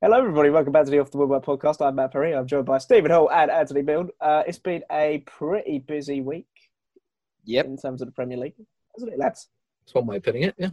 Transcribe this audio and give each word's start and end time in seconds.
Hello, 0.00 0.18
everybody. 0.18 0.50
Welcome 0.50 0.72
back 0.72 0.84
to 0.84 0.90
the 0.90 1.00
Off 1.00 1.10
the 1.10 1.18
Woodwork 1.18 1.44
podcast. 1.44 1.84
I'm 1.84 1.96
Matt 1.96 2.12
Perry. 2.12 2.34
I'm 2.34 2.46
joined 2.46 2.66
by 2.66 2.78
Stephen 2.78 3.10
Hall 3.10 3.30
and 3.30 3.50
Anthony 3.50 3.82
Build. 3.82 4.10
Uh, 4.20 4.44
it's 4.46 4.58
been 4.58 4.82
a 4.92 5.18
pretty 5.26 5.78
busy 5.80 6.20
week 6.20 6.46
Yep. 7.44 7.66
in 7.66 7.76
terms 7.76 8.00
of 8.00 8.06
the 8.08 8.12
Premier 8.12 8.36
League, 8.38 8.54
hasn't 8.94 9.12
it, 9.12 9.18
lads? 9.18 9.48
That's 9.84 9.94
one 9.94 10.06
way 10.06 10.16
of 10.16 10.22
putting 10.22 10.42
it. 10.42 10.54
Yeah. 10.58 10.70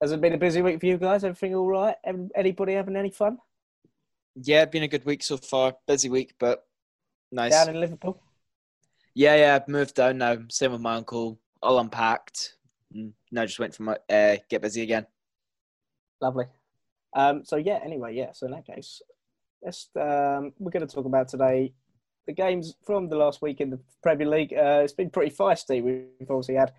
Has 0.00 0.12
it 0.12 0.20
been 0.20 0.32
a 0.32 0.38
busy 0.38 0.62
week 0.62 0.80
for 0.80 0.86
you 0.86 0.96
guys? 0.96 1.22
Everything 1.22 1.54
all 1.54 1.68
right? 1.68 1.96
Anybody 2.34 2.72
having 2.74 2.96
any 2.96 3.10
fun 3.10 3.38
Yeah, 4.34 4.64
been 4.64 4.82
a 4.84 4.88
good 4.88 5.04
week 5.04 5.22
so 5.22 5.36
far. 5.36 5.76
Busy 5.86 6.08
week, 6.08 6.34
but 6.38 6.66
nice. 7.30 7.52
down 7.52 7.68
in 7.74 7.80
Liverpool? 7.80 8.20
Yeah, 9.14 9.36
yeah. 9.36 9.54
I've 9.56 9.68
moved 9.68 9.94
down 9.94 10.18
now. 10.18 10.36
Same 10.48 10.72
with 10.72 10.80
my 10.80 10.94
uncle. 10.96 11.38
All 11.62 11.78
unpacked. 11.78 12.54
Mm, 12.94 13.12
Now 13.30 13.44
just 13.44 13.58
went 13.60 13.74
for 13.74 13.82
my 13.84 13.96
uh, 14.08 14.36
get 14.48 14.62
busy 14.62 14.82
again. 14.82 15.06
Lovely. 16.20 16.46
Um, 17.14 17.44
so 17.44 17.56
yeah. 17.56 17.80
Anyway, 17.84 18.14
yeah. 18.14 18.32
So 18.32 18.46
in 18.46 18.52
that 18.52 18.66
case, 18.66 19.02
let's 19.62 19.88
um, 19.96 20.52
we're 20.58 20.70
going 20.70 20.86
to 20.86 20.94
talk 20.94 21.06
about 21.06 21.28
today 21.28 21.72
the 22.26 22.32
games 22.32 22.74
from 22.84 23.08
the 23.08 23.16
last 23.16 23.42
week 23.42 23.60
in 23.60 23.70
the 23.70 23.80
Premier 24.02 24.28
League. 24.28 24.52
Uh, 24.52 24.82
it's 24.84 24.92
been 24.92 25.10
pretty 25.10 25.34
feisty. 25.34 25.82
We've 25.82 26.30
obviously 26.30 26.54
had 26.54 26.72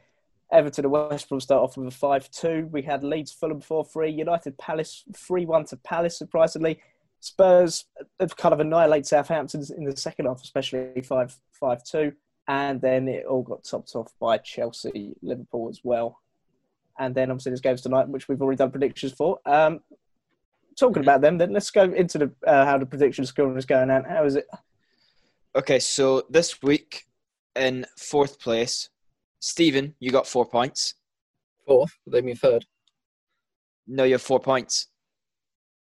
Everton 0.52 0.86
and 0.86 0.92
West 0.92 1.30
Brom 1.30 1.42
start 1.42 1.64
off 1.64 1.78
with 1.78 1.88
a 1.88 1.92
five-two. 1.92 2.70
We 2.72 2.82
had 2.84 3.04
Leeds, 3.04 3.32
Fulham 3.32 3.62
four-three. 3.62 4.12
United, 4.12 4.58
Palace 4.58 5.04
three-one 5.16 5.66
to 5.66 5.78
Palace. 5.78 6.18
Surprisingly, 6.18 6.80
Spurs 7.20 7.86
have 8.20 8.36
kind 8.38 8.54
of 8.54 8.60
annihilated 8.60 9.08
Southampton 9.08 9.64
in 9.76 9.86
the 9.86 9.98
second 9.98 10.28
half, 10.28 10.42
especially 10.44 11.02
five 11.02 11.36
five-two. 11.52 12.14
And 12.48 12.82
then 12.82 13.08
it 13.08 13.26
all 13.26 13.44
got 13.44 13.64
topped 13.64 13.96
off 13.96 14.12
by 14.20 14.38
Chelsea, 14.40 15.16
Liverpool 15.22 15.70
as 15.70 15.82
well. 15.84 16.20
And 17.00 17.16
then 17.16 17.32
obviously 17.32 17.52
there's 17.52 17.62
games 17.62 17.82
tonight, 17.82 18.10
which 18.10 18.28
we've 18.28 18.42
already 18.42 18.58
done 18.58 18.72
predictions 18.72 19.14
for. 19.14 19.40
Um, 19.46 19.80
talking 20.82 21.04
about 21.04 21.22
them, 21.22 21.38
then 21.38 21.54
let's 21.54 21.72
go 21.72 21.84
into 21.84 22.18
the 22.18 22.32
uh, 22.46 22.66
how 22.66 22.78
the 22.78 22.86
prediction 22.86 23.26
scoring 23.26 23.58
is 23.58 23.66
going. 23.66 23.90
And 23.90 24.06
how 24.06 24.26
is 24.26 24.36
it? 24.36 24.46
Okay, 25.56 25.80
so 25.80 26.24
this 26.30 26.62
week 26.62 27.06
in 27.56 27.86
fourth 27.98 28.40
place, 28.40 28.90
Stephen, 29.40 29.96
you 30.00 30.12
got 30.12 30.28
four 30.28 30.46
points. 30.46 30.96
Fourth. 31.66 31.92
They 32.08 32.22
mean 32.22 32.36
third. 32.36 32.66
No, 33.88 34.04
you 34.04 34.14
have 34.14 34.22
four 34.22 34.40
points. 34.40 34.88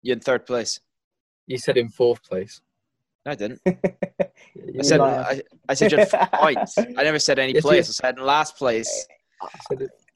You're 0.02 0.14
in 0.14 0.20
third 0.20 0.46
place. 0.46 0.80
You 1.46 1.58
said 1.58 1.76
in 1.76 1.88
fourth 1.88 2.22
place. 2.22 2.60
No, 3.24 3.32
I 3.32 3.34
didn't. 3.36 3.60
I 3.66 4.82
said. 4.82 5.00
I, 5.00 5.42
I 5.68 5.74
said 5.74 5.92
you 5.92 5.98
had 5.98 6.10
four 6.10 6.26
points. 6.34 6.76
I 6.78 7.02
never 7.02 7.18
said 7.18 7.38
any 7.38 7.52
Yes, 7.54 7.62
you- 7.64 7.68
place. 7.70 7.88
I 7.88 7.92
said 8.08 8.18
in 8.18 8.24
last 8.24 8.56
place. 8.56 9.06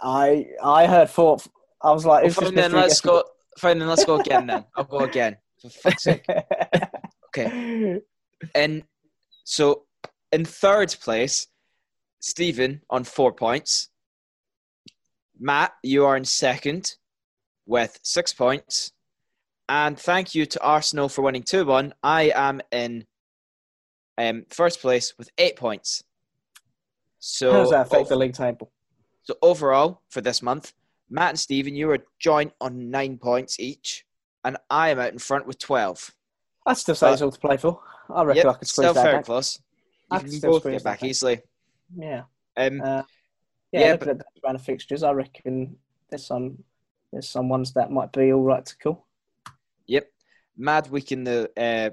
I 0.00 0.46
I 0.62 0.86
heard 0.86 1.08
fourth. 1.10 1.48
I 1.82 1.92
was 1.92 2.04
like, 2.04 2.22
Well, 2.22 2.26
it's 2.30 2.40
just 2.40 2.54
then, 2.54 2.72
mystery 2.72 2.80
let's 2.80 3.00
go. 3.00 3.24
Fine 3.58 3.78
then, 3.78 3.88
let's 3.88 4.04
go 4.04 4.20
again. 4.20 4.46
Then 4.46 4.64
I'll 4.76 4.84
go 4.84 4.98
again. 5.00 5.36
For 5.60 5.70
fuck's 5.70 6.02
sake. 6.04 6.24
Okay. 7.28 8.00
And 8.54 8.82
so 9.44 9.84
in 10.32 10.44
third 10.44 10.94
place, 11.00 11.48
Stephen 12.20 12.82
on 12.90 13.04
four 13.04 13.32
points. 13.32 13.88
Matt, 15.38 15.74
you 15.82 16.04
are 16.04 16.16
in 16.16 16.24
second 16.24 16.94
with 17.66 17.98
six 18.02 18.32
points. 18.32 18.92
And 19.68 19.98
thank 19.98 20.34
you 20.34 20.46
to 20.46 20.62
Arsenal 20.62 21.08
for 21.08 21.22
winning 21.22 21.42
2 21.42 21.64
1. 21.66 21.92
I 22.02 22.30
am 22.34 22.60
in 22.70 23.04
um, 24.18 24.44
first 24.50 24.80
place 24.80 25.14
with 25.18 25.28
eight 25.38 25.56
points. 25.56 26.04
So, 27.18 27.52
How 27.52 27.58
does 27.58 27.70
that 27.70 27.86
affect 27.86 28.02
ov- 28.02 28.08
the 28.08 28.16
league 28.16 28.34
table? 28.34 28.70
so 29.22 29.34
overall 29.42 30.02
for 30.08 30.20
this 30.20 30.40
month, 30.40 30.72
Matt 31.08 31.30
and 31.30 31.38
Stephen, 31.38 31.74
you 31.76 31.90
are 31.90 31.98
joint 32.18 32.52
on 32.60 32.90
nine 32.90 33.18
points 33.18 33.60
each. 33.60 34.04
And 34.44 34.56
I 34.70 34.90
am 34.90 34.98
out 34.98 35.12
in 35.12 35.18
front 35.18 35.46
with 35.46 35.58
12. 35.58 36.12
I 36.66 36.74
still 36.74 36.94
say 36.94 37.12
it's 37.12 37.22
all 37.22 37.30
to 37.30 37.38
play 37.38 37.56
for. 37.56 37.80
I 38.14 38.22
reckon 38.24 38.44
Yep, 38.44 38.46
I 38.46 38.58
could 38.58 38.68
squeeze 38.68 38.84
still 38.84 38.94
that 38.94 39.02
very 39.02 39.16
back. 39.16 39.24
close. 39.24 39.60
I 40.10 40.16
You 40.16 40.20
can 40.22 40.40
can 40.40 40.50
both 40.50 40.64
get 40.64 40.84
back 40.84 41.02
easily. 41.02 41.40
Yeah. 41.96 42.22
Um, 42.56 42.80
Uh, 42.80 43.02
yeah, 43.72 43.80
Yeah, 43.80 43.92
looking 43.92 44.08
at 44.10 44.18
the 44.18 44.24
round 44.44 44.56
of 44.56 44.62
fixtures, 44.62 45.02
I 45.02 45.12
reckon 45.12 45.76
there's 46.10 46.26
some 46.26 46.62
there's 47.12 47.28
some 47.28 47.48
ones 47.48 47.72
that 47.74 47.90
might 47.90 48.12
be 48.12 48.32
all 48.32 48.42
right 48.42 48.64
to 48.64 48.78
call. 48.78 49.06
Yep. 49.86 50.10
Mad 50.56 50.90
week 50.90 51.12
in 51.12 51.24
the 51.24 51.50
uh, 51.56 51.90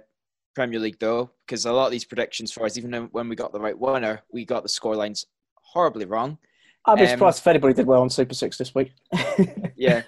Premier 0.56 0.79
League, 0.79 1.00
though, 1.00 1.31
because 1.46 1.66
a 1.66 1.72
lot 1.72 1.85
of 1.85 1.91
these 1.91 2.06
predictions 2.06 2.52
for 2.52 2.66
us, 2.66 2.78
even 2.78 2.91
when 3.12 3.29
we 3.29 3.35
got 3.35 3.53
the 3.53 3.59
right 3.59 3.78
winner, 3.78 4.22
we 4.31 4.44
got 4.46 4.63
the 4.63 4.69
scorelines 4.69 5.25
horribly 5.56 6.06
wrong. 6.06 6.38
I'd 6.86 6.96
be 6.98 7.04
Um, 7.04 7.10
surprised 7.10 7.40
if 7.40 7.48
anybody 7.48 7.74
did 7.74 7.88
well 7.88 8.02
on 8.02 8.10
Super 8.10 8.34
Six 8.34 8.58
this 8.58 8.74
week. 8.76 8.92
Yeah. 9.76 10.04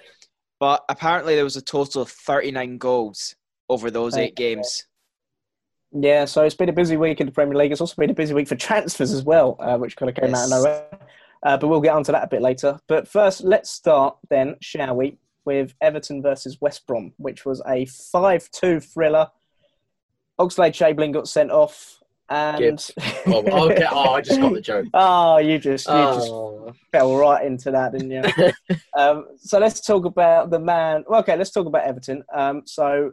but 0.60 0.84
apparently 0.88 1.34
there 1.34 1.44
was 1.44 1.56
a 1.56 1.62
total 1.62 2.02
of 2.02 2.08
39 2.10 2.78
goals 2.78 3.34
over 3.68 3.90
those 3.90 4.16
eight 4.16 4.36
games. 4.36 4.86
Yeah, 5.92 6.24
so 6.24 6.42
it's 6.44 6.54
been 6.54 6.68
a 6.68 6.72
busy 6.74 6.96
week 6.96 7.20
in 7.20 7.26
the 7.26 7.32
Premier 7.32 7.54
League. 7.56 7.72
It's 7.72 7.80
also 7.80 7.94
been 7.96 8.10
a 8.10 8.14
busy 8.14 8.32
week 8.34 8.48
for 8.48 8.56
transfers 8.56 9.12
as 9.12 9.22
well, 9.22 9.56
uh, 9.60 9.76
which 9.76 9.96
kind 9.96 10.08
of 10.10 10.16
came 10.16 10.34
out 10.34 10.44
of 10.44 10.50
nowhere. 10.50 10.86
Uh, 11.42 11.56
but 11.56 11.68
we'll 11.68 11.80
get 11.80 11.94
onto 11.94 12.12
that 12.12 12.24
a 12.24 12.26
bit 12.26 12.42
later. 12.42 12.78
But 12.88 13.06
first, 13.06 13.42
let's 13.44 13.70
start 13.70 14.16
then, 14.30 14.56
shall 14.60 14.96
we, 14.96 15.18
with 15.44 15.74
Everton 15.80 16.22
versus 16.22 16.58
West 16.60 16.86
Brom, 16.86 17.12
which 17.18 17.44
was 17.44 17.62
a 17.66 17.86
5 17.86 18.50
2 18.50 18.80
thriller. 18.80 19.30
Oxlade 20.38 20.74
Chamberlain 20.74 21.12
got 21.12 21.28
sent 21.28 21.50
off. 21.50 22.00
And. 22.28 22.58
Gibbs. 22.58 22.92
Oh, 23.26 23.70
okay. 23.70 23.86
oh, 23.90 24.14
I 24.14 24.20
just 24.20 24.40
got 24.40 24.52
the 24.52 24.60
joke. 24.60 24.86
Oh, 24.94 25.36
you 25.38 25.58
just, 25.58 25.86
you 25.86 25.94
just 25.94 26.28
Oh, 26.30 26.72
fell 26.92 27.16
right 27.16 27.44
into 27.44 27.70
that, 27.70 27.92
didn't 27.92 28.10
you? 28.10 28.76
um, 28.96 29.26
so 29.36 29.58
let's 29.58 29.80
talk 29.80 30.04
about 30.04 30.50
the 30.50 30.58
man. 30.58 31.04
Well, 31.08 31.20
okay, 31.20 31.36
let's 31.36 31.50
talk 31.50 31.66
about 31.66 31.84
Everton. 31.84 32.24
Um, 32.34 32.62
so 32.64 33.12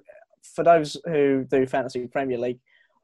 for 0.56 0.64
those 0.64 0.98
who 1.06 1.46
do 1.50 1.66
fantasy 1.66 2.08
Premier 2.08 2.38
League, 2.38 2.60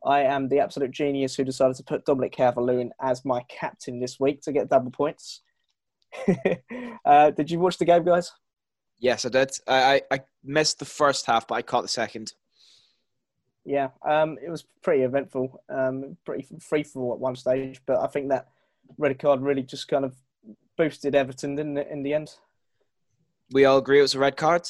I 0.06 0.22
am 0.22 0.48
the 0.48 0.60
absolute 0.60 0.92
genius 0.92 1.36
who 1.36 1.44
decided 1.44 1.76
to 1.78 1.84
put 1.84 2.06
Dominic 2.06 2.32
Calvert-Lewin 2.32 2.92
as 3.02 3.26
my 3.26 3.44
captain 3.50 4.00
this 4.00 4.20
week 4.20 4.42
to 4.42 4.52
get 4.52 4.70
double 4.70 4.92
points. 4.92 5.42
uh, 7.06 7.32
did 7.32 7.52
you 7.52 7.60
watch 7.60 7.78
the 7.78 7.86
game, 7.86 8.04
guys? 8.04 8.32
Yes, 9.00 9.26
I 9.26 9.30
did. 9.30 9.52
I, 9.68 9.96
I, 9.96 10.02
I 10.12 10.20
missed 10.44 10.80
the 10.80 10.86
first 10.86 11.26
half, 11.26 11.48
but 11.48 11.56
I 11.56 11.62
caught 11.62 11.82
the 11.82 11.88
second. 11.88 12.34
Yeah, 13.70 13.90
um, 14.04 14.40
it 14.44 14.50
was 14.50 14.64
pretty 14.82 15.04
eventful, 15.04 15.62
um, 15.70 16.18
pretty 16.26 16.48
free 16.60 16.82
for 16.82 17.04
all 17.04 17.14
at 17.14 17.20
one 17.20 17.36
stage, 17.36 17.80
but 17.86 18.00
I 18.00 18.08
think 18.08 18.30
that 18.30 18.48
red 18.98 19.20
card 19.20 19.42
really 19.42 19.62
just 19.62 19.88
kind 19.88 20.04
of 20.04 20.16
boosted 20.76 21.14
Everton, 21.14 21.56
didn't 21.56 21.78
it, 21.78 21.88
in 21.92 22.02
the 22.02 22.16
end? 22.16 22.34
We 23.52 23.66
all 23.66 23.78
agree 23.78 24.00
it 24.00 24.02
was 24.02 24.16
a 24.16 24.20
red 24.20 24.38
card? 24.38 24.68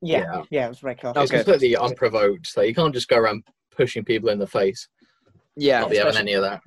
Yeah, 0.00 0.18
Yeah. 0.20 0.42
yeah, 0.50 0.66
it 0.66 0.68
was 0.68 0.84
red 0.84 1.00
card. 1.00 1.16
it's 1.16 1.32
Okay. 1.32 1.42
completely 1.42 1.76
unprovoked. 1.76 2.46
So 2.46 2.60
you 2.62 2.72
can't 2.72 2.94
just 2.94 3.08
go 3.08 3.18
around 3.18 3.42
pushing 3.76 4.04
people 4.04 4.28
in 4.28 4.38
the 4.38 4.46
face. 4.46 4.86
Yeah. 5.56 5.80
Not 5.80 5.90
be 5.90 5.96
having 5.96 6.16
any 6.16 6.34
of 6.34 6.42
that. 6.42 6.60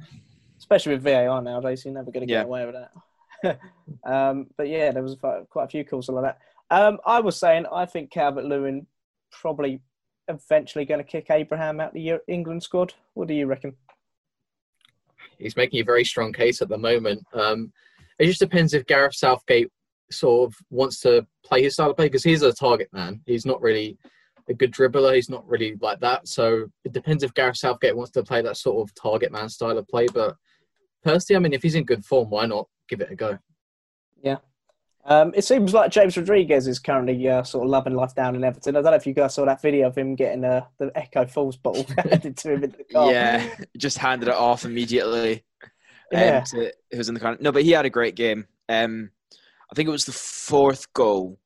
especially 0.57 0.95
with 0.95 1.03
VAR 1.03 1.41
nowadays, 1.41 1.85
you're 1.85 1.93
never 1.93 2.11
going 2.11 2.27
to 2.27 2.33
get 2.33 2.39
Yeah. 2.39 2.43
away 2.43 2.65
with 2.65 2.75
that. 2.75 3.59
um, 4.03 4.47
but 4.57 4.67
yeah, 4.67 4.91
there 4.91 5.01
was 5.03 5.15
quite 5.15 5.47
quite 5.49 5.63
a 5.63 5.67
few 5.69 5.85
calls 5.85 6.09
like 6.09 6.23
that. 6.25 6.39
Um, 6.71 6.99
I 7.05 7.21
was 7.21 7.37
saying 7.37 7.67
I 7.71 7.85
think 7.85 8.11
Calvert 8.11 8.43
Lewin 8.43 8.85
probably 9.31 9.79
eventually 10.27 10.85
going 10.85 10.99
to 10.99 11.03
kick 11.03 11.27
Abraham 11.29 11.79
out 11.79 11.89
of 11.89 11.93
the 11.93 12.19
England 12.27 12.63
squad. 12.63 12.93
What 13.13 13.27
do 13.27 13.33
you 13.33 13.45
reckon? 13.45 13.75
He's 15.37 15.57
making 15.57 15.81
a 15.81 15.85
very 15.85 16.05
strong 16.05 16.33
case 16.33 16.61
at 16.61 16.69
the 16.69 16.77
moment. 16.77 17.23
Um, 17.33 17.71
it 18.19 18.25
just 18.25 18.39
depends 18.39 18.73
if 18.73 18.85
Gareth 18.85 19.15
Southgate 19.15 19.69
sort 20.11 20.49
of 20.49 20.55
wants 20.69 20.99
to 21.01 21.25
play 21.43 21.63
his 21.63 21.73
style 21.73 21.89
of 21.89 21.97
play 21.97 22.05
because 22.05 22.23
he's 22.23 22.41
a 22.41 22.53
target 22.53 22.89
man. 22.93 23.21
He's 23.25 23.45
not 23.45 23.61
really 23.61 23.97
a 24.49 24.53
good 24.53 24.71
dribbler. 24.71 25.15
He's 25.15 25.29
not 25.29 25.47
really 25.47 25.75
like 25.81 25.99
that. 26.01 26.27
So 26.27 26.67
it 26.83 26.93
depends 26.93 27.23
if 27.23 27.33
Gareth 27.33 27.57
Southgate 27.57 27.95
wants 27.95 28.11
to 28.11 28.23
play 28.23 28.41
that 28.41 28.57
sort 28.57 28.87
of 28.87 28.93
target 28.95 29.31
man 29.31 29.49
style 29.49 29.77
of 29.77 29.87
play. 29.87 30.07
But 30.13 30.35
personally, 31.03 31.37
I 31.37 31.39
mean, 31.41 31.53
if 31.53 31.63
he's 31.63 31.75
in 31.75 31.83
good 31.83 32.05
form, 32.05 32.29
why 32.29 32.45
not 32.45 32.67
give 32.87 33.01
it 33.01 33.11
a 33.11 33.15
go? 33.15 33.37
Um, 35.07 35.33
it 35.35 35.43
seems 35.43 35.73
like 35.73 35.91
James 35.91 36.17
Rodriguez 36.17 36.67
is 36.67 36.79
currently 36.79 37.29
uh, 37.29 37.43
sort 37.43 37.63
of 37.63 37.69
loving 37.69 37.93
life 37.93 38.15
down 38.15 38.35
in 38.35 38.43
Everton. 38.43 38.75
I 38.75 38.81
don't 38.81 38.91
know 38.91 38.97
if 38.97 39.05
you 39.05 39.13
guys 39.13 39.35
saw 39.35 39.45
that 39.45 39.61
video 39.61 39.87
of 39.87 39.95
him 39.95 40.15
getting 40.15 40.43
uh, 40.43 40.65
the 40.79 40.91
Echo 40.95 41.27
Falls 41.27 41.57
bottle 41.57 41.85
handed 41.97 42.35
to 42.37 42.53
him 42.53 42.63
in 42.63 42.71
the 42.71 42.83
car. 42.91 43.11
Yeah. 43.11 43.55
Just 43.77 43.99
handed 43.99 44.29
it 44.29 44.35
off 44.35 44.65
immediately. 44.65 45.43
Yeah. 46.11 46.37
um, 46.37 46.43
to 46.45 46.71
was 46.97 47.07
in 47.07 47.13
the 47.13 47.19
corner. 47.19 47.37
No, 47.39 47.51
but 47.51 47.63
he 47.63 47.71
had 47.71 47.85
a 47.85 47.89
great 47.89 48.15
game. 48.15 48.47
Um, 48.67 49.11
I 49.71 49.75
think 49.75 49.87
it 49.87 49.91
was 49.91 50.05
the 50.05 50.11
fourth 50.11 50.91
goal. 50.93 51.39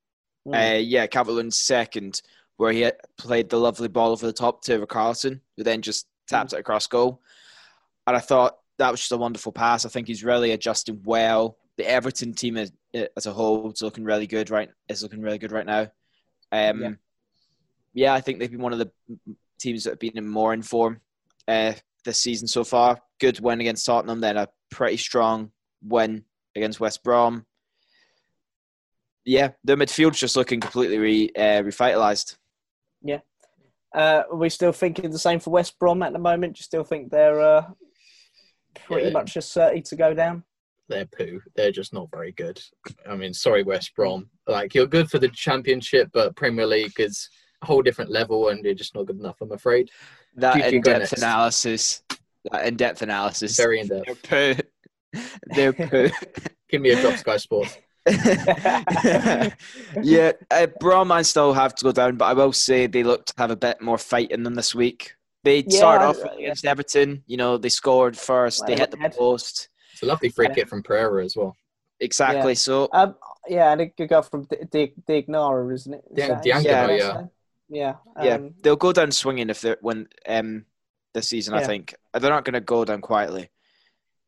Mm. 0.47 0.75
Uh, 0.75 0.77
yeah, 0.77 1.07
Calvert-Lewin's 1.07 1.57
second, 1.57 2.21
where 2.57 2.71
he 2.71 2.81
had 2.81 2.95
played 3.17 3.49
the 3.49 3.59
lovely 3.59 3.89
ball 3.89 4.11
over 4.11 4.25
the 4.25 4.33
top 4.33 4.61
to 4.63 4.85
Carlson, 4.85 5.41
who 5.57 5.63
then 5.63 5.81
just 5.81 6.07
tapped 6.27 6.53
it 6.53 6.59
across 6.59 6.87
goal. 6.87 7.21
And 8.07 8.15
I 8.15 8.19
thought 8.19 8.57
that 8.77 8.91
was 8.91 9.01
just 9.01 9.11
a 9.11 9.17
wonderful 9.17 9.51
pass. 9.51 9.85
I 9.85 9.89
think 9.89 10.07
he's 10.07 10.23
really 10.23 10.51
adjusting 10.51 11.01
well. 11.03 11.57
The 11.79 11.89
Everton 11.89 12.33
team 12.33 12.57
is, 12.57 12.73
as 12.93 13.25
a 13.25 13.31
whole 13.31 13.71
is 13.71 13.81
looking 13.81 14.03
really 14.03 14.27
good 14.27 14.49
right. 14.49 14.69
Is 14.89 15.01
looking 15.01 15.21
really 15.21 15.37
good 15.37 15.53
right 15.53 15.65
now. 15.65 15.83
Um, 16.51 16.81
Yeah. 16.81 16.91
yeah. 17.93 18.13
I 18.13 18.19
think 18.19 18.37
they've 18.39 18.51
been 18.51 18.59
one 18.61 18.73
of 18.73 18.79
the 18.79 18.91
teams 19.61 19.85
that 19.85 19.91
have 19.91 19.99
been 19.99 20.17
in 20.17 20.27
more 20.27 20.53
in 20.53 20.61
form 20.61 20.99
uh, 21.47 21.71
this 22.03 22.21
season 22.21 22.49
so 22.49 22.65
far. 22.65 22.99
Good 23.21 23.39
win 23.39 23.61
against 23.61 23.85
Tottenham, 23.85 24.19
then 24.19 24.35
a 24.35 24.49
pretty 24.69 24.97
strong 24.97 25.53
win 25.81 26.25
against 26.53 26.81
West 26.81 27.01
Brom. 27.01 27.45
Yeah, 29.23 29.51
the 29.63 29.75
midfield's 29.77 30.19
just 30.19 30.35
looking 30.35 30.59
completely 30.59 30.97
re, 30.97 31.29
uh, 31.37 31.63
revitalized. 31.63 32.35
Yeah. 33.01 33.19
Uh, 33.95 34.23
are 34.29 34.35
we 34.35 34.49
still 34.49 34.73
thinking 34.73 35.11
the 35.11 35.17
same 35.19 35.39
for 35.39 35.51
West 35.51 35.79
Brom 35.79 36.03
at 36.03 36.11
the 36.11 36.19
moment? 36.19 36.55
Do 36.55 36.59
you 36.59 36.63
still 36.63 36.83
think 36.83 37.09
they're 37.09 37.39
uh, 37.39 37.65
pretty 38.85 39.07
Yeah. 39.07 39.13
much 39.13 39.33
just 39.33 39.53
certain 39.53 39.81
to 39.83 39.95
go 39.95 40.13
down? 40.13 40.43
They're 40.89 41.05
poo. 41.05 41.39
They're 41.55 41.71
just 41.71 41.93
not 41.93 42.09
very 42.11 42.31
good. 42.33 42.59
I 43.07 43.15
mean, 43.15 43.33
sorry, 43.33 43.63
West 43.63 43.95
Brom. 43.95 44.29
Like 44.47 44.73
you're 44.75 44.87
good 44.87 45.09
for 45.09 45.19
the 45.19 45.29
Championship, 45.29 46.09
but 46.13 46.35
Premier 46.35 46.65
League 46.65 46.99
is 46.99 47.29
a 47.61 47.65
whole 47.67 47.81
different 47.81 48.11
level, 48.11 48.49
and 48.49 48.63
you're 48.65 48.73
just 48.73 48.95
not 48.95 49.05
good 49.05 49.19
enough. 49.19 49.37
I'm 49.41 49.51
afraid. 49.51 49.89
That 50.35 50.55
You 50.57 50.63
in-depth 50.63 51.13
analysis. 51.13 52.01
That 52.51 52.65
in 52.67 52.75
depth 52.75 53.01
analysis. 53.01 53.55
Very 53.55 53.79
in 53.81 53.87
They're 53.87 54.03
depth. 54.03 54.29
poo. 54.29 54.55
They're 55.55 55.73
poo. 55.73 56.09
Give 56.69 56.81
me 56.81 56.89
a 56.91 57.01
drop, 57.01 57.17
Sky 57.17 57.37
Sports. 57.37 57.77
yeah, 60.01 60.31
uh, 60.51 60.67
Brom 60.79 61.11
I 61.11 61.21
still 61.21 61.53
have 61.53 61.75
to 61.75 61.83
go 61.83 61.91
down, 61.91 62.15
but 62.17 62.25
I 62.25 62.33
will 62.33 62.53
say 62.53 62.87
they 62.87 63.03
look 63.03 63.25
to 63.27 63.33
have 63.37 63.51
a 63.51 63.55
bit 63.55 63.81
more 63.81 63.97
fight 63.97 64.31
in 64.31 64.43
them 64.43 64.55
this 64.55 64.73
week. 64.75 65.13
They 65.43 65.63
Yeah, 65.67 65.77
started 65.77 66.05
I- 66.05 66.07
off 66.07 66.17
yeah. 66.19 66.33
against 66.45 66.65
Everton. 66.65 67.23
You 67.27 67.37
know, 67.37 67.57
they 67.57 67.69
scored 67.69 68.17
first. 68.17 68.59
Well, 68.61 68.67
they 68.67 68.75
they 68.75 68.81
hit 68.81 68.91
the 68.91 68.97
went 68.97 69.13
ahead. 69.13 69.19
post. 69.19 69.68
It's 69.99 70.03
a 70.03 70.05
lovely 70.05 70.29
free 70.29 70.47
kick 70.55 70.69
from 70.69 70.81
Pereira 70.81 71.25
as 71.25 71.35
well. 71.35 71.57
Exactly. 71.99 72.55
So 72.55 72.87
Um, 72.93 73.15
yeah, 73.49 73.73
and 73.73 73.81
a 73.81 73.87
good 73.87 74.07
goal 74.07 74.21
from 74.21 74.45
D- 74.45 74.57
D- 74.71 74.93
Diagnara, 75.05 75.73
isn't 75.73 75.93
it? 75.93 76.03
Is 76.11 76.15
Di- 76.15 76.27
that- 76.29 76.43
Diangana, 76.43 76.95
is 76.95 77.03
yeah. 77.03 77.25
Yeah. 77.67 77.95
yeah, 78.23 78.33
um, 78.35 78.55
they'll 78.61 78.77
go 78.77 78.93
down 78.93 79.11
swinging 79.11 79.49
if 79.49 79.59
they're 79.59 79.77
when 79.81 80.07
um 80.25 80.65
this 81.13 81.27
season. 81.27 81.53
I 81.53 81.65
think 81.65 81.95
they're 82.13 82.29
not 82.29 82.45
going 82.45 82.53
to 82.53 82.61
go 82.61 82.85
down 82.85 83.01
quietly. 83.01 83.49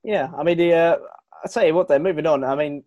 Yeah, 0.03 0.29
I 0.37 0.43
mean, 0.43 0.57
the, 0.57 0.73
uh, 0.73 0.97
I 1.43 1.47
tell 1.47 1.65
you 1.65 1.73
what, 1.73 1.87
they're 1.87 1.99
moving 1.99 2.25
on. 2.27 2.43
I 2.43 2.55
mean, 2.55 2.83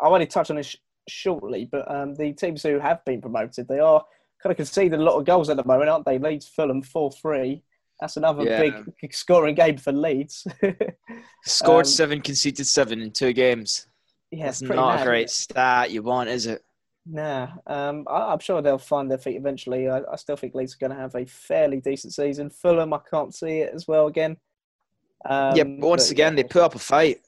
I'll 0.00 0.12
only 0.12 0.26
touch 0.26 0.50
on 0.50 0.56
this 0.56 0.66
sh- 0.66 0.76
shortly, 1.08 1.64
but 1.64 1.90
um, 1.90 2.14
the 2.14 2.32
teams 2.34 2.62
who 2.62 2.78
have 2.78 3.02
been 3.06 3.22
promoted, 3.22 3.66
they 3.68 3.78
are 3.78 4.04
kind 4.42 4.50
of 4.50 4.56
conceding 4.58 5.00
a 5.00 5.02
lot 5.02 5.16
of 5.18 5.24
goals 5.24 5.48
at 5.48 5.56
the 5.56 5.64
moment, 5.64 5.88
aren't 5.88 6.04
they? 6.04 6.18
Leeds, 6.18 6.46
Fulham, 6.48 6.82
four 6.82 7.10
three. 7.10 7.62
That's 8.02 8.16
another 8.16 8.42
Yeah. 8.42 8.82
big, 9.00 9.14
scoring 9.14 9.54
game 9.54 9.76
for 9.76 9.92
Leeds. 9.92 10.44
Scored 11.44 11.86
Um, 11.86 11.92
seven, 11.92 12.20
conceded 12.20 12.66
seven 12.66 13.00
in 13.00 13.12
two 13.12 13.32
games. 13.32 13.86
yeah, 14.32 14.46
That's 14.46 14.60
it's 14.60 14.68
not 14.68 14.96
mad, 14.96 15.02
a 15.02 15.04
great 15.04 15.30
isn't 15.30 15.90
you 15.92 16.02
want, 16.02 16.28
is 16.28 16.46
it? 16.46 16.64
Nah, 17.06 17.48
um, 17.68 18.04
I, 18.10 18.32
I'm 18.32 18.40
sure 18.40 18.60
they'll 18.60 18.76
find 18.78 19.08
their 19.08 19.18
feet 19.18 19.36
eventually. 19.36 19.88
I, 19.88 20.00
I 20.10 20.16
still 20.16 20.34
think 20.34 20.56
Leeds 20.56 20.74
are 20.74 20.78
going 20.78 20.90
to 20.90 21.00
have 21.00 21.14
a 21.14 21.24
fairly 21.26 21.80
decent 21.80 22.12
season. 22.12 22.50
Fulham, 22.50 22.92
I 22.92 22.98
can't 23.08 23.32
see 23.32 23.58
it 23.60 23.72
as 23.72 23.86
well 23.86 24.08
again. 24.08 24.36
Um, 25.24 25.54
yeah, 25.56 25.62
but 25.62 25.78
once 25.86 26.06
but 26.08 26.12
again, 26.12 26.32
yeah. 26.36 26.42
they 26.42 26.48
put 26.48 26.62
up 26.62 26.74
a 26.74 26.80
fight. 26.80 27.20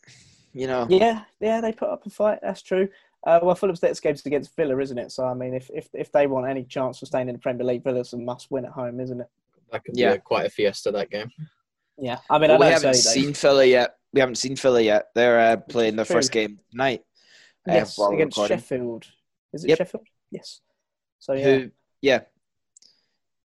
You 0.53 0.67
know. 0.67 0.88
Yeah, 0.91 1.23
yeah, 1.38 1.61
they 1.61 1.71
put 1.71 1.88
up 1.88 2.05
a 2.05 2.11
fight. 2.11 2.41
That's 2.43 2.62
true. 2.62 2.88
Uh, 3.25 3.38
well, 3.44 3.55
Fulham's 3.55 3.82
next 3.82 4.00
game's 4.00 4.26
against 4.26 4.56
Villa, 4.56 4.76
isn't 4.79 4.99
it? 4.99 5.12
So 5.12 5.25
I 5.25 5.35
mean, 5.35 5.55
if 5.55 5.71
if 5.73 5.88
if 5.94 6.11
they 6.11 6.26
want 6.26 6.49
any 6.49 6.65
chance 6.65 7.00
of 7.00 7.06
staying 7.09 7.29
in 7.29 7.35
the 7.37 7.41
Premier 7.41 7.65
League, 7.65 7.85
Villa's 7.85 8.12
a 8.12 8.17
must 8.19 8.50
win 8.50 8.65
at 8.65 8.73
home, 8.73 8.99
isn't 8.99 9.21
it? 9.21 9.29
That 9.75 9.85
could 9.85 9.97
Yeah. 9.99 10.12
be 10.12 10.17
a, 10.19 10.21
quite 10.21 10.47
a 10.47 10.50
fiesta 10.50 10.93
that 10.93 11.11
game. 11.11 11.29
Yeah, 11.99 12.19
I 12.31 12.38
mean, 12.38 12.50
Well, 12.50 12.61
we 12.61 12.67
I 12.67 12.69
know 12.69 12.75
haven't 12.75 12.91
it's 12.91 13.06
early 13.09 13.15
days. 13.23 13.25
seen 13.26 13.35
Villa 13.35 13.65
yet. 13.65 13.97
We 14.12 14.21
haven't 14.21 14.37
seen 14.37 14.55
Villa 14.55 14.81
yet. 14.81 15.06
They're 15.17 15.41
uh, 15.41 15.56
playing 15.56 15.97
their 15.97 16.05
first 16.05 16.31
game 16.31 16.61
tonight. 16.71 17.03
uh, 17.69 17.73
yes 17.75 17.99
while 17.99 18.11
we're 18.11 18.15
against 18.17 18.37
recording. 18.37 18.59
Sheffield. 18.59 19.05
Is 19.53 19.65
it 19.65 19.71
Yep. 19.71 19.79
Sheffield? 19.79 20.06
Yes. 20.31 20.61
So 21.19 21.32
yeah, 21.32 21.44
Who? 21.59 21.71
Yeah. 22.03 22.21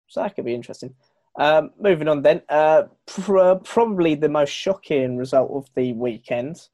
so 0.07 0.21
that 0.21 0.35
could 0.35 0.45
be 0.45 0.53
interesting. 0.53 0.93
Um, 1.39 1.71
moving 1.79 2.07
on 2.07 2.21
then, 2.21 2.43
uh, 2.49 2.83
pr- 3.07 3.55
probably 3.63 4.13
the 4.15 4.29
most 4.29 4.49
shocking 4.51 5.17
result 5.17 5.49
of 5.51 5.67
the 5.75 5.93
weekend, 5.93 6.67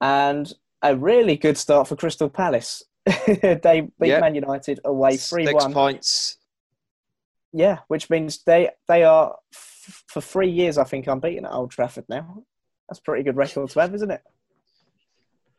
and 0.00 0.52
a 0.82 0.94
really 0.96 1.36
good 1.36 1.56
start 1.58 1.88
for 1.88 1.96
Crystal 1.96 2.28
Palace. 2.28 2.84
they 3.26 3.88
beat 3.98 4.08
Yep. 4.08 4.20
Man 4.20 4.34
United 4.36 4.80
away 4.84 5.16
three 5.16 5.46
Six 5.46 5.64
one. 5.64 5.72
points. 5.72 6.36
Yeah, 7.52 7.78
which 7.88 8.10
means 8.10 8.42
they 8.44 8.70
they 8.88 9.04
are 9.04 9.36
f- 9.52 10.04
for 10.08 10.20
three 10.20 10.50
years, 10.50 10.78
I 10.78 10.84
think, 10.84 11.06
unbeaten 11.06 11.44
at 11.44 11.52
Old 11.52 11.70
Trafford 11.70 12.04
now. 12.08 12.44
That's 12.88 13.00
a 13.00 13.02
pretty 13.02 13.24
good 13.24 13.36
record 13.36 13.70
to 13.70 13.80
have, 13.80 13.94
isn't 13.94 14.10
it? 14.10 14.22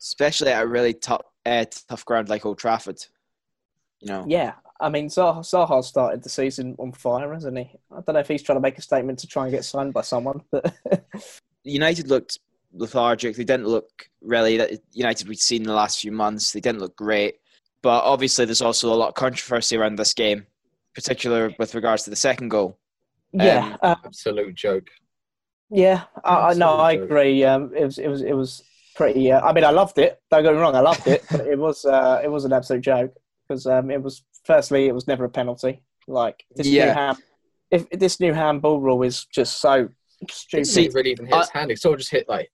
especially 0.02 0.52
at 0.52 0.64
a 0.64 0.68
really 0.68 0.94
tough, 0.94 1.22
uh, 1.46 1.66
tough 1.88 2.06
ground 2.06 2.30
like 2.30 2.46
Old 2.46 2.58
Trafford. 2.58 3.00
You 4.02 4.08
know, 4.08 4.26
Yeah, 4.28 4.54
I 4.80 4.90
mean, 4.90 5.08
Zaha, 5.08 5.40
Zaha 5.40 5.84
started 5.84 6.24
the 6.24 6.30
season 6.30 6.76
on 6.80 6.92
fire, 6.92 7.32
hasn't 7.34 7.58
he? 7.58 7.70
I 7.92 8.02
don't 8.02 8.16
know 8.16 8.20
if 8.20 8.28
he's 8.28 8.42
trying 8.42 8.58
to 8.58 8.62
make 8.62 8.78
a 8.78 8.82
statement 8.82 9.20
to 9.20 9.28
try 9.28 9.44
and 9.44 9.52
get 9.52 9.64
signed 9.64 9.94
by 9.94 10.02
someone, 10.02 10.42
but 10.52 10.74
United 11.64 12.10
looked 12.10 12.40
lethargic. 12.74 13.36
They 13.36 13.44
didn't 13.44 13.68
look 13.68 14.10
really 14.22 14.58
that 14.58 14.72
United 14.92 15.28
we'd 15.28 15.40
seen 15.40 15.62
in 15.62 15.68
the 15.68 15.74
last 15.74 16.00
few 16.00 16.12
months. 16.12 16.52
They 16.52 16.62
didn't 16.62 16.82
look 16.82 16.96
great, 16.96 17.36
but 17.84 18.04
obviously 18.04 18.46
there's 18.46 18.62
also 18.62 18.92
a 18.92 18.96
lot 18.96 19.10
of 19.10 19.14
controversy 19.14 19.78
around 19.78 19.98
this 19.98 20.16
game, 20.16 20.48
particular 20.94 21.54
with 21.60 21.76
regards 21.76 22.04
to 22.04 22.10
the 22.10 22.16
second 22.16 22.50
goal. 22.50 22.78
yeah, 23.34 23.78
uh, 23.82 23.96
Absolute 24.06 24.56
joke. 24.56 24.90
yeah. 25.70 26.04
I, 26.24 26.50
I 26.50 26.54
no, 26.54 26.76
I 26.76 26.94
agree. 26.94 27.44
Um, 27.44 27.72
it 27.76 27.86
was, 27.86 27.98
it 27.98 28.08
was, 28.08 28.22
it 28.22 28.34
was 28.34 28.64
pretty. 28.96 29.32
Uh, 29.32 29.42
I 29.42 29.54
mean, 29.54 29.64
I 29.64 29.70
loved 29.72 29.98
it. 30.00 30.20
Don't 30.30 30.44
get 30.44 30.54
me 30.54 30.60
wrong, 30.60 30.76
I 30.76 30.82
loved 30.82 31.08
it. 31.08 31.24
but 31.32 31.42
it 31.48 31.58
was, 31.58 31.86
uh, 31.86 32.22
it 32.24 32.28
was 32.30 32.46
an 32.46 32.54
absolute 32.54 32.82
joke 32.82 33.14
because 33.48 33.66
um, 33.66 33.90
it 33.92 34.02
was. 34.02 34.24
Firstly, 34.44 34.88
it 34.88 34.94
was 34.96 35.08
never 35.08 35.24
a 35.26 35.30
penalty. 35.30 35.84
Like 36.08 36.44
this 36.56 36.66
Yeah. 36.68 36.86
new 36.86 36.92
hand, 36.94 37.18
if 37.70 37.90
this 37.92 38.20
new 38.20 38.34
handball 38.34 38.82
rule 38.82 39.04
is 39.04 39.26
just 39.26 39.60
so 39.62 39.88
stupid. 40.32 40.62
It 40.62 40.66
See, 40.66 40.82
didn't 40.84 40.96
really 40.96 41.12
even 41.12 41.26
hit 41.28 41.36
his 41.38 41.50
hand. 41.52 41.70
It 41.72 41.80
sort 41.80 41.94
of 41.94 42.00
just 42.00 42.12
hit 42.12 42.28
like, 42.28 42.52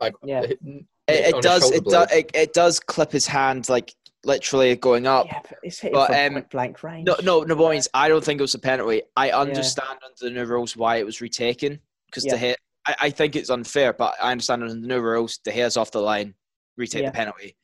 like 0.00 0.12
Yeah. 0.22 0.42
hit- 0.42 0.58
It, 0.62 0.84
hit 1.24 1.32
on 1.34 1.38
it 1.38 1.42
does. 1.42 1.70
It, 1.70 1.84
do, 1.84 2.02
it, 2.12 2.30
it 2.34 2.52
does 2.52 2.78
clip 2.78 3.10
his 3.10 3.26
hand 3.26 3.68
like 3.70 3.94
literally 4.24 4.76
going 4.76 5.06
up. 5.06 5.26
yeah, 5.26 5.40
but 5.42 5.58
it's 5.62 5.78
hitting 5.78 5.94
but, 5.94 6.10
um, 6.14 6.44
blank 6.50 6.82
range. 6.82 7.06
No, 7.06 7.16
no, 7.22 7.42
no. 7.42 7.54
Boys, 7.54 7.88
I 7.94 8.08
don't 8.08 8.22
think 8.24 8.40
it 8.40 8.42
was 8.42 8.54
a 8.54 8.58
penalty. 8.58 9.02
I 9.16 9.30
understand 9.30 9.98
under 10.04 10.16
the 10.20 10.30
new 10.30 10.44
rules 10.44 10.76
why 10.76 10.96
it 10.96 11.06
was 11.06 11.20
retaken 11.20 11.80
because 12.06 12.24
Yeah. 12.24 12.32
the 12.32 12.38
hit. 12.38 12.58
I, 12.86 12.96
I 13.02 13.10
think 13.10 13.36
it's 13.36 13.50
unfair, 13.50 13.92
but 13.92 14.14
I 14.22 14.30
understand 14.30 14.62
under 14.62 14.74
the 14.74 14.86
new 14.86 15.00
rules, 15.00 15.38
the 15.44 15.52
hair's 15.52 15.76
off 15.76 15.90
the 15.90 16.00
line, 16.00 16.34
retake 16.76 17.02
Yeah. 17.02 17.10
the 17.10 17.16
penalty. 17.16 17.56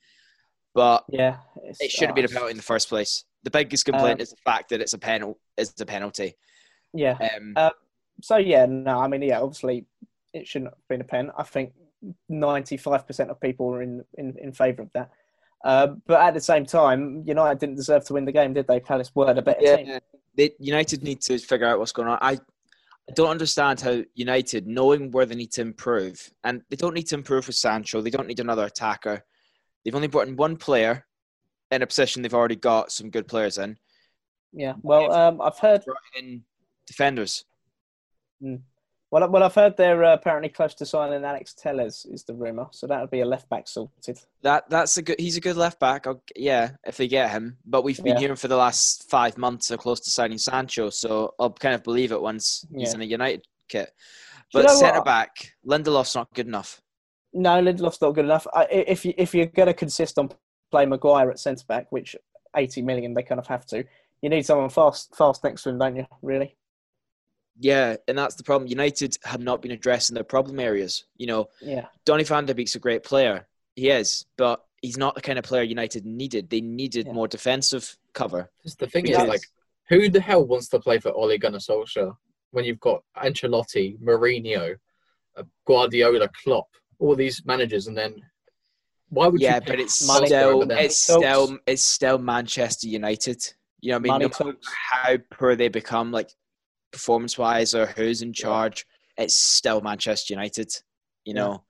But 0.75 1.05
Yeah, 1.09 1.39
it's, 1.65 1.81
it 1.81 1.91
should 1.91 2.09
have 2.09 2.13
oh, 2.13 2.17
been 2.17 2.25
a 2.27 2.29
penalty 2.29 2.51
in 2.51 2.57
the 2.59 2.63
first 2.63 2.89
place. 2.89 3.25
The 3.45 3.51
biggest 3.51 3.85
complaint 3.85 4.19
Um, 4.19 4.23
is 4.23 4.31
the 4.31 4.37
fact 4.45 4.71
that 4.71 4.81
it's 4.81 4.93
a 4.93 4.99
penalty. 4.99 5.41
Is 5.57 5.73
the 5.73 5.87
penalty. 5.87 6.35
Yeah. 6.93 7.17
Um, 7.37 7.53
Uh, 7.57 7.71
So 8.23 8.37
yeah, 8.39 8.67
no, 8.67 8.99
I 8.99 9.09
mean, 9.09 9.23
yeah, 9.23 9.41
obviously 9.41 9.87
it 10.33 10.47
shouldn't 10.47 10.71
have 10.73 10.89
been 10.89 11.01
a 11.01 11.05
pen. 11.05 11.31
I 11.37 11.43
think 11.45 11.73
ninety-five 12.29 13.07
percent 13.07 13.31
of 13.31 13.41
people 13.41 13.73
are 13.75 13.83
in 13.83 14.05
in, 14.19 14.37
in 14.39 14.53
favour 14.53 14.83
of 14.83 14.91
that. 14.95 15.11
Uh, 15.65 15.89
but 16.07 16.21
at 16.21 16.35
the 16.35 16.41
same 16.41 16.65
time, 16.65 17.23
United 17.27 17.59
didn't 17.59 17.77
deserve 17.77 18.05
to 18.05 18.13
win 18.13 18.25
the 18.25 18.33
game, 18.33 18.53
did 18.53 18.67
they? 18.67 18.81
Palace 18.81 19.11
were 19.15 19.33
the 19.35 19.43
better 19.43 19.77
team. 19.77 19.87
yeah, 19.87 19.99
they, 20.37 20.53
United 20.59 21.03
need 21.03 21.21
to 21.23 21.39
figure 21.39 21.67
out 21.67 21.79
what's 21.79 21.93
going 21.93 22.09
on. 22.09 22.19
I, 22.21 22.33
I 22.33 23.13
don't 23.15 23.31
understand 23.31 23.81
how 23.81 24.03
United, 24.15 24.67
knowing 24.67 25.11
where 25.11 25.27
they 25.27 25.35
need 25.35 25.53
to 25.53 25.63
improve, 25.63 26.31
and 26.45 26.63
they 26.71 26.77
don't 26.77 26.95
need 26.95 27.07
to 27.09 27.15
improve 27.15 27.47
with 27.47 27.57
Sancho. 27.57 28.01
They 28.01 28.11
don't 28.11 28.27
need 28.27 28.41
another 28.41 28.65
attacker. 28.65 29.25
They've 29.85 29.95
only 29.95 30.09
brought 30.09 30.29
in 30.29 30.37
one 30.37 30.57
player 30.57 31.07
in 31.71 31.83
a 31.83 31.87
position 31.87 32.23
they've 32.23 32.35
already 32.35 32.57
got 32.57 32.93
some 32.93 33.11
good 33.11 33.29
players 33.29 33.59
in. 33.59 33.77
Yeah. 34.53 34.75
Well, 34.83 35.13
um, 35.13 35.41
I've 35.41 35.59
heard. 35.59 35.85
Defenders. 36.87 37.45
Well, 39.17 39.31
well, 39.31 39.45
I've 39.45 39.55
heard 39.55 39.79
they're 39.79 40.05
uh, 40.05 40.13
apparently 40.13 40.51
close 40.51 40.75
to 40.75 40.85
signing 40.85 41.25
Alex 41.25 41.55
Telles. 41.55 42.05
Is 42.11 42.25
the 42.25 42.35
rumor? 42.35 42.67
So 42.71 42.87
that 42.87 43.01
would 43.01 43.09
be 43.09 43.21
a 43.21 43.25
left 43.25 43.49
back 43.49 43.67
sorted. 43.67 44.19
That 44.43 44.69
that's 44.69 44.99
a 44.99 45.03
good. 45.03 45.19
He's 45.19 45.39
a 45.39 45.41
good 45.41 45.57
left 45.57 45.81
back. 45.81 46.07
I'll, 46.07 46.23
yeah, 46.37 46.73
if 46.87 46.99
they 46.99 47.09
get 47.09 47.31
him. 47.31 47.57
But 47.65 47.83
we've 47.83 47.97
been 47.97 48.17
Yeah. 48.17 48.19
hearing 48.19 48.37
for 48.37 48.49
the 48.49 48.59
last 48.59 49.09
five 49.09 49.39
months 49.39 49.69
they're 49.69 49.79
close 49.79 50.01
to 50.01 50.11
signing 50.11 50.37
Sancho, 50.37 50.91
so 50.91 51.33
I'll 51.41 51.49
kind 51.51 51.75
of 51.75 51.83
believe 51.83 52.13
it 52.13 52.21
once 52.21 52.67
he's 52.77 52.91
Yeah. 52.91 52.97
in 52.97 53.01
a 53.01 53.05
United 53.07 53.47
kit. 53.71 53.91
Do 54.53 54.59
you 54.59 54.65
But 54.65 54.69
know 54.69 54.77
centre 54.81 55.01
back, 55.01 55.31
Lindelof's 55.67 56.15
not 56.15 56.35
good 56.35 56.47
enough. 56.47 56.83
No, 57.33 57.59
Lindelof's 57.63 58.03
not 58.03 58.11
good 58.11 58.27
enough. 58.27 58.47
I, 58.53 58.67
if 58.71 59.07
you 59.07 59.15
if 59.17 59.35
you're 59.35 59.47
going 59.47 59.69
to 59.69 59.73
consist 59.73 60.19
on 60.19 60.29
playing 60.71 60.91
Maguire 60.91 61.31
at 61.31 61.39
centre 61.39 61.65
back, 61.67 61.87
which 61.89 62.17
eighty 62.55 62.83
million 62.83 63.15
they 63.15 63.23
kind 63.23 63.39
of 63.39 63.47
have 63.47 63.65
to, 63.69 63.83
you 64.21 64.29
need 64.29 64.45
someone 64.45 64.69
fast 64.69 65.17
fast 65.17 65.43
next 65.43 65.63
to 65.63 65.71
him, 65.71 65.79
don't 65.79 65.97
you? 65.97 66.07
Really? 66.21 66.59
Yeah, 67.59 67.97
and 68.07 68.17
that's 68.19 68.35
the 68.35 68.43
problem. 68.45 68.69
United 68.69 69.17
have 69.25 69.41
not 69.41 69.63
been 69.63 69.71
addressing 69.73 70.15
their 70.15 70.25
problem 70.25 70.61
areas. 70.61 71.05
You 71.17 71.27
know, 71.27 71.49
Yeah. 71.61 71.87
Donny 72.05 72.25
van 72.25 72.45
de 72.47 72.55
Beek's 72.55 72.75
a 72.75 72.79
great 72.79 73.03
player. 73.03 73.47
He 73.75 73.89
is, 73.91 74.27
but 74.37 74.65
he's 74.83 74.97
not 74.99 75.15
the 75.15 75.23
kind 75.23 75.39
of 75.39 75.45
player 75.45 75.63
United 75.63 76.05
needed. 76.05 76.51
They 76.51 76.61
needed 76.61 77.07
Yeah. 77.07 77.13
more 77.13 77.29
defensive 77.29 77.97
cover. 78.13 78.51
Just 78.63 78.79
the 78.79 78.87
thing 78.87 79.05
Because- 79.05 79.23
is, 79.23 79.29
like, 79.29 79.43
who 79.89 80.09
the 80.09 80.21
hell 80.21 80.45
wants 80.45 80.69
to 80.69 80.81
play 80.81 80.99
for 80.99 81.13
Ole 81.13 81.39
Gunnar 81.39 81.59
Solskjaer 81.59 82.17
when 82.51 82.65
you've 82.65 82.81
got 82.81 83.03
Ancelotti, 83.17 83.99
Mourinho, 84.01 84.77
uh, 85.37 85.43
Guardiola, 85.65 86.29
Klopp, 86.43 86.69
all 86.99 87.15
these 87.15 87.45
managers, 87.45 87.87
and 87.87 87.97
then 87.97 88.23
why 89.11 89.29
would 89.29 89.41
Yeah, 89.41 89.57
you? 89.57 89.61
but 89.67 89.81
it's 89.81 90.07
Money- 90.07 90.27
still 90.27 90.71
it's 90.73 90.97
still 90.97 91.59
it's 91.67 91.83
still 91.83 92.19
Manchester 92.19 92.89
United. 92.89 93.43
You 93.81 93.93
know 93.93 93.97
what 93.97 94.01
I 94.01 94.03
mean? 94.03 94.31
Money 94.31 94.53
No 94.53 94.55
how 94.93 95.17
poor 95.31 95.55
they 95.55 95.69
become, 95.69 96.11
like 96.11 96.31
performance 96.93 97.37
wise, 97.39 97.75
or 97.75 97.87
who's 97.87 98.23
in 98.23 98.33
charge, 98.33 98.87
it's 99.17 99.35
still 99.35 99.81
Manchester 99.81 100.35
United. 100.35 100.73
You 101.25 101.35
Yeah. 101.35 101.41
know, 101.41 101.65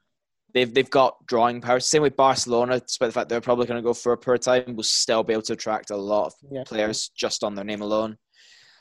they've 0.55 0.73
they've 0.73 0.91
got 0.91 1.25
drawing 1.27 1.61
power. 1.61 1.81
Same 1.81 2.03
with 2.03 2.17
Barcelona, 2.17 2.81
despite 2.81 3.09
the 3.09 3.13
fact 3.13 3.29
they're 3.29 3.41
probably 3.41 3.67
going 3.67 3.79
to 3.83 3.87
go 3.87 3.95
for 3.95 4.13
a 4.13 4.19
poor 4.19 4.39
time, 4.39 4.77
will 4.77 4.83
still 4.83 5.23
be 5.23 5.33
able 5.33 5.43
to 5.43 5.53
attract 5.55 5.91
a 5.91 5.97
lot 5.97 6.27
of 6.27 6.35
Yeah. 6.51 6.65
players 6.65 7.09
just 7.11 7.43
on 7.45 7.55
their 7.55 7.65
name 7.65 7.83
alone. 7.83 8.19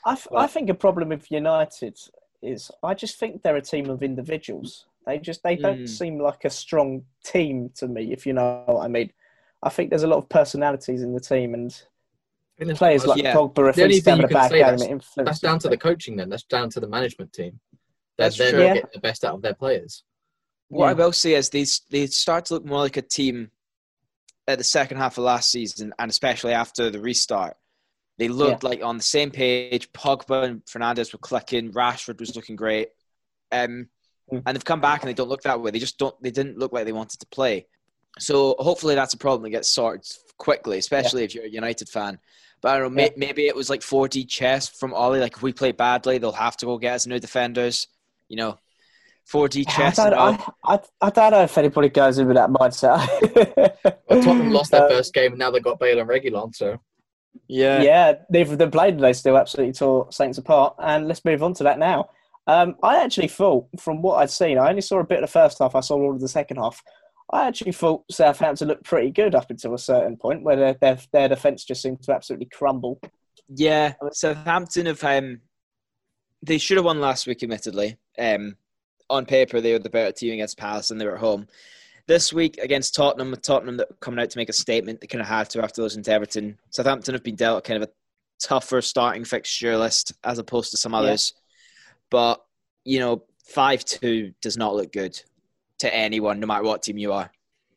I, 0.04 0.14
th- 0.14 0.28
I 0.36 0.46
think 0.46 0.70
a 0.70 0.74
problem 0.74 1.08
with 1.08 1.30
United 1.30 1.98
is 2.42 2.70
I 2.82 2.94
just 2.94 3.18
think 3.18 3.42
they're 3.42 3.56
a 3.56 3.62
team 3.62 3.90
of 3.90 4.02
individuals. 4.02 4.86
They 5.06 5.18
just 5.18 5.42
they 5.42 5.56
don't 5.56 5.84
Mm. 5.84 5.88
seem 5.88 6.18
like 6.20 6.44
a 6.44 6.50
strong 6.50 7.04
team 7.24 7.70
to 7.76 7.88
me, 7.88 8.12
if 8.12 8.26
you 8.26 8.32
know 8.32 8.62
what 8.66 8.84
I 8.84 8.88
mean. 8.88 9.12
I 9.62 9.68
think 9.70 9.90
there's 9.90 10.02
a 10.02 10.08
lot 10.08 10.18
of 10.18 10.28
personalities 10.28 11.02
in 11.02 11.12
the 11.14 11.20
team, 11.20 11.54
and 11.54 11.82
I 12.58 12.64
think 12.64 12.68
that's- 12.68 12.78
players 12.78 13.06
like 13.06 13.22
Yeah. 13.22 13.34
Pogba, 13.34 13.68
if 13.70 13.76
The 13.76 13.82
only 13.84 14.00
thing 14.00 14.16
you 14.20 14.28
can 14.28 14.48
say 14.50 14.60
that's- 14.60 15.10
that's 15.16 15.40
down 15.40 15.58
to 15.60 15.68
the 15.68 15.76
coaching. 15.76 16.16
Then 16.16 16.28
that's 16.30 16.44
down 16.44 16.70
to 16.70 16.80
the 16.80 16.88
management 16.88 17.32
team. 17.32 17.60
They're, 18.16 18.26
That's 18.26 18.38
they're 18.38 18.50
true. 18.52 18.62
Yeah. 18.62 18.74
getting 18.74 18.90
the 18.94 19.00
best 19.00 19.24
out 19.24 19.34
of 19.34 19.42
their 19.42 19.54
players. 19.54 20.02
What 20.68 20.88
I 20.88 20.94
will 20.94 21.12
say 21.12 21.34
is 21.34 21.50
they 21.50 21.66
they 21.90 22.06
start 22.06 22.46
to 22.46 22.54
look 22.54 22.64
more 22.64 22.78
like 22.80 22.96
a 22.96 23.02
team 23.02 23.50
at 24.48 24.58
the 24.58 24.64
second 24.64 24.96
half 24.96 25.18
of 25.18 25.24
last 25.24 25.50
season, 25.50 25.92
and 25.98 26.10
especially 26.10 26.52
after 26.54 26.90
the 26.90 26.98
restart. 27.00 27.56
They 28.18 28.28
looked 28.28 28.62
like 28.64 28.82
on 28.82 28.96
the 28.96 29.02
same 29.02 29.30
page. 29.30 29.92
Pogba 29.92 30.44
and 30.44 30.62
Fernandez 30.66 31.12
were 31.12 31.18
clicking. 31.18 31.72
Rashford 31.72 32.18
was 32.18 32.34
looking 32.34 32.56
great, 32.56 32.88
um, 33.52 33.90
Mm. 34.32 34.42
and 34.46 34.56
they've 34.56 34.64
come 34.64 34.80
back 34.80 35.02
and 35.02 35.08
they 35.10 35.14
don't 35.14 35.28
look 35.28 35.42
that 35.42 35.60
way. 35.60 35.70
They 35.70 35.78
just 35.78 35.98
don't. 35.98 36.20
They 36.22 36.30
didn't 36.30 36.58
look 36.58 36.72
like 36.72 36.86
they 36.86 36.92
wanted 36.92 37.20
to 37.20 37.26
play. 37.26 37.66
So 38.18 38.56
hopefully 38.58 38.94
that's 38.94 39.12
a 39.12 39.18
problem 39.18 39.42
that 39.42 39.50
gets 39.50 39.68
sorted 39.68 40.10
quickly, 40.38 40.78
especially 40.78 41.22
if 41.22 41.34
you're 41.34 41.44
a 41.44 41.48
United 41.50 41.88
fan. 41.90 42.18
But 42.62 42.72
I 42.72 42.78
don't 42.78 42.94
know. 42.94 43.02
Yeah. 43.02 43.08
May, 43.16 43.26
maybe 43.26 43.46
it 43.46 43.54
was 43.54 43.70
like 43.70 43.80
4D 43.80 44.28
chess 44.28 44.68
from 44.68 44.94
Ollie. 44.94 45.20
Like 45.20 45.36
if 45.36 45.42
we 45.42 45.52
play 45.52 45.72
badly, 45.72 46.18
they'll 46.18 46.32
have 46.32 46.56
to 46.58 46.66
go 46.66 46.78
get 46.78 46.94
us 46.94 47.06
new 47.06 47.18
defenders. 47.18 47.88
You 48.28 48.36
know, 48.36 48.58
4D 49.30 49.64
I 49.66 49.70
chess. 49.70 49.96
don't, 49.96 50.14
all. 50.14 50.56
I, 50.64 50.74
I, 50.74 50.80
I 51.00 51.10
don't 51.10 51.30
know 51.32 51.42
if 51.42 51.58
anybody 51.58 51.88
goes 51.88 52.18
in 52.18 52.26
with 52.26 52.36
that 52.36 52.50
mindset. 52.50 53.06
Well, 54.08 54.22
Tottenham 54.22 54.52
lost 54.52 54.70
their 54.70 54.82
Uh, 54.86 54.88
first 54.88 55.14
game, 55.14 55.32
and 55.32 55.38
now 55.38 55.50
they've 55.50 55.62
got 55.62 55.80
Bale 55.80 55.98
and 55.98 56.08
Reguilon. 56.08 56.54
So 56.54 56.78
yeah. 57.48 57.82
yeah, 57.82 58.14
neither 58.30 58.52
of 58.52 58.58
them 58.58 58.70
played, 58.70 58.94
and 58.94 59.02
they 59.02 59.12
still 59.12 59.36
absolutely 59.36 59.72
tore 59.72 60.10
Saints 60.12 60.38
apart. 60.38 60.76
And 60.78 61.08
let's 61.08 61.24
move 61.24 61.42
on 61.42 61.54
to 61.54 61.64
that 61.64 61.78
now. 61.78 62.10
Um, 62.46 62.76
I 62.82 63.02
actually 63.02 63.28
thought, 63.28 63.66
from 63.80 64.02
what 64.02 64.16
I'd 64.16 64.30
seen, 64.30 64.58
I 64.58 64.68
only 64.68 64.80
saw 64.80 65.00
a 65.00 65.04
bit 65.04 65.18
of 65.18 65.22
the 65.22 65.32
first 65.32 65.58
half. 65.58 65.74
I 65.74 65.80
saw 65.80 65.96
all 65.96 66.14
of 66.14 66.20
the 66.20 66.28
second 66.28 66.58
half. 66.58 66.82
I 67.32 67.46
actually 67.48 67.72
thought 67.72 68.04
Southampton 68.10 68.68
looked 68.68 68.84
pretty 68.84 69.10
good 69.10 69.34
up 69.34 69.50
until 69.50 69.74
a 69.74 69.78
certain 69.78 70.16
point, 70.16 70.42
where 70.42 70.56
their 70.56 70.74
their, 70.74 70.98
their 71.12 71.28
defence 71.28 71.64
just 71.64 71.82
seemed 71.82 72.02
to 72.02 72.12
absolutely 72.14 72.46
crumble. 72.46 73.00
Yeah, 73.48 73.94
Southampton 74.12 74.86
have 74.86 75.02
um, 75.04 75.40
they 76.42 76.58
should 76.58 76.76
have 76.76 76.84
won 76.84 77.00
last 77.00 77.26
week, 77.26 77.42
admittedly. 77.42 77.96
Um, 78.18 78.56
on 79.10 79.26
paper, 79.26 79.60
they 79.60 79.72
were 79.72 79.78
the 79.78 79.90
better 79.90 80.12
team 80.12 80.34
against 80.34 80.58
Palace, 80.58 80.90
and 80.90 81.00
they 81.00 81.04
were 81.06 81.14
at 81.14 81.20
home. 81.20 81.46
This 82.06 82.32
week 82.32 82.58
against 82.58 82.94
Tottenham, 82.94 83.32
with 83.32 83.42
Tottenham 83.42 83.78
that 83.78 83.88
coming 84.00 84.20
out 84.20 84.30
to 84.30 84.38
make 84.38 84.48
a 84.48 84.52
statement, 84.52 85.00
they 85.00 85.08
kind 85.08 85.22
of 85.22 85.26
had 85.26 85.50
to 85.50 85.62
after 85.62 85.82
losing 85.82 86.04
to 86.04 86.12
Everton. 86.12 86.58
Southampton 86.70 87.14
have 87.14 87.24
been 87.24 87.34
dealt 87.34 87.58
a 87.58 87.62
kind 87.62 87.82
of 87.82 87.88
a 87.88 87.92
tougher 88.40 88.80
starting 88.80 89.24
fixture 89.24 89.76
list 89.76 90.12
as 90.22 90.38
opposed 90.38 90.70
to 90.70 90.76
some 90.76 90.92
Yeah. 90.92 90.98
others, 90.98 91.34
but 92.10 92.44
you 92.84 93.00
know, 93.00 93.24
five 93.44 93.84
two 93.84 94.32
does 94.40 94.56
not 94.56 94.76
look 94.76 94.92
good 94.92 95.20
to 95.80 95.94
anyone, 95.94 96.40
no 96.40 96.46
matter 96.46 96.64
what 96.64 96.82
team 96.82 96.98
you 96.98 97.12
are. 97.12 97.30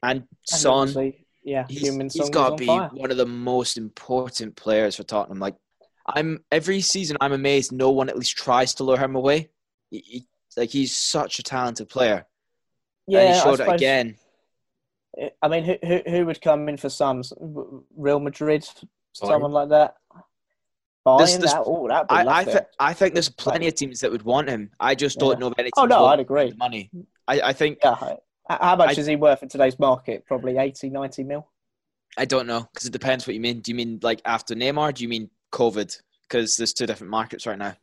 And 0.04 0.20
And 0.20 0.28
Son, 0.46 1.14
yeah, 1.44 1.66
he's, 1.68 2.14
he's 2.14 2.30
got 2.30 2.50
to 2.52 2.56
be 2.56 2.66
fire. 2.68 2.90
one 2.94 3.12
of 3.12 3.18
the 3.18 3.26
most 3.26 3.78
important 3.78 4.56
players 4.56 4.96
for 4.96 5.04
Tottenham. 5.04 5.40
Like, 5.40 5.56
I'm 6.08 6.44
every 6.52 6.82
season, 6.82 7.18
I'm 7.22 7.34
amazed 7.34 7.72
no 7.72 7.92
one 7.92 8.10
at 8.10 8.18
least 8.18 8.38
tries 8.38 8.74
to 8.76 8.84
lure 8.84 8.98
him 8.98 9.16
away. 9.16 9.50
He, 9.92 10.00
he- 10.00 10.28
like, 10.58 10.70
he's 10.72 10.96
such 10.96 11.38
a 11.40 11.44
talented 11.44 11.90
player, 11.90 12.26
Yeah, 13.08 13.20
and 13.20 13.34
he 13.36 13.40
I 13.40 13.44
showed 13.44 13.60
it 13.60 13.70
again. 13.72 14.16
I 15.42 15.48
mean, 15.48 15.64
who, 15.64 15.76
who 15.86 16.00
who 16.08 16.26
would 16.26 16.42
come 16.42 16.68
in 16.70 16.78
for 16.78 16.90
some 16.90 17.22
Real 17.96 18.20
Madrid, 18.20 18.62
Bayern. 18.64 18.88
someone 19.14 19.52
like 19.52 19.70
that? 19.70 19.96
Bayern, 21.06 21.20
This- 21.20 21.38
this- 21.38 21.54
that, 21.54 21.64
oh, 21.66 21.88
that'd 21.88 22.08
be 22.08 22.16
I, 22.16 22.40
I, 22.40 22.44
th- 22.44 22.58
I 22.80 22.94
think 22.94 23.14
there's 23.14 23.30
plenty 23.30 23.68
of 23.68 23.76
teams 23.76 24.00
that 24.02 24.12
would 24.12 24.24
want 24.24 24.50
him. 24.50 24.72
I 24.80 24.96
just 24.96 25.20
don't 25.20 25.34
Yeah. 25.34 25.38
know 25.40 25.48
if 25.48 25.60
any. 25.60 25.70
Oh, 25.78 25.86
no, 25.86 26.06
I'd 26.08 26.20
agree. 26.20 26.54
money. 26.58 26.90
I, 27.30 27.50
I 27.50 27.54
think 27.54 27.80
Yeah. 27.84 28.16
How 28.50 28.76
much 28.76 28.98
I- 28.98 29.00
is 29.00 29.06
he 29.06 29.16
worth 29.16 29.44
in 29.44 29.50
today's 29.50 29.78
market? 29.78 30.26
Probably 30.26 30.58
80, 30.58 30.90
90 30.90 31.24
mil. 31.24 31.48
I 32.18 32.26
don't 32.26 32.48
know 32.48 32.68
because 32.74 32.88
it 32.88 32.92
depends 32.92 33.28
what 33.28 33.36
you 33.36 33.40
mean. 33.40 33.60
Do 33.62 33.72
you 33.72 33.76
mean 33.76 34.00
like 34.02 34.22
after 34.26 34.56
Neymar? 34.56 34.96
Do 34.96 35.04
you 35.04 35.10
mean 35.10 35.30
COVID? 35.52 35.96
Because 36.24 36.58
there's 36.58 36.74
two 36.74 36.88
different 36.88 37.12
markets 37.12 37.46
right 37.46 37.58
now. 37.58 37.76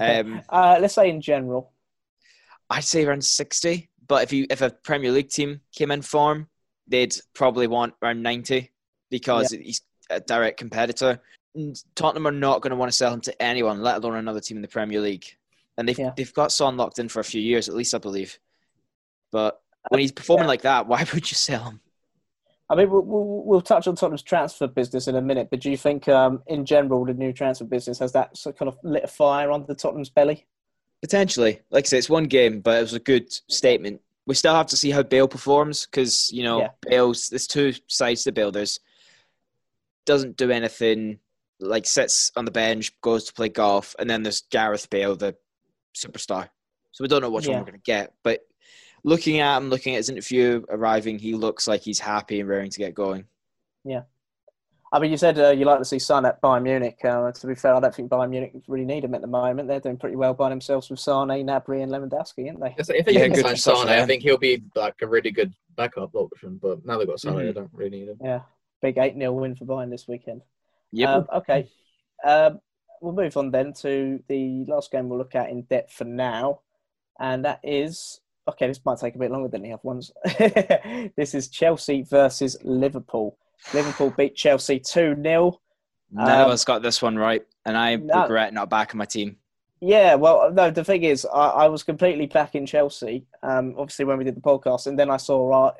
Um, 0.00 0.42
uh, 0.48 0.78
let's 0.80 0.94
say 0.94 1.10
in 1.10 1.20
general. 1.20 1.72
I'd 2.70 2.84
say 2.84 3.04
around 3.04 3.24
sixty. 3.24 3.90
But 4.06 4.22
if 4.22 4.32
you 4.32 4.46
if 4.48 4.62
a 4.62 4.70
Premier 4.70 5.10
League 5.10 5.30
team 5.30 5.60
came 5.74 5.90
in 5.90 6.02
form, 6.02 6.48
they'd 6.86 7.16
probably 7.34 7.66
want 7.66 7.94
around 8.00 8.22
ninety 8.22 8.70
because 9.10 9.50
he's 9.50 9.82
a 10.08 10.20
direct 10.20 10.58
competitor. 10.58 11.20
And 11.56 11.76
Tottenham 11.96 12.28
are 12.28 12.32
not 12.32 12.60
going 12.60 12.70
to 12.70 12.76
want 12.76 12.92
to 12.92 12.96
sell 12.96 13.12
him 13.12 13.20
to 13.22 13.42
anyone, 13.42 13.82
let 13.82 13.96
alone 13.96 14.16
another 14.16 14.40
team 14.40 14.58
in 14.58 14.62
the 14.62 14.68
Premier 14.68 15.00
League. 15.00 15.26
And 15.78 15.88
they've 15.88 15.98
Yeah. 15.98 16.12
they've 16.16 16.32
got 16.32 16.52
Son 16.52 16.76
locked 16.76 16.98
in 16.98 17.08
for 17.08 17.20
a 17.20 17.24
few 17.24 17.40
years, 17.40 17.68
at 17.68 17.74
least 17.74 17.94
I 17.94 17.98
believe. 17.98 18.38
But 19.32 19.60
when 19.88 20.00
he's 20.00 20.12
performing 20.12 20.44
Yeah. 20.44 20.48
like 20.48 20.62
that, 20.62 20.86
why 20.88 21.04
would 21.12 21.30
you 21.30 21.34
sell 21.36 21.64
him? 21.64 21.80
I 22.68 22.74
mean, 22.74 22.90
we'll, 22.90 23.02
we'll, 23.02 23.42
we'll 23.44 23.60
touch 23.60 23.86
on 23.86 23.94
Tottenham's 23.94 24.22
transfer 24.24 24.66
business 24.66 25.06
in 25.06 25.14
a 25.14 25.22
minute, 25.22 25.48
but 25.50 25.60
do 25.60 25.70
you 25.70 25.76
think, 25.76 26.08
um, 26.08 26.42
in 26.48 26.64
general, 26.66 27.04
the 27.04 27.14
new 27.14 27.32
transfer 27.32 27.64
business 27.64 28.00
has 28.00 28.10
that 28.12 28.36
sort 28.36 28.56
of 28.56 28.58
kind 28.58 28.68
of 28.68 28.76
lit 28.82 29.04
a 29.04 29.06
fire 29.06 29.52
under 29.52 29.72
Tottenham's 29.72 30.10
belly? 30.10 30.46
Potentially, 31.00 31.60
like 31.70 31.84
I 31.84 31.86
say, 31.86 31.98
it's 31.98 32.10
one 32.10 32.24
game, 32.24 32.60
but 32.60 32.78
it 32.78 32.80
was 32.80 32.94
a 32.94 32.98
good 32.98 33.30
statement. 33.48 34.00
We 34.26 34.34
still 34.34 34.54
have 34.54 34.66
to 34.68 34.76
see 34.76 34.90
how 34.90 35.04
Bale 35.04 35.28
performs 35.28 35.86
because 35.86 36.32
you 36.32 36.42
know 36.42 36.62
Yeah. 36.62 36.68
Bale's 36.88 37.28
there's 37.28 37.46
two 37.46 37.72
sides 37.86 38.24
to 38.24 38.32
Bale. 38.32 38.50
There's 38.50 38.80
doesn't 40.04 40.36
do 40.36 40.50
anything, 40.50 41.20
like 41.60 41.86
sits 41.86 42.32
on 42.34 42.44
the 42.46 42.50
bench, 42.50 42.98
goes 43.00 43.24
to 43.26 43.32
play 43.32 43.48
golf, 43.48 43.94
and 44.00 44.10
then 44.10 44.24
there's 44.24 44.42
Gareth 44.50 44.90
Bale, 44.90 45.14
the 45.14 45.36
superstar. 45.96 46.48
So 46.92 47.02
we 47.02 47.08
don't 47.08 47.22
know 47.22 47.30
which 47.30 47.46
Yeah. 47.46 47.52
one 47.54 47.60
we're 47.60 47.66
going 47.72 47.80
to 47.80 47.84
get. 47.84 48.14
But 48.22 48.40
looking 49.04 49.40
at 49.40 49.56
him, 49.58 49.68
looking 49.70 49.94
at 49.94 49.98
his 49.98 50.08
interview 50.08 50.62
arriving, 50.70 51.18
he 51.18 51.34
looks 51.34 51.66
like 51.68 51.82
he's 51.82 51.98
happy 51.98 52.40
and 52.40 52.48
raring 52.48 52.70
to 52.70 52.78
get 52.78 52.94
going. 52.94 53.26
Yeah. 53.84 54.02
I 54.92 55.00
mean, 55.00 55.10
you 55.10 55.16
said 55.16 55.38
uh, 55.38 55.50
you 55.50 55.64
like 55.64 55.80
to 55.80 55.84
see 55.84 55.98
Son 55.98 56.24
at 56.24 56.40
Bayern 56.40 56.62
Munich. 56.62 56.98
Uh, 57.04 57.32
to 57.32 57.46
be 57.46 57.54
fair, 57.56 57.74
I 57.74 57.80
don't 57.80 57.94
think 57.94 58.08
Bayern 58.08 58.30
Munich 58.30 58.52
really 58.68 58.84
need 58.84 59.04
him 59.04 59.14
at 59.14 59.20
the 59.20 59.26
moment. 59.26 59.68
They're 59.68 59.80
doing 59.80 59.96
pretty 59.96 60.16
well 60.16 60.32
by 60.32 60.48
themselves 60.48 60.88
with 60.88 61.00
Sane, 61.00 61.28
Gnabry, 61.28 61.82
and 61.82 61.90
Lewandowski, 61.92 62.46
aren't 62.48 62.60
they? 62.60 62.74
If 62.78 63.04
they 63.04 63.12
Yeah, 63.12 63.24
can 63.24 63.32
good 63.32 63.42
sign 63.44 63.54
for 63.56 63.60
Sane. 63.60 63.76
Sane, 63.88 63.88
I 63.88 64.06
think 64.06 64.22
he'll 64.22 64.38
be 64.38 64.62
like 64.76 64.94
a 65.02 65.06
really 65.06 65.32
good 65.32 65.52
backup 65.74 66.14
option. 66.14 66.58
But 66.62 66.86
now 66.86 66.98
they've 66.98 67.06
got 67.06 67.20
Sane, 67.20 67.34
Mhm. 67.34 67.46
they 67.46 67.52
don't 67.52 67.70
really 67.74 67.90
need 67.90 68.08
him. 68.08 68.18
Yeah, 68.22 68.42
big 68.80 68.96
8 68.96 69.14
0 69.18 69.32
win 69.32 69.56
for 69.56 69.64
Bayern 69.66 69.90
this 69.90 70.06
weekend. 70.06 70.42
Yep. 70.92 71.08
Um, 71.08 71.26
okay. 71.34 71.68
Um, 72.24 72.60
we'll 73.00 73.12
move 73.12 73.36
on 73.36 73.50
then 73.50 73.72
to 73.74 74.22
the 74.28 74.64
last 74.66 74.90
game 74.90 75.08
we'll 75.08 75.18
look 75.18 75.34
at 75.34 75.50
in 75.50 75.62
depth 75.62 75.92
for 75.92 76.04
now. 76.04 76.60
And 77.18 77.44
that 77.44 77.60
is 77.62 78.20
okay, 78.48 78.68
this 78.68 78.84
might 78.84 78.98
take 78.98 79.14
a 79.14 79.18
bit 79.18 79.30
longer 79.30 79.48
than 79.48 79.62
the 79.62 79.72
other 79.72 79.80
ones. 79.82 80.12
this 81.16 81.34
is 81.34 81.48
Chelsea 81.48 82.02
versus 82.02 82.56
Liverpool. 82.62 83.36
Liverpool 83.74 84.14
beat 84.16 84.36
Chelsea 84.36 84.78
2 84.78 85.16
0. 85.20 85.60
None 86.12 86.30
um, 86.30 86.46
of 86.46 86.52
us 86.52 86.64
got 86.64 86.82
this 86.82 87.02
one 87.02 87.16
right, 87.16 87.44
and 87.64 87.76
I 87.76 87.96
no. 87.96 88.22
regret 88.22 88.54
not 88.54 88.70
backing 88.70 88.98
my 88.98 89.04
team. 89.04 89.36
Yeah, 89.80 90.14
well, 90.14 90.50
no, 90.52 90.70
the 90.70 90.84
thing 90.84 91.02
is, 91.02 91.26
I, 91.26 91.48
I 91.48 91.68
was 91.68 91.82
completely 91.82 92.26
back 92.26 92.54
in 92.54 92.64
Chelsea, 92.64 93.26
um, 93.42 93.74
obviously, 93.76 94.04
when 94.04 94.18
we 94.18 94.24
did 94.24 94.36
the 94.36 94.40
podcast. 94.40 94.86
And 94.86 94.98
then 94.98 95.10
I 95.10 95.16
saw 95.16 95.52
our 95.52 95.74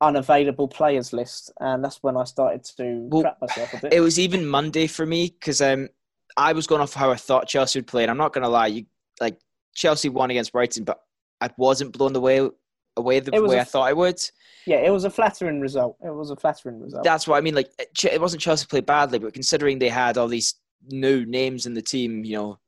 unavailable 0.00 0.68
players 0.68 1.12
list. 1.12 1.52
And 1.60 1.84
that's 1.84 2.02
when 2.02 2.16
I 2.16 2.24
started 2.24 2.64
to 2.76 3.06
Well, 3.10 3.22
trap 3.22 3.38
myself 3.40 3.74
a 3.74 3.78
bit. 3.78 3.92
It 3.92 4.00
was 4.00 4.18
even 4.18 4.46
Monday 4.46 4.86
for 4.86 5.04
me 5.04 5.28
because 5.28 5.60
um, 5.60 5.88
I 6.36 6.52
was 6.52 6.66
going 6.66 6.80
off 6.80 6.94
how 6.94 7.10
I 7.10 7.16
thought 7.16 7.48
Chelsea 7.48 7.78
would 7.78 7.86
play. 7.86 8.02
And 8.02 8.10
I'm 8.10 8.16
not 8.16 8.32
going 8.32 8.42
to 8.42 8.48
lie, 8.48 8.68
you 8.68 8.86
like 9.20 9.38
Chelsea 9.74 10.08
won 10.08 10.30
against 10.30 10.52
Brighton, 10.52 10.84
but 10.84 11.00
I 11.40 11.50
wasn't 11.56 11.92
blown 11.96 12.14
away 12.16 12.48
away 12.96 13.20
the 13.20 13.30
way 13.42 13.56
a- 13.56 13.60
I 13.62 13.64
thought 13.64 13.88
I 13.88 13.92
would. 13.94 14.20
yeah, 14.66 14.76
it 14.76 14.90
was 14.90 15.04
a 15.04 15.10
flattering 15.10 15.60
result. 15.60 15.96
It 16.04 16.14
was 16.14 16.30
a 16.30 16.36
flattering 16.36 16.80
result. 16.80 17.04
That's 17.04 17.26
what 17.26 17.36
I 17.36 17.40
mean. 17.40 17.54
Like 17.54 17.70
it 18.04 18.20
wasn't 18.20 18.42
Chelsea 18.42 18.66
played 18.66 18.86
badly, 18.86 19.18
but 19.18 19.32
considering 19.32 19.78
they 19.78 19.88
had 19.88 20.18
all 20.18 20.28
these 20.28 20.54
new 20.88 21.24
names 21.24 21.66
in 21.66 21.74
the 21.74 21.82
team, 21.82 22.24
you 22.24 22.36
know, 22.36 22.58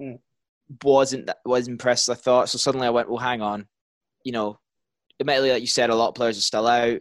Hmm. 0.00 0.12
wasn't 0.82 1.26
that 1.26 1.38
was 1.44 1.68
impressed. 1.68 2.08
I 2.10 2.14
thought 2.14 2.48
so. 2.48 2.58
Suddenly 2.58 2.86
I 2.86 2.90
went, 2.90 3.08
well, 3.08 3.18
hang 3.18 3.40
on, 3.42 3.66
you 4.24 4.32
know, 4.32 4.58
admittedly, 5.20 5.52
like 5.52 5.60
you 5.60 5.66
said, 5.66 5.90
a 5.90 5.94
lot 5.94 6.08
of 6.08 6.14
players 6.14 6.38
are 6.38 6.42
still 6.42 6.66
out. 6.66 7.00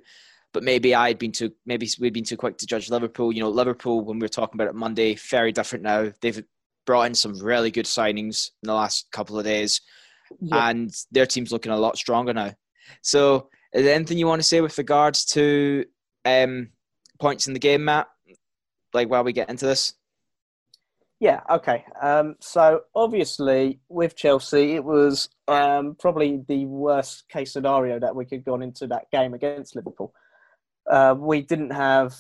But 0.54 0.64
maybe 0.64 0.94
I'd 0.94 1.18
been 1.18 1.32
too, 1.32 1.52
maybe 1.66 1.88
we'd 2.00 2.14
been 2.14 2.24
too 2.26 2.38
quick 2.38 2.58
to 2.58 2.66
judge 2.66 2.90
Liverpool. 2.90 3.32
You 3.32 3.42
know, 3.42 3.50
Liverpool 3.50 4.04
when 4.04 4.20
we 4.20 4.26
were 4.26 4.30
talking 4.30 4.60
about 4.60 4.70
it 4.70 4.76
Monday, 4.76 5.16
very 5.16 5.52
different 5.52 5.84
now. 5.84 6.12
They've 6.22 6.44
brought 6.86 7.04
in 7.04 7.16
some 7.16 7.40
really 7.40 7.72
good 7.72 7.86
signings 7.86 8.50
in 8.64 8.68
the 8.68 8.74
last 8.74 9.08
couple 9.12 9.38
of 9.40 9.46
days, 9.46 9.80
Yeah. 10.42 10.70
and 10.70 10.92
their 11.12 11.26
team's 11.26 11.52
looking 11.52 11.72
a 11.72 11.78
lot 11.78 11.98
stronger 11.98 12.34
now. 12.34 12.54
So, 13.02 13.50
is 13.74 13.84
there 13.86 13.96
anything 13.96 14.18
you 14.18 14.28
want 14.28 14.42
to 14.42 14.48
say 14.48 14.60
with 14.60 14.78
regards 14.78 15.24
to 15.26 15.86
um, 16.26 16.70
points 17.20 17.48
in 17.48 17.54
the 17.54 17.60
game, 17.60 17.86
Matt? 17.86 18.08
Like 18.94 19.10
while 19.10 19.24
we 19.24 19.32
get 19.32 19.50
into 19.50 19.66
this, 19.66 19.94
Yeah, 21.22 21.42
okay. 21.50 21.86
Um, 22.02 22.36
so 22.42 22.82
obviously 22.96 23.80
with 23.88 24.18
Chelsea, 24.18 24.74
it 24.74 24.84
was 24.84 25.30
um, 25.48 25.96
probably 26.00 26.44
the 26.48 26.66
worst 26.66 27.30
case 27.30 27.54
scenario 27.54 28.00
that 28.00 28.14
we 28.16 28.26
could 28.26 28.40
have 28.40 28.46
gone 28.46 28.62
into 28.64 28.88
that 28.88 29.06
game 29.12 29.34
against 29.34 29.76
Liverpool. 29.78 30.14
Uh, 30.92 31.16
we 31.18 31.42
didn't 31.42 31.72
have 31.72 32.14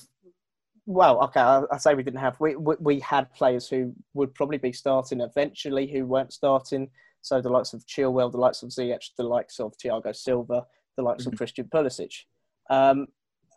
well, 0.88 1.22
okay, 1.25 1.40
I, 1.40 1.62
I 1.72 1.78
say 1.78 1.94
we 1.94 2.01
didn't 2.04 2.20
have. 2.22 2.40
We, 2.40 2.56
we 2.56 2.75
we 2.80 3.00
had 3.00 3.32
players 3.34 3.68
who 3.70 3.94
would 4.16 4.34
probably 4.34 4.58
be 4.58 4.74
starting 4.74 5.22
eventually 5.22 5.86
who 5.88 6.06
weren't 6.06 6.34
starting. 6.34 6.90
So 7.22 7.40
the 7.40 7.50
likes 7.50 7.74
of 7.74 7.86
Chilwell, 7.86 8.32
the 8.32 8.40
likes 8.40 8.63
of 8.63 8.70
Ziyech, 8.70 9.12
the 9.16 9.24
likes 9.24 9.60
of 9.60 9.78
Thiago 9.78 10.16
Silva, 10.16 10.66
the 10.98 11.04
likes 11.04 11.24
Mhm. 11.25 11.34
of 11.34 11.38
Christian 11.38 11.66
Pulisic. 11.72 12.24
Um, 12.70 13.08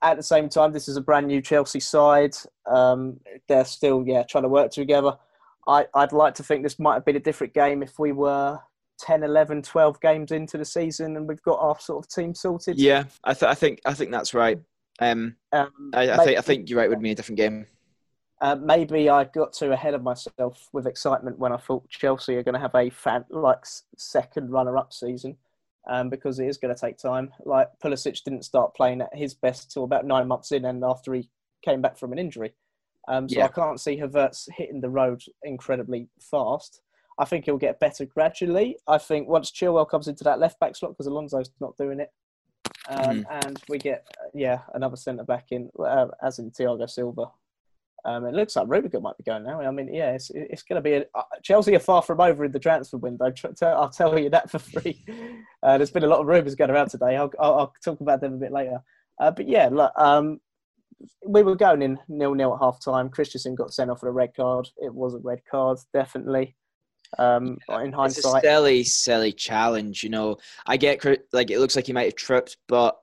at 0.03 0.19
the 0.19 0.23
same 0.23 0.51
time, 0.51 0.73
this 0.73 0.87
is 0.87 0.99
a 0.99 1.01
brand 1.01 1.27
new 1.29 1.41
Chelsea 1.41 1.81
side. 1.81 2.37
Um, 2.67 3.21
they're 3.49 3.65
still, 3.65 4.05
yeah, 4.07 4.23
trying 4.25 4.43
to 4.43 4.51
work 4.51 4.71
together. 4.71 5.17
I, 5.67 5.87
I'd 5.95 6.13
like 6.13 6.35
to 6.35 6.43
think 6.43 6.63
this 6.63 6.79
might 6.79 6.95
have 6.95 7.07
been 7.07 7.17
a 7.17 7.21
different 7.21 7.55
game 7.55 7.83
if 7.83 7.99
we 7.99 8.13
were 8.13 8.61
10, 9.01 9.23
11, 9.23 9.63
12 9.63 9.99
games 10.03 10.31
into 10.31 10.59
the 10.59 10.65
season 10.65 11.17
and 11.17 11.27
we've 11.27 11.43
got 11.43 11.59
our 11.59 11.81
sort 11.81 12.05
of 12.05 12.11
team 12.11 12.35
sorted. 12.35 12.79
Yeah, 12.79 13.05
I, 13.25 13.33
th- 13.33 13.49
I 13.51 13.55
think 13.55 13.81
I 13.87 13.95
think 13.95 14.11
that's 14.11 14.35
right. 14.35 14.59
Um, 15.01 15.37
Um, 15.53 15.91
I, 15.93 16.03
I 16.11 16.17
maybe- 16.17 16.25
think 16.25 16.39
I 16.39 16.43
think 16.43 16.71
you're 16.71 16.79
right. 16.79 16.87
It 16.87 16.91
would 16.91 17.01
be 17.01 17.11
a 17.11 17.15
different 17.15 17.39
game. 17.39 17.67
Uh, 18.41 18.57
maybe 18.57 19.09
I 19.09 19.25
got 19.25 19.53
too 19.53 19.73
ahead 19.73 19.95
of 19.95 20.03
myself 20.03 20.69
with 20.73 20.87
excitement 20.87 21.39
when 21.39 21.53
I 21.53 21.57
thought 21.57 21.89
Chelsea 21.89 22.37
are 22.37 22.43
going 22.43 22.55
to 22.55 22.61
have 22.61 22.75
a 22.75 22.91
fan, 22.91 23.25
like 23.31 23.65
second 23.97 24.51
runner-up 24.51 24.93
season, 24.93 25.37
um, 25.89 26.11
because 26.11 26.39
it 26.41 26.47
is 26.47 26.59
going 26.59 26.75
to 26.75 26.79
take 26.79 26.99
time. 26.99 27.33
Like 27.45 27.69
Pulisic 27.83 28.23
didn't 28.23 28.45
start 28.45 28.75
playing 28.75 29.01
at 29.01 29.15
his 29.15 29.33
best 29.35 29.71
till 29.71 29.85
about 29.85 30.05
nine 30.05 30.29
months 30.29 30.53
in, 30.53 30.65
and 30.67 30.85
after 30.85 31.15
he 31.15 31.31
came 31.65 31.81
back 31.81 31.97
from 31.97 32.13
an 32.13 32.19
injury, 32.19 32.53
um, 33.09 33.29
so 33.29 33.39
Yeah. 33.39 33.45
I 33.47 33.49
can't 33.49 33.81
see 33.81 33.97
Havertz 33.99 34.49
hitting 34.53 34.81
the 34.81 34.91
road 34.91 35.23
incredibly 35.45 36.09
fast. 36.21 36.83
I 37.19 37.25
think 37.25 37.45
he'll 37.47 37.57
get 37.57 37.81
better 37.81 38.05
gradually. 38.05 38.77
I 38.89 38.99
think 38.99 39.29
once 39.29 39.53
Chilwell 39.53 39.89
comes 39.89 40.09
into 40.09 40.25
that 40.25 40.41
left 40.41 40.59
back 40.61 40.77
slot, 40.77 40.93
because 40.93 41.07
Alonso's 41.07 41.51
not 41.61 41.77
doing 41.79 42.01
it, 42.01 42.13
um, 42.89 43.27
and 43.31 43.63
we 43.69 43.79
get 43.79 44.07
yeah 44.35 44.61
another 44.75 44.97
centre 44.97 45.25
back 45.25 45.47
in, 45.51 45.71
uh, 45.79 46.09
as 46.23 46.39
in 46.39 46.51
Thiago 46.51 46.89
Silva. 46.89 47.27
Um, 48.07 48.27
it 48.27 48.35
looks 48.35 48.55
like 48.55 48.69
Rudiger 48.69 49.01
might 49.01 49.17
be 49.17 49.25
going 49.25 49.45
now. 49.45 49.63
I 49.63 49.71
mean, 49.71 49.93
yeah, 49.93 50.13
it's, 50.13 50.31
it's 50.35 50.63
going 50.63 50.77
to 50.77 50.83
be 50.83 50.93
a, 50.93 51.05
uh, 51.15 51.23
Chelsea 51.43 51.75
are 51.75 51.79
far 51.79 52.03
from 52.03 52.21
over 52.21 52.45
in 52.45 52.53
the 52.53 52.59
transfer 52.59 52.99
window. 52.99 53.33
I'll 53.63 53.89
tell 53.89 54.19
you 54.19 54.29
that 54.29 54.51
for 54.51 54.59
free. 54.59 55.03
Uh, 55.63 55.79
there's 55.79 55.91
been 55.91 56.05
a 56.05 56.09
lot 56.09 56.21
of 56.21 56.27
rumours 56.27 56.55
going 56.55 56.71
around 56.71 56.91
today. 56.91 57.17
I'll, 57.17 57.33
I'll, 57.39 57.55
I'll 57.55 57.75
talk 57.83 58.03
about 58.03 58.21
them 58.21 58.35
a 58.35 58.39
bit 58.39 58.53
later. 58.53 58.83
Uh, 59.19 59.31
but 59.31 59.49
yeah, 59.49 59.71
look, 59.73 59.91
um, 59.97 60.39
we 61.27 61.43
were 61.43 61.57
going 61.57 61.81
in 61.81 61.99
nil 62.09 62.35
nil 62.35 62.53
at 62.53 62.61
half 62.61 62.79
time. 62.85 63.09
Christensen 63.09 63.55
got 63.55 63.73
sent 63.73 63.91
off 63.91 64.03
with 64.03 64.11
a 64.11 64.13
red 64.13 64.35
card. 64.35 64.69
It 64.77 64.95
was 64.95 65.15
a 65.15 65.19
red 65.19 65.41
card, 65.51 65.79
definitely. 65.95 66.57
Um, 67.19 67.59
in 67.69 67.87
It's 67.87 67.93
a 67.93 67.97
hindsight, 67.97 68.43
silly, 68.43 68.85
silly 68.85 69.33
challenge. 69.33 70.03
You 70.03 70.11
know, 70.11 70.37
I 70.67 70.77
get 70.77 71.05
like 71.33 71.51
it 71.51 71.59
looks 71.61 71.77
like 71.77 71.87
he 71.87 71.93
might 71.93 72.05
have 72.05 72.15
tripped, 72.17 72.57
but 72.69 72.97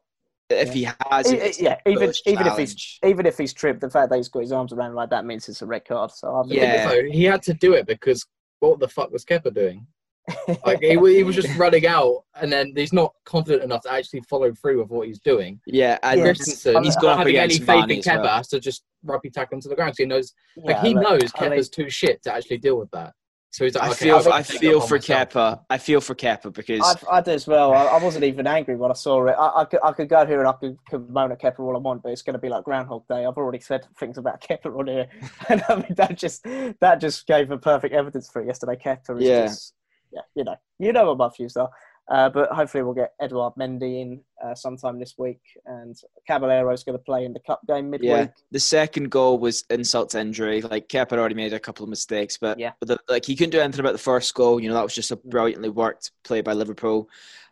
if 0.49 0.73
he 0.73 0.83
has, 0.83 1.31
it's 1.31 1.59
e- 1.59 1.63
yeah, 1.63 1.77
a 1.85 1.89
even 1.89 2.01
foolish 2.03 2.21
even 2.25 2.47
if 2.47 2.57
he's 2.57 2.99
even 3.05 3.25
if 3.25 3.37
he's 3.37 3.53
tripped, 3.53 3.81
the 3.81 3.89
fact 3.89 4.09
that 4.09 4.17
he's 4.17 4.27
got 4.29 4.41
his 4.41 4.51
arms 4.51 4.73
around 4.73 4.95
like 4.95 5.09
that 5.09 5.25
means 5.25 5.47
it's 5.47 5.61
a 5.61 5.65
red 5.65 5.85
card. 5.85 6.11
So 6.11 6.35
I 6.35 6.41
believe 6.43 6.57
Yeah. 6.61 6.89
So 6.89 7.03
he 7.09 7.23
had 7.23 7.41
to 7.43 7.53
do 7.53 7.73
it 7.73 7.87
because 7.87 8.25
what 8.59 8.79
the 8.79 8.87
fuck 8.87 9.11
was 9.11 9.23
Kepa 9.25 9.53
doing? 9.53 9.87
Like 10.65 10.81
he, 10.81 10.89
he 10.89 11.23
was 11.23 11.35
just 11.35 11.57
running 11.57 11.87
out, 11.87 12.23
and 12.35 12.51
then 12.51 12.73
he's 12.75 12.93
not 12.93 13.13
confident 13.25 13.63
enough 13.63 13.81
to 13.83 13.91
actually 13.91 14.21
follow 14.29 14.53
through 14.53 14.79
with 14.81 14.89
what 14.89 15.07
he's 15.07 15.19
doing. 15.19 15.59
yeah, 15.65 15.97
and 16.03 16.19
Yeah, 16.19 16.25
Christensen, 16.27 16.83
he's 16.83 16.95
not 16.95 17.01
gone 17.01 17.11
up 17.13 17.17
having 17.19 17.37
any 17.37 17.55
against 17.55 17.63
faith 17.63 17.83
in 17.89 17.97
as 17.99 18.05
Kepa 18.05 18.21
well. 18.23 18.35
has 18.37 18.47
to 18.49 18.59
just 18.59 18.83
rugby 19.03 19.29
tackle 19.31 19.55
him 19.55 19.61
to 19.61 19.69
the 19.69 19.75
ground. 19.75 19.95
So 19.95 20.03
he 20.03 20.07
knows, 20.07 20.33
like 20.57 20.79
he 20.79 20.93
look, 20.93 21.03
knows 21.03 21.31
I 21.35 21.49
mean- 21.49 21.51
Kepa's 21.59 21.69
too 21.69 21.89
shit 21.89 22.21
to 22.23 22.33
actually 22.33 22.59
deal 22.59 22.77
with 22.77 22.91
that. 22.91 23.13
So 23.51 23.65
he's 23.65 23.75
like, 23.75 23.83
I 23.83 23.91
okay, 23.91 24.05
feel, 24.05 24.15
I'll 24.15 24.31
I 24.33 24.43
feel 24.43 24.79
for 24.79 24.95
myself. 24.95 25.29
Kepa. 25.29 25.59
I 25.69 25.77
feel 25.77 25.99
for 25.99 26.15
Kepa 26.15 26.53
because 26.53 27.03
I, 27.11 27.17
I 27.17 27.21
do 27.21 27.31
as 27.31 27.45
well. 27.45 27.73
I, 27.73 27.83
I 27.83 28.01
wasn't 28.03 28.23
even 28.23 28.47
angry 28.47 28.77
when 28.77 28.91
I 28.91 28.93
saw 28.93 29.27
it. 29.27 29.35
I, 29.37 29.61
I, 29.61 29.65
could, 29.65 29.79
I 29.83 29.91
could 29.91 30.07
go 30.07 30.25
here 30.25 30.39
and 30.39 30.47
I 30.47 30.53
could, 30.53 30.77
could 30.89 31.09
moan 31.09 31.33
at 31.33 31.41
Kepa 31.41 31.59
all 31.59 31.75
I 31.75 31.79
want, 31.79 32.01
but 32.01 32.13
it's 32.13 32.21
going 32.21 32.35
to 32.35 32.39
be 32.39 32.47
like 32.47 32.63
Groundhog 32.63 33.05
Day. 33.09 33.25
I've 33.25 33.37
already 33.37 33.59
said 33.59 33.85
things 33.99 34.17
about 34.17 34.41
Kepa 34.49 34.67
on 34.67 34.87
here, 34.87 35.07
and 35.49 35.61
I 35.67 35.75
mean 35.75 35.93
that 35.97 36.17
just 36.17 36.45
that 36.79 37.01
just 37.01 37.27
gave 37.27 37.51
a 37.51 37.57
perfect 37.57 37.93
evidence 37.93 38.29
for 38.29 38.41
it 38.41 38.47
yesterday. 38.47 38.77
Kepa 38.81 39.17
is 39.21 39.27
Yeah. 39.27 39.41
just 39.47 39.73
yeah, 40.13 40.21
you 40.35 40.43
know, 40.45 40.55
you 40.79 40.93
know 40.93 41.07
what 41.07 41.17
my 41.17 41.29
views 41.35 41.55
are. 41.57 41.69
Uh, 42.09 42.27
but 42.29 42.49
hopefully 42.51 42.83
we'll 42.83 42.93
get 42.93 43.13
Edouard 43.21 43.53
Mendy 43.57 44.01
in 44.01 44.21
uh, 44.43 44.53
sometime 44.53 44.99
this 44.99 45.17
week, 45.17 45.39
and 45.65 45.95
Caballero's 46.27 46.83
going 46.83 46.97
to 46.97 47.03
play 47.03 47.23
in 47.23 47.31
the 47.31 47.39
cup 47.39 47.61
game 47.67 47.89
midweek. 47.89 48.09
yeah, 48.09 48.27
the 48.51 48.59
second 48.59 49.09
goal 49.11 49.37
was 49.37 49.63
insult 49.69 50.09
to 50.09 50.19
injury. 50.19 50.61
Like 50.61 50.89
Kepa 50.89 51.11
had 51.11 51.19
already 51.19 51.35
made 51.35 51.53
a 51.53 51.59
couple 51.59 51.83
of 51.83 51.89
mistakes, 51.89 52.37
but 52.37 52.59
Yeah. 52.59 52.71
the, 52.81 52.97
like 53.07 53.23
he 53.25 53.35
couldn't 53.35 53.51
do 53.51 53.61
anything 53.61 53.79
about 53.79 53.93
the 53.93 53.97
first 53.99 54.33
goal. 54.33 54.59
You 54.59 54.67
know 54.67 54.75
that 54.75 54.83
was 54.83 54.95
just 54.95 55.11
a 55.11 55.15
brilliantly 55.15 55.69
worked 55.69 56.11
play 56.23 56.41
by 56.41 56.53
Liverpool. 56.53 57.07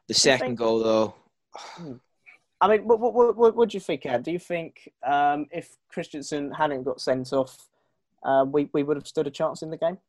The 0.08 0.14
second 0.14 0.56
goal 0.58 0.80
though, 0.80 1.14
I 2.62 2.68
mean, 2.68 2.86
what 2.86 3.00
what 3.00 3.14
what, 3.14 3.38
what, 3.38 3.56
what 3.56 3.70
do 3.70 3.78
you 3.78 3.82
think, 3.82 4.06
Ed? 4.06 4.24
Do 4.24 4.32
you 4.32 4.40
think 4.40 4.92
um, 5.06 5.46
if 5.52 5.78
Christensen 5.90 6.52
hadn't 6.52 6.84
got 6.84 7.00
sent 7.00 7.32
off, 7.32 7.70
uh, 8.24 8.46
we 8.48 8.70
we 8.74 8.84
would 8.84 8.98
have 8.98 9.08
stood 9.08 9.28
a 9.28 9.32
chance 9.32 9.62
in 9.62 9.70
the 9.70 9.78
game? 9.78 10.00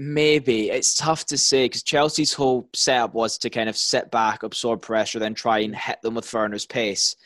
Maybe 0.00 0.70
it's 0.70 0.94
tough 0.94 1.26
to 1.26 1.36
say 1.36 1.64
because 1.64 1.82
Chelsea's 1.82 2.32
whole 2.32 2.68
setup 2.72 3.14
was 3.14 3.36
to 3.38 3.50
kind 3.50 3.68
of 3.68 3.76
sit 3.76 4.12
back, 4.12 4.44
absorb 4.44 4.80
pressure, 4.80 5.18
then 5.18 5.34
try 5.34 5.58
and 5.58 5.74
hit 5.74 6.00
them 6.02 6.14
with 6.14 6.32
Werner's 6.32 6.64
pace. 6.66 7.16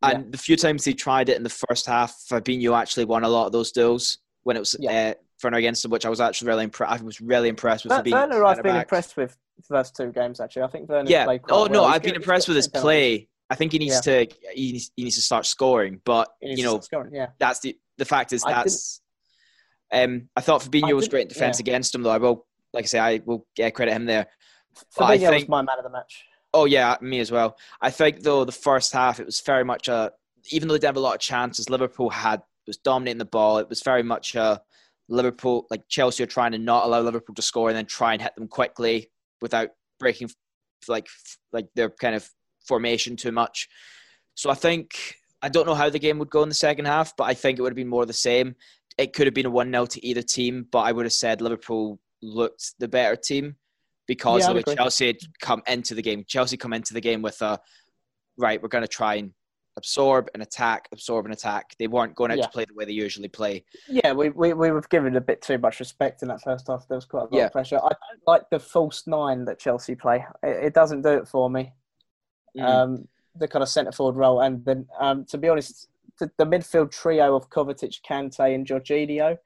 And 0.00 0.30
the 0.30 0.38
few 0.38 0.54
times 0.56 0.84
they 0.84 0.92
tried 0.92 1.28
it 1.28 1.36
in 1.36 1.42
the 1.42 1.48
first 1.48 1.86
half, 1.86 2.14
Fabinho 2.30 2.78
actually 2.78 3.06
won 3.06 3.24
a 3.24 3.28
lot 3.28 3.46
of 3.46 3.52
those 3.52 3.72
duels 3.72 4.18
when 4.44 4.54
it 4.56 4.60
was 4.60 4.76
Yeah. 4.78 5.10
uh, 5.10 5.14
Werner 5.42 5.56
against 5.58 5.84
him, 5.84 5.90
which 5.90 6.06
I 6.06 6.08
was 6.08 6.20
actually 6.20 6.48
really 6.48 6.64
impressed. 6.64 7.00
I 7.00 7.04
was 7.04 7.20
really 7.20 7.48
impressed 7.48 7.84
with 7.84 7.92
Ver- 7.92 8.02
Fabinho. 8.04 8.12
Werner, 8.12 8.44
I've 8.44 8.62
been 8.62 8.76
impressed 8.76 9.16
with 9.16 9.36
the 9.56 9.62
first 9.62 9.96
two 9.96 10.12
games. 10.12 10.38
Actually, 10.38 10.62
I 10.62 10.66
think 10.68 10.88
Werner 10.88 11.10
Yeah. 11.10 11.24
played 11.24 11.42
quite 11.42 11.52
Oh 11.56 11.62
well. 11.62 11.70
no, 11.72 11.84
I've 11.84 12.02
been 12.02 12.14
impressed 12.14 12.46
with 12.46 12.56
his 12.56 12.68
play. 12.68 13.28
I 13.50 13.56
think 13.56 13.72
he 13.72 13.78
needs 13.78 14.00
to 14.02 14.26
he 14.54 14.72
needs, 14.72 14.90
he 14.96 15.02
needs 15.04 15.16
to 15.16 15.22
start 15.22 15.46
scoring. 15.46 16.00
But 16.04 16.28
you 16.40 16.62
know, 16.64 16.78
scoring, 16.80 17.12
yeah. 17.12 17.28
that's 17.38 17.58
the 17.60 17.76
the 17.98 18.04
fact 18.04 18.32
is 18.32 18.42
that's. 18.42 19.00
Um, 19.92 20.28
I 20.36 20.40
thought 20.40 20.62
Fabinho 20.62 20.94
was 20.94 21.08
great 21.08 21.22
in 21.22 21.28
defense 21.28 21.58
yeah. 21.58 21.62
against 21.62 21.94
him, 21.94 22.02
though. 22.02 22.10
I 22.10 22.18
will, 22.18 22.46
like 22.72 22.84
I 22.84 22.86
say, 22.86 22.98
I 22.98 23.20
will 23.24 23.46
yeah, 23.56 23.70
credit 23.70 23.92
him 23.92 24.06
there. 24.06 24.26
But 24.96 25.18
Fabinho 25.18 25.28
I 25.28 25.34
was 25.34 25.48
my 25.48 25.62
man 25.62 25.78
of 25.78 25.84
the 25.84 25.90
match. 25.90 26.24
Oh 26.52 26.66
yeah, 26.66 26.96
me 27.00 27.18
as 27.18 27.32
well. 27.32 27.56
I 27.80 27.90
think 27.90 28.22
though 28.22 28.44
the 28.44 28.52
first 28.52 28.92
half 28.92 29.18
it 29.18 29.26
was 29.26 29.40
very 29.40 29.64
much 29.64 29.88
a 29.88 30.12
even 30.50 30.68
though 30.68 30.74
they 30.74 30.78
didn't 30.78 30.90
have 30.90 30.96
a 30.96 31.00
lot 31.00 31.14
of 31.14 31.20
chances, 31.20 31.68
Liverpool 31.68 32.10
had 32.10 32.42
was 32.66 32.76
dominating 32.78 33.18
the 33.18 33.24
ball. 33.24 33.58
It 33.58 33.68
was 33.68 33.82
very 33.82 34.02
much 34.02 34.34
a 34.34 34.62
Liverpool 35.08 35.66
like 35.70 35.82
Chelsea 35.88 36.22
are 36.22 36.28
trying 36.28 36.52
to 36.52 36.58
not 36.58 36.84
allow 36.84 37.00
Liverpool 37.00 37.34
to 37.34 37.42
score 37.42 37.68
and 37.68 37.76
then 37.76 37.86
try 37.86 38.12
and 38.12 38.22
hit 38.22 38.34
them 38.36 38.48
quickly 38.48 39.10
without 39.40 39.70
breaking 39.98 40.30
like 40.88 41.08
like 41.52 41.66
their 41.74 41.90
kind 41.90 42.14
of 42.14 42.28
formation 42.66 43.16
too 43.16 43.32
much. 43.32 43.68
So 44.34 44.50
I 44.50 44.54
think 44.54 45.16
I 45.42 45.48
don't 45.48 45.66
know 45.66 45.74
how 45.74 45.90
the 45.90 45.98
game 45.98 46.18
would 46.18 46.30
go 46.30 46.42
in 46.42 46.48
the 46.48 46.54
second 46.54 46.86
half, 46.86 47.16
but 47.16 47.24
I 47.24 47.34
think 47.34 47.58
it 47.58 47.62
would 47.62 47.72
have 47.72 47.76
been 47.76 47.88
more 47.88 48.06
the 48.06 48.12
same. 48.12 48.54
It 48.98 49.12
could 49.12 49.26
have 49.26 49.34
been 49.34 49.46
a 49.46 49.50
one 49.50 49.70
0 49.70 49.86
to 49.86 50.06
either 50.06 50.22
team, 50.22 50.66
but 50.70 50.80
I 50.80 50.92
would 50.92 51.04
have 51.06 51.12
said 51.12 51.40
Liverpool 51.40 51.98
looked 52.22 52.74
the 52.78 52.88
better 52.88 53.16
team 53.16 53.56
because 54.06 54.42
Yeah, 54.42 54.46
of 54.46 54.50
I'd 54.50 54.52
the 54.52 54.56
way 54.56 54.60
agree. 54.72 54.74
Chelsea 54.76 55.06
had 55.08 55.16
come 55.40 55.62
into 55.66 55.94
the 55.94 56.02
game. 56.02 56.24
Chelsea 56.26 56.56
come 56.56 56.72
into 56.72 56.94
the 56.94 57.00
game 57.00 57.22
with 57.22 57.40
a 57.42 57.58
right. 58.38 58.62
We're 58.62 58.68
going 58.68 58.84
to 58.84 58.88
try 58.88 59.16
and 59.16 59.32
absorb 59.76 60.28
and 60.34 60.42
attack, 60.44 60.88
absorb 60.92 61.24
and 61.24 61.34
attack. 61.34 61.74
They 61.80 61.88
weren't 61.88 62.14
going 62.14 62.30
out 62.30 62.38
Yeah. 62.38 62.44
to 62.44 62.50
play 62.50 62.64
the 62.64 62.74
way 62.74 62.84
they 62.84 62.92
usually 62.92 63.26
play. 63.28 63.64
Yeah, 63.88 64.12
we, 64.12 64.30
we, 64.30 64.52
we 64.52 64.70
were 64.70 64.82
given 64.82 65.16
a 65.16 65.20
bit 65.20 65.42
too 65.42 65.58
much 65.58 65.80
respect 65.80 66.22
in 66.22 66.28
that 66.28 66.42
first 66.42 66.68
half. 66.68 66.86
There 66.86 66.96
was 66.96 67.04
quite 67.04 67.22
a 67.22 67.24
lot 67.24 67.32
Yeah. 67.32 67.46
of 67.46 67.52
pressure. 67.52 67.78
I 67.78 67.88
don't 67.88 68.22
like 68.28 68.48
the 68.50 68.60
false 68.60 69.08
nine 69.08 69.44
that 69.46 69.58
Chelsea 69.58 69.96
play. 69.96 70.24
It, 70.44 70.66
it 70.66 70.74
doesn't 70.74 71.02
do 71.02 71.08
it 71.08 71.26
for 71.26 71.50
me. 71.50 71.72
Mm. 72.56 72.62
Um, 72.64 73.08
the 73.34 73.48
kind 73.48 73.64
of 73.64 73.68
centre 73.68 73.90
forward 73.90 74.14
role, 74.14 74.40
and 74.42 74.64
then 74.64 74.86
um, 75.00 75.24
to 75.24 75.38
be 75.38 75.48
honest, 75.48 75.88
the, 76.18 76.30
the 76.38 76.44
midfield 76.44 76.90
trio 76.92 77.36
of 77.36 77.50
Kovacic, 77.50 78.00
Kante, 78.08 78.54
and 78.54 78.66
Jorginho, 78.66 79.38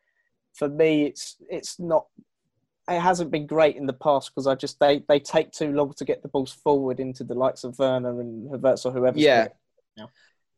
for 0.54 0.68
me, 0.68 1.04
it's 1.06 1.36
it's 1.48 1.78
not. 1.78 2.06
It 2.88 3.00
hasn't 3.00 3.30
been 3.30 3.46
great 3.46 3.76
in 3.76 3.84
the 3.86 3.92
past 3.92 4.30
because 4.34 4.46
I 4.46 4.54
just 4.54 4.80
they, 4.80 5.04
they 5.08 5.20
take 5.20 5.52
too 5.52 5.72
long 5.72 5.92
to 5.98 6.04
get 6.06 6.22
the 6.22 6.28
balls 6.28 6.52
forward 6.52 7.00
into 7.00 7.22
the 7.22 7.34
likes 7.34 7.62
of 7.62 7.78
Werner 7.78 8.18
and 8.20 8.50
Havertz 8.50 8.86
or 8.86 8.92
whoever. 8.92 9.18
Yeah. 9.18 9.48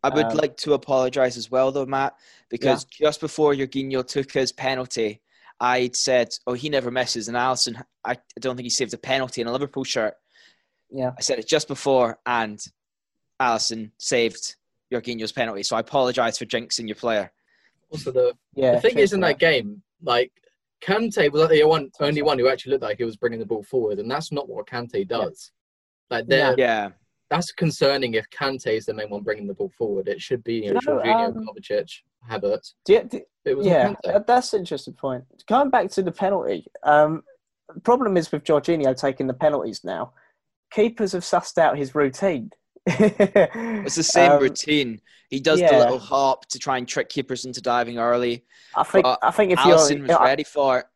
I 0.02 0.08
would 0.08 0.26
Um, 0.26 0.36
like 0.36 0.56
to 0.58 0.72
apologise 0.74 1.36
as 1.36 1.50
well, 1.50 1.72
though, 1.72 1.84
Matt, 1.86 2.14
because 2.48 2.84
just 2.84 3.20
before 3.20 3.52
Jorginho 3.52 4.06
took 4.06 4.32
his 4.32 4.52
penalty, 4.52 5.20
I'd 5.58 5.94
said, 5.94 6.30
"Oh, 6.46 6.54
he 6.54 6.70
never 6.70 6.90
misses," 6.90 7.28
and 7.28 7.36
Alisson, 7.36 7.82
I 8.04 8.16
don't 8.38 8.56
think 8.56 8.64
he 8.64 8.70
saved 8.70 8.94
a 8.94 8.98
penalty 8.98 9.42
in 9.42 9.46
a 9.46 9.52
Liverpool 9.52 9.84
shirt. 9.84 10.14
Yeah. 10.90 11.12
I 11.18 11.20
said 11.20 11.38
it 11.38 11.46
just 11.48 11.68
before, 11.68 12.18
and 12.24 12.58
Alisson 13.40 13.90
saved 13.98 14.56
Jorginho's 14.92 15.32
penalty. 15.32 15.62
So 15.62 15.76
I 15.76 15.80
apologise 15.80 16.38
for 16.38 16.44
jinxing 16.46 16.86
your 16.88 16.96
player. 16.96 17.30
Also, 17.90 18.10
the, 18.10 18.34
Yeah. 18.54 18.74
the 18.76 18.80
thing 18.80 18.98
is, 18.98 19.12
in 19.12 19.20
for 19.20 19.26
that 19.28 19.38
game, 19.38 19.82
like 20.02 20.32
Kante 20.82 21.30
was 21.30 21.42
like 21.42 21.50
the 21.50 21.64
one, 21.64 21.90
only 22.00 22.22
one 22.22 22.38
who 22.38 22.48
actually 22.48 22.72
looked 22.72 22.84
like 22.84 22.98
he 22.98 23.04
was 23.04 23.16
bringing 23.16 23.38
the 23.40 23.46
ball 23.46 23.62
forward, 23.62 23.98
and 23.98 24.10
that's 24.10 24.32
not 24.32 24.48
what 24.48 24.66
Kante 24.66 25.06
does. 25.06 25.52
Like, 26.10 26.26
they're, 26.26 26.54
Yeah, 26.58 26.90
that's 27.28 27.52
concerning 27.52 28.14
if 28.14 28.28
Kante 28.30 28.68
is 28.68 28.86
the 28.86 28.94
main 28.94 29.10
one 29.10 29.22
bringing 29.22 29.46
the 29.46 29.54
ball 29.54 29.70
forward. 29.76 30.08
It 30.08 30.20
should 30.20 30.42
be 30.42 30.64
you 30.64 30.74
know, 30.74 30.80
No, 30.86 30.98
Jorginho, 30.98 31.36
um, 31.36 31.46
Kovacic, 31.46 31.90
Havertz. 32.28 32.74
Do 32.84 32.92
you, 32.94 33.02
do, 33.04 33.20
It 33.44 33.56
was 33.56 33.66
yeah, 33.66 33.94
Kante. 34.04 34.26
that's 34.26 34.52
an 34.54 34.60
interesting 34.60 34.94
point. 34.94 35.24
Going 35.46 35.70
back 35.70 35.90
to 35.90 36.02
the 36.02 36.12
penalty, 36.12 36.66
um, 36.82 37.22
problem 37.84 38.16
is 38.16 38.32
with 38.32 38.44
Jorginho 38.44 38.96
taking 38.98 39.26
the 39.26 39.34
penalties 39.34 39.84
now. 39.84 40.12
Keepers 40.72 41.12
have 41.12 41.22
sussed 41.22 41.58
out 41.58 41.76
his 41.76 41.94
routine. 41.94 42.50
It's 42.86 43.94
the 43.96 44.02
same 44.02 44.32
Um, 44.32 44.42
routine. 44.42 45.00
He 45.28 45.38
does 45.40 45.60
the 45.60 45.66
little 45.70 45.98
hop 45.98 46.46
to 46.46 46.58
try 46.58 46.78
and 46.78 46.88
trick 46.88 47.08
keepers 47.08 47.44
into 47.44 47.60
diving 47.60 47.98
early. 47.98 48.44
I 48.76 48.82
think 48.82 49.06
I 49.22 49.30
think 49.30 49.52
if 49.52 49.58
Alisson 49.58 49.98
you're 49.98 50.06
was 50.08 50.16
I- 50.16 50.24
ready 50.24 50.44
for 50.44 50.78
it. 50.80 50.86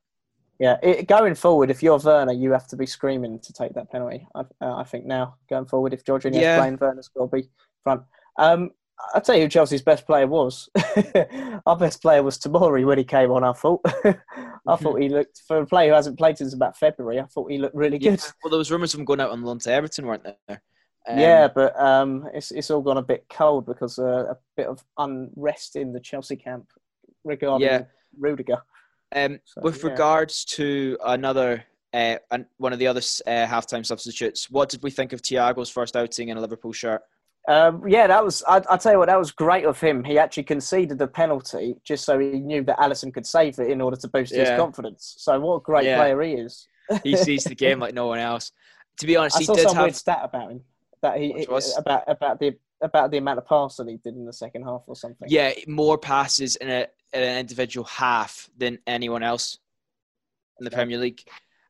yeah 0.59 0.77
it, 0.83 1.07
going 1.09 1.35
forward, 1.35 1.71
if 1.71 1.83
you're 1.83 1.99
Werner, 1.99 2.33
you 2.33 2.51
have 2.53 2.67
to 2.69 2.77
be 2.77 2.87
screaming 2.87 3.39
to 3.41 3.53
take 3.53 3.75
that 3.75 3.91
penalty. 3.93 4.27
I, 4.35 4.41
uh, 4.61 4.77
I 4.77 4.85
think 4.85 5.07
now 5.07 5.37
going 5.49 5.67
forward, 5.67 5.93
if 5.93 6.05
Jorginho's 6.05 6.37
Yeah. 6.37 6.59
playing, 6.59 6.79
Werner's 6.81 7.09
got 7.09 7.31
to 7.31 7.37
be 7.37 7.49
front. 7.85 8.03
Um, 8.39 8.71
I'll 9.13 9.21
tell 9.21 9.35
you 9.35 9.43
who 9.43 9.49
Chelsea's 9.49 9.83
best 9.83 10.07
player 10.07 10.27
was. 10.27 10.69
Our 11.67 11.77
best 11.77 12.01
player 12.01 12.23
was 12.23 12.39
Tamori 12.39 12.85
when 12.87 12.97
he 12.99 13.05
came 13.05 13.31
on. 13.33 13.43
I 13.45 13.53
thought. 13.53 13.81
I 14.67 14.77
thought 14.77 15.01
he 15.01 15.09
looked 15.11 15.43
for 15.47 15.59
a 15.59 15.67
player 15.67 15.91
who 15.91 15.95
hasn't 15.95 16.17
played 16.17 16.39
since 16.39 16.55
about 16.55 16.77
February. 16.79 17.21
I 17.21 17.25
thought 17.27 17.51
he 17.51 17.59
looked 17.59 17.75
really 17.75 17.99
Yeah. 17.99 18.13
good. 18.13 18.21
Well, 18.43 18.51
there 18.51 18.59
was 18.59 18.71
rumours 18.71 18.95
of 18.95 19.01
him 19.01 19.05
going 19.05 19.21
out 19.21 19.31
on 19.31 19.43
loan 19.43 19.59
to 19.61 19.71
Everton, 19.73 20.07
weren't 20.07 20.25
there? 20.49 20.63
Um, 21.07 21.19
yeah, 21.19 21.49
but 21.49 21.79
um, 21.79 22.29
it's 22.33 22.51
it's 22.51 22.71
all 22.71 22.81
gone 22.81 22.97
a 22.97 23.03
bit 23.03 23.27
cold 23.29 23.67
because 23.67 23.99
uh, 23.99 24.31
a 24.31 24.37
bit 24.57 24.67
of 24.67 24.83
unrest 24.99 25.77
in 25.77 25.93
the 25.93 26.01
Chelsea 26.01 26.37
camp 26.37 26.67
regarding 27.25 27.67
Yeah. 27.69 27.83
Rudiger. 28.19 28.59
Um, 29.15 29.41
So, 29.45 29.61
with 29.61 29.83
yeah. 29.83 29.91
regards 29.91 30.45
to 30.47 30.97
another, 31.05 31.65
uh, 31.93 32.17
one 32.57 32.73
of 32.73 32.79
the 32.79 32.87
other 32.87 33.01
uh, 33.27 33.47
halftime 33.47 33.85
substitutes, 33.85 34.51
what 34.51 34.69
did 34.71 34.83
we 34.83 34.91
think 34.91 35.13
of 35.13 35.21
Thiago's 35.21 35.69
first 35.71 35.95
outing 35.95 36.29
in 36.31 36.39
a 36.39 36.41
Liverpool 36.41 36.73
shirt? 36.73 37.03
Um, 37.47 37.87
yeah, 37.87 38.07
that 38.07 38.25
was. 38.25 38.43
I, 38.49 38.63
I 38.71 38.79
tell 38.79 38.93
you 38.93 38.99
what, 38.99 39.09
that 39.09 39.19
was 39.19 39.31
great 39.31 39.67
of 39.67 39.79
him. 39.79 40.03
He 40.05 40.19
actually 40.19 40.45
conceded 40.45 40.99
the 40.99 41.07
penalty 41.07 41.77
just 41.85 42.07
so 42.07 42.19
he 42.19 42.41
knew 42.41 42.65
that 42.65 42.79
Alisson 42.79 43.13
could 43.13 43.27
save 43.27 43.59
it 43.59 43.71
in 43.71 43.83
order 43.83 43.99
to 43.99 44.09
boost 44.09 44.35
his 44.35 44.49
confidence. 44.57 45.17
So 45.19 45.39
what 45.39 45.57
a 45.57 45.61
great 45.61 45.85
Yeah. 45.85 45.97
player 45.97 46.23
he 46.23 46.33
is. 46.33 46.67
He 47.03 47.15
sees 47.15 47.45
the 47.45 47.55
game 47.55 47.79
like 47.85 47.93
no 47.93 48.07
one 48.07 48.19
else. 48.19 48.53
To 49.01 49.07
be 49.07 49.17
honest, 49.17 49.37
I 49.37 49.41
he 49.41 49.45
saw 49.45 49.55
did 49.55 49.69
some 49.69 49.77
have 49.77 49.83
weird 49.85 49.95
stat 49.95 50.21
about 50.23 50.53
him 50.53 50.63
that 51.05 51.19
he 51.21 51.47
was? 51.49 51.77
about 51.79 52.03
about 52.09 52.41
the 52.41 52.55
about 52.83 53.11
the 53.11 53.19
amount 53.19 53.39
of 53.39 53.47
passes 53.47 53.77
that 53.79 53.89
he 53.89 53.97
did 53.99 54.15
in 54.15 54.27
the 54.27 54.33
second 54.33 54.63
half 54.65 54.83
or 54.87 54.97
something. 54.97 55.29
yeah 55.31 55.53
more 55.67 55.97
passes 55.97 56.57
in 56.57 56.69
a 56.69 56.87
in 57.13 57.23
an 57.23 57.39
individual 57.39 57.85
half 57.87 58.51
than 58.59 58.79
anyone 58.87 59.23
else 59.23 59.59
in 60.59 60.65
the 60.65 60.71
Okay. 60.71 60.77
Premier 60.77 60.99
League. 60.99 61.23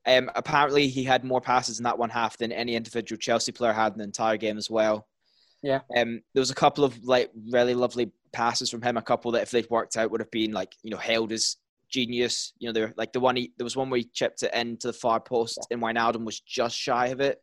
Um, 0.07 0.31
apparently, 0.35 0.89
he 0.89 1.05
had 1.05 1.25
more 1.25 1.41
passes 1.41 1.79
in 1.79 1.85
that 1.85 1.99
one 1.99 2.11
half 2.11 2.37
than 2.37 2.53
any 2.53 2.75
individual 2.77 3.19
Chelsea 3.19 3.53
player 3.53 3.73
had 3.73 3.93
in 3.93 3.99
the 3.99 4.05
entire 4.05 4.37
game 4.37 4.59
as 4.59 4.69
well. 4.71 5.07
Yeah. 5.63 5.81
Um, 5.97 6.21
there 6.35 6.41
was 6.43 6.51
a 6.51 6.55
couple 6.55 6.85
of 6.85 7.03
like 7.05 7.31
really 7.51 7.75
lovely 7.75 8.11
passes 8.33 8.69
from 8.71 8.83
him. 8.83 8.97
A 8.99 9.03
couple 9.03 9.33
that, 9.33 9.43
if 9.43 9.51
they'd 9.51 9.69
worked 9.71 9.97
out, 9.97 10.11
would 10.11 10.21
have 10.21 10.31
been 10.31 10.53
like 10.53 10.75
you 10.83 10.91
know 10.91 10.99
hailed 10.99 11.33
as 11.33 11.57
genius. 11.89 12.53
You 12.59 12.69
know, 12.69 12.73
they're 12.75 12.93
like 12.99 13.13
the 13.15 13.21
one 13.21 13.37
he 13.37 13.53
there 13.57 13.65
was 13.65 13.77
one 13.77 13.89
where 13.91 13.99
he 13.99 14.05
chipped 14.13 14.43
it 14.43 14.53
into 14.55 14.89
the 14.89 14.93
far 14.93 15.21
post, 15.21 15.67
and 15.71 15.81
Wijnaldum 15.81 16.25
was 16.25 16.41
just 16.41 16.77
shy 16.77 17.07
of 17.09 17.21
it. 17.21 17.43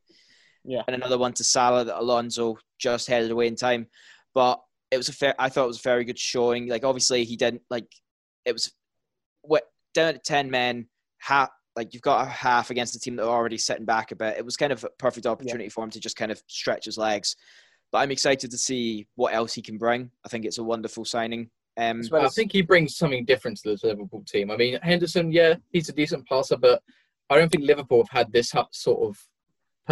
Yeah. 0.64 0.84
And 0.88 0.96
another 0.96 1.18
one 1.18 1.34
to 1.34 1.44
Salah 1.44 1.86
that 1.86 2.00
Alonso 2.00 2.58
just 2.80 3.08
headed 3.08 3.32
away 3.32 3.48
in 3.48 3.56
time, 3.56 3.88
but 4.34 4.60
it 4.92 4.98
was 4.98 5.10
a 5.10 5.14
fair. 5.14 5.34
I 5.40 5.50
thought 5.50 5.66
it 5.66 5.68
was 5.68 5.80
a 5.80 5.84
very 5.84 6.04
good 6.04 6.20
showing. 6.20 6.68
Like 6.68 6.84
obviously 6.84 7.24
he 7.24 7.36
didn't 7.36 7.62
like 7.70 7.88
it 8.46 8.54
was 8.54 8.72
what 9.42 9.64
down 9.94 10.14
to 10.14 10.20
ten 10.20 10.52
men. 10.52 10.88
Half 11.20 11.50
like 11.76 11.94
you've 11.94 12.04
got 12.04 12.26
a 12.26 12.30
half 12.30 12.70
against 12.70 12.96
a 12.96 13.00
team 13.00 13.16
that 13.16 13.24
are 13.24 13.30
already 13.30 13.58
sitting 13.58 13.86
back 13.86 14.12
a 14.12 14.16
bit. 14.16 14.38
It 14.38 14.46
was 14.46 14.58
kind 14.58 14.74
of 14.74 14.84
a 14.84 14.90
perfect 15.00 15.26
opportunity 15.26 15.70
for 15.70 15.84
him 15.84 15.90
to 15.92 16.00
just 16.00 16.18
kind 16.18 16.32
of 16.32 16.42
stretch 16.48 16.86
his 16.86 16.98
legs. 16.98 17.36
But 17.92 18.00
I'm 18.00 18.12
excited 18.12 18.52
to 18.52 18.58
see 18.58 19.08
what 19.16 19.34
else 19.34 19.54
he 19.54 19.62
can 19.62 19.78
bring. 19.78 20.12
I 20.26 20.30
think 20.30 20.46
it's 20.46 20.58
a 20.58 20.64
wonderful 20.64 21.06
signing. 21.06 21.50
Um, 21.78 22.02
As 22.02 22.12
well 22.12 22.26
I 22.26 22.30
think 22.30 22.52
he 22.52 22.62
brings 22.62 22.98
something 22.98 23.24
different 23.26 23.58
to 23.62 23.76
the 23.76 23.88
Liverpool 23.88 24.24
team. 24.28 24.52
I 24.52 24.58
mean, 24.58 24.78
Henderson, 24.82 25.32
yeah, 25.32 25.56
he's 25.72 25.88
a 25.88 25.94
decent 25.94 26.28
passer, 26.28 26.58
but 26.58 26.82
I 27.30 27.38
don't 27.38 27.50
think 27.50 27.64
Liverpool 27.64 28.04
have 28.04 28.26
had 28.26 28.34
this 28.34 28.54
sort 28.72 29.08
of 29.08 29.18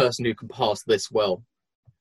person 0.00 0.24
who 0.24 0.34
can 0.34 0.48
pass 0.48 0.82
this 0.82 1.10
well. 1.10 1.42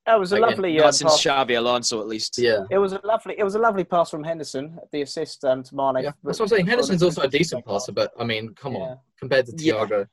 That 0.05 0.19
was 0.19 0.31
a 0.31 0.38
Again, 0.38 0.49
lovely. 0.49 0.77
not 0.77 0.85
uh, 0.88 0.91
since 0.91 1.23
pass. 1.23 1.47
Xabi 1.47 1.57
Alonso, 1.57 1.99
at 1.99 2.07
least. 2.07 2.38
Yeah. 2.39 2.62
It 2.71 2.77
was 2.79 2.93
a 2.93 3.01
lovely. 3.03 3.35
It 3.38 3.43
was 3.43 3.55
a 3.55 3.59
lovely 3.59 3.83
pass 3.83 4.09
from 4.09 4.23
Henderson. 4.23 4.79
The 4.91 5.01
assist 5.03 5.43
um, 5.45 5.62
to 5.63 5.75
Mane. 5.75 6.03
Yeah, 6.03 6.12
that's 6.23 6.39
what 6.39 6.45
I'm 6.45 6.47
saying. 6.49 6.65
Henderson's 6.67 7.03
also 7.03 7.21
a 7.21 7.27
decent 7.27 7.65
passer, 7.65 7.91
but 7.91 8.12
I 8.19 8.23
mean, 8.23 8.53
come 8.55 8.73
Yeah. 8.73 8.79
on, 8.79 8.97
compared 9.19 9.45
to 9.47 9.53
Yeah. 9.57 9.73
Thiago. 9.73 10.07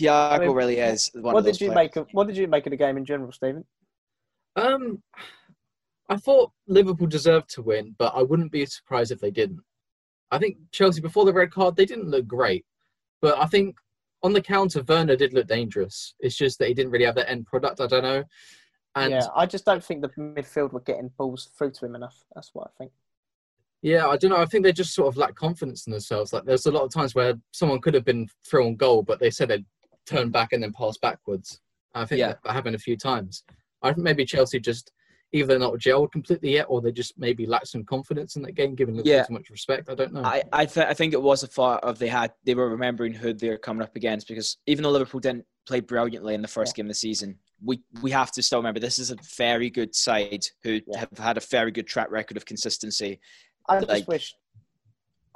Thiago 0.00 0.30
I 0.32 0.38
mean, 0.38 0.50
really 0.50 0.78
is 0.78 1.10
one 1.14 1.34
What 1.34 1.38
of 1.38 1.44
those 1.44 1.58
did 1.58 1.64
you 1.66 1.72
players. 1.72 1.84
make 1.86 1.96
of 1.96 2.08
What 2.12 2.26
did 2.26 2.36
you 2.36 2.46
make 2.46 2.66
of 2.66 2.70
the 2.70 2.76
game 2.76 2.96
in 2.96 3.04
general, 3.04 3.32
Stephen? 3.32 3.64
Um, 4.56 5.02
I 6.08 6.16
thought 6.16 6.52
Liverpool 6.68 7.06
deserved 7.06 7.48
to 7.54 7.62
win, 7.62 7.94
but 7.98 8.12
I 8.14 8.22
wouldn't 8.22 8.52
be 8.52 8.66
surprised 8.66 9.10
if 9.10 9.20
they 9.20 9.30
didn't. 9.30 9.60
I 10.30 10.38
think 10.38 10.58
Chelsea 10.70 11.00
before 11.00 11.24
the 11.24 11.32
red 11.32 11.50
card 11.50 11.76
they 11.76 11.86
didn't 11.86 12.08
look 12.10 12.26
great, 12.26 12.64
but 13.20 13.38
I 13.38 13.46
think 13.46 13.76
on 14.24 14.32
the 14.32 14.40
counter 14.40 14.82
Werner 14.88 15.16
did 15.16 15.34
look 15.34 15.46
dangerous. 15.46 16.14
It's 16.18 16.34
just 16.34 16.58
that 16.58 16.68
he 16.68 16.74
didn't 16.74 16.90
really 16.90 17.04
have 17.04 17.14
that 17.16 17.30
end 17.30 17.46
product. 17.46 17.80
I 17.80 17.86
don't 17.86 18.02
know. 18.02 18.24
And 18.96 19.12
yeah, 19.12 19.26
I 19.36 19.44
just 19.44 19.66
don't 19.66 19.84
think 19.84 20.00
the 20.00 20.08
midfield 20.08 20.72
were 20.72 20.80
getting 20.80 21.10
balls 21.18 21.50
through 21.56 21.72
to 21.72 21.84
him 21.84 21.94
enough. 21.94 22.24
That's 22.34 22.50
what 22.54 22.68
I 22.68 22.70
think. 22.78 22.92
Yeah, 23.82 24.08
I 24.08 24.16
don't 24.16 24.30
know. 24.30 24.38
I 24.38 24.46
think 24.46 24.64
they 24.64 24.72
just 24.72 24.94
sort 24.94 25.08
of 25.08 25.18
lack 25.18 25.34
confidence 25.34 25.86
in 25.86 25.92
themselves. 25.92 26.32
Like 26.32 26.44
there's 26.44 26.64
a 26.64 26.72
lot 26.72 26.84
of 26.84 26.92
times 26.92 27.14
where 27.14 27.34
someone 27.52 27.82
could 27.82 27.92
have 27.92 28.04
been 28.06 28.28
through 28.48 28.66
on 28.66 28.76
goal, 28.76 29.02
but 29.02 29.20
they 29.20 29.30
said 29.30 29.48
they'd 29.48 29.66
turn 30.06 30.30
back 30.30 30.54
and 30.54 30.62
then 30.62 30.72
pass 30.72 30.96
backwards. 30.96 31.60
I 31.94 32.06
think 32.06 32.20
Yeah. 32.20 32.34
that 32.44 32.52
happened 32.52 32.76
a 32.76 32.78
few 32.78 32.96
times. 32.96 33.44
I 33.82 33.92
think 33.92 34.04
maybe 34.04 34.24
Chelsea 34.24 34.58
just 34.58 34.90
either 35.34 35.46
they're 35.48 35.58
not 35.58 35.74
gelled 35.78 36.12
completely 36.12 36.52
yet, 36.52 36.66
or 36.68 36.80
they 36.80 36.92
just 36.92 37.18
maybe 37.18 37.44
lack 37.44 37.66
some 37.66 37.84
confidence 37.84 38.36
in 38.36 38.42
that 38.42 38.52
game, 38.52 38.74
given 38.74 38.94
Liverpool 38.94 39.12
Yeah. 39.12 39.24
too 39.24 39.32
much 39.34 39.50
respect. 39.50 39.90
I 39.90 39.94
don't 39.94 40.12
know. 40.14 40.22
I 40.22 40.42
I, 40.52 40.64
th- 40.64 40.86
I 40.86 40.94
think 40.94 41.12
it 41.12 41.20
was 41.20 41.42
a 41.42 41.46
thought 41.48 41.82
of 41.82 41.98
they 41.98 42.06
had 42.08 42.32
they 42.44 42.54
were 42.54 42.70
remembering 42.70 43.12
who 43.12 43.32
they're 43.34 43.58
coming 43.58 43.82
up 43.82 43.96
against 43.96 44.28
because 44.28 44.56
even 44.66 44.84
though 44.84 44.90
Liverpool 44.90 45.20
didn't 45.20 45.44
play 45.66 45.80
brilliantly 45.80 46.34
in 46.34 46.42
the 46.42 46.48
first 46.48 46.76
game 46.76 46.86
of 46.86 46.90
the 46.90 46.94
season, 46.94 47.38
we 47.64 47.82
we 48.00 48.10
have 48.12 48.30
to 48.32 48.42
still 48.42 48.58
remember 48.60 48.78
this 48.80 48.98
is 48.98 49.10
a 49.10 49.16
very 49.36 49.68
good 49.70 49.94
side 49.94 50.46
who 50.62 50.80
Yeah. 50.86 51.00
have 51.00 51.18
had 51.18 51.36
a 51.36 51.40
very 51.40 51.72
good 51.72 51.86
track 51.88 52.10
record 52.10 52.36
of 52.36 52.44
consistency. 52.46 53.20
I 53.68 53.80
just 53.80 54.06
wish. 54.08 54.34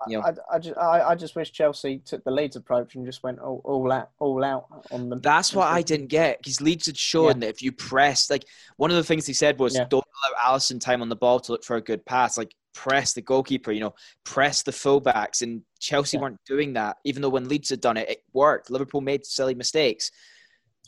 I, 0.07 0.33
I, 0.53 0.59
just, 0.59 0.79
I, 0.79 1.01
I 1.11 1.15
just 1.15 1.35
wish 1.35 1.51
Chelsea 1.53 1.99
took 2.05 2.23
the 2.25 2.31
Leeds 2.31 2.57
approach 2.57 2.95
and 2.95 3.05
just 3.05 3.23
went 3.23 3.39
all, 3.41 3.61
all 3.65 3.91
out, 3.91 4.11
all 4.21 4.45
out 4.45 4.67
on 4.93 5.09
them. 5.09 5.21
That's 5.21 5.53
what 5.55 5.67
I 5.69 5.83
didn't 5.83 6.07
get 6.07 6.39
because 6.39 6.61
Leeds 6.61 6.87
had 6.87 6.97
shown 6.97 7.41
that 7.41 7.49
if 7.49 7.63
you 7.63 7.73
press, 7.73 8.31
like 8.31 8.45
one 8.77 8.91
of 8.91 8.97
the 8.97 9.03
things 9.05 9.27
he 9.27 9.33
said 9.33 9.59
was, 9.59 9.75
Yeah. 9.75 9.87
don't 9.91 10.05
allow 10.05 10.55
Alisson 10.57 10.81
time 10.81 11.03
on 11.03 11.09
the 11.09 11.17
ball 11.17 11.41
to 11.41 11.53
look 11.53 11.65
for 11.65 11.77
a 11.77 11.81
good 11.83 12.05
pass. 12.07 12.39
Like 12.39 12.55
press 12.75 13.13
the 13.13 13.23
goalkeeper, 13.23 13.73
you 13.73 13.81
know, 13.81 13.95
press 14.25 14.63
the 14.63 14.71
fullbacks, 14.71 15.43
and 15.43 15.63
Chelsea 15.81 16.17
Yeah. 16.17 16.23
weren't 16.23 16.41
doing 16.47 16.75
that. 16.75 16.99
Even 17.05 17.23
though 17.23 17.29
when 17.29 17.49
Leeds 17.49 17.71
had 17.71 17.81
done 17.81 17.97
it, 17.97 18.09
it 18.09 18.23
worked. 18.33 18.71
Liverpool 18.71 19.01
made 19.01 19.27
silly 19.27 19.55
mistakes, 19.55 20.13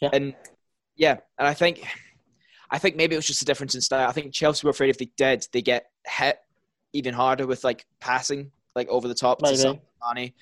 Yeah. 0.01 0.11
and 0.13 0.35
yeah, 0.95 1.17
and 1.39 1.49
I 1.49 1.55
think, 1.55 1.85
I 2.71 2.79
think 2.79 2.95
maybe 2.95 3.15
it 3.15 3.19
was 3.19 3.27
just 3.27 3.43
a 3.43 3.45
difference 3.47 3.75
in 3.75 3.81
style. 3.81 4.09
I 4.09 4.13
think 4.13 4.33
Chelsea 4.33 4.65
were 4.67 4.71
afraid 4.71 4.91
if 4.91 4.99
they 4.99 5.11
did, 5.17 5.47
they 5.53 5.63
get 5.63 5.91
hit 6.07 6.39
even 6.93 7.15
harder 7.15 7.47
with 7.47 7.65
like 7.65 7.87
passing, 8.01 8.53
like 8.75 8.89
over 8.89 9.09
the 9.09 9.15
top 9.15 9.39
to 9.39 9.47
Maybe. 9.47 9.57
some 9.57 9.81
Mane. 10.15 10.33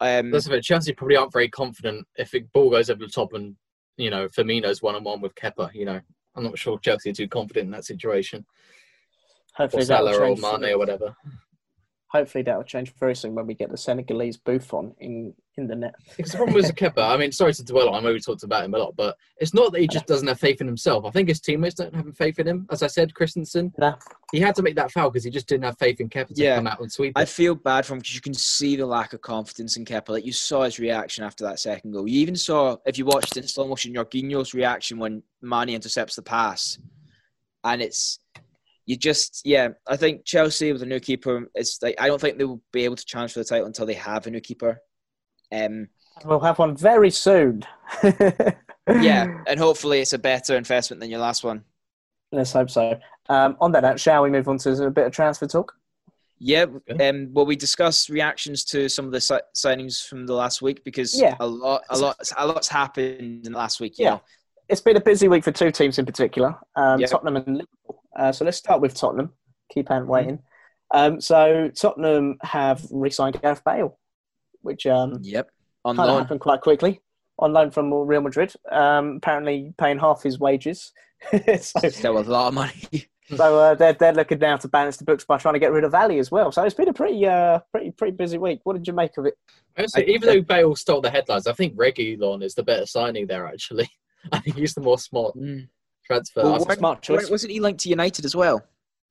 Um, 0.00 0.30
That's 0.30 0.46
it. 0.46 0.62
Chelsea 0.62 0.92
probably 0.92 1.16
aren't 1.16 1.32
very 1.32 1.48
confident 1.48 2.06
if 2.16 2.30
the 2.30 2.40
ball 2.52 2.70
goes 2.70 2.90
over 2.90 3.00
the 3.00 3.08
top 3.10 3.32
and 3.32 3.56
you 3.96 4.10
know 4.10 4.28
Firmino's 4.28 4.82
one 4.82 4.94
on 4.94 5.04
one 5.04 5.20
with 5.20 5.34
Kepa. 5.34 5.74
You 5.74 5.86
know, 5.86 6.00
I'm 6.34 6.44
not 6.44 6.58
sure 6.58 6.78
Chelsea 6.78 7.10
are 7.10 7.14
too 7.14 7.28
confident 7.28 7.66
in 7.66 7.70
that 7.72 7.84
situation, 7.84 8.44
or 9.58 9.62
Hopefully 9.64 9.84
that'll 9.84 10.12
Salah 10.12 10.22
or 10.22 10.34
change. 10.34 10.42
Mane 10.42 10.72
or 10.74 10.78
whatever. 10.78 11.16
Hopefully 12.08 12.42
that'll 12.42 12.62
change 12.62 12.94
very 13.00 13.16
soon 13.16 13.34
when 13.34 13.46
we 13.48 13.54
get 13.54 13.68
the 13.70 13.76
Senegalese 13.76 14.36
Buffon 14.36 14.94
in 15.00 15.34
in 15.58 15.66
the 15.66 15.74
net. 15.74 15.94
Because 16.16 16.32
the 16.32 16.36
problem 16.36 16.54
with 16.54 16.74
Kepa, 16.74 16.98
I 17.02 17.16
mean, 17.16 17.32
sorry 17.32 17.52
to 17.54 17.64
dwell 17.64 17.88
on. 17.88 17.94
I 17.96 18.00
know 18.06 18.12
we 18.12 18.20
talked 18.20 18.42
about 18.42 18.64
him 18.64 18.74
a 18.74 18.78
lot, 18.78 18.94
but 18.94 19.16
it's 19.38 19.54
not 19.54 19.72
that 19.72 19.80
he 19.80 19.88
just 19.88 20.06
doesn't 20.06 20.28
have 20.28 20.38
faith 20.38 20.60
in 20.60 20.66
himself. 20.66 21.04
I 21.06 21.10
think 21.10 21.28
his 21.28 21.40
teammates 21.40 21.74
don't 21.74 21.94
have 21.94 22.14
faith 22.16 22.38
in 22.38 22.46
him. 22.46 22.66
As 22.70 22.82
I 22.82 22.86
said, 22.88 23.14
Christensen, 23.14 23.72
No. 23.78 23.96
he 24.32 24.38
had 24.38 24.54
to 24.56 24.62
make 24.62 24.76
that 24.76 24.92
foul 24.92 25.10
because 25.10 25.24
he 25.24 25.30
just 25.30 25.48
didn't 25.48 25.64
have 25.64 25.78
faith 25.78 25.98
in 26.00 26.08
Kepa 26.10 26.28
to 26.28 26.42
Yeah. 26.42 26.56
come 26.56 26.66
out 26.66 26.80
and 26.80 26.92
sweep. 26.92 27.14
I 27.16 27.24
feel 27.24 27.54
bad 27.54 27.86
for 27.86 27.94
him 27.94 28.00
because 28.00 28.14
you 28.14 28.20
can 28.20 28.34
see 28.34 28.76
the 28.76 28.86
lack 28.86 29.14
of 29.14 29.22
confidence 29.22 29.76
in 29.78 29.84
Kepa. 29.86 30.10
Like 30.10 30.26
you 30.26 30.32
saw 30.32 30.62
his 30.64 30.78
reaction 30.78 31.24
after 31.24 31.42
that 31.44 31.58
second 31.58 31.90
goal. 31.92 32.06
You 32.06 32.20
even 32.20 32.36
saw, 32.36 32.76
if 32.86 32.98
you 32.98 33.06
watched 33.06 33.36
it 33.36 33.40
in 33.44 33.48
slow 33.48 33.66
motion, 33.66 33.94
Jorginho's 33.94 34.52
reaction 34.54 34.98
when 34.98 35.22
Mane 35.40 35.70
intercepts 35.70 36.16
the 36.16 36.22
pass, 36.22 36.78
and 37.64 37.80
it's 37.82 38.20
you 38.86 38.96
just 38.96 39.42
yeah. 39.44 39.70
I 39.86 39.96
think 39.96 40.24
Chelsea 40.24 40.72
with 40.72 40.82
a 40.82 40.86
new 40.86 41.00
keeper 41.00 41.50
is 41.54 41.78
like 41.82 41.96
I 42.00 42.06
don't 42.06 42.20
think 42.20 42.38
they 42.38 42.44
will 42.44 42.62
be 42.72 42.84
able 42.84 42.96
to 42.96 43.04
challenge 43.04 43.32
for 43.32 43.40
the 43.40 43.44
title 43.44 43.66
until 43.66 43.84
they 43.86 43.94
have 43.94 44.26
a 44.26 44.30
new 44.30 44.40
keeper. 44.40 44.80
Um, 45.52 45.88
We'll 46.24 46.40
have 46.40 46.58
one 46.58 46.74
very 46.74 47.10
soon. 47.10 47.62
yeah, 48.88 49.26
and 49.46 49.58
hopefully 49.60 50.00
it's 50.00 50.12
a 50.12 50.18
better 50.18 50.56
investment 50.56 51.00
than 51.00 51.10
your 51.10 51.20
last 51.20 51.44
one. 51.44 51.62
Let's 52.32 52.52
hope 52.52 52.70
so. 52.70 52.98
Um, 53.28 53.56
on 53.60 53.72
that 53.72 53.82
note, 53.82 54.00
shall 54.00 54.22
we 54.22 54.30
move 54.30 54.48
on 54.48 54.58
to 54.58 54.86
a 54.86 54.90
bit 54.90 55.06
of 55.06 55.12
transfer 55.12 55.46
talk? 55.46 55.74
Yeah, 56.38 56.66
Okay. 56.90 57.08
um, 57.08 57.32
will 57.32 57.46
we 57.46 57.56
discuss 57.56 58.10
reactions 58.10 58.64
to 58.66 58.88
some 58.88 59.06
of 59.06 59.12
the 59.12 59.20
si- 59.20 59.38
signings 59.54 60.06
from 60.06 60.26
the 60.26 60.34
last 60.34 60.60
week 60.62 60.84
because 60.84 61.18
Yeah. 61.18 61.34
a 61.40 61.46
lot, 61.46 61.82
a 61.90 61.96
lot, 61.98 62.16
a 62.36 62.46
lot's 62.46 62.68
happened 62.68 63.46
in 63.46 63.52
the 63.52 63.58
last 63.58 63.80
week. 63.80 63.98
You 63.98 64.04
Yeah. 64.04 64.10
know? 64.12 64.22
It's 64.68 64.80
been 64.80 64.96
a 64.96 65.00
busy 65.00 65.28
week 65.28 65.44
for 65.44 65.52
two 65.52 65.70
teams 65.70 65.98
in 65.98 66.04
particular, 66.06 66.56
um, 66.76 67.00
Yep. 67.00 67.10
Tottenham 67.10 67.36
and 67.36 67.46
Liverpool. 67.58 68.02
Uh, 68.16 68.32
so 68.32 68.44
let's 68.44 68.56
start 68.56 68.80
with 68.80 68.94
Tottenham. 68.94 69.32
Keep 69.72 69.90
on 69.90 70.06
waiting. 70.06 70.38
Um, 70.94 71.20
so 71.20 71.70
Tottenham 71.74 72.38
have 72.42 72.86
re-signed 72.90 73.40
Gareth 73.42 73.62
Bale, 73.64 73.98
which 74.62 74.86
um, 74.86 75.18
Yep. 75.22 75.50
On 75.84 75.96
kind 75.96 76.08
of 76.08 76.14
loan. 76.14 76.22
happened 76.22 76.40
quite 76.40 76.60
quickly. 76.60 77.00
On 77.38 77.52
loan 77.52 77.70
from 77.70 77.92
Real 77.92 78.22
Madrid, 78.22 78.52
um, 78.72 79.16
apparently 79.18 79.74
paying 79.78 79.98
half 79.98 80.22
his 80.22 80.38
wages. 80.38 80.92
so, 81.60 81.88
Still 81.90 82.18
a 82.18 82.20
lot 82.20 82.48
of 82.48 82.54
money. 82.54 82.72
so 83.36 83.58
uh, 83.58 83.74
they're 83.74 83.92
they're 83.92 84.12
looking 84.14 84.38
now 84.38 84.56
to 84.56 84.68
balance 84.68 84.96
the 84.96 85.04
books 85.04 85.24
by 85.24 85.36
trying 85.36 85.54
to 85.54 85.60
get 85.60 85.72
rid 85.72 85.84
of 85.84 85.92
Alli 85.94 86.18
as 86.18 86.30
well. 86.30 86.50
So 86.50 86.62
it's 86.62 86.74
been 86.74 86.88
a 86.88 86.92
pretty 86.94 87.26
uh 87.26 87.58
pretty 87.72 87.90
pretty 87.90 88.16
busy 88.16 88.38
week. 88.38 88.60
What 88.64 88.74
did 88.74 88.86
you 88.86 88.92
make 88.94 89.16
of 89.18 89.26
it? 89.26 89.34
Honestly, 89.76 90.06
I- 90.06 90.10
even 90.10 90.28
though 90.28 90.40
Bale 90.40 90.74
stole 90.76 91.00
the 91.02 91.10
headlines, 91.10 91.46
I 91.46 91.52
think 91.52 91.76
Reguilon 91.76 92.42
is 92.42 92.54
the 92.54 92.62
better 92.62 92.86
signing 92.86 93.26
there. 93.26 93.46
Actually, 93.46 93.88
I 94.32 94.38
think 94.38 94.56
he's 94.56 94.74
the 94.74 94.80
more 94.80 94.98
smart 94.98 95.34
Mm. 95.36 95.68
Transfer. 96.06 96.42
Well, 96.42 96.54
I 96.54 96.58
That's 96.58 96.70
a 96.70 96.78
smart 96.78 97.02
choice. 97.02 97.30
Wasn't 97.30 97.52
he 97.52 97.60
linked 97.60 97.80
to 97.80 97.88
United 97.88 98.24
as 98.24 98.34
well? 98.36 98.64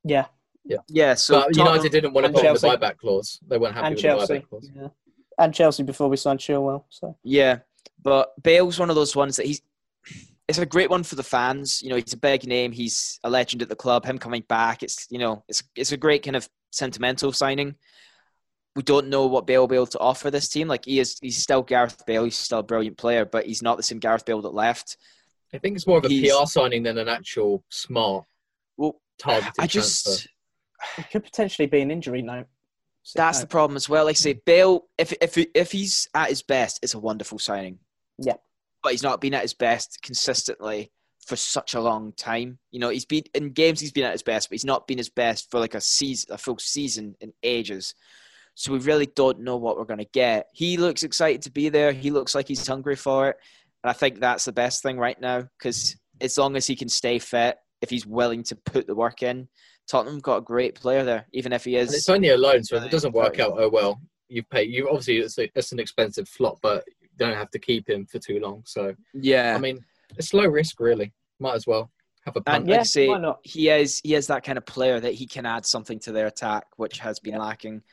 Yeah, 0.03 0.25
Yeah. 0.63 0.77
Yeah. 0.87 1.13
So 1.15 1.35
but 1.35 1.39
Tottenham- 1.53 1.67
United 1.67 1.91
didn't 1.91 2.13
want 2.13 2.23
to 2.25 2.27
and 2.27 2.35
put 2.35 2.45
in 2.45 2.53
the 2.53 2.77
buyback 2.77 2.97
clause. 2.97 3.39
They 3.47 3.57
weren't 3.57 3.73
happy 3.73 3.87
and 3.87 3.95
with 3.95 4.01
Chelsea. 4.01 4.33
the 4.33 4.39
buyback 4.39 4.49
clause. 4.49 4.71
Yeah. 4.75 4.87
And 5.37 5.53
Chelsea 5.53 5.83
before 5.83 6.07
we 6.07 6.17
signed 6.17 6.39
Chilwell. 6.39 6.85
So 6.89 7.17
Yeah, 7.23 7.59
but 8.01 8.41
Bale's 8.41 8.79
one 8.79 8.89
of 8.89 8.95
those 8.95 9.15
ones 9.15 9.35
that 9.37 9.45
he's. 9.45 9.61
It's 10.47 10.59
a 10.59 10.65
great 10.65 10.91
one 10.91 11.01
for 11.03 11.15
the 11.15 11.23
fans. 11.23 11.81
You 11.81 11.89
know, 11.89 11.95
he's 11.95 12.13
a 12.13 12.17
big 12.17 12.45
name. 12.45 12.71
He's 12.71 13.19
a 13.23 13.29
legend 13.31 13.63
at 13.63 13.69
the 13.69 13.75
club. 13.75 14.05
Him 14.05 14.19
coming 14.19 14.43
back, 14.47 14.83
it's 14.83 15.07
you 15.09 15.17
know, 15.17 15.43
it's 15.49 15.63
it's 15.75 15.91
a 15.91 15.97
great 15.97 16.23
kind 16.23 16.35
of 16.35 16.47
sentimental 16.71 17.31
signing. 17.33 17.75
We 18.75 18.83
don't 18.83 19.07
know 19.07 19.25
what 19.25 19.47
Bale 19.47 19.61
will 19.61 19.67
be 19.67 19.75
able 19.75 19.87
to 19.87 19.99
offer 19.99 20.29
this 20.29 20.49
team. 20.49 20.67
Like 20.67 20.85
he 20.85 20.99
is, 20.99 21.17
he's 21.21 21.37
still 21.37 21.63
Gareth 21.63 22.05
Bale. 22.05 22.25
He's 22.25 22.35
still 22.35 22.59
a 22.59 22.63
brilliant 22.63 22.97
player, 22.97 23.25
but 23.25 23.45
he's 23.45 23.61
not 23.63 23.77
the 23.77 23.83
same 23.83 23.99
Gareth 23.99 24.25
Bale 24.25 24.41
that 24.41 24.53
left. 24.53 24.97
I 25.55 25.59
think 25.59 25.75
it's 25.75 25.87
more 25.87 25.97
of 25.97 26.05
a 26.05 26.09
He's- 26.09 26.35
PR 26.35 26.45
signing 26.45 26.83
than 26.83 26.97
an 26.97 27.07
actual 27.07 27.63
smart 27.69 28.25
Well, 28.77 29.01
targeted 29.17 29.53
I 29.59 29.67
just 29.67 30.03
transfer. 30.05 30.29
it 30.97 31.09
could 31.11 31.23
potentially 31.23 31.65
be 31.67 31.81
an 31.81 31.91
injury 31.91 32.21
note. 32.21 32.47
So, 33.03 33.17
that's 33.19 33.39
the 33.39 33.47
problem 33.47 33.75
as 33.77 33.87
well. 33.87 34.05
Like 34.05 34.15
I 34.15 34.17
say, 34.17 34.33
Bale, 34.33 34.87
if 34.97 35.13
if 35.21 35.37
if 35.53 35.71
he's 35.71 36.07
at 36.15 36.29
his 36.29 36.41
best, 36.41 36.79
it's 36.81 36.95
a 36.95 36.99
wonderful 36.99 37.39
signing. 37.39 37.79
Yeah. 38.17 38.35
but 38.81 38.91
he's 38.91 39.03
not 39.03 39.19
been 39.19 39.33
at 39.33 39.41
his 39.41 39.53
best 39.55 39.99
consistently 40.03 40.91
for 41.25 41.35
such 41.35 41.73
a 41.73 41.81
long 41.81 42.13
time. 42.13 42.59
You 42.71 42.79
know, 42.79 42.89
he's 42.89 43.03
been 43.05 43.23
in 43.33 43.49
games. 43.51 43.79
He's 43.79 43.91
been 43.91 44.03
at 44.05 44.11
his 44.11 44.21
best, 44.23 44.47
but 44.49 44.53
he's 44.53 44.63
not 44.65 44.85
been 44.87 44.99
his 44.99 45.09
best 45.09 45.49
for 45.49 45.59
like 45.59 45.73
a 45.73 45.81
season, 45.81 46.31
a 46.33 46.37
full 46.37 46.57
season 46.59 47.15
in 47.19 47.33
ages. 47.43 47.95
So 48.53 48.71
we 48.71 48.79
really 48.79 49.07
don't 49.07 49.39
know 49.41 49.57
what 49.57 49.75
we're 49.77 49.85
going 49.85 49.99
to 49.99 50.05
get. 50.13 50.47
He 50.53 50.77
looks 50.77 51.01
excited 51.03 51.41
to 51.41 51.51
be 51.51 51.67
there. 51.69 51.91
He 51.93 52.11
looks 52.11 52.35
like 52.35 52.47
he's 52.47 52.65
hungry 52.65 52.95
for 52.95 53.29
it, 53.29 53.37
and 53.85 53.89
I 53.91 53.93
think 53.93 54.19
that's 54.19 54.45
the 54.45 54.51
best 54.51 54.81
thing 54.81 54.97
right 54.97 55.21
now 55.21 55.47
because 55.59 55.95
as 56.19 56.39
long 56.39 56.55
as 56.55 56.65
he 56.65 56.75
can 56.75 56.89
stay 56.89 57.19
fit, 57.19 57.55
if 57.83 57.91
he's 57.91 58.03
willing 58.03 58.41
to 58.45 58.55
put 58.55 58.87
the 58.87 58.95
work 58.95 59.21
in, 59.21 59.47
Tottenham 59.87 60.17
got 60.21 60.37
a 60.37 60.41
great 60.41 60.73
player 60.73 61.03
there. 61.03 61.27
Even 61.33 61.53
if 61.53 61.65
he 61.65 61.77
And 61.77 61.87
is 61.87 61.93
it's 61.93 62.09
only 62.09 62.29
a 62.29 62.37
loan, 62.37 62.63
so 62.63 62.77
if 62.77 62.83
it 62.83 62.89
doesn't 62.89 63.13
work 63.13 63.37
out, 63.39 63.53
oh 63.59 63.69
well. 63.69 64.01
You've 64.27 64.49
paid. 64.49 64.71
You 64.71 64.89
obviously 64.89 65.17
it's, 65.19 65.37
a, 65.37 65.47
it's 65.53 65.71
an 65.71 65.77
expensive 65.77 66.27
flop, 66.27 66.57
but 66.63 66.83
you 66.99 67.09
don't 67.15 67.35
have 67.35 67.51
to 67.51 67.59
keep 67.59 67.87
him 67.87 68.07
for 68.07 68.17
too 68.17 68.39
long. 68.39 68.63
So 68.65 68.95
yeah. 69.13 69.53
I 69.55 69.59
mean, 69.59 69.77
it's 70.17 70.33
low 70.33 70.47
risk, 70.47 70.79
really. 70.79 71.13
Might 71.39 71.53
as 71.53 71.67
well 71.67 71.91
have 72.25 72.35
a 72.35 72.41
punt. 72.41 72.61
And 72.61 72.67
Yeah, 72.67 72.77
like 72.77 72.79
I 72.79 72.83
say, 72.85 73.07
why 73.07 73.19
not? 73.19 73.37
he 73.43 73.69
is 73.69 74.01
he 74.03 74.15
is 74.15 74.25
that 74.25 74.43
kind 74.43 74.57
of 74.57 74.65
player 74.65 74.99
that 74.99 75.13
he 75.13 75.27
can 75.27 75.45
add 75.45 75.63
something 75.63 75.99
to 75.99 76.11
their 76.11 76.25
attack, 76.25 76.65
which 76.77 76.97
has 76.97 77.19
been 77.19 77.33
Yeah. 77.33 77.41
lacking. 77.43 77.83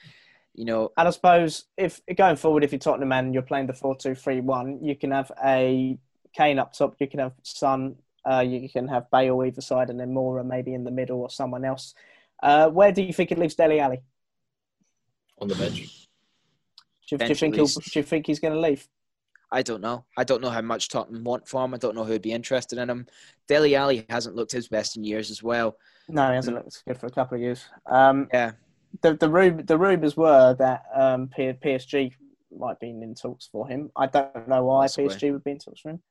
You 0.54 0.66
know, 0.66 0.92
And 0.98 1.08
I 1.08 1.10
suppose 1.10 1.64
if 1.78 2.00
going 2.16 2.36
forward, 2.36 2.62
if 2.62 2.72
you're 2.72 2.78
Tottenham 2.78 3.12
and 3.12 3.32
you're 3.32 3.42
playing 3.42 3.66
the 3.66 3.72
four-two-three-one, 3.72 4.84
you 4.84 4.94
can 4.94 5.10
have 5.10 5.32
a 5.42 5.98
Kane 6.34 6.58
up 6.58 6.72
top, 6.74 6.96
you 6.98 7.08
can 7.08 7.20
have 7.20 7.32
Son, 7.42 7.96
uh, 8.30 8.40
you 8.40 8.68
can 8.68 8.86
have 8.88 9.10
Bale 9.10 9.44
either 9.44 9.62
side, 9.62 9.88
and 9.88 9.98
then 9.98 10.10
Moura 10.12 10.44
maybe 10.44 10.74
in 10.74 10.84
the 10.84 10.90
middle 10.90 11.20
or 11.20 11.30
someone 11.30 11.64
else. 11.64 11.94
Uh, 12.42 12.68
where 12.68 12.92
do 12.92 13.02
you 13.02 13.12
think 13.12 13.32
it 13.32 13.38
leaves 13.38 13.54
Dele 13.54 13.80
Alli? 13.80 14.02
on 15.42 15.48
the 15.48 15.54
bench. 15.56 16.08
Do 17.08 17.16
you, 17.16 17.18
do 17.18 17.26
you 17.26 17.34
think 17.34 17.56
he'll, 17.56 17.66
do 17.66 17.80
you 17.94 18.02
think 18.02 18.26
he's 18.26 18.38
going 18.38 18.54
to 18.54 18.60
leave? 18.60 18.88
I 19.50 19.60
don't 19.60 19.82
know. 19.82 20.04
I 20.16 20.24
don't 20.24 20.40
know 20.40 20.48
how 20.48 20.62
much 20.62 20.88
Tottenham 20.88 21.24
want 21.24 21.46
for 21.46 21.62
him. 21.64 21.74
I 21.74 21.76
don't 21.76 21.94
know 21.94 22.04
who'd 22.04 22.22
be 22.22 22.32
interested 22.32 22.78
in 22.78 22.88
him. 22.88 23.06
Dele 23.48 23.74
Alli 23.74 24.06
hasn't 24.08 24.34
looked 24.34 24.52
his 24.52 24.68
best 24.68 24.96
in 24.96 25.04
years 25.04 25.30
as 25.30 25.42
well. 25.42 25.76
No, 26.08 26.28
he 26.28 26.36
hasn't 26.36 26.56
looked 26.56 26.82
good 26.86 26.96
for 26.96 27.06
a 27.06 27.10
couple 27.10 27.34
of 27.34 27.42
years. 27.42 27.62
Um, 27.86 28.28
Yeah, 28.32 28.52
the 29.00 29.14
the 29.14 29.28
rum- 29.28 29.64
the 29.64 29.78
rumors 29.78 30.16
were 30.16 30.54
that 30.58 30.84
um, 30.94 31.28
P- 31.28 31.52
PSG 31.52 32.12
might 32.56 32.78
be 32.78 32.90
in 32.90 33.14
talks 33.14 33.48
for 33.50 33.66
him. 33.66 33.90
I 33.96 34.06
don't 34.06 34.46
know 34.48 34.64
why 34.64 34.84
Possibly. 34.84 35.08
PSG 35.14 35.32
would 35.32 35.44
be 35.44 35.52
in 35.52 35.58
talks 35.58 35.80
for 35.80 35.90
him. 35.90 36.02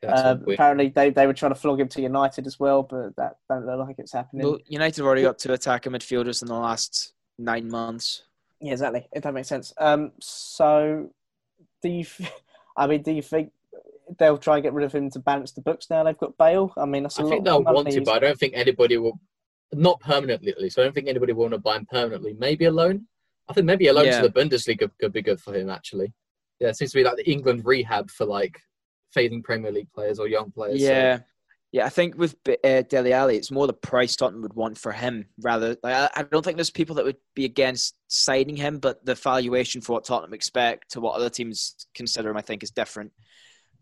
That's 0.00 0.20
Uh, 0.20 0.36
apparently, 0.48 0.88
they, 0.88 1.10
they 1.10 1.26
were 1.28 1.34
trying 1.34 1.52
to 1.52 1.60
flog 1.60 1.78
him 1.80 1.88
to 1.88 2.02
United 2.02 2.46
as 2.46 2.58
well, 2.58 2.82
but 2.82 3.14
that 3.16 3.36
don't 3.48 3.66
look 3.66 3.86
like 3.86 3.96
it's 3.98 4.12
happening. 4.12 4.46
well, 4.46 4.58
United 4.66 4.96
have 4.96 5.06
already 5.06 5.22
got 5.22 5.38
two 5.38 5.52
attacker 5.52 5.90
midfielders 5.90 6.42
in 6.42 6.48
the 6.48 6.54
last 6.54 7.12
nine 7.38 7.68
months. 7.68 8.22
Yeah, 8.60 8.72
exactly. 8.72 9.06
If 9.12 9.22
that 9.24 9.34
makes 9.34 9.48
sense. 9.48 9.72
Um, 9.78 10.12
so 10.20 11.10
do 11.82 11.88
you? 11.88 12.00
f- 12.00 12.32
I 12.76 12.86
mean, 12.86 13.02
do 13.02 13.12
you 13.12 13.22
think 13.22 13.52
they'll 14.18 14.38
try 14.38 14.56
and 14.56 14.62
get 14.62 14.72
rid 14.72 14.84
of 14.86 14.92
him 14.92 15.10
to 15.10 15.18
balance 15.18 15.52
the 15.52 15.60
books 15.60 15.88
now? 15.90 16.02
They've 16.04 16.16
got 16.18 16.36
Bale. 16.38 16.72
I 16.76 16.84
mean, 16.86 17.02
that's 17.04 17.18
a 17.18 17.20
I 17.20 17.24
lot 17.24 17.30
think 17.30 17.44
they'll 17.44 17.62
money. 17.62 17.74
want 17.74 17.90
to, 17.90 18.00
but 18.00 18.14
I 18.14 18.18
don't 18.18 18.38
think 18.38 18.54
anybody 18.56 18.96
will. 18.96 19.20
Not 19.74 20.00
permanently, 20.00 20.50
at 20.50 20.60
least. 20.60 20.78
I 20.78 20.82
don't 20.82 20.94
think 20.94 21.08
anybody 21.08 21.32
will 21.32 21.42
want 21.42 21.52
to 21.54 21.58
buy 21.58 21.76
him 21.76 21.86
permanently. 21.86 22.34
Maybe 22.38 22.66
a 22.66 22.70
loan. 22.70 23.06
I 23.48 23.54
think 23.54 23.66
maybe 23.66 23.86
a 23.88 23.92
loan 23.92 24.04
Yeah. 24.06 24.20
to 24.20 24.28
the 24.28 24.32
Bundesliga 24.40 24.90
could 25.00 25.12
be 25.12 25.22
good 25.22 25.40
for 25.40 25.54
him. 25.54 25.68
Actually, 25.70 26.12
yeah, 26.60 26.68
it 26.68 26.76
seems 26.76 26.92
to 26.92 26.98
be 26.98 27.04
like 27.04 27.16
the 27.16 27.30
England 27.30 27.62
rehab 27.64 28.10
for 28.10 28.24
like 28.26 28.60
fading 29.12 29.42
Premier 29.42 29.72
League 29.72 29.92
players 29.92 30.18
or 30.18 30.28
young 30.28 30.50
players. 30.52 30.80
so- 30.80 30.86
Yeah, 30.86 31.18
yeah. 31.72 31.84
I 31.86 31.88
think 31.88 32.16
with 32.16 32.36
uh, 32.64 32.82
Dele 32.82 33.12
Alli, 33.12 33.36
it's 33.36 33.50
more 33.50 33.66
the 33.66 33.72
price 33.72 34.14
Tottenham 34.16 34.42
would 34.42 34.54
want 34.54 34.78
for 34.78 34.92
him. 34.92 35.26
Rather, 35.40 35.76
like, 35.82 35.94
I, 35.94 36.10
I 36.16 36.22
don't 36.22 36.44
think 36.44 36.56
there's 36.56 36.70
people 36.70 36.96
that 36.96 37.04
would 37.04 37.16
be 37.34 37.44
against 37.44 37.94
signing 38.08 38.56
him, 38.56 38.78
but 38.78 39.04
the 39.04 39.14
valuation 39.14 39.80
for 39.80 39.92
what 39.94 40.04
Tottenham 40.04 40.34
expect 40.34 40.92
to 40.92 41.00
what 41.00 41.14
other 41.16 41.30
teams 41.30 41.86
consider 41.94 42.30
him, 42.30 42.36
I 42.36 42.42
think, 42.42 42.62
is 42.62 42.70
different. 42.70 43.12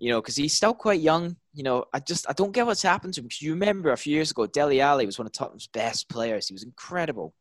You 0.00 0.10
know, 0.10 0.20
because 0.20 0.34
he's 0.34 0.54
still 0.54 0.72
quite 0.74 1.00
young. 1.00 1.36
You 1.52 1.62
know, 1.62 1.84
I 1.92 2.00
just 2.00 2.28
I 2.28 2.32
don't 2.32 2.52
get 2.52 2.64
what's 2.66 2.82
happened 2.82 3.14
to 3.14 3.20
him. 3.20 3.26
Because 3.26 3.42
you 3.42 3.52
remember 3.52 3.92
a 3.92 3.96
few 3.96 4.14
years 4.14 4.30
ago, 4.30 4.46
Dele 4.46 4.80
Alli 4.80 5.04
was 5.06 5.18
one 5.18 5.26
of 5.26 5.32
Tottenham's 5.32 5.66
best 5.68 6.08
players. 6.08 6.48
He 6.48 6.54
was 6.54 6.62
incredible, 6.62 7.34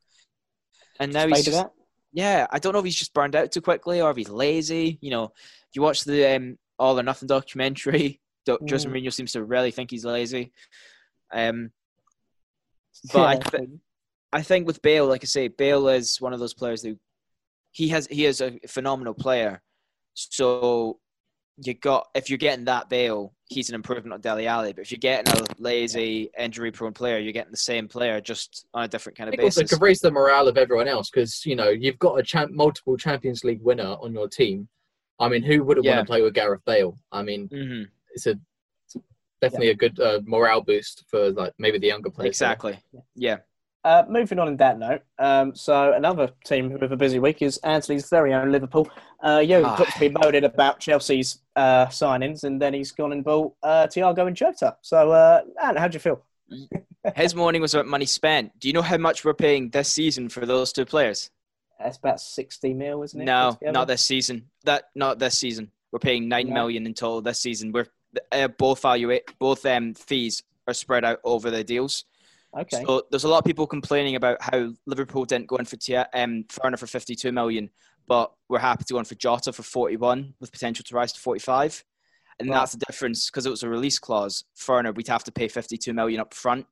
and 0.99 1.13
now 1.13 1.25
he's 1.27 1.45
just, 1.45 1.65
yeah, 2.11 2.45
I 2.51 2.59
don't 2.59 2.73
know 2.73 2.79
if 2.79 2.85
he's 2.85 2.95
just 2.95 3.13
burned 3.13 3.35
out 3.35 3.51
too 3.51 3.61
quickly 3.61 4.01
or 4.01 4.11
if 4.11 4.17
he's 4.17 4.29
lazy. 4.29 4.97
You 5.01 5.11
know, 5.11 5.23
if 5.25 5.75
you 5.75 5.81
watch 5.81 6.03
the 6.03 6.35
um, 6.35 6.57
All 6.77 6.99
or 6.99 7.03
Nothing 7.03 7.27
documentary, 7.27 8.19
Do- 8.45 8.59
Jose 8.69 8.87
Mm. 8.87 8.91
Mourinho 8.93 9.13
seems 9.13 9.31
to 9.33 9.43
really 9.43 9.71
think 9.71 9.89
he's 9.91 10.05
lazy. 10.05 10.51
Um, 11.33 11.71
But 13.13 13.21
I 13.25 13.33
Yeah, 13.35 13.39
thi- 13.39 13.79
I 14.33 14.41
think 14.41 14.67
with 14.67 14.81
Bale, 14.81 15.05
like 15.07 15.23
I 15.23 15.27
say, 15.27 15.47
Bale 15.47 15.87
is 15.87 16.19
one 16.19 16.33
of 16.33 16.39
those 16.39 16.53
players 16.53 16.83
who 16.83 16.97
he 17.71 17.87
has 17.89 18.05
he 18.07 18.25
is 18.25 18.41
a 18.41 18.59
phenomenal 18.67 19.13
player. 19.13 19.61
So 20.13 20.99
you 21.63 21.73
got 21.73 22.07
if 22.15 22.29
you're 22.29 22.37
getting 22.37 22.65
that 22.65 22.89
Bale, 22.89 23.33
he's 23.49 23.69
an 23.69 23.75
improvement 23.75 24.13
on 24.13 24.21
Dele 24.21 24.47
Alli. 24.47 24.73
But 24.73 24.81
if 24.81 24.91
you're 24.91 24.99
getting 24.99 25.31
a 25.33 25.45
lazy, 25.57 26.29
injury-prone 26.37 26.93
player, 26.93 27.17
you're 27.19 27.33
getting 27.33 27.51
the 27.51 27.57
same 27.57 27.87
player 27.87 28.21
just 28.21 28.65
on 28.73 28.83
a 28.83 28.87
different 28.87 29.17
kind 29.17 29.27
of 29.29 29.33
think 29.33 29.43
also 29.43 29.61
basis. 29.61 29.77
could 29.77 29.83
raise 29.83 29.99
the 29.99 30.11
morale 30.11 30.47
of 30.47 30.57
everyone 30.57 30.87
else 30.87 31.09
because 31.09 31.45
you 31.45 31.55
know 31.55 31.69
you've 31.69 31.99
got 31.99 32.19
a 32.19 32.23
champ, 32.23 32.51
multiple 32.51 32.97
Champions 32.97 33.43
League 33.43 33.61
winner 33.61 33.95
on 34.01 34.13
your 34.13 34.27
team. 34.27 34.67
I 35.19 35.27
mean, 35.27 35.43
who 35.43 35.63
wouldn't 35.63 35.85
Yeah. 35.85 35.95
want 35.97 36.07
to 36.07 36.11
play 36.11 36.21
with 36.21 36.33
Gareth 36.33 36.61
Bale? 36.65 36.97
I 37.11 37.21
mean, 37.23 37.47
hmm 37.49 37.83
it's 38.13 38.25
a 38.25 38.39
it's 38.85 38.95
definitely 39.41 39.69
a 39.69 39.75
good 39.75 39.99
uh, 39.99 40.19
morale 40.25 40.61
boost 40.61 41.03
for 41.07 41.31
like 41.31 41.53
maybe 41.59 41.77
the 41.77 41.87
younger 41.87 42.09
players. 42.09 42.29
Exactly. 42.29 42.79
Yeah. 43.15 43.37
Uh, 43.85 44.03
moving 44.09 44.39
on 44.39 44.49
in 44.49 44.57
that 44.57 44.77
note, 44.77 45.01
um, 45.19 45.55
so 45.55 45.93
another 45.93 46.29
team 46.43 46.77
with 46.79 46.91
a 46.91 46.97
busy 46.97 47.17
week 47.17 47.41
is 47.41 47.57
Anthony's 47.59 48.09
very 48.09 48.33
own 48.33 48.51
Liverpool. 48.51 48.89
Uh, 49.23 49.41
Jurgen 49.41 49.65
Ah. 49.65 49.75
Klopp's 49.77 49.97
been 49.97 50.13
moaning 50.21 50.43
about 50.43 50.81
Chelsea's 50.81 51.39
uh, 51.55 51.85
signings, 51.85 52.43
and 52.43 52.61
then 52.61 52.73
he's 52.73 52.91
gone 52.91 53.13
and 53.13 53.23
bought 53.23 53.53
uh, 53.63 53.87
Thiago 53.87 54.27
and 54.27 54.35
Jota. 54.35 54.75
So, 54.81 55.11
uh, 55.11 55.41
Ant, 55.63 55.77
how 55.79 55.87
do 55.87 55.95
you 55.95 55.99
feel? 56.01 56.21
His 57.15 57.33
morning 57.33 57.61
was 57.61 57.73
about 57.73 57.85
money 57.87 58.05
spent. 58.05 58.59
Do 58.59 58.67
you 58.67 58.73
know 58.73 58.81
how 58.81 58.97
much 58.97 59.23
we're 59.23 59.33
paying 59.33 59.69
this 59.69 59.93
season 59.93 60.27
for 60.27 60.45
those 60.45 60.73
two 60.73 60.83
players? 60.85 61.29
That's 61.79 61.95
about 61.97 62.19
sixty 62.19 62.73
mil, 62.73 63.03
isn't 63.03 63.21
it? 63.21 63.23
No, 63.23 63.57
not 63.61 63.87
this 63.87 64.03
season. 64.03 64.49
That 64.65 64.89
not 64.95 65.19
this 65.19 65.39
season. 65.39 65.71
We're 65.93 65.99
paying 65.99 66.27
nine 66.27 66.49
No. 66.49 66.55
million 66.55 66.85
in 66.85 66.93
total 66.93 67.21
this 67.21 67.39
season. 67.39 67.71
We're 67.71 67.87
uh, 68.33 68.49
both 68.49 68.81
value 68.81 69.17
both 69.39 69.65
um, 69.65 69.93
fees 69.93 70.43
are 70.67 70.73
spread 70.73 71.05
out 71.05 71.19
over 71.23 71.49
the 71.49 71.63
deals. 71.63 72.03
Okay. 72.57 72.83
So 72.85 73.03
there's 73.11 73.25
a 73.25 73.27
lot 73.29 73.37
of 73.39 73.45
people 73.45 73.67
complaining 73.67 74.15
about 74.15 74.37
how 74.41 74.71
Liverpool 74.87 75.25
didn't 75.25 75.47
go 75.47 75.57
in 75.57 75.65
for 75.65 75.75
Tia, 75.77 76.07
um, 76.13 76.45
Werner 76.63 76.77
for 76.77 76.87
52 76.87 77.31
million, 77.31 77.69
but 78.07 78.31
we're 78.47 78.59
happy 78.59 78.83
to 78.85 78.93
go 78.93 78.99
in 78.99 79.05
for 79.05 79.15
Jota 79.15 79.53
for 79.53 79.61
41 79.63 80.33
with 80.39 80.51
potential 80.51 80.83
to 80.87 80.95
rise 80.95 81.13
to 81.13 81.19
45. 81.19 81.83
And 82.39 82.49
Right. 82.49 82.55
that's 82.55 82.71
the 82.71 82.83
difference 82.87 83.29
because 83.29 83.45
it 83.45 83.49
was 83.51 83.63
a 83.63 83.69
release 83.69 83.99
clause. 83.99 84.45
Werner, 84.67 84.91
we'd 84.93 85.07
have 85.09 85.23
to 85.25 85.31
pay 85.31 85.47
52 85.47 85.93
million 85.93 86.21
up 86.21 86.33
front. 86.33 86.65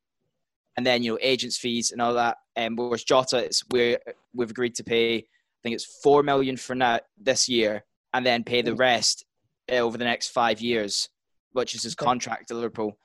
And 0.78 0.86
then, 0.86 1.04
you 1.04 1.12
know, 1.14 1.20
agents' 1.22 1.58
fees 1.58 1.92
and 1.92 2.02
all 2.02 2.14
that. 2.14 2.38
Um, 2.56 2.76
whereas 2.76 3.04
Jota, 3.04 3.38
it's 3.44 3.64
we're, 3.72 4.00
we've 4.34 4.50
agreed 4.52 4.76
to 4.76 4.84
pay, 4.84 5.18
I 5.18 5.24
think 5.64 5.76
it's 5.76 6.00
4 6.04 6.24
million 6.24 6.56
for 6.58 6.74
now 6.76 7.00
this 7.18 7.50
year 7.50 7.84
and 8.14 8.26
then 8.26 8.44
pay 8.44 8.62
the 8.62 8.72
Mm. 8.72 8.80
rest 8.80 9.26
uh, 9.72 9.76
over 9.76 9.98
the 9.98 10.06
next 10.06 10.30
five 10.30 10.62
years, 10.62 11.10
which 11.52 11.76
is 11.76 11.84
his 11.84 11.96
contract 11.96 12.48
to 12.48 12.54
Liverpool. 12.56 12.98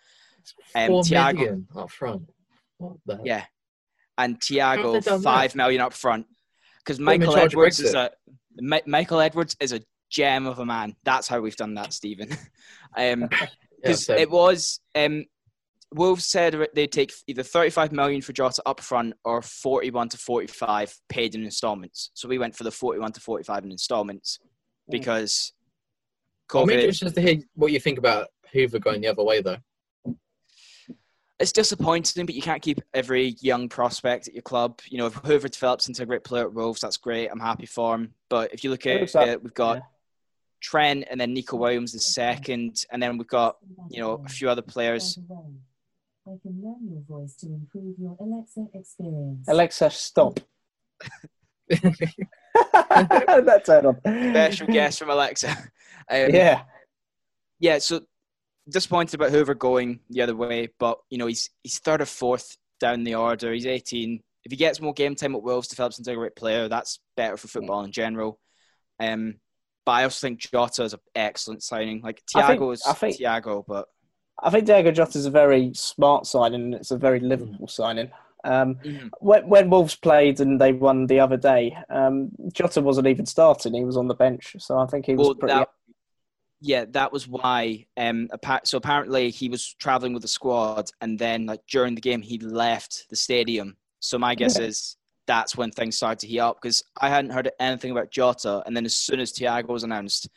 Um, 0.75 0.83
Um, 0.83 0.89
Four 0.89 1.03
Thiago- 1.03 1.35
million 1.35 1.69
up 1.77 1.91
front. 1.91 2.29
Yeah. 3.25 3.45
And 4.19 4.39
Thiago 4.41 5.23
five 5.23 5.55
million 5.55 5.81
up 5.81 5.93
front. 5.93 6.27
Because 6.85 6.99
Put 6.99 7.15
him 7.15 7.23
in 7.23 7.29
Michael 7.29 7.37
Edwards 7.39 7.81
is 7.81 7.95
a 7.95 8.11
Mi- 8.57 8.83
Michael 8.87 9.21
Edwards 9.21 9.57
is 9.61 9.73
a 9.73 9.81
gem 10.11 10.47
of 10.47 10.59
a 10.59 10.67
man. 10.67 10.95
That's 11.05 11.29
how 11.29 11.41
we've 11.41 11.57
done 11.57 11.75
that, 11.75 11.93
Stephen. 11.93 12.29
um, 12.97 13.29
Yeah, 13.85 13.89
because 13.89 14.09
it 14.11 14.31
was 14.31 14.79
um, 14.95 15.25
Wolves 15.93 16.25
said 16.25 16.57
they'd 16.75 16.93
take 16.93 17.13
either 17.27 17.43
35 17.43 17.93
million 17.93 18.23
for 18.23 18.33
Jota 18.33 18.63
up 18.65 18.81
front 18.81 19.15
or 19.25 19.43
41 19.43 20.11
to 20.11 20.19
45 20.19 20.95
paid 21.09 21.35
in 21.35 21.45
installments. 21.45 22.11
So 22.15 22.29
we 22.29 22.39
went 22.39 22.55
for 22.55 22.65
the 22.65 22.71
41 22.71 23.13
to 23.13 23.21
45 23.21 23.65
in 23.65 23.73
installments 23.73 24.39
because 24.89 25.53
I'm 26.55 26.71
interested 26.71 27.15
to 27.15 27.21
hear 27.21 27.39
what 27.55 27.73
you 27.73 27.81
think 27.81 27.99
about 27.99 28.29
Hoever 28.53 28.79
going 28.79 29.01
the 29.01 29.09
other 29.09 29.25
way, 29.25 29.41
though. 29.41 29.57
It's 31.43 31.51
disappointing, 31.51 32.25
but 32.25 32.37
you 32.37 32.41
can't 32.41 32.63
keep 32.63 32.81
every 32.95 33.35
young 33.41 33.69
prospect 33.69 34.29
at 34.29 34.35
your 34.35 34.43
club. 34.43 34.79
You 34.87 34.99
know, 34.99 35.07
if 35.07 35.15
Hoever 35.15 35.49
develops 35.49 35.89
into 35.89 36.05
a 36.05 36.07
great 36.07 36.23
player 36.23 36.45
at 36.45 36.55
Wolves, 36.55 36.81
that's 36.81 36.99
great. 36.99 37.27
I'm 37.33 37.41
happy 37.41 37.67
for 37.67 37.97
him. 37.97 38.15
But 38.31 38.55
if 38.55 38.63
you 38.63 38.71
look 38.71 38.87
at 38.87 39.13
like- 39.13 39.43
we've 39.43 39.53
got 39.53 39.79
yeah. 39.79 39.83
Trent 40.61 41.05
and 41.11 41.21
then 41.21 41.35
Nico 41.35 41.57
Williams 41.57 41.95
is 41.95 42.07
second, 42.07 42.85
and 42.93 43.03
then 43.03 43.19
we've 43.19 43.27
got 43.27 43.57
you 43.91 44.01
know 44.01 44.23
a 44.25 44.29
few 44.29 44.49
other 44.49 44.63
players. 44.63 45.19
I 46.25 46.31
can 46.41 46.63
learn 46.63 46.89
your 46.89 47.03
voice 47.09 47.35
to 47.41 47.47
improve 47.47 47.97
your 47.99 48.17
Alexa 48.21 48.67
experience. 48.73 49.49
Alexa, 49.49 49.91
stop. 49.91 50.39
That's 51.69 53.69
on. 53.69 53.97
Special 54.05 54.67
guest 54.69 55.01
from 55.01 55.11
Alexa. 55.11 55.57
Um, 56.11 56.31
Yeah. 56.31 56.63
yeah. 57.61 57.79
So 57.79 58.01
disappointed 58.69 59.15
about 59.15 59.31
Hoever 59.31 59.55
going 59.55 60.01
the 60.11 60.23
other 60.23 60.37
way, 60.37 60.69
but 60.79 60.99
you 61.11 61.19
know 61.19 61.27
he's 61.27 61.51
he's 61.63 61.79
third 61.79 62.01
or 62.01 62.07
fourth 62.07 62.57
down 62.81 63.05
the 63.05 63.15
order. 63.15 63.53
He's 63.53 63.67
18. 63.67 64.21
If 64.45 64.51
he 64.51 64.57
gets 64.57 64.81
more 64.81 64.93
game 64.93 65.15
time 65.15 65.35
at 65.37 65.43
Wolves, 65.43 65.69
develops 65.69 65.99
into 65.99 66.11
a 66.11 66.17
great 66.17 66.35
player, 66.35 66.69
that's 66.69 66.99
better 67.17 67.37
for 67.37 67.47
football 67.49 67.85
in 67.85 67.93
general. 67.93 68.41
Um, 68.99 69.35
but 69.87 69.93
I 69.93 70.03
also 70.05 70.27
think 70.27 70.41
Jota 70.41 70.83
is 70.85 70.93
an 70.95 71.01
excellent 71.15 71.63
signing. 71.63 72.01
Like 72.03 72.23
Thiago 72.27 72.73
is 72.73 72.83
I 72.87 72.93
think- 72.93 73.19
Thiago, 73.19 73.65
but 73.67 73.87
I 74.43 74.51
think 74.51 74.67
Diogo 74.67 74.91
Jota 74.91 75.19
is 75.19 75.27
a 75.27 75.31
very 75.31 75.73
smart 75.75 76.27
signing. 76.27 76.61
and 76.63 76.75
It's 76.75 76.91
a 76.91 76.97
very 76.99 77.21
Liverpool 77.21 77.69
signing. 77.69 78.11
Um, 78.45 78.75
Mhm. 78.77 79.11
when, 79.21 79.49
when 79.49 79.71
Wolves 79.71 79.95
played 79.95 80.41
and 80.41 80.61
they 80.61 80.73
won 80.73 81.07
the 81.07 81.21
other 81.21 81.37
day, 81.37 81.77
um, 81.89 82.31
Jota 82.53 82.81
wasn't 82.81 83.07
even 83.07 83.25
starting. 83.27 83.75
He 83.75 83.85
was 83.85 83.97
on 83.97 84.09
the 84.09 84.15
bench. 84.15 84.57
So 84.59 84.79
I 84.79 84.87
think 84.87 85.07
he 85.07 85.15
was 85.15 85.29
well, 85.29 85.35
pretty. 85.37 85.55
that, 85.55 85.69
yeah, 86.65 86.85
that 86.91 87.13
was 87.13 87.27
why. 87.27 87.87
Um, 87.97 88.29
so 88.65 88.79
apparently 88.79 89.31
he 89.31 89.49
was 89.49 89.75
traveling 89.81 90.13
with 90.15 90.23
the 90.23 90.29
squad, 90.29 90.91
and 91.01 91.19
then 91.19 91.45
like 91.47 91.61
during 91.69 91.95
the 91.97 92.01
game 92.01 92.23
he 92.23 92.39
left 92.39 93.07
the 93.11 93.17
stadium. 93.17 93.77
So 93.99 94.17
my 94.19 94.35
guess 94.37 94.59
Yeah. 94.59 94.67
is 94.67 94.97
that's 95.27 95.57
when 95.57 95.71
things 95.73 95.97
started 95.97 96.21
to 96.21 96.27
heat 96.29 96.41
up 96.41 96.59
because 96.63 96.83
I 97.01 97.09
hadn't 97.09 97.31
heard 97.33 97.51
anything 97.61 97.91
about 97.91 98.11
Jota, 98.13 98.63
and 98.65 98.77
then 98.77 98.85
as 98.85 98.97
soon 98.97 99.19
as 99.21 99.33
Thiago 99.33 99.69
was 99.69 99.83
announced, 99.85 100.29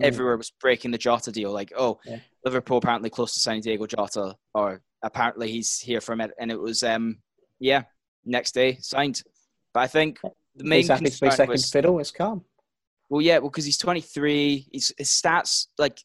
Mm. 0.00 0.06
everywhere 0.06 0.36
was 0.36 0.50
breaking 0.60 0.90
the 0.90 0.98
Jota 0.98 1.30
deal. 1.30 1.52
Like, 1.52 1.72
oh, 1.76 2.00
Yeah. 2.04 2.18
Liverpool 2.44 2.78
apparently 2.78 3.10
close 3.10 3.32
to 3.34 3.40
signing 3.40 3.62
Diogo 3.62 3.86
Jota, 3.86 4.36
or 4.52 4.82
apparently 5.02 5.50
he's 5.52 5.78
here 5.78 6.00
for 6.00 6.12
a 6.12 6.16
minute, 6.16 6.34
and 6.38 6.50
it 6.50 6.60
was 6.60 6.82
um, 6.82 7.18
yeah, 7.60 7.84
next 8.24 8.52
day 8.52 8.76
signed. 8.80 9.22
But 9.72 9.80
I 9.80 9.86
think 9.86 10.20
the 10.56 10.64
main 10.64 10.80
He's 10.80 10.88
happy 10.88 11.04
to 11.04 11.10
be 11.10 11.30
second 11.30 11.48
was 11.48 11.70
fiddle. 11.70 11.98
is 12.00 12.10
calm. 12.10 12.44
Well, 13.08 13.20
yeah, 13.20 13.38
well, 13.38 13.50
because 13.50 13.64
he's 13.64 13.78
23. 13.78 14.68
He's, 14.72 14.92
his 14.96 15.08
stats 15.10 15.66
like 15.78 16.00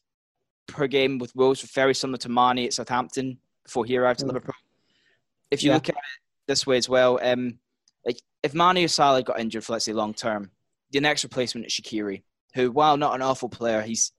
per 0.66 0.86
game 0.86 1.18
with 1.18 1.34
Wolves 1.34 1.62
were 1.62 1.68
very 1.74 1.94
similar 1.94 2.18
to 2.18 2.28
Mane 2.28 2.58
at 2.66 2.72
Southampton 2.74 3.38
before 3.64 3.84
he 3.84 3.96
arrived 3.96 4.20
at 4.20 4.24
Mm. 4.26 4.32
Liverpool. 4.34 4.54
If 5.50 5.62
you 5.62 5.70
Yeah. 5.70 5.76
look 5.76 5.88
at 5.88 5.96
it 5.96 6.00
this 6.46 6.66
way 6.66 6.76
as 6.76 6.88
well, 6.88 7.18
um, 7.22 7.58
like 8.06 8.20
if 8.42 8.54
Mane 8.54 8.84
or 8.84 8.88
Salah 8.88 9.22
got 9.22 9.40
injured 9.40 9.64
for 9.64 9.72
let's 9.72 9.84
say 9.84 9.92
long 9.92 10.14
term, 10.14 10.50
the 10.92 11.00
next 11.00 11.24
replacement 11.24 11.66
is 11.66 11.72
Shaqiri, 11.72 12.22
who 12.54 12.70
while 12.70 12.96
not 12.96 13.14
an 13.14 13.22
awful 13.22 13.48
player, 13.48 13.82
he's 13.82 14.12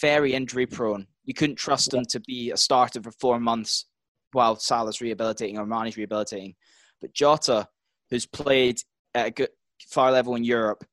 very 0.00 0.34
injury 0.34 0.66
prone. 0.66 1.06
You 1.24 1.34
couldn't 1.34 1.56
trust 1.56 1.92
him 1.94 2.04
to 2.06 2.20
be 2.20 2.50
a 2.50 2.56
starter 2.56 3.02
for 3.02 3.10
four 3.12 3.40
months 3.40 3.86
while 4.32 4.56
Salah's 4.56 5.00
rehabilitating 5.00 5.58
or 5.58 5.66
Mane's 5.66 5.96
rehabilitating. 5.96 6.54
But 7.00 7.12
Jota, 7.12 7.68
who's 8.10 8.26
played 8.26 8.80
at 9.14 9.26
a 9.26 9.30
good 9.30 9.50
far 9.88 10.12
level 10.12 10.34
in 10.34 10.44
Europe, 10.44 10.84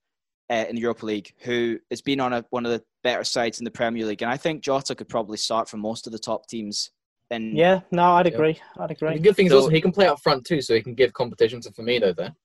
uh, 0.49 0.65
in 0.69 0.75
the 0.75 0.81
Europa 0.81 1.05
League, 1.05 1.33
who 1.39 1.79
has 1.89 2.01
been 2.01 2.19
on 2.19 2.33
a, 2.33 2.45
one 2.49 2.65
of 2.65 2.71
the 2.71 2.83
better 3.03 3.23
sides 3.23 3.59
in 3.59 3.65
the 3.65 3.71
Premier 3.71 4.05
League, 4.05 4.21
and 4.21 4.31
I 4.31 4.37
think 4.37 4.61
Jota 4.63 4.95
could 4.95 5.09
probably 5.09 5.37
start 5.37 5.69
for 5.69 5.77
most 5.77 6.05
of 6.07 6.13
the 6.13 6.19
top 6.19 6.47
teams. 6.47 6.91
In 7.31 7.55
Yeah, 7.55 7.81
no, 7.91 8.03
I'd 8.13 8.27
Yeah. 8.27 8.33
agree. 8.33 8.61
I'd 8.77 8.89
The 8.89 8.93
agree. 8.93 9.19
good 9.19 9.35
thing 9.35 9.47
is 9.47 9.53
also 9.53 9.69
he 9.69 9.81
can 9.81 9.91
play 9.91 10.07
up 10.07 10.19
front 10.21 10.45
too, 10.45 10.61
so 10.61 10.75
he 10.75 10.81
can 10.81 10.93
give 10.93 11.13
competition 11.13 11.61
to 11.61 11.71
Firmino 11.71 12.15
there. 12.15 12.35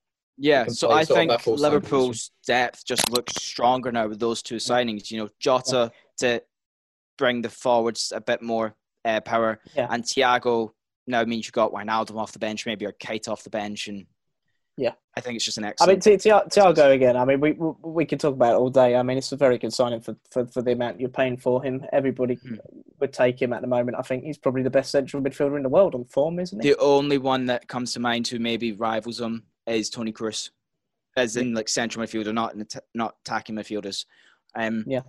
Yeah, 0.40 0.66
so 0.68 0.92
I 0.92 1.04
think 1.04 1.30
that 1.30 1.42
full 1.42 1.58
side 1.58 1.64
Liverpool's 1.72 2.30
depth 2.46 2.84
just 2.87 3.11
looks 3.11 3.34
stronger 3.42 3.90
now 3.90 4.06
with 4.06 4.20
those 4.20 4.40
two 4.40 4.56
signings. 4.56 5.11
You 5.11 5.18
know, 5.18 5.28
Jota 5.40 5.90
to 6.18 6.42
bring 7.18 7.42
the 7.42 7.50
forwards 7.50 8.12
a 8.14 8.20
bit 8.20 8.40
more 8.40 8.76
uh, 9.04 9.20
power, 9.20 9.61
Yeah. 9.74 9.88
and 9.90 10.04
Thiago 10.04 10.70
now 11.08 11.24
means 11.24 11.46
you've 11.46 11.52
got 11.52 11.72
Wijnaldum 11.72 12.16
off 12.16 12.32
the 12.32 12.38
bench, 12.38 12.66
maybe 12.66 12.87
or 12.87 12.92
Kate 12.92 13.26
off 13.28 13.42
the 13.42 13.50
bench, 13.50 13.88
and 13.88 14.06
Yeah. 14.78 14.92
I 15.16 15.20
think 15.20 15.34
it's 15.36 15.44
just 15.44 15.58
an 15.58 15.64
excellent. 15.64 15.88
I 15.88 15.92
mean, 15.92 15.98
excellent. 16.14 16.50
Ti- 16.52 16.60
Ti- 16.60 16.60
Thiago 16.60 16.94
again. 16.94 17.16
I 17.16 17.24
mean, 17.24 17.40
we 17.40 17.52
we 17.82 18.06
could 18.06 18.20
talk 18.20 18.34
about 18.34 18.54
it 18.54 18.58
all 18.58 18.70
day. 18.70 18.94
I 18.94 19.02
mean, 19.02 19.18
it's 19.18 19.32
a 19.32 19.36
very 19.36 19.58
good 19.58 19.72
signing 19.74 20.00
for, 20.00 20.14
for, 20.30 20.46
for 20.46 20.62
the 20.62 20.72
amount 20.72 21.00
you're 21.00 21.08
paying 21.10 21.36
for 21.36 21.62
him. 21.62 21.84
Everybody 21.92 22.34
Hmm. 22.36 22.54
would 23.00 23.12
take 23.12 23.42
him 23.42 23.52
at 23.52 23.60
the 23.60 23.66
moment. 23.66 23.96
I 23.98 24.02
think 24.02 24.22
he's 24.24 24.38
probably 24.38 24.62
the 24.62 24.70
best 24.70 24.90
central 24.92 25.22
midfielder 25.22 25.56
in 25.56 25.64
the 25.64 25.68
world 25.68 25.94
on 25.96 26.04
form, 26.04 26.38
isn't 26.38 26.62
he? 26.62 26.70
the 26.70 26.78
only 26.78 27.18
one 27.18 27.46
that 27.46 27.66
comes 27.68 27.92
to 27.94 28.00
mind 28.00 28.28
who 28.28 28.38
maybe 28.38 28.72
rivals 28.72 29.20
him 29.20 29.42
is 29.66 29.90
Toni 29.90 30.12
Kroos, 30.12 30.50
as 31.16 31.36
in 31.36 31.52
like 31.52 31.68
central 31.68 32.04
midfielder, 32.06 32.32
not 32.32 32.52
in 32.52 32.60
the 32.60 32.82
not 32.94 33.16
attacking 33.26 33.56
midfielders. 33.56 34.06
Um, 34.54 34.84
Yeah. 34.86 35.02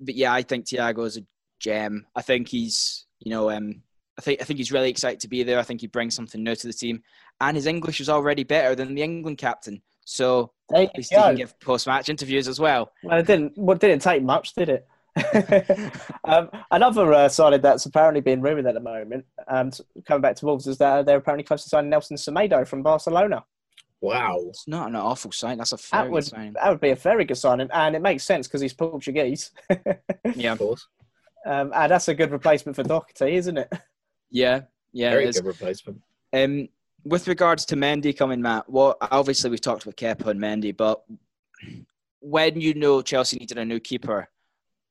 But 0.00 0.14
yeah, 0.14 0.32
I 0.32 0.42
think 0.42 0.66
Thiago 0.66 1.06
is 1.06 1.16
a 1.18 1.26
gem. 1.60 2.06
I 2.16 2.22
think 2.22 2.48
he's, 2.48 3.06
you 3.20 3.30
know, 3.30 3.50
um, 3.50 3.82
I 4.18 4.22
think 4.22 4.40
I 4.40 4.44
think 4.44 4.58
he's 4.58 4.72
really 4.72 4.90
excited 4.90 5.20
to 5.20 5.28
be 5.28 5.42
there. 5.42 5.58
I 5.58 5.62
think 5.62 5.80
he 5.80 5.86
brings 5.86 6.14
something 6.14 6.42
new 6.42 6.54
to 6.54 6.66
the 6.66 6.72
team, 6.72 7.02
and 7.40 7.56
his 7.56 7.66
English 7.66 7.98
was 7.98 8.08
already 8.08 8.44
better 8.44 8.74
than 8.74 8.94
the 8.94 9.02
England 9.02 9.38
captain. 9.38 9.82
So 10.04 10.52
There 10.68 10.82
at 10.82 10.96
least 10.96 11.10
he 11.10 11.16
can 11.16 11.32
go. 11.32 11.36
give 11.38 11.58
post-match 11.60 12.08
interviews 12.08 12.46
as 12.48 12.60
well. 12.60 12.92
Well, 13.02 13.18
it 13.18 13.26
didn't. 13.26 13.52
Well, 13.56 13.74
it 13.76 13.80
didn't 13.80 14.02
take 14.02 14.22
much, 14.22 14.54
did 14.54 14.68
it? 14.68 14.86
um, 16.24 16.50
another 16.70 17.12
uh, 17.12 17.28
signing 17.28 17.60
that's 17.60 17.86
apparently 17.86 18.20
being 18.20 18.40
rumoured 18.40 18.66
at 18.66 18.74
the 18.74 18.80
moment, 18.80 19.24
um, 19.48 19.70
coming 20.06 20.20
back 20.22 20.36
to 20.36 20.46
Wolves, 20.46 20.66
is 20.66 20.78
that 20.78 21.06
they're 21.06 21.18
apparently 21.18 21.44
close 21.44 21.62
to 21.62 21.68
signing 21.68 21.90
Nelson 21.90 22.16
Semedo 22.16 22.66
from 22.66 22.82
Barcelona. 22.82 23.44
Wow. 24.00 24.38
It's 24.48 24.68
not 24.68 24.88
an 24.88 24.96
awful 24.96 25.32
sign. 25.32 25.56
That's 25.58 25.72
a 25.72 25.76
That 25.76 25.82
very 25.90 26.04
good 26.08 26.12
would 26.12 26.54
that 26.54 26.68
would 26.68 26.80
be 26.80 26.90
a 26.90 26.96
very 26.96 27.24
good 27.24 27.38
signing, 27.38 27.68
and 27.72 27.96
it 27.96 28.02
makes 28.02 28.24
sense 28.24 28.46
because 28.46 28.60
he's 28.60 28.74
Portuguese. 28.74 29.50
Yeah, 30.34 30.52
Of 30.52 30.58
course. 30.58 30.86
um, 31.46 31.72
and 31.74 31.90
that's 31.92 32.08
a 32.08 32.14
good 32.14 32.30
replacement 32.32 32.76
for 32.76 32.82
Doherty, 32.82 33.36
isn't 33.36 33.56
it? 33.56 33.72
yeah, 34.30 34.62
yeah. 34.92 35.10
Very 35.10 35.24
it 35.24 35.28
is. 35.30 35.36
good 35.40 35.46
replacement. 35.46 36.02
Um, 36.32 36.68
with 37.04 37.28
regards 37.28 37.64
to 37.66 37.76
Mendy 37.76 38.16
coming, 38.16 38.40
Matt, 38.40 38.68
well, 38.68 38.96
obviously 39.00 39.50
we've 39.50 39.60
talked 39.60 39.82
about 39.84 39.96
Kepa 39.96 40.28
and 40.28 40.40
Mendy, 40.40 40.76
but 40.76 41.04
when 42.20 42.60
you 42.60 42.74
know 42.74 43.02
Chelsea 43.02 43.36
needed 43.38 43.58
a 43.58 43.64
new 43.64 43.80
keeper, 43.80 44.28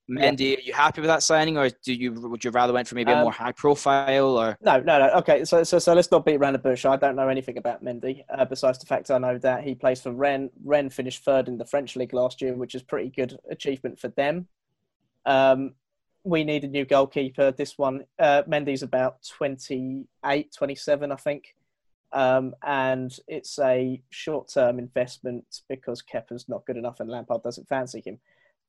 Mendy, 0.09 0.57
are 0.57 0.61
you 0.61 0.73
happy 0.73 0.99
with 0.99 1.07
that 1.07 1.23
signing, 1.23 1.57
or 1.57 1.69
do 1.69 1.93
you 1.93 2.11
would 2.11 2.43
you 2.43 2.51
rather 2.51 2.73
went 2.73 2.87
for 2.87 2.95
maybe 2.95 3.11
a 3.11 3.15
Um, 3.15 3.23
more 3.23 3.31
high 3.31 3.53
profile, 3.53 4.37
or 4.37 4.57
No, 4.61 4.79
no, 4.81 4.99
no. 4.99 5.09
Okay, 5.19 5.45
so 5.45 5.63
so, 5.63 5.79
so 5.79 5.93
let's 5.93 6.11
not 6.11 6.25
beat 6.25 6.35
around 6.35 6.53
the 6.53 6.59
bush. 6.59 6.83
I 6.85 6.97
don't 6.97 7.15
know 7.15 7.29
anything 7.29 7.57
about 7.57 7.83
Mendy, 7.83 8.23
uh, 8.29 8.43
besides 8.43 8.79
the 8.79 8.85
fact 8.85 9.09
I 9.09 9.17
know 9.17 9.37
that 9.37 9.63
he 9.63 9.75
plays 9.75 10.01
for 10.01 10.11
Rennes. 10.11 10.51
Rennes 10.63 10.93
finished 10.93 11.23
third 11.23 11.47
in 11.47 11.57
the 11.57 11.65
French 11.65 11.95
league 11.95 12.13
last 12.13 12.41
year, 12.41 12.53
which 12.53 12.75
is 12.75 12.83
pretty 12.83 13.09
good 13.09 13.39
achievement 13.49 13.97
for 13.97 14.09
them. 14.09 14.47
Um, 15.25 15.75
we 16.25 16.43
need 16.43 16.65
a 16.65 16.67
new 16.67 16.85
goalkeeper. 16.85 17.51
This 17.51 17.77
one, 17.77 18.05
uh, 18.19 18.43
Mendy's 18.43 18.83
about 18.83 19.23
28, 19.37 20.53
27, 20.53 21.11
I 21.11 21.15
think. 21.15 21.55
Um, 22.13 22.53
and 22.63 23.17
it's 23.27 23.57
a 23.59 24.01
short-term 24.11 24.77
investment 24.77 25.61
because 25.67 26.01
Kepa's 26.03 26.47
not 26.47 26.65
good 26.65 26.77
enough 26.77 26.99
and 26.99 27.09
Lampard 27.09 27.41
doesn't 27.43 27.67
fancy 27.67 28.01
him. 28.05 28.19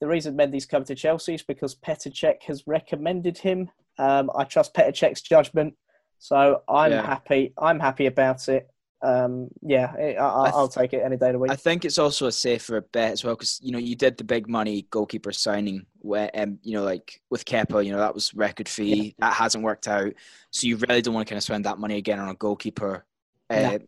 The 0.01 0.07
reason 0.09 0.37
Mendy's 0.37 0.67
come 0.67 0.85
to 0.85 0.95
Chelsea 0.95 1.35
is 1.35 1.43
because 1.43 1.75
Petr 1.77 2.11
Cech 2.13 2.43
has 2.45 2.67
recommended 2.67 3.37
him. 3.39 3.71
Um, 3.99 4.31
I 4.35 4.45
trust 4.45 4.75
Petr 4.75 4.93
Cech's 4.93 5.21
judgment, 5.23 5.75
so 6.19 6.63
I'm 6.69 6.93
Yeah. 6.93 7.07
happy. 7.07 7.53
I'm 7.59 7.79
happy 7.79 8.07
about 8.07 8.49
it. 8.49 8.69
Um, 9.03 9.49
yeah, 9.61 9.93
I, 9.95 10.01
I 10.03 10.45
th- 10.45 10.55
I'll 10.55 10.69
take 10.69 10.95
it 10.95 11.03
any 11.05 11.19
day 11.19 11.27
of 11.27 11.33
the 11.35 11.39
week. 11.39 11.51
I 11.51 11.57
think 11.57 11.85
it's 11.85 11.99
also 11.99 12.27
a 12.27 12.33
safer 12.33 12.81
bet 12.81 13.13
as 13.13 13.23
well 13.23 13.35
because 13.35 13.61
you 13.63 13.71
know 13.71 13.79
you 13.79 13.95
did 13.95 14.17
the 14.17 14.25
big 14.25 14.49
money 14.49 14.87
goalkeeper 14.91 15.31
signing 15.31 15.85
where 15.99 16.31
um 16.35 16.59
you 16.63 16.73
know 16.73 16.83
like 16.85 17.21
with 17.29 17.45
Kepa, 17.45 17.85
you 17.85 17.93
know 17.93 17.99
that 17.99 18.15
was 18.15 18.33
record 18.35 18.67
fee 18.69 19.15
that 19.19 19.35
hasn't 19.35 19.63
worked 19.63 19.89
out, 19.89 20.15
so 20.51 20.67
you 20.67 20.77
really 20.89 21.03
don't 21.03 21.13
want 21.13 21.27
to 21.27 21.31
kind 21.31 21.37
of 21.37 21.45
spend 21.45 21.67
that 21.67 21.79
money 21.79 21.99
again 21.99 22.19
on 22.19 22.31
a 22.31 22.35
goalkeeper. 22.35 23.05
Uh, 23.51 23.55
No. 23.57 23.79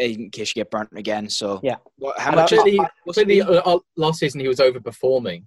In 0.00 0.30
case 0.30 0.54
you 0.54 0.60
get 0.60 0.70
burnt 0.70 0.90
again, 0.94 1.28
so 1.28 1.58
Yeah. 1.60 1.76
What, 1.96 2.16
how 2.20 2.28
And 2.28 2.36
much? 2.36 2.52
is, 2.52 2.60
Clearly, 2.60 2.78
what's 3.02 3.16
clearly 3.16 3.40
the- 3.40 3.64
uh, 3.66 3.78
last 3.96 4.20
season 4.20 4.40
he 4.40 4.46
was 4.46 4.60
overperforming. 4.60 5.42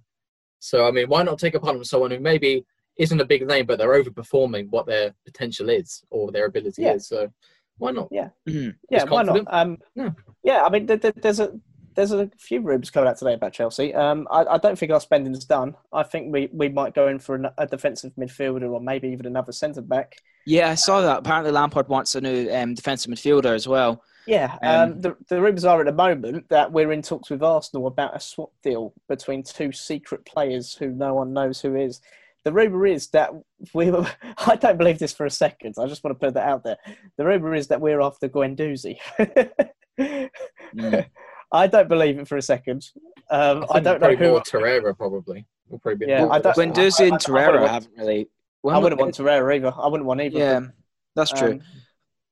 So 0.58 0.86
I 0.86 0.90
mean, 0.90 1.08
why 1.08 1.22
not 1.22 1.38
take 1.38 1.54
a 1.54 1.60
punt 1.60 1.78
on 1.78 1.84
someone 1.84 2.10
who 2.10 2.20
maybe 2.20 2.66
isn't 2.98 3.18
a 3.18 3.24
big 3.24 3.46
name, 3.46 3.64
but 3.64 3.78
they're 3.78 4.02
overperforming 4.02 4.68
what 4.68 4.84
their 4.86 5.14
potential 5.24 5.70
is 5.70 6.04
or 6.10 6.30
their 6.30 6.44
ability 6.44 6.82
Yeah. 6.82 6.94
is. 6.94 7.08
So 7.08 7.32
why 7.78 7.92
not? 7.92 8.08
Yeah, 8.10 8.28
He's 8.44 8.72
why 9.08 9.22
not? 9.22 9.42
Um, 9.48 9.78
Yeah. 9.94 10.10
yeah, 10.44 10.64
I 10.64 10.68
mean, 10.68 10.84
there, 10.84 10.98
there- 10.98 11.12
there's 11.12 11.40
a 11.40 11.58
there's 11.94 12.12
a 12.12 12.30
few 12.38 12.60
rumours 12.60 12.90
coming 12.90 13.08
out 13.08 13.18
today 13.18 13.34
about 13.34 13.52
Chelsea. 13.52 13.94
Um, 13.94 14.26
I, 14.30 14.44
I 14.44 14.58
don't 14.58 14.78
think 14.78 14.92
our 14.92 15.00
spending's 15.00 15.44
done. 15.44 15.74
I 15.92 16.02
think 16.02 16.32
we, 16.32 16.48
we 16.52 16.68
might 16.68 16.94
go 16.94 17.08
in 17.08 17.18
for 17.18 17.34
an, 17.34 17.48
a 17.58 17.66
defensive 17.66 18.12
midfielder 18.18 18.70
or 18.70 18.80
maybe 18.80 19.08
even 19.08 19.26
another 19.26 19.52
centre 19.52 19.82
back. 19.82 20.16
Yeah, 20.46 20.70
I 20.70 20.74
saw 20.74 21.00
that. 21.00 21.18
Apparently, 21.18 21.52
Lampard 21.52 21.88
wants 21.88 22.14
a 22.14 22.20
new 22.20 22.50
um, 22.52 22.74
defensive 22.74 23.12
midfielder 23.12 23.54
as 23.54 23.68
well. 23.68 24.02
Yeah, 24.26 24.56
Um, 24.62 24.92
um, 24.92 25.00
the, 25.00 25.16
the 25.28 25.40
rumours 25.40 25.64
are 25.64 25.80
at 25.80 25.86
the 25.86 25.92
moment 25.92 26.48
that 26.48 26.70
we're 26.70 26.92
in 26.92 27.02
talks 27.02 27.30
with 27.30 27.42
Arsenal 27.42 27.88
about 27.88 28.16
a 28.16 28.20
swap 28.20 28.50
deal 28.62 28.94
between 29.08 29.42
two 29.42 29.72
secret 29.72 30.24
players 30.24 30.74
who 30.74 30.90
no 30.90 31.14
one 31.14 31.32
knows 31.32 31.60
who 31.60 31.74
is. 31.74 32.00
The 32.44 32.52
rumour 32.52 32.86
is 32.86 33.08
that 33.08 33.30
we 33.74 33.90
were, 33.90 34.06
I 34.46 34.56
don't 34.56 34.78
believe 34.78 34.98
this 34.98 35.12
for 35.12 35.26
a 35.26 35.30
second. 35.30 35.74
I 35.78 35.86
just 35.86 36.04
want 36.04 36.18
to 36.18 36.24
put 36.24 36.34
that 36.34 36.48
out 36.48 36.62
there. 36.62 36.76
The 37.16 37.24
rumour 37.24 37.54
is 37.54 37.68
that 37.68 37.80
we're 37.80 38.00
after 38.00 38.28
Guendouzi. 38.28 38.98
Mm. 40.74 41.06
I 41.52 41.66
don't 41.66 41.88
believe 41.88 42.18
it 42.18 42.26
for 42.26 42.36
a 42.36 42.42
second. 42.42 42.90
Um, 43.30 43.64
I, 43.70 43.74
think 43.74 43.84
don't 43.84 44.00
know 44.00 44.08
probably 44.08 44.16
who. 44.16 44.30
more 44.32 44.40
Torreira 44.40 44.96
probably. 44.96 45.46
Will 45.68 45.78
probably 45.78 46.06
be 46.06 46.10
Yeah, 46.10 46.26
I 46.28 46.38
don't- 46.38 46.56
Guendouzi 46.56 47.00
and 47.00 47.12
I- 47.12 47.14
I- 47.14 47.16
I 47.16 47.18
Torreira 47.18 47.68
haven't 47.68 47.92
really. 47.96 48.28
I 48.68 48.78
wouldn't 48.78 49.00
want 49.00 49.14
Torreira 49.16 49.56
either. 49.56 49.72
I 49.76 49.88
wouldn't 49.88 50.06
want 50.06 50.20
either. 50.20 50.38
Yeah, 50.38 50.60
that's 51.16 51.32
true. 51.32 51.52
Um, 51.52 51.60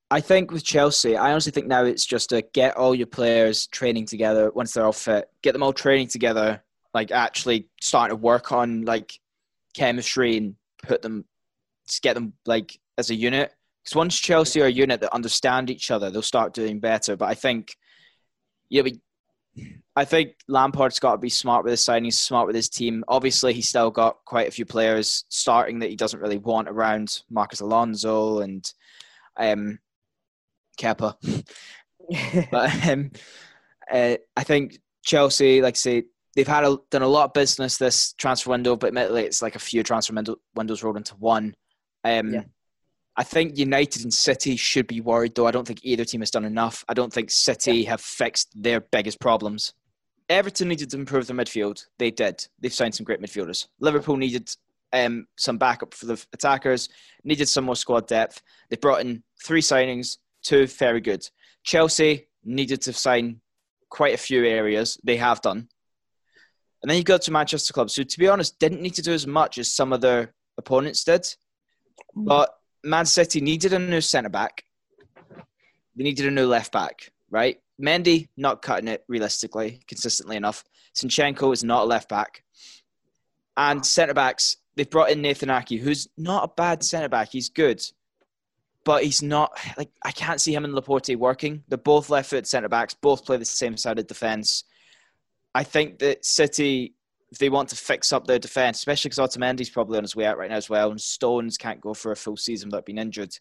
I 0.09 0.19
think 0.21 0.51
with 0.51 0.63
Chelsea, 0.63 1.15
I 1.15 1.31
honestly 1.31 1.51
think 1.51 1.67
now 1.67 1.83
it's 1.85 2.05
just 2.05 2.29
to 2.29 2.41
get 2.41 2.75
all 2.77 2.93
your 2.93 3.07
players 3.07 3.67
training 3.67 4.05
together 4.07 4.51
once 4.51 4.73
they're 4.73 4.85
all 4.85 4.91
fit. 4.91 5.29
Get 5.41 5.53
them 5.53 5.63
all 5.63 5.71
training 5.73 6.07
together, 6.07 6.61
like 6.93 7.11
actually 7.11 7.69
starting 7.81 8.17
to 8.17 8.21
work 8.21 8.51
on 8.51 8.81
like 8.83 9.13
chemistry 9.73 10.35
and 10.37 10.55
put 10.83 11.01
them, 11.01 11.25
get 12.01 12.13
them 12.15 12.33
like 12.45 12.77
as 12.97 13.09
a 13.09 13.15
unit. 13.15 13.53
Because 13.83 13.95
once 13.95 14.19
Chelsea 14.19 14.61
are 14.61 14.65
a 14.65 14.71
unit 14.71 14.99
that 15.01 15.13
understand 15.13 15.69
each 15.69 15.91
other, 15.91 16.09
they'll 16.11 16.21
start 16.21 16.53
doing 16.53 16.79
better. 16.79 17.15
But 17.15 17.29
I 17.29 17.33
think, 17.33 17.75
yeah, 18.69 18.83
we, 18.83 18.99
I 19.95 20.05
think 20.05 20.35
Lampard's 20.47 20.99
got 20.99 21.13
to 21.13 21.17
be 21.17 21.29
smart 21.29 21.63
with 21.63 21.71
his 21.71 21.81
signings, 21.81 22.13
smart 22.13 22.47
with 22.47 22.55
his 22.55 22.69
team. 22.69 23.03
Obviously, 23.07 23.53
he's 23.53 23.67
still 23.67 23.91
got 23.91 24.17
quite 24.25 24.47
a 24.47 24.51
few 24.51 24.65
players 24.65 25.25
starting 25.29 25.79
that 25.79 25.89
he 25.89 25.95
doesn't 25.95 26.21
really 26.21 26.37
want 26.37 26.69
around 26.69 27.21
Marcos 27.29 27.59
Alonso 27.59 28.39
and 28.39 28.73
um, 29.37 29.79
Kepa. 30.79 31.15
But 32.51 32.89
um, 32.89 33.11
uh, 33.89 34.17
I 34.35 34.43
think 34.43 34.79
Chelsea, 35.01 35.61
like 35.61 35.75
I 35.75 35.77
say, 35.77 36.03
they've 36.35 36.47
had 36.47 36.65
a, 36.65 36.77
done 36.89 37.03
a 37.03 37.07
lot 37.07 37.25
of 37.25 37.33
business 37.33 37.77
this 37.77 38.13
transfer 38.13 38.49
window, 38.49 38.75
but 38.75 38.87
admittedly, 38.87 39.23
it's 39.23 39.41
like 39.41 39.55
a 39.55 39.59
few 39.59 39.81
transfer 39.81 40.13
window, 40.13 40.35
windows 40.55 40.83
rolled 40.83 40.97
into 40.97 41.15
one. 41.15 41.55
Um, 42.03 42.33
Yeah. 42.33 42.43
I 43.21 43.23
think 43.23 43.55
United 43.55 44.01
and 44.01 44.11
City 44.11 44.55
should 44.55 44.87
be 44.87 44.99
worried, 44.99 45.35
though. 45.35 45.45
I 45.45 45.51
don't 45.51 45.67
think 45.67 45.81
either 45.83 46.03
team 46.03 46.21
has 46.21 46.31
done 46.31 46.43
enough. 46.43 46.83
I 46.89 46.95
don't 46.95 47.13
think 47.13 47.29
City 47.29 47.83
have 47.83 48.01
fixed 48.01 48.49
their 48.55 48.79
biggest 48.79 49.19
problems. 49.19 49.73
Everton 50.27 50.69
needed 50.69 50.89
to 50.89 50.97
improve 50.97 51.27
their 51.27 51.37
midfield. 51.37 51.85
They 51.99 52.09
did. 52.09 52.47
They've 52.59 52.73
signed 52.73 52.95
some 52.95 53.03
great 53.03 53.21
midfielders. 53.21 53.67
Liverpool 53.79 54.17
needed 54.17 54.49
um, 54.91 55.27
some 55.37 55.59
backup 55.59 55.93
for 55.93 56.07
the 56.07 56.25
attackers, 56.33 56.89
needed 57.23 57.47
some 57.47 57.65
more 57.65 57.75
squad 57.75 58.07
depth. 58.07 58.41
They 58.71 58.77
brought 58.77 59.01
in 59.01 59.21
three 59.45 59.61
signings, 59.61 60.17
two 60.41 60.65
very 60.65 60.99
good. 60.99 61.29
Chelsea 61.63 62.25
needed 62.43 62.81
to 62.81 62.93
sign 62.93 63.39
quite 63.91 64.15
a 64.15 64.17
few 64.17 64.43
areas. 64.45 64.99
They 65.03 65.17
have 65.17 65.43
done. 65.43 65.69
And 66.81 66.89
then 66.89 66.97
you 66.97 67.03
go 67.03 67.19
to 67.19 67.31
Manchester 67.31 67.71
clubs, 67.71 67.95
who, 67.95 68.03
to 68.03 68.17
be 68.17 68.27
honest, 68.27 68.57
didn't 68.57 68.81
need 68.81 68.95
to 68.95 69.03
do 69.03 69.13
as 69.13 69.27
much 69.27 69.59
as 69.59 69.71
some 69.71 69.93
of 69.93 70.01
their 70.01 70.33
opponents 70.57 71.03
did. 71.03 71.27
But 72.15 72.57
Man 72.83 73.05
City 73.05 73.41
needed 73.41 73.73
a 73.73 73.79
new 73.79 74.01
centre 74.01 74.29
back. 74.29 74.63
They 75.95 76.03
needed 76.03 76.25
a 76.25 76.31
new 76.31 76.47
left 76.47 76.71
back, 76.71 77.11
right? 77.29 77.59
Mendy 77.79 78.27
not 78.37 78.61
cutting 78.61 78.87
it 78.87 79.03
realistically, 79.07 79.81
consistently 79.87 80.35
enough. 80.37 80.63
Zinchenko 80.95 81.53
is 81.53 81.63
not 81.63 81.83
a 81.83 81.85
left 81.85 82.09
back. 82.09 82.43
And 83.57 83.85
centre 83.85 84.13
backs, 84.13 84.57
they've 84.75 84.89
brought 84.89 85.11
in 85.11 85.21
Nathan 85.21 85.49
Aké, 85.49 85.79
who's 85.79 86.07
not 86.17 86.43
a 86.43 86.53
bad 86.55 86.83
centre 86.83 87.09
back. 87.09 87.29
He's 87.31 87.49
good. 87.49 87.83
But 88.83 89.03
he's 89.03 89.21
not 89.21 89.51
like 89.77 89.91
I 90.03 90.11
can't 90.11 90.41
see 90.41 90.55
him 90.55 90.65
and 90.65 90.73
Laporte 90.73 91.15
working. 91.15 91.63
They're 91.67 91.77
both 91.77 92.09
left 92.09 92.31
foot 92.31 92.47
centre 92.47 92.69
backs, 92.69 92.95
both 92.95 93.25
play 93.25 93.37
the 93.37 93.45
same 93.45 93.77
side 93.77 93.99
of 93.99 94.07
defence. 94.07 94.63
I 95.53 95.63
think 95.63 95.99
that 95.99 96.25
City, 96.25 96.95
if 97.31 97.37
they 97.37 97.49
want 97.49 97.69
to 97.69 97.75
fix 97.75 98.11
up 98.11 98.27
their 98.27 98.39
defence, 98.39 98.79
especially 98.79 99.09
because 99.09 99.35
Otamendi's 99.35 99.69
probably 99.69 99.97
on 99.97 100.03
his 100.03 100.15
way 100.15 100.25
out 100.25 100.37
right 100.37 100.49
now 100.49 100.57
as 100.57 100.69
well, 100.69 100.91
and 100.91 100.99
Stones 100.99 101.57
can't 101.57 101.79
go 101.79 101.93
for 101.93 102.11
a 102.11 102.15
full 102.15 102.37
season 102.37 102.69
without 102.69 102.85
being 102.85 102.97
injured, 102.97 103.33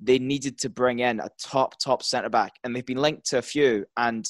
they 0.00 0.18
needed 0.18 0.58
to 0.58 0.70
bring 0.70 0.98
in 0.98 1.20
a 1.20 1.28
top, 1.38 1.78
top 1.78 2.02
centre 2.02 2.30
back. 2.30 2.54
And 2.64 2.74
they've 2.74 2.84
been 2.84 2.98
linked 2.98 3.26
to 3.26 3.38
a 3.38 3.42
few. 3.42 3.84
And 3.96 4.26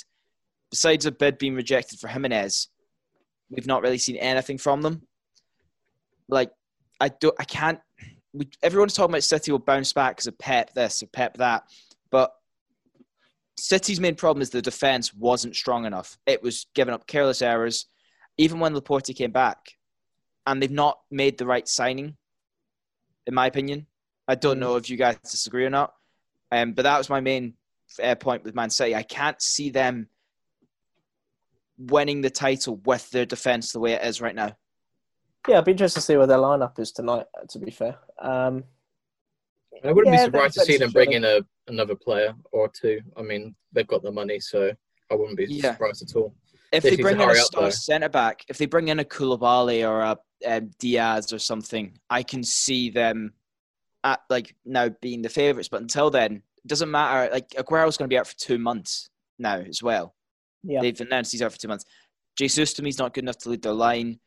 besides 0.70 1.06
a 1.06 1.12
bid 1.12 1.38
being 1.38 1.54
rejected 1.54 1.98
for 1.98 2.08
Jimenez, 2.08 2.68
we've 3.48 3.66
not 3.66 3.82
really 3.82 3.98
seen 3.98 4.16
anything 4.16 4.58
from 4.58 4.82
them. 4.82 5.02
Like, 6.28 6.50
I 7.00 7.08
don't, 7.08 7.34
I 7.38 7.44
can't. 7.44 7.80
We, 8.32 8.48
everyone's 8.62 8.94
talking 8.94 9.12
about 9.12 9.24
City 9.24 9.50
will 9.50 9.58
bounce 9.58 9.92
back 9.92 10.16
because 10.16 10.26
of 10.26 10.38
Pep 10.38 10.74
this 10.74 11.02
or 11.02 11.06
Pep 11.06 11.38
that, 11.38 11.64
but 12.10 12.32
City's 13.56 14.00
main 14.00 14.14
problem 14.14 14.42
is 14.42 14.50
the 14.50 14.62
defense 14.62 15.12
wasn't 15.12 15.56
strong 15.56 15.84
enough. 15.84 16.16
It 16.26 16.42
was 16.42 16.66
giving 16.74 16.94
up 16.94 17.06
careless 17.06 17.42
errors, 17.42 17.86
even 18.40 18.58
when 18.58 18.74
Laporte 18.74 19.14
came 19.14 19.32
back, 19.32 19.76
and 20.46 20.62
they've 20.62 20.70
not 20.70 21.00
made 21.10 21.36
the 21.36 21.44
right 21.44 21.68
signing. 21.68 22.16
In 23.26 23.34
my 23.34 23.46
opinion, 23.46 23.86
I 24.26 24.34
don't 24.34 24.58
know 24.58 24.76
if 24.76 24.88
you 24.88 24.96
guys 24.96 25.18
disagree 25.18 25.66
or 25.66 25.70
not, 25.70 25.92
um, 26.50 26.72
but 26.72 26.82
that 26.84 26.96
was 26.96 27.10
my 27.10 27.20
main 27.20 27.52
uh, 28.02 28.14
point 28.14 28.42
with 28.42 28.54
Man 28.54 28.70
City. 28.70 28.94
I 28.94 29.02
can't 29.02 29.40
see 29.42 29.68
them 29.68 30.08
winning 31.76 32.22
the 32.22 32.30
title 32.30 32.76
with 32.86 33.10
their 33.10 33.26
defense 33.26 33.72
the 33.72 33.80
way 33.80 33.92
it 33.92 34.02
is 34.04 34.22
right 34.22 34.34
now. 34.34 34.56
yeah, 35.46 35.58
I'd 35.58 35.66
be 35.66 35.72
interested 35.72 36.00
to 36.00 36.06
see 36.06 36.16
where 36.16 36.26
their 36.26 36.38
lineup 36.38 36.78
is 36.78 36.92
tonight. 36.92 37.26
To 37.50 37.58
be 37.58 37.70
fair, 37.70 37.98
um, 38.22 38.64
I 39.84 39.92
wouldn't 39.92 40.14
Yeah, 40.14 40.22
be 40.22 40.24
surprised 40.24 40.54
to 40.54 40.60
see 40.64 40.78
them 40.78 40.92
bring 40.92 41.12
in 41.12 41.24
a 41.24 41.40
another 41.68 41.94
player 41.94 42.32
or 42.52 42.70
two. 42.70 43.00
I 43.18 43.22
mean, 43.22 43.54
they've 43.72 43.86
got 43.86 44.02
the 44.02 44.10
money, 44.10 44.40
so 44.40 44.72
I 45.10 45.14
wouldn't 45.14 45.36
be 45.36 45.46
Yeah. 45.46 45.72
surprised 45.72 46.02
at 46.08 46.16
all. 46.16 46.34
If 46.72 46.84
They 46.84 46.90
they 46.90 47.02
bring 47.02 47.20
in 47.20 47.30
a 47.30 47.34
star 47.36 47.70
centre 47.70 48.08
back, 48.08 48.44
if 48.48 48.58
they 48.58 48.66
bring 48.66 48.88
in 48.88 49.00
a 49.00 49.04
Koulibaly 49.04 49.88
or 49.88 50.00
a, 50.00 50.18
um 50.46 50.70
Diaz 50.78 51.32
or 51.32 51.38
something, 51.38 51.98
I 52.08 52.22
can 52.22 52.44
see 52.44 52.90
them 52.90 53.34
at 54.04 54.20
like 54.30 54.54
now 54.64 54.88
being 55.00 55.22
the 55.22 55.28
favourites. 55.28 55.68
But 55.68 55.82
until 55.82 56.10
then, 56.10 56.36
it 56.36 56.66
doesn't 56.66 56.90
matter. 56.90 57.32
Like 57.32 57.48
Aguero's 57.58 57.96
going 57.96 58.08
to 58.08 58.12
be 58.12 58.18
out 58.18 58.26
for 58.26 58.36
two 58.36 58.58
months 58.58 59.10
now 59.38 59.56
as 59.56 59.82
well. 59.82 60.14
yeah, 60.62 60.80
They've 60.80 61.00
announced 61.00 61.32
he's 61.32 61.42
out 61.42 61.52
for 61.52 61.58
two 61.58 61.68
months. 61.68 61.84
Jesus 62.36 62.72
to 62.74 62.82
me 62.82 62.90
is 62.90 62.98
not 62.98 63.14
good 63.14 63.24
enough 63.24 63.38
to 63.38 63.50
lead 63.50 63.62
their 63.62 63.72
line. 63.72 64.20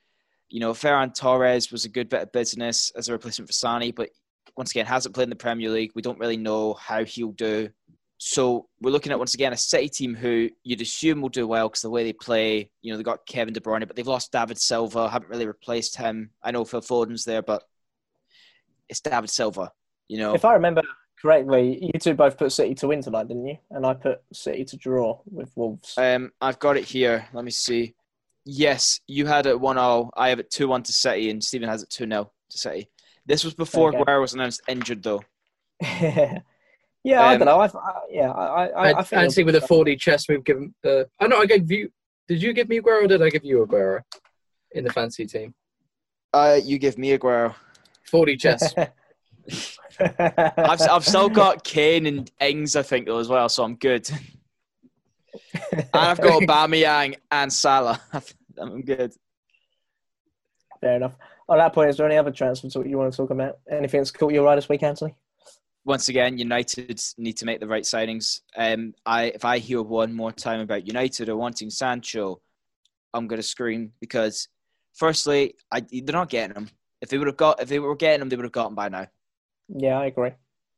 You 0.50 0.60
know, 0.60 0.74
Ferran 0.74 1.16
Torres 1.16 1.72
was 1.72 1.86
a 1.86 1.90
good 1.90 2.10
bit 2.10 2.22
of 2.22 2.32
business 2.32 2.92
as 2.96 3.10
a 3.10 3.14
replacement 3.14 3.50
for 3.50 3.54
Sané, 3.54 3.96
but 3.96 4.10
once 4.56 4.72
again 4.72 4.86
hasn't 4.86 5.16
played 5.16 5.24
in 5.24 5.30
the 5.30 5.36
Premier 5.36 5.70
League. 5.70 5.92
We 5.96 6.02
don't 6.02 6.20
really 6.20 6.38
know 6.38 6.74
how 6.74 7.04
he'll 7.04 7.32
do. 7.32 7.70
So 8.18 8.68
we're 8.82 8.92
looking 8.92 9.12
at 9.12 9.20
once 9.20 9.34
again 9.34 9.54
a 9.54 9.58
City 9.58 9.90
team 9.90 10.16
who 10.16 10.50
you'd 10.64 10.82
assume 10.82 11.22
will 11.22 11.30
do 11.30 11.46
well 11.46 11.68
because 11.68 11.82
the 11.82 11.90
way 11.90 12.04
they 12.04 12.14
play, 12.14 12.70
you 12.82 12.92
know, 12.92 12.98
they 12.98 13.04
got 13.04 13.26
Kevin 13.26 13.54
De 13.54 13.60
Bruyne, 13.60 13.86
but 13.86 13.96
they've 13.96 14.08
lost 14.08 14.32
David 14.32 14.58
Silva, 14.58 15.10
haven't 15.10 15.30
really 15.30 15.48
replaced 15.48 15.98
him. 15.98 16.30
I 16.42 16.52
know 16.52 16.64
Phil 16.64 16.82
Foden's 16.82 17.26
there, 17.26 17.42
but 17.42 17.64
it's 18.88 19.02
David 19.02 19.30
Silva. 19.30 19.72
You 20.08 20.20
know, 20.20 20.36
if 20.36 20.46
I 20.46 20.54
remember 20.54 20.84
correctly, 21.22 21.80
you 21.82 22.00
two 22.00 22.14
both 22.14 22.38
put 22.38 22.52
City 22.52 22.76
to 22.76 22.88
win 22.88 23.02
tonight, 23.02 23.28
didn't 23.28 23.48
you? 23.48 23.58
And 23.72 23.86
I 23.86 23.94
put 23.94 24.22
City 24.32 24.64
to 24.66 24.78
draw 24.78 25.20
with 25.26 25.52
Wolves. 25.56 25.96
Um, 25.98 26.32
I've 26.40 26.60
got 26.60 26.78
it 26.78 26.86
here. 26.86 27.28
Let 27.34 27.44
me 27.44 27.52
see. 27.52 27.96
Yes, 28.46 29.00
you 29.08 29.26
had 29.26 29.46
it 29.46 29.60
1 29.60 29.76
0. 29.76 30.12
I 30.16 30.30
have 30.30 30.40
it 30.40 30.52
2 30.52 30.68
1 30.68 30.84
to 30.84 30.94
City, 30.94 31.30
and 31.30 31.44
Stephen 31.44 31.70
has 31.70 31.84
it 31.84 31.90
2 31.90 32.06
0 32.06 32.32
to 32.50 32.58
City. 32.58 32.90
This 33.26 33.44
was 33.44 33.54
before 33.54 33.90
Okay. 33.90 34.04
Guerrero 34.04 34.22
was 34.22 34.34
announced 34.34 34.62
injured, 34.68 35.02
though. 35.04 35.24
yeah, 37.04 37.22
I 37.22 37.34
Um, 37.34 37.40
don't 37.40 37.46
know. 37.48 37.60
I, 37.60 37.66
I, 37.68 38.02
yeah, 38.10 38.32
I, 38.32 38.46
I, 38.46 38.66
I 38.68 38.90
I, 38.90 38.94
think 38.96 39.08
fancy 39.08 39.44
with 39.44 39.56
a 39.56 39.62
40 39.62 39.96
chest 39.98 40.28
we've 40.30 40.44
given. 40.44 40.74
Uh, 40.86 41.04
I 41.20 41.28
know 41.28 41.38
I 41.40 41.46
gave 41.46 41.70
you. 41.72 41.92
Did 42.28 42.42
you 42.42 42.54
give 42.54 42.70
me 42.70 42.80
Aguero 42.80 43.04
or 43.04 43.08
did 43.08 43.22
I 43.22 43.30
give 43.30 43.44
you 43.44 43.66
Aguero 43.66 44.02
in 44.72 44.84
the 44.84 44.92
fancy 44.94 45.26
team? 45.26 45.54
Uh, 46.34 46.60
you 46.64 46.78
give 46.80 46.98
me 46.98 47.18
Aguero. 47.18 47.54
40 48.10 48.38
chest. 48.38 48.76
I've, 50.00 50.82
I've 50.82 51.06
still 51.06 51.30
got 51.30 51.64
Kane 51.64 52.06
and 52.06 52.32
Ings, 52.40 52.76
I 52.76 52.82
think, 52.84 53.06
though, 53.08 53.20
as 53.20 53.28
well, 53.28 53.50
so 53.50 53.64
I'm 53.64 53.76
good. 53.76 54.10
and 55.72 55.86
I've 55.94 56.20
got 56.22 56.42
Aubameyang 56.44 57.16
and 57.32 57.52
Salah. 57.52 58.02
I'm 58.58 58.82
good. 58.82 59.14
Fair 60.80 60.96
enough. 60.98 61.16
On 61.50 61.58
that 61.58 61.74
point, 61.74 61.90
is 61.90 61.98
there 61.98 62.06
any 62.08 62.18
other 62.18 62.32
transfers 62.32 62.74
that 62.74 62.88
you 62.88 62.98
want 62.98 63.12
to 63.12 63.18
talk 63.18 63.30
about? 63.30 63.58
Anything 63.70 64.00
that's 64.00 64.12
caught 64.12 64.34
your 64.34 64.48
eye 64.48 64.56
this 64.56 64.70
week, 64.70 64.84
Anthony? 64.84 65.16
Once 65.86 66.08
again, 66.10 66.38
United 66.38 67.02
need 67.18 67.38
to 67.38 67.46
make 67.46 67.60
the 67.60 67.68
right 67.68 67.84
signings. 67.84 68.42
Um, 68.56 68.94
I 69.06 69.26
if 69.26 69.44
I 69.44 69.58
hear 69.60 69.82
one 69.82 70.14
more 70.14 70.32
time 70.32 70.62
about 70.62 70.88
United 70.88 71.30
or 71.30 71.36
wanting 71.38 71.70
Sancho, 71.70 72.42
I'm 73.14 73.28
gonna 73.28 73.44
scream 73.44 73.92
because, 74.00 74.48
firstly, 74.94 75.56
I, 75.72 75.82
they're 75.82 76.14
not 76.14 76.30
getting 76.30 76.56
him. 76.56 76.70
If 77.02 77.10
they 77.10 77.18
would 77.18 77.28
have 77.28 77.38
got, 77.38 77.62
if 77.62 77.68
they 77.68 77.80
were 77.80 77.96
getting 77.96 78.22
him, 78.22 78.30
they 78.30 78.38
would 78.38 78.46
have 78.46 78.52
gotten 78.54 78.76
by 78.76 78.88
now. 78.90 79.08
Yeah, 79.68 80.00
I 80.00 80.06
agree. 80.06 80.32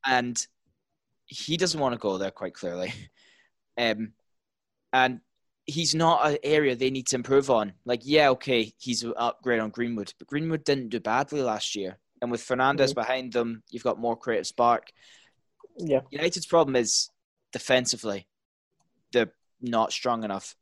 and 0.05 0.45
he 1.27 1.57
doesn't 1.57 1.79
want 1.79 1.93
to 1.93 1.99
go 1.99 2.17
there 2.17 2.31
quite 2.31 2.53
clearly. 2.53 2.93
Um, 3.77 4.13
and 4.93 5.19
he's 5.65 5.93
not 5.93 6.25
an 6.25 6.37
area 6.43 6.77
they 6.77 6.89
need 6.89 7.07
to 7.07 7.17
improve 7.17 7.49
on. 7.49 7.73
Like, 7.83 8.03
yeah, 8.05 8.29
okay, 8.29 8.71
he's 8.77 9.03
an 9.03 9.13
upgrade 9.17 9.59
on 9.59 9.69
Greenwood, 9.71 10.13
but 10.17 10.29
Greenwood 10.29 10.63
didn't 10.63 10.91
do 10.91 11.01
badly 11.01 11.41
last 11.41 11.75
year. 11.75 11.97
And 12.25 12.31
with 12.31 12.41
Fernandes 12.41 12.89
Mm-hmm. 12.89 12.93
behind 13.01 13.33
them, 13.33 13.61
you've 13.69 13.83
got 13.83 13.99
more 13.99 14.17
creative 14.17 14.47
spark. 14.47 14.91
Yeah. 15.77 16.01
United's 16.09 16.47
problem 16.47 16.75
is 16.75 17.11
defensively, 17.51 18.27
they're 19.13 19.31
not 19.61 19.93
strong 19.93 20.23
enough. 20.23 20.55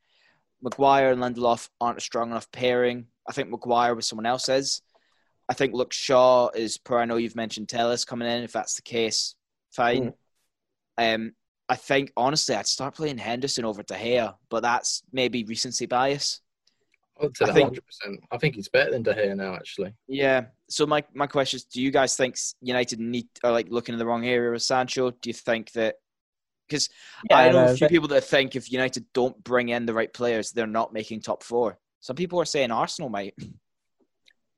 Maguire 0.62 1.12
and 1.12 1.22
Lindelof 1.22 1.70
aren't 1.80 1.98
a 2.00 2.02
strong 2.02 2.32
enough 2.32 2.52
pairing. 2.52 3.08
I 3.30 3.32
think 3.32 3.50
Maguire 3.50 3.96
with 3.96 4.04
someone 4.04 4.26
else 4.26 4.50
is. 4.50 4.82
I 5.48 5.54
think 5.54 5.74
Luke 5.74 5.94
Shaw 5.94 6.50
is 6.54 6.78
per. 6.78 7.00
I 7.00 7.06
know 7.06 7.16
you've 7.16 7.36
mentioned 7.36 7.70
Telles 7.70 8.04
coming 8.04 8.28
in. 8.28 8.44
If 8.44 8.52
that's 8.52 8.76
the 8.76 8.82
case, 8.82 9.36
fine. 9.72 10.14
Um, 10.98 11.34
I 11.70 11.76
think 11.78 12.12
honestly, 12.18 12.56
I'd 12.56 12.68
start 12.68 12.96
playing 12.96 13.18
Henderson 13.20 13.64
over 13.64 13.84
De 13.84 13.94
Gea, 13.94 14.36
but 14.50 14.64
that's 14.64 15.02
maybe 15.14 15.46
recency 15.46 15.86
bias. 15.86 16.42
I 17.24 17.26
would 17.28 17.38
say 17.38 17.46
I 17.46 17.54
think- 17.54 17.74
100%. 17.74 18.18
I 18.32 18.38
think 18.38 18.56
he's 18.56 18.68
better 18.70 18.92
than 18.92 19.04
De 19.04 19.14
Gea 19.14 19.36
now, 19.36 19.56
actually. 19.56 19.94
Yeah. 20.08 20.46
So 20.70 20.86
my 20.86 21.04
my 21.14 21.28
question 21.28 21.58
is: 21.58 21.66
Do 21.66 21.82
you 21.82 21.92
guys 21.92 22.16
think 22.16 22.36
United 22.62 23.00
need 23.00 23.28
are 23.44 23.52
like 23.52 23.70
looking 23.70 23.94
in 23.94 24.00
the 24.00 24.06
wrong 24.06 24.26
area 24.26 24.52
with 24.52 24.62
Sancho? 24.64 25.12
Do 25.12 25.30
you 25.30 25.34
think 25.34 25.72
that? 25.74 25.96
Because 26.68 26.90
I 27.32 27.50
know 27.50 27.66
a 27.66 27.76
few 27.76 27.88
people 27.90 28.08
that 28.10 28.24
think 28.24 28.56
if 28.56 28.72
United 28.72 29.06
don't 29.14 29.42
bring 29.44 29.70
in 29.70 29.86
the 29.86 29.94
right 29.94 30.12
players, 30.12 30.52
they're 30.52 30.66
not 30.66 30.94
making 30.94 31.22
top 31.22 31.44
four. 31.44 31.78
Some 32.00 32.16
people 32.16 32.40
are 32.40 32.46
saying 32.46 32.72
Arsenal 32.72 33.10
might. 33.10 33.36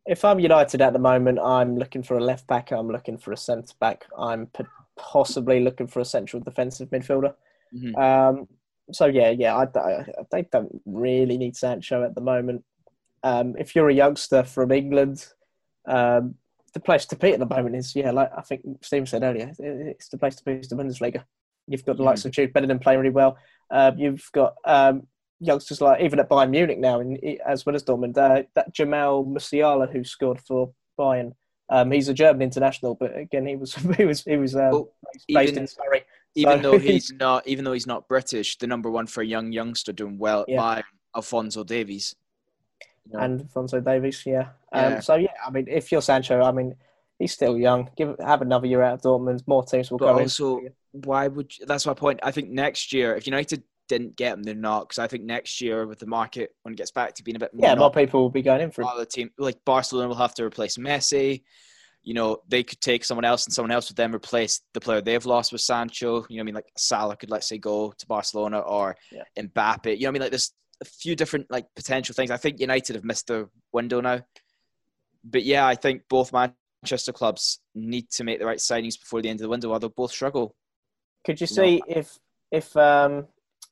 if 0.06 0.24
I'm 0.24 0.40
United 0.40 0.82
at 0.82 0.94
the 0.94 1.00
moment, 1.00 1.40
I'm 1.40 1.76
looking 1.78 2.04
for 2.04 2.18
a 2.18 2.24
left 2.24 2.48
back. 2.48 2.72
I'm 2.72 2.88
looking 2.88 3.18
for 3.18 3.32
a 3.34 3.38
centre 3.38 3.74
back. 3.80 4.06
I'm 4.18 4.50
possibly 4.98 5.60
looking 5.62 5.88
for 5.88 6.00
a 6.00 6.06
central 6.06 6.42
defensive 6.42 6.90
midfielder. 6.92 7.34
Mhm. 7.76 7.98
Um, 7.98 8.48
so 8.92 9.06
yeah, 9.06 9.30
yeah, 9.32 9.56
I, 9.56 9.64
I, 9.80 10.06
they 10.32 10.44
don't 10.44 10.82
really 10.86 11.38
need 11.38 11.56
Sancho 11.56 12.04
at 12.04 12.16
the 12.16 12.22
moment. 12.22 12.64
Um, 13.24 13.56
if 13.58 13.76
you're 13.76 13.90
a 13.90 13.94
youngster 13.94 14.44
from 14.44 14.72
England, 14.72 15.26
um, 15.88 16.36
the 16.74 16.80
place 16.80 17.06
to 17.08 17.16
be 17.16 17.34
at 17.34 17.40
the 17.40 17.46
moment 17.48 17.76
is 17.76 17.96
yeah, 17.96 18.12
like 18.12 18.30
I 18.38 18.42
think 18.42 18.62
Steve 18.82 19.08
said 19.10 19.24
earlier, 19.24 19.52
it's 19.60 20.10
the 20.10 20.18
place 20.18 20.36
to 20.36 20.44
be 20.44 20.54
is 20.54 20.70
the 20.70 20.76
Bundesliga. 20.76 21.24
You've 21.68 21.86
got 21.86 21.98
the 21.98 22.04
likes 22.04 22.26
of 22.26 22.32
Jude 22.32 22.54
Bellingham 22.54 22.80
playing 22.80 23.00
really 23.00 23.12
well. 23.12 23.38
Um, 23.72 23.98
you've 23.98 24.30
got 24.34 24.56
um, 24.66 25.08
youngsters 25.40 25.82
like 25.82 26.02
even 26.02 26.20
at 26.20 26.30
Bayern 26.30 26.52
Munich 26.52 26.78
now, 26.78 27.00
in, 27.00 27.18
as 27.46 27.66
well 27.66 27.76
as 27.76 27.84
Dortmund. 27.84 28.18
Uh, 28.18 28.44
that 28.54 28.74
Jamal 28.74 29.26
Musiala 29.26 29.92
who 29.92 30.04
scored 30.04 30.40
for 30.42 30.72
Bayern. 31.00 31.34
Um, 31.70 31.90
he's 31.90 32.10
a 32.10 32.14
German 32.14 32.44
international, 32.44 32.94
but 32.94 33.18
again, 33.18 33.48
he 33.48 33.56
was 33.56 33.74
he 33.98 34.06
was 34.06 34.24
he 34.24 34.38
was 34.38 34.56
um, 34.56 34.72
Well, 34.72 34.90
based 35.30 35.54
even- 35.54 35.64
in 35.64 35.68
Surrey. 35.68 36.04
Even 36.36 36.62
So- 36.62 36.72
though 36.72 36.80
he's 36.80 37.12
not, 37.20 37.48
even 37.48 37.66
though 37.66 37.74
he's 37.74 37.88
not 37.88 38.08
British, 38.08 38.58
the 38.58 38.68
number 38.68 38.90
one 38.92 39.08
for 39.08 39.22
a 39.22 39.26
young 39.26 39.52
youngster 39.52 39.94
doing 39.94 40.18
well 40.18 40.46
Yeah. 40.48 40.58
Bayern, 40.62 40.84
Alphonso 41.16 41.64
Davies. 41.64 42.16
You 43.06 43.14
know, 43.14 43.20
and 43.20 43.42
Alphonso 43.42 43.80
Davies. 43.80 44.24
Yeah. 44.26 44.50
Um, 44.74 44.94
Yeah. 44.94 45.00
So 45.00 45.16
yeah, 45.16 45.32
I 45.46 45.50
mean, 45.52 45.66
if 45.68 45.92
you're 45.92 46.02
Sancho, 46.02 46.42
I 46.42 46.52
mean, 46.52 46.76
he's 47.20 47.32
still 47.34 47.58
young. 47.58 47.90
Give 47.96 48.16
have 48.20 48.42
another 48.42 48.68
year 48.68 48.82
out 48.84 48.96
of 48.96 49.02
Dortmund. 49.02 49.42
More 49.48 49.64
teams 49.64 49.90
will 49.90 49.98
But 49.98 50.08
come 50.14 50.20
also, 50.24 50.58
in. 50.60 50.74
why 50.92 51.28
would 51.28 51.58
you, 51.58 51.66
that's 51.66 51.86
my 51.86 51.94
point? 51.94 52.20
I 52.24 52.32
think 52.32 52.50
next 52.50 52.92
year, 52.92 53.16
if 53.16 53.26
United 53.28 53.64
didn't 53.88 54.16
get 54.18 54.34
him, 54.34 54.42
they're 54.44 54.56
not 54.56 54.90
because 54.90 54.98
I 55.00 55.08
think 55.08 55.24
next 55.24 55.62
year 55.62 55.86
with 55.86 56.00
the 56.00 56.08
market 56.08 56.56
when 56.64 56.74
it 56.74 56.78
gets 56.78 56.90
back 56.92 57.14
to 57.14 57.24
being 57.24 57.36
a 57.36 57.40
bit 57.40 57.52
Yeah, 57.54 57.76
more 57.76 57.92
people 57.92 58.20
will 58.22 58.30
be 58.32 58.42
going 58.42 58.60
in 58.62 58.72
for 58.72 58.84
other 58.84 59.06
team 59.06 59.30
like 59.38 59.64
Barcelona 59.64 60.08
will 60.10 60.16
have 60.16 60.34
to 60.36 60.44
replace 60.44 60.76
Messi. 60.78 61.44
You 62.06 62.14
know, 62.14 62.38
they 62.48 62.64
could 62.64 62.80
take 62.80 63.04
someone 63.04 63.26
else 63.26 63.46
and 63.46 63.54
someone 63.54 63.72
else 63.72 63.90
would 63.90 63.98
then 63.98 64.14
replace 64.16 64.62
the 64.74 64.80
player 64.80 65.02
they've 65.02 65.26
lost 65.26 65.52
with 65.52 65.62
Sancho. 65.62 66.26
You 66.30 66.38
know, 66.38 66.40
what 66.40 66.40
I 66.40 66.44
mean, 66.44 66.56
like 66.56 66.72
Salah 66.78 67.18
could 67.18 67.32
let's 67.32 67.48
say 67.50 67.58
go 67.58 67.92
to 67.98 68.06
Barcelona 68.08 68.60
or 68.60 68.96
Yeah. 69.12 69.24
Mbappe. 69.38 69.88
You 69.98 70.04
know, 70.04 70.08
what 70.08 70.08
I 70.08 70.12
mean, 70.12 70.22
like 70.22 70.32
there's 70.32 70.54
a 70.82 70.86
few 70.86 71.16
different 71.16 71.50
like 71.50 71.66
potential 71.76 72.14
things. 72.14 72.30
I 72.32 72.38
think 72.38 72.60
United 72.60 72.96
have 72.96 73.04
missed 73.04 73.28
the 73.28 73.50
window 73.74 74.00
now. 74.02 74.22
But 75.24 75.44
yeah, 75.44 75.66
I 75.66 75.74
think 75.76 76.04
both 76.08 76.32
Manchester 76.32 77.12
clubs 77.12 77.60
need 77.74 78.10
to 78.12 78.24
make 78.24 78.38
the 78.40 78.46
right 78.46 78.60
signings 78.60 79.00
before 79.00 79.22
the 79.24 79.30
end 79.30 79.40
of 79.40 79.44
the 79.44 79.50
window, 79.50 79.72
or 79.72 79.80
they'll 79.80 79.90
both 79.90 80.12
struggle. 80.12 80.56
Could 81.26 81.42
you 81.42 81.48
No. 81.50 81.56
see 81.56 81.82
if 81.88 82.20
if 82.52 82.78
um 82.78 83.28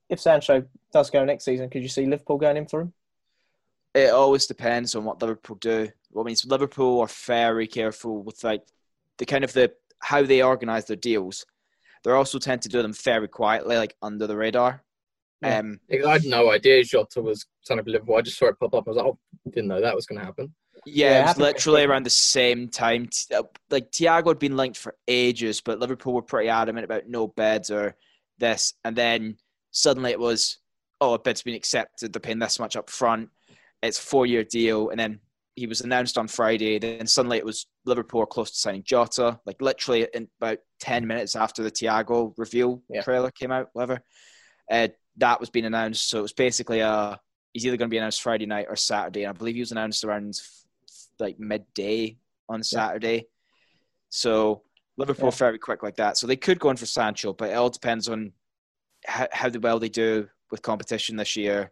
if 0.09 0.19
Sancho 0.19 0.63
does 0.91 1.11
go 1.11 1.23
next 1.23 1.45
season? 1.45 1.69
Could 1.69 1.83
you 1.83 1.89
see 1.89 2.07
Liverpool 2.07 2.37
going 2.39 2.57
in 2.57 2.65
for 2.67 2.81
him? 2.81 2.93
It 3.93 4.09
always 4.09 4.47
depends 4.47 4.95
on 4.95 5.03
what 5.05 5.21
Liverpool 5.21 5.57
do. 5.57 5.89
Well, 6.13 6.25
I 6.25 6.27
mean, 6.27 6.35
Liverpool 6.45 6.99
are 7.01 7.07
very 7.07 7.67
careful 7.67 8.23
with 8.23 8.43
like 8.43 8.61
the 9.17 9.25
kind 9.25 9.43
of 9.43 9.53
the 9.53 9.71
how 9.99 10.23
they 10.23 10.41
organise 10.41 10.85
their 10.85 10.97
deals. 10.97 11.45
They 12.03 12.11
also 12.11 12.37
tend 12.37 12.61
to 12.63 12.69
do 12.69 12.81
them 12.81 12.93
very 12.93 13.27
quietly, 13.27 13.77
like 13.77 13.95
under 14.01 14.27
the 14.27 14.35
radar. 14.35 14.83
Yeah. 15.41 15.59
Um, 15.59 15.79
I 15.91 16.11
had 16.11 16.25
no 16.25 16.51
idea 16.51 16.83
Jota 16.83 17.21
was 17.21 17.45
son 17.61 17.79
of 17.79 17.87
Liverpool. 17.87 18.17
I 18.17 18.21
just 18.21 18.37
saw 18.37 18.47
it 18.47 18.59
pop 18.59 18.73
up. 18.73 18.83
I 18.87 18.91
was 18.91 18.97
like, 18.97 19.05
oh, 19.05 19.17
didn't 19.49 19.67
know 19.67 19.81
that 19.81 19.95
was 19.95 20.05
going 20.05 20.19
to 20.19 20.25
happen. 20.25 20.53
yeah, 20.85 21.11
Yeah, 21.11 21.19
it 21.21 21.27
was 21.27 21.37
literally 21.37 21.83
around 21.83 22.03
the 22.03 22.09
same 22.09 22.69
time. 22.69 23.09
Uh, 23.33 23.43
Like 23.69 23.91
Thiago 23.91 24.27
had 24.27 24.39
been 24.39 24.57
linked 24.57 24.77
for 24.77 24.95
ages, 25.07 25.61
but 25.61 25.79
Liverpool 25.79 26.13
were 26.13 26.21
pretty 26.21 26.49
adamant 26.49 26.85
about 26.85 27.07
no 27.07 27.27
bids 27.27 27.71
or 27.71 27.95
this, 28.37 28.73
and 28.83 28.95
then 28.95 29.37
suddenly 29.71 30.11
it 30.11 30.19
was, 30.19 30.59
oh, 31.01 31.13
a 31.13 31.19
bid's 31.19 31.43
been 31.43 31.55
accepted. 31.55 32.13
They're 32.13 32.19
paying 32.19 32.39
this 32.39 32.59
much 32.59 32.75
up 32.75 32.89
front. 32.89 33.29
It's 33.81 33.99
a 33.99 34.01
four-year 34.01 34.43
deal, 34.43 34.89
and 34.89 34.99
then 34.99 35.19
he 35.55 35.67
was 35.67 35.81
announced 35.81 36.17
on 36.17 36.27
Friday. 36.27 36.79
Then 36.79 37.05
suddenly 37.07 37.37
it 37.37 37.45
was 37.45 37.67
Liverpool 37.85 38.25
close 38.25 38.51
to 38.51 38.57
signing 38.57 38.83
Jota. 38.83 39.39
Like 39.45 39.61
literally 39.61 40.07
in 40.13 40.27
about 40.41 40.57
ten 40.79 41.05
minutes 41.05 41.35
after 41.35 41.61
the 41.63 41.71
Thiago 41.71 42.33
reveal 42.37 42.81
Yeah. 42.89 43.01
trailer 43.03 43.31
came 43.31 43.51
out, 43.51 43.69
whatever. 43.73 44.01
Uh, 44.71 44.87
that 45.17 45.39
was 45.39 45.49
being 45.51 45.65
announced. 45.65 46.09
So 46.09 46.19
it 46.19 46.23
was 46.23 46.33
basically 46.33 46.81
uh 46.81 47.15
he's 47.53 47.67
either 47.67 47.77
going 47.77 47.87
to 47.89 47.93
be 47.93 47.99
announced 47.99 48.21
Friday 48.23 48.47
night 48.47 48.65
or 48.67 48.75
Saturday. 48.75 49.23
And 49.23 49.29
I 49.29 49.37
believe 49.37 49.53
he 49.53 49.61
was 49.61 49.71
announced 49.71 50.03
around 50.03 50.33
f- 50.39 50.65
like 51.19 51.39
midday 51.39 52.17
on 52.49 52.63
Saturday. 52.63 53.27
So 54.09 54.63
Liverpool 54.97 55.27
Yeah. 55.29 55.35
very 55.37 55.59
quick 55.59 55.83
like 55.83 55.95
that. 55.97 56.17
So 56.17 56.25
they 56.25 56.35
could 56.35 56.59
go 56.59 56.71
in 56.71 56.77
for 56.77 56.87
Sancho, 56.87 57.31
but 57.33 57.49
it 57.51 57.53
all 57.53 57.69
depends 57.69 58.09
on 58.09 58.33
how, 59.05 59.27
how 59.31 59.49
well 59.61 59.77
they 59.79 59.89
do 59.89 60.29
with 60.49 60.63
competition 60.63 61.15
this 61.15 61.35
year, 61.35 61.71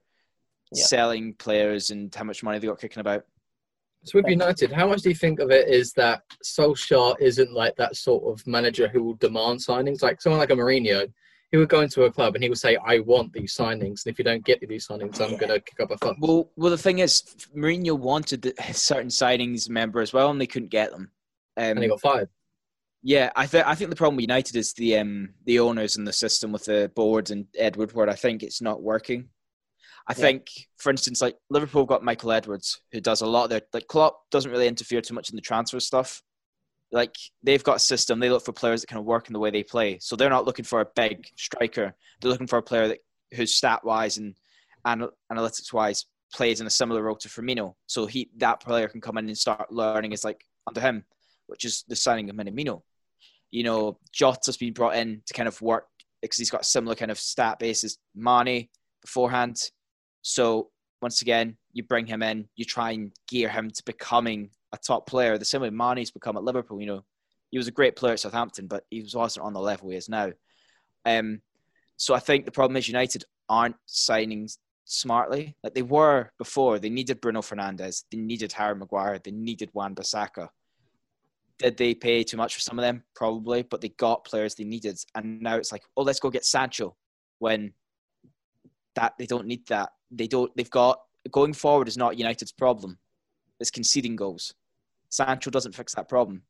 Yeah. 0.71 0.83
selling 0.83 1.33
players 1.33 1.89
and 1.89 2.13
how 2.13 2.23
much 2.25 2.43
money 2.43 2.59
they 2.59 2.67
got 2.67 2.79
kicking 2.79 3.01
about. 3.01 3.25
So 4.03 4.19
with. 4.19 4.27
United, 4.27 4.71
how 4.71 4.87
much 4.87 5.01
do 5.01 5.09
you 5.09 5.15
think 5.15 5.39
of 5.39 5.51
it 5.51 5.67
is 5.67 5.93
that 5.93 6.23
Solskjaer 6.43 7.15
isn't 7.19 7.53
like 7.53 7.75
that 7.75 7.95
sort 7.95 8.23
of 8.23 8.45
manager 8.47 8.87
who 8.87 9.03
will 9.03 9.13
demand 9.15 9.59
signings? 9.59 10.01
Like 10.01 10.21
someone 10.21 10.39
like 10.39 10.49
a 10.49 10.55
Mourinho, 10.55 11.07
he 11.51 11.57
would 11.57 11.69
go 11.69 11.81
into 11.81 12.03
a 12.03 12.11
club 12.11 12.33
and 12.33 12.43
he 12.43 12.49
would 12.49 12.57
say, 12.57 12.77
"I 12.77 12.99
want 12.99 13.31
these 13.33 13.55
signings, 13.55 14.05
and 14.05 14.07
if 14.07 14.17
you 14.17 14.25
don't 14.25 14.43
get 14.43 14.59
these 14.67 14.87
signings, 14.87 15.21
I'm 15.21 15.37
going 15.37 15.49
to 15.49 15.59
kick 15.59 15.79
up 15.81 15.91
a 15.91 15.97
fuss." 15.97 16.15
Well, 16.19 16.49
well, 16.55 16.71
the 16.71 16.77
thing 16.77 16.99
is, 16.99 17.23
Mourinho 17.55 17.97
wanted 17.97 18.41
the, 18.41 18.53
certain 18.73 19.09
signings, 19.09 19.69
member 19.69 20.01
as 20.01 20.13
well, 20.13 20.31
and 20.31 20.41
they 20.41 20.47
couldn't 20.47 20.69
get 20.69 20.91
them. 20.91 21.11
Um, 21.57 21.63
and 21.63 21.83
he 21.83 21.89
got 21.89 22.01
fired. 22.01 22.29
Yeah, 23.03 23.31
I 23.35 23.47
think 23.47 23.67
I 23.67 23.75
think 23.75 23.89
the 23.89 23.95
problem 23.95 24.15
with 24.15 24.23
United 24.23 24.55
is 24.55 24.73
the 24.73 24.97
um 24.97 25.33
the 25.45 25.59
owners 25.59 25.97
and 25.97 26.07
the 26.07 26.13
system 26.13 26.51
with 26.51 26.65
the 26.65 26.91
board 26.95 27.31
and 27.31 27.47
Edward 27.57 27.91
Woodward. 27.93 28.09
I 28.09 28.15
think 28.15 28.43
it's 28.43 28.61
not 28.61 28.81
working. 28.81 29.29
I 30.07 30.13
Yeah. 30.13 30.21
think, 30.21 30.49
for 30.77 30.89
instance, 30.89 31.21
like 31.21 31.37
Liverpool 31.49 31.85
got 31.85 32.03
Michael 32.03 32.31
Edwards, 32.31 32.81
who 32.91 32.99
does 32.99 33.21
a 33.21 33.27
lot 33.27 33.45
of 33.45 33.49
their 33.51 33.61
like 33.73 33.87
Klopp 33.87 34.29
doesn't 34.31 34.51
really 34.51 34.67
interfere 34.67 35.01
too 35.01 35.13
much 35.13 35.29
in 35.29 35.35
the 35.35 35.41
transfer 35.41 35.79
stuff. 35.79 36.23
Like 36.91 37.15
they've 37.43 37.63
got 37.63 37.77
a 37.77 37.79
system, 37.79 38.19
they 38.19 38.29
look 38.29 38.43
for 38.43 38.51
players 38.51 38.81
that 38.81 38.87
kind 38.87 38.99
of 38.99 39.05
work 39.05 39.27
in 39.27 39.33
the 39.33 39.39
way 39.39 39.51
they 39.51 39.63
play. 39.63 39.99
So 39.99 40.15
they're 40.15 40.29
not 40.29 40.45
looking 40.45 40.65
for 40.65 40.81
a 40.81 40.87
big 40.95 41.27
striker. 41.37 41.95
They're 42.19 42.31
looking 42.31 42.47
for 42.47 42.57
a 42.57 42.63
player 42.63 42.87
that 42.89 42.99
who's 43.33 43.55
stat 43.55 43.85
wise 43.85 44.17
and 44.17 44.35
anal- 44.85 45.13
analytics 45.31 45.71
wise 45.71 46.05
plays 46.33 46.59
in 46.59 46.67
a 46.67 46.71
similar 46.71 47.03
role 47.03 47.15
to 47.15 47.29
Firmino. 47.29 47.75
So 47.87 48.05
he 48.07 48.29
that 48.37 48.59
player 48.61 48.87
can 48.89 48.99
come 49.01 49.17
in 49.17 49.27
and 49.27 49.37
start 49.37 49.71
learning 49.71 50.11
is 50.11 50.25
like 50.25 50.45
under 50.67 50.81
him, 50.81 51.05
which 51.47 51.63
is 51.63 51.83
the 51.87 51.95
signing 51.95 52.29
of 52.29 52.35
Minamino 52.35 52.81
you 53.53 53.63
know, 53.63 53.99
Jota's 54.13 54.55
been 54.55 54.71
brought 54.71 54.95
in 54.95 55.21
to 55.25 55.33
kind 55.33 55.47
of 55.47 55.61
work 55.61 55.85
because 56.21 56.37
he's 56.37 56.49
got 56.49 56.61
a 56.61 56.63
similar 56.63 56.95
kind 56.95 57.11
of 57.11 57.19
stat 57.19 57.59
base 57.59 57.83
as 57.83 57.97
Mane 58.15 58.69
beforehand. 59.01 59.69
So 60.21 60.69
once 61.01 61.21
again, 61.21 61.57
you 61.73 61.83
bring 61.83 62.05
him 62.05 62.21
in, 62.21 62.47
you 62.55 62.65
try 62.65 62.91
and 62.91 63.11
gear 63.27 63.49
him 63.49 63.71
to 63.71 63.83
becoming 63.85 64.51
a 64.73 64.77
top 64.77 65.07
player. 65.07 65.37
The 65.37 65.45
same 65.45 65.61
way 65.61 65.69
Mane's 65.69 66.11
become 66.11 66.37
at 66.37 66.43
Liverpool. 66.43 66.79
You 66.79 66.87
know, 66.87 67.03
he 67.49 67.57
was 67.57 67.67
a 67.67 67.71
great 67.71 67.95
player 67.95 68.13
at 68.13 68.19
Southampton, 68.19 68.67
but 68.67 68.85
he 68.89 69.01
was 69.01 69.15
wasn't 69.15 69.45
on 69.45 69.53
the 69.53 69.59
level 69.59 69.89
he 69.89 69.97
is 69.97 70.09
now. 70.09 70.31
Um, 71.05 71.41
so 71.97 72.13
I 72.13 72.19
think 72.19 72.45
the 72.45 72.51
problem 72.51 72.77
is 72.77 72.87
United 72.87 73.23
aren't 73.49 73.75
signing 73.85 74.47
smartly 74.85 75.55
like 75.63 75.73
they 75.73 75.81
were 75.81 76.31
before. 76.37 76.79
They 76.79 76.89
needed 76.89 77.21
Bruno 77.21 77.41
Fernandes, 77.41 78.03
they 78.11 78.17
needed 78.17 78.51
Harry 78.53 78.75
Maguire, 78.75 79.19
they 79.19 79.31
needed 79.31 79.69
Wan 79.73 79.95
Bissaka. 79.95 80.49
Did 81.59 81.77
they 81.77 81.93
pay 81.93 82.23
too 82.23 82.37
much 82.37 82.55
for 82.55 82.61
some 82.61 82.79
of 82.79 82.83
them? 82.83 83.03
Probably, 83.15 83.61
but 83.61 83.81
they 83.81 83.89
got 83.89 84.25
players 84.25 84.55
they 84.55 84.63
needed, 84.63 84.97
and 85.15 85.41
now 85.41 85.57
it's 85.57 85.71
like, 85.71 85.83
oh, 85.95 86.01
let's 86.03 86.19
go 86.19 86.29
get 86.29 86.45
Sancho. 86.45 86.95
When 87.39 87.73
that 88.95 89.13
they 89.17 89.25
don't 89.25 89.47
need 89.47 89.67
that, 89.67 89.89
they 90.09 90.27
don't. 90.27 90.55
They've 90.55 90.69
got 90.69 90.99
going 91.29 91.53
forward 91.53 91.87
is 91.87 91.97
not 91.97 92.17
United's 92.17 92.51
problem. 92.51 92.97
It's 93.59 93.71
conceding 93.71 94.15
goals. 94.15 94.53
Sancho 95.09 95.51
doesn't 95.51 95.75
fix 95.75 95.93
that 95.95 96.09
problem. 96.09 96.43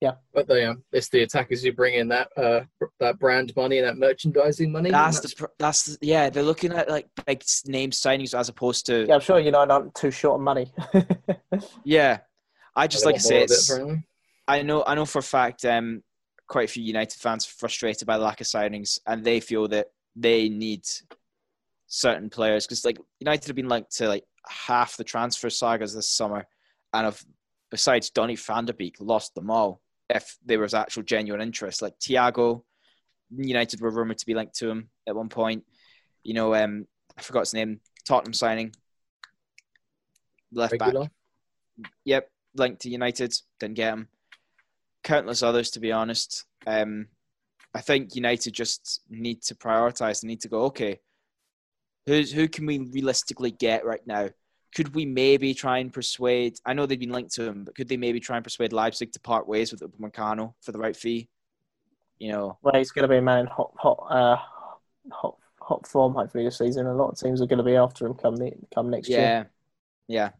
Yeah. 0.00 0.12
But 0.32 0.46
they, 0.46 0.64
um, 0.64 0.84
it's 0.92 1.08
the 1.08 1.22
attackers 1.22 1.62
who 1.62 1.72
bring 1.72 1.94
in 1.94 2.08
that 2.08 2.28
uh, 2.36 2.60
that 3.00 3.18
brand 3.18 3.52
money 3.56 3.78
and 3.78 3.86
that 3.86 3.96
merchandising 3.96 4.70
money. 4.70 4.88
and 4.90 4.94
That's 4.94 5.20
the 5.20 5.34
pr- 5.36 5.52
that's 5.58 5.96
the, 5.96 6.06
yeah. 6.06 6.30
They're 6.30 6.42
looking 6.44 6.72
at 6.72 6.88
like 6.88 7.08
big 7.26 7.42
name 7.66 7.90
signings 7.90 8.38
as 8.38 8.48
opposed 8.48 8.86
to 8.86 9.06
Yeah, 9.08 9.14
I'm 9.14 9.20
sure 9.20 9.40
United 9.40 9.72
aren't 9.72 9.94
too 9.94 10.10
short 10.12 10.38
on 10.38 10.44
money. 10.44 10.72
yeah. 11.84 12.18
I 12.76 12.86
just 12.86 13.02
they 13.04 13.12
like 13.12 13.16
to 13.16 13.22
say 13.22 13.34
more 13.34 13.44
of 13.44 13.50
it, 13.50 13.54
it's. 13.54 13.70
I 14.46 14.62
know 14.62 14.84
I 14.86 14.94
know 14.94 15.04
for 15.04 15.18
a 15.18 15.22
fact 15.22 15.64
um, 15.64 16.02
quite 16.46 16.68
a 16.68 16.72
few 16.72 16.82
United 16.84 17.18
fans 17.18 17.44
are 17.44 17.50
frustrated 17.50 18.06
by 18.06 18.18
the 18.18 18.24
lack 18.24 18.40
of 18.40 18.46
signings, 18.46 19.00
and 19.06 19.24
they 19.24 19.40
feel 19.40 19.66
that 19.68 19.88
they 20.16 20.48
need 20.48 20.84
certain 21.86 22.28
players 22.28 22.66
because 22.66 22.84
like 22.84 22.98
United 23.20 23.46
have 23.46 23.56
been 23.56 23.68
linked 23.68 23.96
to 23.96 24.08
like 24.08 24.24
half 24.46 24.96
the 24.96 25.04
transfer 25.04 25.50
sagas 25.50 25.94
this 25.94 26.08
summer, 26.08 26.46
and 26.92 27.04
have 27.04 27.22
besides 27.70 28.10
Donny 28.10 28.36
van 28.36 28.64
de 28.64 28.72
Beek 28.72 28.96
lost 29.00 29.34
them 29.34 29.50
all. 29.50 29.80
If 30.10 30.36
there 30.44 30.58
was 30.58 30.72
actual 30.72 31.02
genuine 31.02 31.42
interest, 31.42 31.82
like 31.82 31.98
Thiago, 31.98 32.62
United 33.36 33.80
were 33.80 33.90
rumored 33.90 34.18
to 34.18 34.26
be 34.26 34.34
linked 34.34 34.56
to 34.56 34.70
him 34.70 34.88
at 35.06 35.14
one 35.14 35.28
point. 35.28 35.64
You 36.22 36.34
know, 36.34 36.54
um, 36.54 36.86
I 37.16 37.22
forgot 37.22 37.40
his 37.40 37.54
name. 37.54 37.80
Tottenham 38.06 38.32
signing 38.32 38.72
left 40.52 40.78
back. 40.78 40.94
Yep, 42.04 42.30
linked 42.56 42.82
to 42.82 42.90
United, 42.90 43.34
didn't 43.60 43.76
get 43.76 43.92
him. 43.92 44.08
Countless 45.04 45.42
others, 45.42 45.70
to 45.72 45.80
be 45.80 45.92
honest. 45.92 46.44
Um, 46.66 47.08
I 47.74 47.80
think 47.80 48.14
United 48.14 48.52
just 48.52 49.02
need 49.10 49.42
to 49.42 49.54
prioritize. 49.54 50.20
They 50.20 50.28
need 50.28 50.40
to 50.42 50.48
go, 50.48 50.62
okay, 50.64 51.00
who's, 52.06 52.32
who 52.32 52.48
can 52.48 52.66
we 52.66 52.78
realistically 52.78 53.50
get 53.50 53.84
right 53.84 54.04
now? 54.06 54.30
Could 54.74 54.94
we 54.94 55.06
maybe 55.06 55.54
try 55.54 55.78
and 55.78 55.92
persuade? 55.92 56.58
I 56.64 56.74
know 56.74 56.86
they've 56.86 56.98
been 56.98 57.12
linked 57.12 57.34
to 57.34 57.44
him, 57.44 57.64
but 57.64 57.74
could 57.74 57.88
they 57.88 57.96
maybe 57.96 58.20
try 58.20 58.36
and 58.36 58.44
persuade 58.44 58.72
Leipzig 58.72 59.12
to 59.12 59.20
part 59.20 59.48
ways 59.48 59.72
with 59.72 59.80
Upamecano 59.80 60.54
for 60.60 60.72
the 60.72 60.78
right 60.78 60.96
fee? 60.96 61.28
You 62.18 62.32
know, 62.32 62.58
well, 62.62 62.74
he's 62.74 62.90
going 62.90 63.04
to 63.04 63.08
be 63.08 63.18
a 63.18 63.22
man 63.22 63.40
in 63.40 63.46
hot, 63.46 63.72
hot, 63.76 64.06
uh, 64.10 64.36
hot, 65.12 65.36
hot 65.60 65.86
form. 65.86 66.14
Hopefully 66.14 66.44
this 66.44 66.58
season. 66.58 66.86
A 66.86 66.94
lot 66.94 67.10
of 67.10 67.18
teams 67.18 67.40
are 67.40 67.46
going 67.46 67.58
to 67.58 67.64
be 67.64 67.76
after 67.76 68.06
him 68.06 68.14
come 68.14 68.36
come 68.74 68.90
next 68.90 69.08
year. 69.08 69.20
yeah, 69.20 69.44
yeah. 70.08 70.30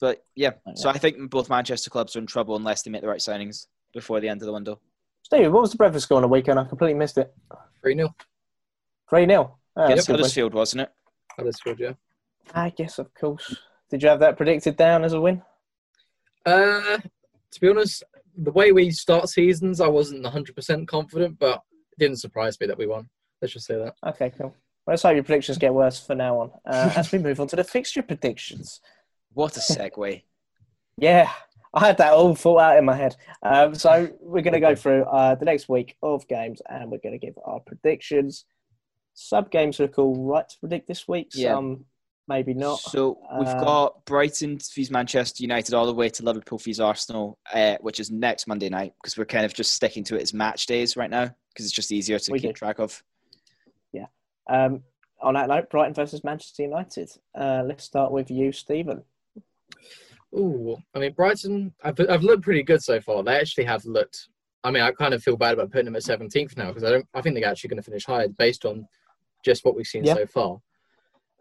But 0.00 0.24
yeah, 0.34 0.52
so 0.74 0.88
Yeah. 0.88 0.94
I 0.94 0.98
think 0.98 1.30
both 1.30 1.50
Manchester 1.50 1.90
clubs 1.90 2.16
are 2.16 2.18
in 2.18 2.26
trouble 2.26 2.56
unless 2.56 2.82
they 2.82 2.90
make 2.90 3.02
the 3.02 3.08
right 3.08 3.20
signings 3.20 3.66
before 3.92 4.20
the 4.20 4.28
end 4.28 4.42
of 4.42 4.46
the 4.46 4.52
window. 4.52 4.80
Steve, 5.26 5.52
what 5.52 5.62
was 5.62 5.72
the 5.72 5.76
Brentford 5.76 6.02
score 6.02 6.18
on 6.18 6.22
the 6.22 6.28
weekend? 6.28 6.56
I 6.56 6.62
completely 6.62 6.94
missed 6.94 7.18
it. 7.18 7.34
3 7.80 7.96
0. 7.96 8.14
Three 9.10 9.26
0 9.26 9.58
Against 9.74 10.06
Huddersfield, 10.06 10.54
wasn't 10.54 10.82
it? 10.82 10.92
Huddersfield, 11.36 11.80
yeah. 11.80 11.94
I 12.54 12.70
guess, 12.70 13.00
of 13.00 13.12
course. 13.12 13.56
Did 13.90 14.04
you 14.04 14.08
have 14.08 14.20
that 14.20 14.36
predicted 14.36 14.76
down 14.76 15.02
as 15.02 15.14
a 15.14 15.20
win? 15.20 15.42
Uh, 16.44 16.98
to 17.50 17.60
be 17.60 17.68
honest, 17.68 18.04
the 18.38 18.52
way 18.52 18.70
we 18.70 18.92
start 18.92 19.28
seasons, 19.28 19.80
I 19.80 19.88
wasn't 19.88 20.24
100% 20.24 20.86
confident, 20.86 21.40
but 21.40 21.60
it 21.90 21.98
didn't 21.98 22.20
surprise 22.20 22.60
me 22.60 22.68
that 22.68 22.78
we 22.78 22.86
won. 22.86 23.08
Let's 23.42 23.54
just 23.54 23.66
say 23.66 23.74
that. 23.74 23.96
Okay, 24.06 24.30
cool. 24.30 24.54
Well, 24.86 24.92
let's 24.92 25.02
hope 25.02 25.16
your 25.16 25.24
predictions 25.24 25.58
get 25.58 25.74
worse 25.74 25.98
for 25.98 26.14
now 26.14 26.38
on. 26.38 26.50
Uh, 26.64 26.92
as 26.96 27.10
we 27.10 27.18
move 27.18 27.40
on 27.40 27.48
to 27.48 27.56
the 27.56 27.64
fixture 27.64 28.02
predictions. 28.02 28.80
What 29.32 29.56
a 29.56 29.60
segue. 29.60 30.22
Yeah, 30.98 31.30
I 31.76 31.86
had 31.88 31.98
that 31.98 32.14
all 32.14 32.34
thought 32.34 32.58
out 32.60 32.78
in 32.78 32.86
my 32.86 32.96
head. 32.96 33.16
Um, 33.42 33.74
so 33.74 34.08
we're 34.20 34.40
going 34.42 34.54
to 34.54 34.60
go 34.60 34.74
through 34.74 35.02
uh, 35.04 35.34
the 35.34 35.44
next 35.44 35.68
week 35.68 35.94
of 36.02 36.26
games 36.26 36.62
and 36.70 36.90
we're 36.90 36.98
going 36.98 37.18
to 37.18 37.24
give 37.24 37.34
our 37.44 37.60
predictions. 37.60 38.46
Sub 39.12 39.50
games 39.50 39.78
look 39.78 39.98
all 39.98 40.16
right 40.16 40.48
to 40.48 40.58
predict 40.58 40.88
this 40.88 41.06
week. 41.06 41.28
Yeah. 41.34 41.52
Some 41.52 41.84
maybe 42.28 42.54
not. 42.54 42.80
So 42.80 43.18
we've 43.38 43.46
Uh, 43.48 43.60
got 43.62 44.04
Brighton 44.06 44.58
vs 44.58 44.90
Manchester 44.90 45.42
United 45.42 45.74
all 45.74 45.84
the 45.84 45.92
way 45.94 46.08
to 46.08 46.22
Liverpool 46.24 46.56
vs 46.58 46.80
Arsenal, 46.80 47.38
uh, 47.52 47.76
which 47.82 48.00
is 48.00 48.10
next 48.10 48.46
Monday 48.46 48.70
night 48.70 48.94
because 49.02 49.18
we're 49.18 49.26
kind 49.26 49.44
of 49.44 49.52
just 49.52 49.72
sticking 49.74 50.02
to 50.04 50.16
it 50.16 50.22
as 50.22 50.32
match 50.32 50.64
days 50.64 50.96
right 50.96 51.10
now 51.10 51.30
because 51.52 51.66
it's 51.66 51.74
just 51.74 51.92
easier 51.92 52.18
to 52.18 52.32
keep 52.32 52.42
do. 52.42 52.52
track 52.54 52.78
of. 52.78 53.02
Yeah. 53.92 54.06
Um, 54.48 54.82
on 55.20 55.34
that 55.34 55.48
note, 55.48 55.68
Brighton 55.68 55.92
versus 55.94 56.24
Manchester 56.24 56.62
United. 56.62 57.10
Uh, 57.38 57.62
let's 57.66 57.84
start 57.84 58.12
with 58.12 58.30
you, 58.30 58.50
Stephen. 58.50 59.02
Ooh, 60.36 60.76
I 60.94 60.98
mean, 60.98 61.12
Brighton, 61.12 61.72
I've, 61.82 61.98
I've 62.10 62.22
looked 62.22 62.42
pretty 62.42 62.62
good 62.62 62.82
so 62.82 63.00
far. 63.00 63.22
They 63.22 63.36
actually 63.36 63.64
have 63.64 63.84
looked. 63.84 64.28
I 64.64 64.70
mean, 64.70 64.82
I 64.82 64.90
kind 64.90 65.14
of 65.14 65.22
feel 65.22 65.36
bad 65.36 65.54
about 65.54 65.70
putting 65.70 65.86
them 65.86 65.96
at 65.96 66.02
17th 66.02 66.56
now 66.56 66.68
because 66.68 66.84
I 66.84 66.90
don't. 66.90 67.06
I 67.14 67.22
think 67.22 67.34
they're 67.36 67.48
actually 67.48 67.68
going 67.68 67.82
to 67.82 67.88
finish 67.90 68.04
higher 68.04 68.28
based 68.28 68.64
on 68.64 68.86
just 69.44 69.64
what 69.64 69.76
we've 69.76 69.86
seen 69.86 70.04
Yeah. 70.04 70.14
so 70.14 70.26
far. 70.26 70.58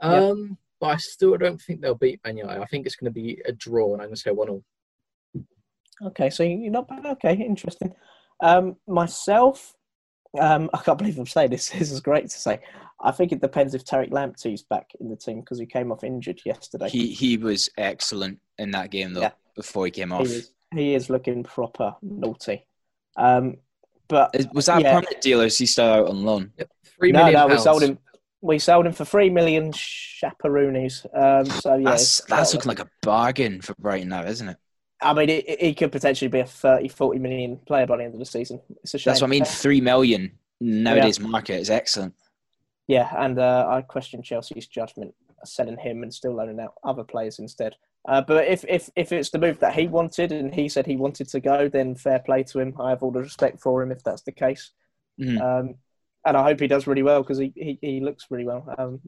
Yeah. 0.02 0.28
Um, 0.28 0.58
but 0.80 0.88
I 0.88 0.98
still 0.98 1.36
don't 1.38 1.60
think 1.62 1.82
they'll 1.82 1.96
beat 1.96 2.20
Man 2.24 2.38
United. 2.38 2.62
I 2.62 2.66
think 2.66 2.86
it's 2.86 2.96
going 2.96 3.12
to 3.12 3.20
be 3.20 3.42
a 3.46 3.52
draw, 3.52 3.94
and 3.94 4.02
I'm 4.02 4.10
going 4.10 4.16
to 4.16 4.22
say 4.22 4.32
one 4.32 4.48
0 4.48 4.64
Okay, 6.04 6.30
so 6.30 6.44
you're 6.44 6.72
not 6.72 6.88
bad. 6.88 7.06
Okay, 7.06 7.34
interesting. 7.34 7.94
Um, 8.42 8.76
myself, 8.88 9.74
um, 10.40 10.70
I 10.74 10.78
can't 10.80 10.98
believe 10.98 11.18
I'm 11.18 11.26
saying 11.26 11.52
this. 11.52 11.70
This 11.80 11.92
is 11.92 12.00
great 12.02 12.30
to 12.30 12.38
say. 12.38 12.60
I 13.02 13.12
think 13.12 13.32
it 13.32 13.42
depends 13.42 13.74
if 13.74 13.84
Tariq 13.84 14.12
Lamptey's 14.12 14.64
back 14.64 14.92
in 15.00 15.10
the 15.10 15.16
team 15.18 15.42
because 15.42 15.60
he 15.60 15.66
came 15.66 15.92
off 15.92 16.04
injured 16.04 16.42
yesterday. 16.46 16.90
He 16.90 17.08
he 17.08 17.38
was 17.38 17.70
excellent 17.78 18.40
in 18.58 18.72
that 18.72 18.92
game 18.92 19.14
though 19.14 19.22
Yeah. 19.22 19.32
before 19.56 19.86
he 19.86 19.92
came 19.92 20.10
He 20.10 20.16
off. 20.16 20.26
is, 20.26 20.52
he 20.74 20.94
is 20.96 21.10
looking 21.10 21.44
proper 21.44 21.96
naughty. 22.02 22.66
Um, 23.18 23.58
but 24.08 24.36
Was 24.54 24.68
that 24.68 24.80
a 24.80 24.82
Yeah. 24.82 24.94
permanent 24.94 25.22
deal 25.22 25.42
or 25.42 25.46
is 25.46 25.58
he 25.58 25.66
still 25.66 25.86
out 25.86 26.08
on 26.08 26.24
loan? 26.24 26.52
Three 26.98 27.12
no, 27.12 27.20
million 27.26 27.48
no, 27.48 27.48
we 27.56 27.58
sold 27.60 27.84
him. 27.84 27.98
We 28.42 28.60
sold 28.60 28.86
him 28.86 28.94
for 28.94 29.06
three 29.06 29.30
million 29.30 29.72
chaperoonies. 29.72 31.06
Um, 31.14 31.46
so 31.46 31.76
yeah, 31.76 31.90
that's 31.92 32.22
that's 32.26 32.54
looking 32.54 32.70
like 32.70 32.80
a 32.80 32.90
bargain 33.02 33.62
for 33.62 33.74
Brighton 33.76 34.10
now, 34.10 34.24
isn't 34.24 34.50
it? 34.50 34.58
I 35.02 35.14
mean, 35.14 35.30
it, 35.30 35.50
it- 35.50 35.62
he 35.62 35.74
could 35.74 35.92
potentially 35.92 36.30
be 36.30 36.40
a 36.40 36.46
30, 36.46 36.88
40 36.88 37.20
million 37.20 37.58
player 37.58 37.86
by 37.88 37.98
the 37.98 38.04
end 38.04 38.14
of 38.14 38.20
the 38.20 38.26
season. 38.26 38.62
It's 38.84 38.94
a 38.94 38.98
shame. 38.98 39.12
That's 39.12 39.22
what 39.22 39.28
I 39.28 39.32
mean. 39.32 39.46
Three 39.46 39.82
million 39.82 40.38
nowadays 40.62 41.20
market 41.20 41.60
is 41.60 41.70
excellent. 41.70 42.14
Yeah, 42.88 43.12
and 43.18 43.40
uh, 43.40 43.66
I 43.68 43.82
question 43.82 44.22
Chelsea's 44.22 44.68
judgment 44.68 45.14
selling 45.44 45.78
him 45.78 46.04
and 46.04 46.14
still 46.14 46.34
loaning 46.36 46.60
out 46.60 46.76
other 46.84 47.04
players 47.04 47.40
instead. 47.40 47.76
Uh, 48.08 48.22
but 48.22 48.48
if, 48.48 48.64
if 48.68 48.90
if 48.96 49.12
it's 49.12 49.32
the 49.32 49.40
move 49.40 49.60
that 49.60 49.74
he 49.74 49.88
wanted 49.88 50.32
and 50.32 50.54
he 50.54 50.70
said 50.70 50.86
he 50.86 50.96
wanted 50.96 51.28
to 51.28 51.40
go, 51.40 51.68
then 51.68 51.96
fair 51.96 52.20
play 52.20 52.44
to 52.44 52.60
him. 52.60 52.76
I 52.80 52.92
have 52.92 53.02
all 53.02 53.12
the 53.12 53.22
respect 53.22 53.60
for 53.60 53.82
him 53.82 53.92
if 53.92 54.04
that's 54.04 54.22
the 54.22 54.32
case. 54.32 54.72
Mhm. 55.20 55.42
Um, 55.42 55.76
and 56.26 56.36
I 56.38 56.44
hope 56.44 56.60
he 56.60 56.68
does 56.68 56.88
really 56.88 57.04
well 57.04 57.22
because 57.22 57.38
he, 57.38 57.54
he, 57.56 57.78
he 57.82 58.00
looks 58.00 58.26
really 58.30 58.46
well. 58.46 58.68
Um, 58.78 59.00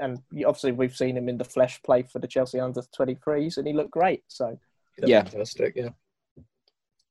and 0.00 0.18
obviously 0.46 0.72
we've 0.72 0.96
seen 0.96 1.16
him 1.16 1.28
in 1.28 1.38
the 1.38 1.44
flesh 1.44 1.80
play 1.82 2.02
for 2.02 2.18
the 2.18 2.26
Chelsea 2.26 2.58
under 2.58 2.80
23s 2.98 3.58
and 3.58 3.66
he 3.66 3.72
looked 3.74 3.90
great. 3.90 4.22
So, 4.28 4.58
Yeah. 4.98 5.24
fantastic. 5.24 5.74
Yeah, 5.76 5.90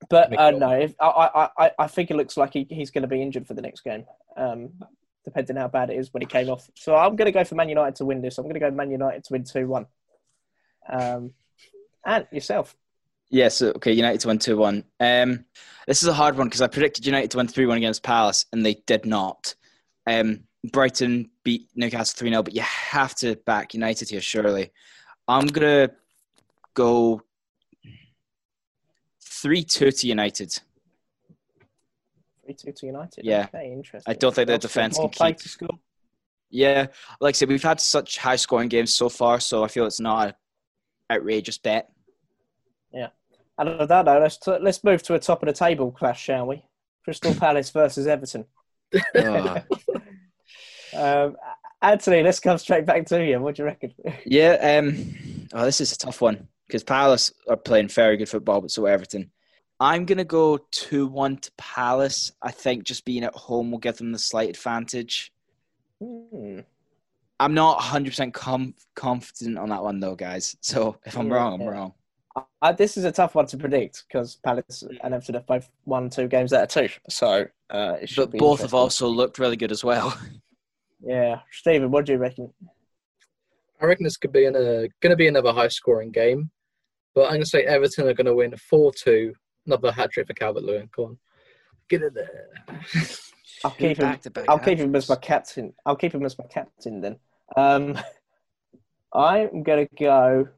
but 0.09 0.37
uh, 0.37 0.51
no, 0.51 0.71
if, 0.71 0.95
I, 0.99 1.05
I, 1.07 1.49
I, 1.65 1.71
I 1.79 1.87
think 1.87 2.11
it 2.11 2.17
looks 2.17 2.35
like 2.35 2.53
he, 2.53 2.67
he's 2.69 2.91
going 2.91 3.03
to 3.03 3.07
be 3.07 3.21
injured 3.21 3.47
for 3.47 3.53
the 3.53 3.61
next 3.61 3.81
game. 3.81 4.05
Um, 4.37 4.71
depending 5.23 5.55
how 5.55 5.67
bad 5.67 5.89
it 5.89 5.97
is 5.97 6.13
when 6.13 6.21
he 6.21 6.27
came 6.27 6.49
off. 6.49 6.69
So 6.75 6.95
I'm 6.95 7.15
going 7.15 7.25
to 7.25 7.31
go 7.31 7.43
for 7.43 7.55
Man 7.55 7.69
United 7.69 7.95
to 7.95 8.05
win 8.05 8.21
this. 8.21 8.37
I'm 8.37 8.43
going 8.45 8.53
to 8.53 8.59
go 8.59 8.69
Man 8.69 8.91
United 8.91 9.23
to 9.23 9.33
win 9.33 9.43
2 9.43 9.67
1. 9.67 9.85
Um, 10.91 11.31
and 12.05 12.27
yourself. 12.31 12.75
Yeah, 13.29 13.47
so 13.49 13.69
okay, 13.71 13.91
United 13.91 14.21
to 14.21 14.27
win 14.27 14.39
two 14.39 14.57
one. 14.57 14.83
Um, 14.99 15.45
this 15.87 16.03
is 16.03 16.07
a 16.07 16.13
hard 16.13 16.37
one 16.37 16.47
because 16.47 16.61
I 16.61 16.67
predicted 16.67 17.05
United 17.05 17.31
to 17.31 17.37
win 17.37 17.47
three 17.47 17.65
one 17.65 17.77
against 17.77 18.03
Palace, 18.03 18.45
and 18.51 18.65
they 18.65 18.75
did 18.85 19.05
not. 19.05 19.55
Um, 20.07 20.43
Brighton 20.71 21.29
beat 21.43 21.69
Newcastle 21.75 22.17
three 22.17 22.29
0 22.29 22.43
but 22.43 22.55
you 22.55 22.61
have 22.61 23.15
to 23.15 23.35
back 23.35 23.73
United 23.73 24.09
here, 24.09 24.21
surely. 24.21 24.71
I'm 25.27 25.47
gonna 25.47 25.89
go 26.75 27.21
three 29.21 29.63
two 29.63 29.91
to 29.91 30.07
United. 30.07 30.59
3 32.45 32.53
2 32.53 32.71
to 32.71 32.85
United. 32.85 33.25
Yeah. 33.25 33.47
Okay, 33.53 33.71
interesting. 33.71 34.11
I 34.11 34.15
don't 34.15 34.33
think 34.33 34.47
their 34.47 34.59
more 34.59 34.89
can 34.89 35.09
play 35.09 35.33
keep-. 35.33 35.69
Yeah, 36.51 36.87
like 37.19 37.35
I 37.35 37.37
said, 37.37 37.49
we've 37.49 37.63
had 37.63 37.81
such 37.81 38.17
high 38.17 38.35
scoring 38.35 38.69
games 38.69 38.95
so 38.95 39.09
far, 39.09 39.39
so 39.39 39.63
I 39.63 39.67
feel 39.67 39.85
it's 39.85 39.99
not 39.99 40.27
an 40.27 40.33
outrageous 41.11 41.57
bet. 41.57 41.89
Yeah. 42.93 43.09
And 43.57 43.69
on 43.69 43.87
that 43.87 44.05
note, 44.05 44.21
let's, 44.21 44.37
t- 44.37 44.57
let's 44.59 44.83
move 44.83 45.03
to 45.03 45.15
a 45.15 45.19
top 45.19 45.41
of 45.43 45.47
the 45.47 45.53
table 45.53 45.91
clash, 45.91 46.21
shall 46.21 46.47
we? 46.47 46.63
Crystal 47.03 47.33
Palace 47.39 47.69
versus 47.69 48.07
Everton. 48.07 48.45
Oh. 49.15 49.57
Um, 50.95 51.35
Anthony, 51.81 52.23
let's 52.23 52.39
come 52.39 52.57
straight 52.57 52.85
back 52.85 53.05
to 53.07 53.23
you. 53.23 53.39
What 53.39 53.55
do 53.55 53.63
you 53.63 53.65
reckon? 53.65 53.93
Yeah, 54.25 54.79
um, 54.79 55.13
oh, 55.53 55.65
this 55.65 55.81
is 55.81 55.91
a 55.91 55.97
tough 55.97 56.21
one 56.21 56.47
because 56.67 56.83
Palace 56.83 57.33
are 57.49 57.57
playing 57.57 57.89
very 57.89 58.17
good 58.17 58.29
football, 58.29 58.61
but 58.61 58.71
so 58.71 58.85
Everton. 58.85 59.31
I'm 59.79 60.05
gonna 60.05 60.23
go 60.23 60.57
two 60.71 61.05
one 61.05 61.37
to 61.37 61.51
Palace. 61.57 62.31
I 62.41 62.51
think 62.51 62.85
just 62.85 63.03
being 63.03 63.23
at 63.25 63.35
home 63.35 63.71
will 63.71 63.79
give 63.79 63.97
them 63.97 64.13
the 64.13 64.19
slight 64.19 64.49
advantage. 64.49 65.33
Hmm. 66.01 66.61
I'm 67.39 67.53
not 67.53 67.77
100 67.77 68.09
percent 68.09 68.33
com- 68.33 68.75
confident 68.95 69.57
on 69.57 69.69
that 69.69 69.83
one 69.83 69.99
though, 69.99 70.15
guys. 70.15 70.55
So 70.61 70.97
if 71.05 71.17
I'm 71.17 71.31
wrong, 71.31 71.53
I'm 71.55 71.61
Yeah. 71.61 71.67
wrong. 71.69 71.93
Uh, 72.61 72.71
this 72.73 72.97
is 72.97 73.05
a 73.05 73.11
tough 73.11 73.33
one 73.35 73.45
to 73.47 73.57
predict 73.57 74.03
because 74.07 74.35
Palace 74.37 74.83
and 75.03 75.13
Everton 75.13 75.35
have 75.35 75.45
both 75.45 75.69
won 75.85 76.09
two 76.09 76.27
games 76.27 76.51
out 76.51 76.63
of 76.63 76.69
two. 76.69 76.89
So 77.09 77.45
uh, 77.69 77.97
it 78.01 78.09
should 78.09 78.17
But 78.25 78.31
be 78.31 78.39
both 78.39 78.59
have 78.59 78.73
interesting. 78.73 78.79
also 78.79 79.07
looked 79.07 79.39
really 79.39 79.55
good 79.57 79.71
as 79.71 79.83
well. 79.83 80.17
Yeah, 81.01 81.41
Stephen, 81.51 81.91
what 81.91 82.05
do 82.05 82.13
you 82.13 82.17
reckon? 82.17 82.51
I 83.79 83.85
reckon 83.85 84.05
this 84.05 84.17
could 84.17 84.31
be 84.31 84.45
in 84.45 84.55
a 84.55 84.87
going 85.01 85.11
to 85.11 85.15
be 85.15 85.27
another 85.27 85.51
high 85.53 85.67
scoring 85.67 86.09
game, 86.09 86.49
but 87.13 87.25
I'm 87.25 87.31
going 87.31 87.41
to 87.41 87.45
say 87.45 87.63
Everton 87.63 88.07
are 88.07 88.13
going 88.13 88.25
to 88.25 88.33
win 88.33 88.55
four 88.57 88.91
two, 88.91 89.33
another 89.67 89.91
hat 89.91 90.11
trick 90.13 90.25
for 90.25 90.33
Calvert 90.33 90.63
Lewin. 90.63 90.89
Go 90.95 91.05
on, 91.05 91.19
get 91.89 92.01
it 92.01 92.15
there. 92.15 92.49
I'll 93.65 93.71
keep 93.71 93.97
him. 93.97 94.19
I'll 94.47 94.59
keep 94.59 94.77
him 94.77 94.95
as 94.95 95.09
my 95.09 95.15
captain. 95.15 95.73
I'll 95.87 95.95
keep 95.95 96.13
him 96.13 96.23
as 96.23 96.37
my 96.37 96.45
captain 96.45 97.01
then. 97.01 97.17
Um, 97.55 97.97
I'm 99.11 99.63
gonna 99.63 99.87
go. 99.97 100.49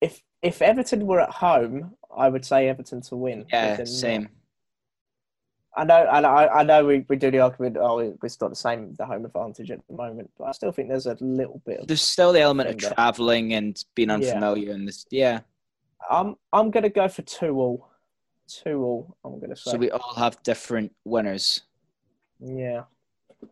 If 0.00 0.22
if 0.40 0.62
Everton 0.62 1.06
were 1.06 1.20
at 1.20 1.28
home, 1.30 1.94
I 2.16 2.30
would 2.30 2.46
say 2.46 2.68
Everton 2.68 3.02
to 3.02 3.16
win. 3.16 3.44
Yeah, 3.52 3.84
same. 3.84 4.30
I 5.76 5.84
know, 5.84 6.06
I 6.06 6.20
know, 6.20 6.28
I 6.28 6.62
know. 6.62 6.84
We, 6.84 7.04
we 7.08 7.16
do 7.16 7.30
the 7.30 7.40
argument. 7.40 7.78
Oh, 7.78 7.98
it's 7.98 8.40
not 8.40 8.50
the 8.50 8.56
same, 8.56 8.94
the 8.94 9.06
home 9.06 9.24
advantage 9.24 9.70
at 9.70 9.80
the 9.88 9.94
moment, 9.94 10.30
but 10.38 10.44
I 10.44 10.52
still 10.52 10.70
think 10.70 10.88
there's 10.88 11.06
a 11.06 11.16
little 11.20 11.62
bit 11.64 11.80
of. 11.80 11.86
There's 11.88 12.02
still 12.02 12.32
the 12.32 12.40
element 12.40 12.68
of 12.70 12.94
traveling 12.94 13.54
and 13.54 13.82
being 13.94 14.08
Yeah. 14.08 14.14
unfamiliar, 14.16 14.72
and 14.72 14.88
this. 14.88 15.06
Yeah, 15.10 15.40
I'm 16.10 16.36
I'm 16.54 16.70
gonna 16.70 16.88
go 16.88 17.08
for 17.08 17.22
two 17.22 17.58
all. 17.58 17.88
Two 18.48 18.82
all. 18.82 19.16
I'm 19.24 19.40
gonna 19.40 19.56
say. 19.56 19.72
so 19.72 19.76
we 19.78 19.90
all 19.90 20.14
have 20.16 20.42
different 20.42 20.92
winners. 21.04 21.62
Yeah. 22.42 22.82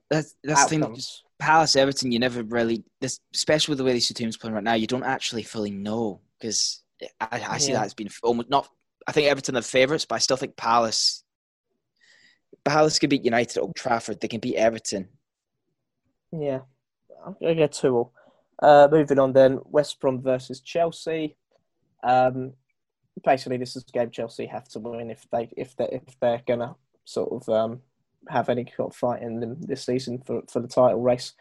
That's 0.08 0.36
that's 0.44 0.64
the 0.64 0.68
thing. 0.68 0.82
Outcomes. 0.82 1.24
Palace, 1.38 1.74
Everton, 1.74 2.12
you 2.12 2.18
never 2.18 2.42
really, 2.42 2.84
this, 3.00 3.18
especially 3.34 3.72
with 3.72 3.78
the 3.78 3.84
way 3.84 3.92
these 3.94 4.06
two 4.06 4.14
teams 4.14 4.36
playing 4.36 4.54
right 4.54 4.62
now, 4.62 4.74
you 4.74 4.86
don't 4.86 5.02
actually 5.04 5.42
fully 5.42 5.70
know 5.70 6.20
because 6.38 6.82
I, 7.20 7.42
I 7.48 7.58
see 7.58 7.72
Yeah. 7.72 7.78
that 7.78 7.86
as 7.86 7.94
being 7.94 8.10
almost 8.22 8.50
not. 8.50 8.68
I 9.06 9.12
think 9.12 9.26
Everton 9.26 9.56
are 9.56 9.62
favourites, 9.62 10.04
but 10.04 10.16
I 10.16 10.18
still 10.18 10.36
think 10.36 10.56
Palace. 10.56 11.24
Palace 12.64 12.98
can 12.98 13.08
beat 13.08 13.24
United 13.24 13.56
at 13.56 13.62
Old 13.62 13.74
Trafford. 13.74 14.20
They 14.20 14.28
can 14.28 14.40
beat 14.40 14.56
Everton. 14.56 15.08
Yeah, 16.30 16.60
I'm 17.26 17.34
gonna 17.40 17.54
go 17.54 17.66
two 17.66 17.96
all. 17.96 18.12
Uh, 18.62 18.86
moving 18.90 19.18
on 19.18 19.32
then, 19.32 19.58
West 19.64 19.98
Brom 19.98 20.20
versus 20.20 20.60
Chelsea. 20.60 21.36
Um, 22.04 22.52
basically, 23.24 23.56
this 23.56 23.74
is 23.76 23.84
a 23.88 23.92
game 23.92 24.10
Chelsea 24.10 24.46
have 24.46 24.68
to 24.68 24.78
win 24.78 25.10
if 25.10 25.26
they 25.32 25.48
if 25.56 25.74
they 25.76 25.86
if 25.86 26.20
they're 26.20 26.42
gonna 26.46 26.76
sort 27.06 27.32
of 27.32 27.48
um, 27.48 27.80
have 28.28 28.48
any 28.48 28.70
of 28.78 28.94
fight 28.94 29.22
in 29.22 29.40
them 29.40 29.56
this 29.60 29.84
season 29.84 30.22
for 30.26 30.42
for 30.50 30.60
the 30.60 30.68
title 30.68 31.00
race. 31.00 31.32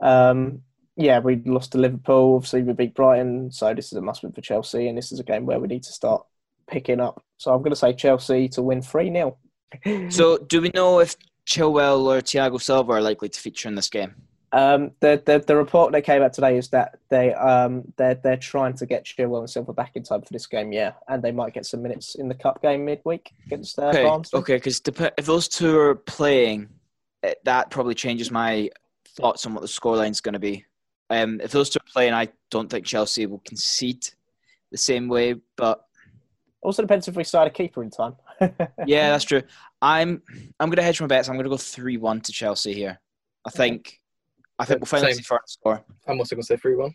Um, 0.00 0.62
yeah, 0.96 1.18
we 1.18 1.42
lost 1.44 1.72
to 1.72 1.78
Liverpool. 1.78 2.36
Obviously, 2.36 2.62
we 2.62 2.72
beat 2.72 2.94
Brighton, 2.94 3.50
so 3.50 3.74
this 3.74 3.86
is 3.86 3.98
a 3.98 4.00
must-win 4.00 4.32
for 4.32 4.40
Chelsea, 4.40 4.88
and 4.88 4.96
this 4.96 5.10
is 5.10 5.18
a 5.18 5.24
game 5.24 5.44
where 5.44 5.58
we 5.58 5.66
need 5.66 5.82
to 5.82 5.92
start 5.92 6.24
picking 6.68 7.00
up. 7.00 7.22
So 7.36 7.52
I'm 7.52 7.60
going 7.60 7.70
to 7.70 7.76
say 7.76 7.92
Chelsea 7.92 8.48
to 8.50 8.62
win 8.62 8.80
three 8.80 9.10
0 9.10 9.36
So, 10.10 10.38
do 10.38 10.60
we 10.60 10.70
know 10.74 11.00
if 11.00 11.16
Chilwell 11.46 12.06
or 12.06 12.20
Thiago 12.20 12.60
Silva 12.60 12.92
are 12.92 13.00
likely 13.00 13.28
to 13.28 13.40
feature 13.40 13.68
in 13.68 13.74
this 13.74 13.90
game? 13.90 14.14
Um, 14.54 14.92
the, 15.00 15.20
the 15.26 15.40
the 15.40 15.56
report 15.56 15.90
that 15.92 16.02
came 16.02 16.22
out 16.22 16.32
today 16.32 16.56
is 16.56 16.68
that 16.68 16.98
they 17.10 17.34
um 17.34 17.92
they're 17.96 18.14
they're 18.14 18.36
trying 18.36 18.74
to 18.74 18.86
get 18.86 19.04
Chilwell 19.04 19.40
and 19.40 19.50
Silva 19.50 19.72
back 19.72 19.96
in 19.96 20.04
time 20.04 20.22
for 20.22 20.32
this 20.32 20.46
game, 20.46 20.72
yeah, 20.72 20.92
and 21.08 21.20
they 21.24 21.32
might 21.32 21.54
get 21.54 21.66
some 21.66 21.82
minutes 21.82 22.14
in 22.14 22.28
the 22.28 22.36
cup 22.36 22.62
game 22.62 22.84
midweek 22.84 23.32
against 23.46 23.76
uh, 23.80 23.88
Okay, 23.88 24.04
Barnsley. 24.04 24.38
okay, 24.38 24.54
because 24.54 24.80
if 24.86 25.26
those 25.26 25.48
two 25.48 25.76
are 25.76 25.96
playing, 25.96 26.68
eh, 27.24 27.34
that 27.42 27.70
probably 27.70 27.96
changes 27.96 28.30
my 28.30 28.70
thoughts 29.16 29.44
on 29.44 29.54
what 29.54 29.60
the 29.60 29.66
scoreline 29.66 30.12
is 30.12 30.20
going 30.20 30.34
to 30.34 30.38
be. 30.38 30.64
Um, 31.10 31.40
if 31.40 31.50
those 31.50 31.68
two 31.68 31.78
are 31.78 31.92
playing, 31.92 32.14
I 32.14 32.28
don't 32.52 32.70
think 32.70 32.86
Chelsea 32.86 33.26
will 33.26 33.42
concede 33.44 34.06
the 34.70 34.78
same 34.78 35.08
way. 35.08 35.34
But 35.56 35.84
Also 36.62 36.80
depends 36.80 37.08
if 37.08 37.16
we 37.16 37.24
start 37.24 37.48
a 37.48 37.50
keeper 37.50 37.82
in 37.82 37.90
time. 37.90 38.14
yeah, 38.86 39.10
that's 39.10 39.24
true. 39.24 39.42
I'm 39.82 40.22
I'm 40.60 40.68
going 40.68 40.76
to 40.76 40.82
hedge 40.84 41.00
my 41.00 41.08
bets. 41.08 41.28
I'm 41.28 41.34
going 41.34 41.42
to 41.44 41.50
go 41.50 41.56
three 41.56 41.96
one 41.96 42.20
to 42.20 42.30
Chelsea 42.30 42.72
here. 42.72 43.00
I 43.44 43.50
think 43.50 44.00
I 44.58 44.64
think 44.64 44.80
we'll 44.80 44.86
finally 44.86 45.12
Same. 45.12 45.18
see 45.18 45.24
first 45.24 45.54
score. 45.54 45.84
I'm 46.06 46.18
also 46.18 46.36
going 46.36 46.42
to 46.42 46.46
say 46.46 46.56
three 46.56 46.76
one. 46.76 46.92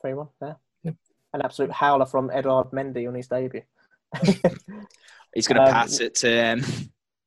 three 0.00 0.14
one, 0.14 0.28
yeah. 0.42 0.54
Yeah. 0.82 0.92
An 1.32 1.42
absolute 1.42 1.70
howler 1.70 2.06
from 2.06 2.30
Edouard 2.32 2.70
Mendy 2.72 3.06
on 3.06 3.14
his 3.14 3.28
debut. 3.28 3.62
He's 5.34 5.46
going 5.46 5.56
to 5.56 5.64
Um, 5.66 5.72
pass 5.72 6.00
it 6.00 6.14
to. 6.16 6.38
Um, 6.52 6.60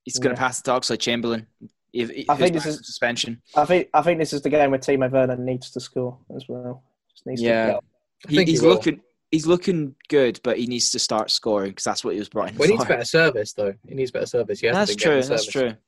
he's 0.04 0.18
going 0.18 0.32
yeah. 0.32 0.36
to 0.36 0.40
pass 0.40 0.60
it 0.60 0.64
to 0.64 0.72
Oxlade 0.72 1.00
Chamberlain. 1.00 1.46
If, 1.94 2.30
I 2.30 2.36
think 2.36 2.54
this 2.54 2.66
is- 2.66 2.78
suspension. 2.86 3.42
I 3.56 3.66
think 3.66 3.90
I 3.94 4.02
think 4.02 4.20
this 4.20 4.34
is 4.34 4.42
the 4.42 4.50
game 4.50 4.72
where 4.72 4.80
Timo 4.80 5.10
Werner 5.12 5.38
needs 5.38 5.70
to 5.72 5.80
score 5.80 6.18
as 6.36 6.46
well. 6.48 6.84
Just 7.12 7.26
needs 7.26 7.42
Yeah. 7.42 7.74
to 7.74 7.80
He, 8.28 8.36
think 8.38 8.48
he 8.48 8.54
he's 8.54 8.64
looking. 8.64 9.02
He's 9.32 9.46
looking 9.46 9.96
good, 10.08 10.40
but 10.44 10.58
he 10.58 10.66
needs 10.66 10.90
to 10.92 10.98
start 11.00 11.30
scoring 11.30 11.70
because 11.72 11.84
that's 11.84 12.04
what 12.04 12.14
he 12.14 12.20
was 12.20 12.30
brought 12.30 12.50
in 12.52 12.58
Well, 12.58 12.68
he 12.68 12.74
needs 12.74 12.84
for. 12.84 12.90
better 12.90 13.06
service 13.06 13.54
though. 13.54 13.76
He 13.88 13.94
needs 13.94 14.10
better 14.10 14.26
service. 14.26 14.60
He 14.60 14.66
hasn't 14.68 14.88
That's 14.88 14.96
been 14.96 14.98
getting 15.12 15.22
true. 15.22 15.30
That's 15.30 15.54
service. 15.54 15.76
true. 15.76 15.82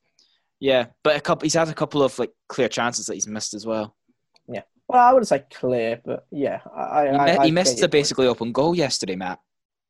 Yeah, 0.62 0.86
but 1.02 1.16
a 1.16 1.20
couple. 1.20 1.44
He's 1.44 1.54
had 1.54 1.68
a 1.68 1.74
couple 1.74 2.04
of 2.04 2.16
like 2.20 2.30
clear 2.48 2.68
chances 2.68 3.06
that 3.06 3.14
he's 3.14 3.26
missed 3.26 3.52
as 3.52 3.66
well. 3.66 3.96
Yeah. 4.46 4.62
Well, 4.86 5.00
I 5.02 5.12
wouldn't 5.12 5.26
say 5.26 5.42
clear, 5.52 6.00
but 6.04 6.24
yeah, 6.30 6.60
I, 6.72 7.02
He, 7.02 7.08
I, 7.08 7.36
I 7.36 7.46
he 7.46 7.50
missed 7.50 7.82
a 7.82 7.88
basically 7.88 8.28
open 8.28 8.52
goal 8.52 8.72
yesterday, 8.72 9.16
Matt, 9.16 9.40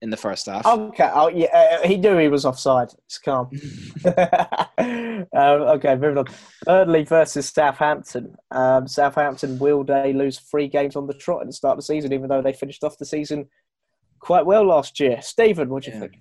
in 0.00 0.08
the 0.08 0.16
first 0.16 0.46
half. 0.46 0.64
Okay, 0.64 1.10
oh, 1.12 1.28
yeah, 1.28 1.48
uh, 1.82 1.86
he 1.86 1.98
knew 1.98 2.16
he 2.16 2.28
was 2.28 2.46
offside. 2.46 2.88
It's 3.04 3.18
calm. 3.18 3.50
um, 4.06 5.26
okay, 5.34 5.94
moving 5.94 6.16
on. 6.16 6.24
Burnley 6.64 7.04
versus 7.04 7.50
Southampton. 7.50 8.34
Um, 8.50 8.88
Southampton 8.88 9.58
will 9.58 9.84
they 9.84 10.14
lose 10.14 10.38
three 10.38 10.68
games 10.68 10.96
on 10.96 11.06
the 11.06 11.12
trot 11.12 11.42
at 11.42 11.48
the 11.48 11.52
start 11.52 11.72
of 11.72 11.78
the 11.80 11.82
season, 11.82 12.14
even 12.14 12.28
though 12.30 12.40
they 12.40 12.54
finished 12.54 12.82
off 12.82 12.96
the 12.96 13.04
season 13.04 13.46
quite 14.20 14.46
well 14.46 14.64
last 14.64 14.98
year. 15.00 15.20
Stephen, 15.20 15.68
what 15.68 15.82
do 15.82 15.90
you 15.90 15.96
Yeah. 15.96 16.00
think? 16.00 16.14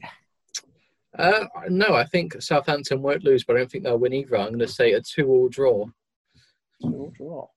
Uh, 1.17 1.45
no, 1.69 1.93
I 1.93 2.05
think 2.05 2.41
Southampton 2.41 3.01
won't 3.01 3.23
lose, 3.23 3.43
but 3.43 3.55
I 3.55 3.59
don't 3.59 3.71
think 3.71 3.83
they'll 3.83 3.97
win 3.97 4.13
either. 4.13 4.37
I'm 4.37 4.47
going 4.47 4.59
to 4.59 4.67
say 4.67 4.93
a 4.93 5.01
two-all 5.01 5.49
draw. 5.49 5.85
Two-all 6.81 7.11
draw. 7.15 7.47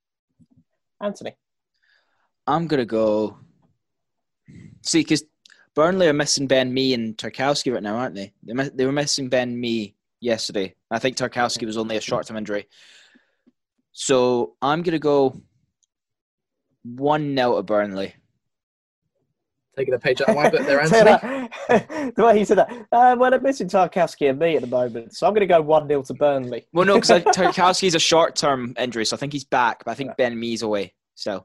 Anthony. 1.01 1.37
I'm 2.47 2.67
gonna 2.67 2.85
go. 2.85 3.39
See, 4.83 5.01
because 5.01 5.25
Burnley 5.75 6.09
are 6.09 6.13
missing 6.13 6.47
Ben 6.47 6.73
Mee 6.73 6.95
and 6.95 7.17
Tarkowski 7.17 7.73
right 7.73 7.83
now, 7.83 7.97
aren't 7.97 8.15
they? 8.15 8.33
They, 8.43 8.53
mi- 8.53 8.71
they 8.75 8.87
were 8.87 8.93
missing 8.93 9.29
Ben 9.29 9.59
Mee 9.59 9.95
yesterday. 10.21 10.75
I 10.91 10.99
think 10.99 11.17
Tarkowski 11.17 11.67
was 11.67 11.79
only 11.79 11.97
a 11.97 12.01
short-term 12.01 12.37
injury. 12.37 12.69
So 13.93 14.57
I'm 14.61 14.83
gonna 14.83 14.99
go 14.99 15.41
one 16.85 17.35
0 17.35 17.57
to 17.57 17.63
Burnley. 17.63 18.15
Taking 19.77 19.95
a 19.95 19.99
page 19.99 20.21
out 20.23 20.29
of 20.31 20.37
my 20.37 20.49
book 20.51 20.65
there, 20.67 20.81
Anthony. 20.83 21.49
the 22.17 22.25
way 22.25 22.39
he 22.39 22.45
said 22.45 22.59
that. 22.59 22.71
Uh, 22.93 23.17
well, 23.19 23.31
they're 23.31 23.41
missing 23.41 23.69
Tarkowski 23.69 24.31
and 24.31 24.39
me 24.39 24.55
at 24.57 24.61
the 24.61 24.69
moment, 24.69 25.17
so 25.17 25.27
I'm 25.27 25.33
going 25.33 25.41
to 25.41 25.47
go 25.47 25.61
1 25.61 25.89
0 25.89 26.03
to 26.03 26.15
Burnley. 26.15 26.67
Well, 26.73 26.87
no, 26.87 26.95
because 27.01 27.11
Tarkowski's 27.35 27.95
a 27.95 27.99
short-term 27.99 28.75
injury, 28.79 29.05
so 29.05 29.17
I 29.17 29.19
think 29.19 29.33
he's 29.33 29.45
back. 29.45 29.85
But 29.85 29.91
I 29.93 29.95
think 29.95 30.17
Ben 30.17 30.39
Mee's 30.39 30.63
away. 30.63 30.95
So 31.17 31.45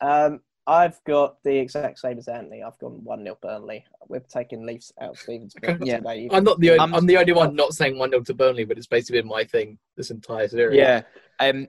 Um, 0.00 0.40
I've 0.66 1.02
got 1.06 1.42
the 1.44 1.56
exact 1.56 1.98
same 1.98 2.18
as 2.18 2.28
Anthony. 2.28 2.62
I've 2.62 2.78
gone 2.78 3.00
1 3.04 3.22
0 3.24 3.38
Burnley. 3.40 3.84
We've 4.08 4.28
taken 4.28 4.66
Leafs 4.66 4.92
out 5.00 5.10
of 5.10 5.18
Stevens 5.18 5.54
Okay. 5.62 5.78
Yeah. 5.82 5.98
today. 5.98 6.28
I'm 6.30 6.44
not 6.44 6.60
the 6.60 6.70
only, 6.70 6.80
I'm- 6.80 6.94
I'm 6.94 7.06
the 7.06 7.16
only 7.16 7.32
one 7.32 7.56
not 7.56 7.72
saying 7.72 7.98
one 7.98 8.10
0 8.10 8.22
to 8.24 8.34
Burnley, 8.34 8.64
but 8.64 8.76
it's 8.76 8.86
basically 8.86 9.20
been 9.22 9.28
my 9.30 9.44
thing 9.44 9.78
this 9.96 10.10
entire 10.10 10.48
series. 10.48 10.76
Yeah. 10.76 11.02
Um, 11.40 11.68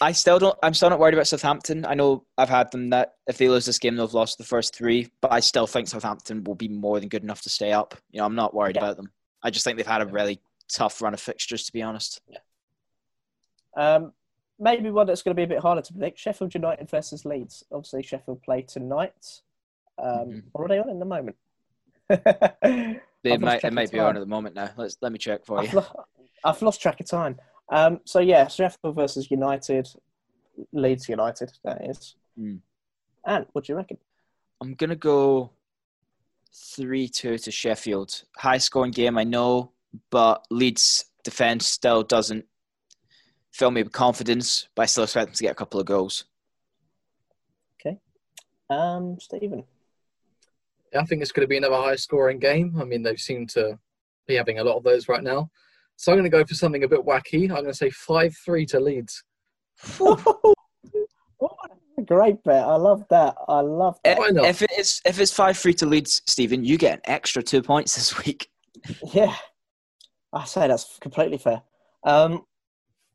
I 0.00 0.12
still 0.12 0.38
don't. 0.38 0.58
I'm 0.62 0.74
still 0.74 0.90
not 0.90 0.98
worried 0.98 1.14
about 1.14 1.26
Southampton. 1.26 1.86
I 1.86 1.94
know 1.94 2.24
I've 2.36 2.48
had 2.50 2.70
them 2.70 2.90
that 2.90 3.14
if 3.26 3.38
they 3.38 3.48
lose 3.48 3.64
this 3.66 3.78
game, 3.78 3.96
they've 3.96 4.12
lost 4.12 4.36
the 4.38 4.44
first 4.44 4.74
three. 4.74 5.08
But 5.22 5.32
I 5.32 5.40
still 5.40 5.66
think 5.66 5.88
Southampton 5.88 6.44
will 6.44 6.54
be 6.54 6.68
more 6.68 7.00
than 7.00 7.08
good 7.08 7.22
enough 7.22 7.42
to 7.42 7.48
stay 7.50 7.72
up. 7.72 7.94
You 8.10 8.18
know, 8.20 8.26
I'm 8.26 8.34
not 8.34 8.54
worried 8.54 8.76
Yeah. 8.76 8.82
about 8.84 8.96
them. 8.98 9.10
I 9.42 9.50
just 9.50 9.64
think 9.64 9.76
they've 9.78 9.86
had 9.86 10.02
a 10.02 10.06
really 10.06 10.40
tough 10.68 11.00
run 11.00 11.14
of 11.14 11.20
fixtures, 11.20 11.64
to 11.64 11.72
be 11.72 11.80
honest. 11.82 12.20
Yeah. 12.28 12.38
Um, 13.76 14.12
maybe 14.58 14.90
one 14.90 15.06
that's 15.06 15.22
going 15.22 15.34
to 15.34 15.40
be 15.40 15.44
a 15.44 15.48
bit 15.48 15.60
harder 15.60 15.80
to 15.80 15.92
predict 15.92 16.18
Sheffield 16.18 16.54
United 16.54 16.90
versus 16.90 17.24
Leeds. 17.24 17.64
Obviously, 17.72 18.02
Sheffield 18.02 18.42
play 18.42 18.62
tonight. 18.62 19.40
Um, 19.98 20.10
Mhm. 20.28 20.42
What 20.52 20.64
are 20.64 20.68
they 20.68 20.78
on 20.78 20.90
in 20.90 20.98
the 20.98 21.04
moment? 21.06 21.36
They 22.08 22.16
might. 23.38 23.64
of 23.64 23.72
might 23.72 23.90
be 23.90 23.98
on 23.98 24.16
at 24.16 24.20
the 24.20 24.26
moment 24.26 24.54
now. 24.56 24.70
Let's 24.76 24.96
let 25.00 25.12
me 25.12 25.18
check 25.18 25.44
for 25.46 25.60
I've, 25.60 25.72
you. 25.72 25.78
lo- 25.80 26.04
I've 26.44 26.60
lost 26.62 26.80
track 26.82 27.00
of 27.00 27.06
time. 27.06 27.38
Um, 27.70 28.00
so 28.04 28.18
yeah, 28.20 28.48
Sheffield 28.48 28.96
versus 28.96 29.30
United, 29.30 29.88
Leeds 30.72 31.08
United. 31.08 31.52
That 31.64 31.88
is. 31.88 32.16
Hmm. 32.36 32.56
And 33.24 33.46
what 33.52 33.64
do 33.64 33.72
you 33.72 33.76
reckon? 33.76 33.98
I'm 34.60 34.74
gonna 34.74 34.96
go 34.96 35.52
three 36.52 37.08
two 37.08 37.38
to 37.38 37.50
Sheffield. 37.50 38.24
High 38.36 38.58
scoring 38.58 38.90
game, 38.90 39.16
I 39.16 39.24
know, 39.24 39.72
but 40.10 40.44
Leeds 40.50 41.06
defense 41.22 41.66
still 41.66 42.02
doesn't 42.02 42.44
fill 43.52 43.70
me 43.70 43.82
with 43.82 43.92
confidence. 43.92 44.68
But 44.74 44.82
I 44.82 44.86
still 44.86 45.04
expect 45.04 45.28
them 45.28 45.34
to 45.34 45.42
get 45.42 45.52
a 45.52 45.56
couple 45.56 45.80
of 45.80 45.86
goals. 45.86 46.24
Okay, 47.80 47.98
um, 48.68 49.18
Stephen. 49.20 49.64
I 50.98 51.04
think 51.04 51.22
it's 51.22 51.30
going 51.30 51.44
to 51.44 51.48
be 51.48 51.56
another 51.56 51.76
high 51.76 51.94
scoring 51.94 52.40
game. 52.40 52.74
I 52.80 52.84
mean, 52.84 53.04
they 53.04 53.14
seem 53.14 53.46
to 53.48 53.78
be 54.26 54.34
having 54.34 54.58
a 54.58 54.64
lot 54.64 54.76
of 54.76 54.82
those 54.82 55.08
right 55.08 55.22
now. 55.22 55.48
So 56.00 56.10
I'm 56.12 56.16
going 56.16 56.24
to 56.24 56.34
go 56.34 56.42
for 56.46 56.54
something 56.54 56.82
a 56.82 56.88
bit 56.88 57.04
wacky. 57.04 57.42
I'm 57.42 57.48
going 57.48 57.66
to 57.66 57.74
say 57.74 57.90
5 57.90 58.34
3 58.34 58.64
to 58.64 58.80
Leeds. 58.80 59.22
Great 62.06 62.42
bet. 62.42 62.64
I 62.64 62.76
love 62.76 63.04
that. 63.10 63.34
I 63.46 63.60
love 63.60 63.98
that. 64.04 64.18
Why 64.18 64.30
not? 64.30 64.46
If 64.46 64.62
it 64.62 64.70
is 64.78 65.02
if 65.04 65.20
it's 65.20 65.30
five 65.30 65.58
three 65.58 65.74
to 65.74 65.84
Leeds, 65.84 66.22
Stephen, 66.26 66.64
you 66.64 66.78
get 66.78 66.94
an 66.94 67.00
extra 67.04 67.42
two 67.42 67.60
points 67.60 67.94
this 67.96 68.24
week. 68.24 68.48
Yeah, 69.12 69.34
I 70.32 70.46
say 70.46 70.66
that's 70.68 70.96
completely 71.02 71.36
fair. 71.36 71.60
Um, 72.04 72.46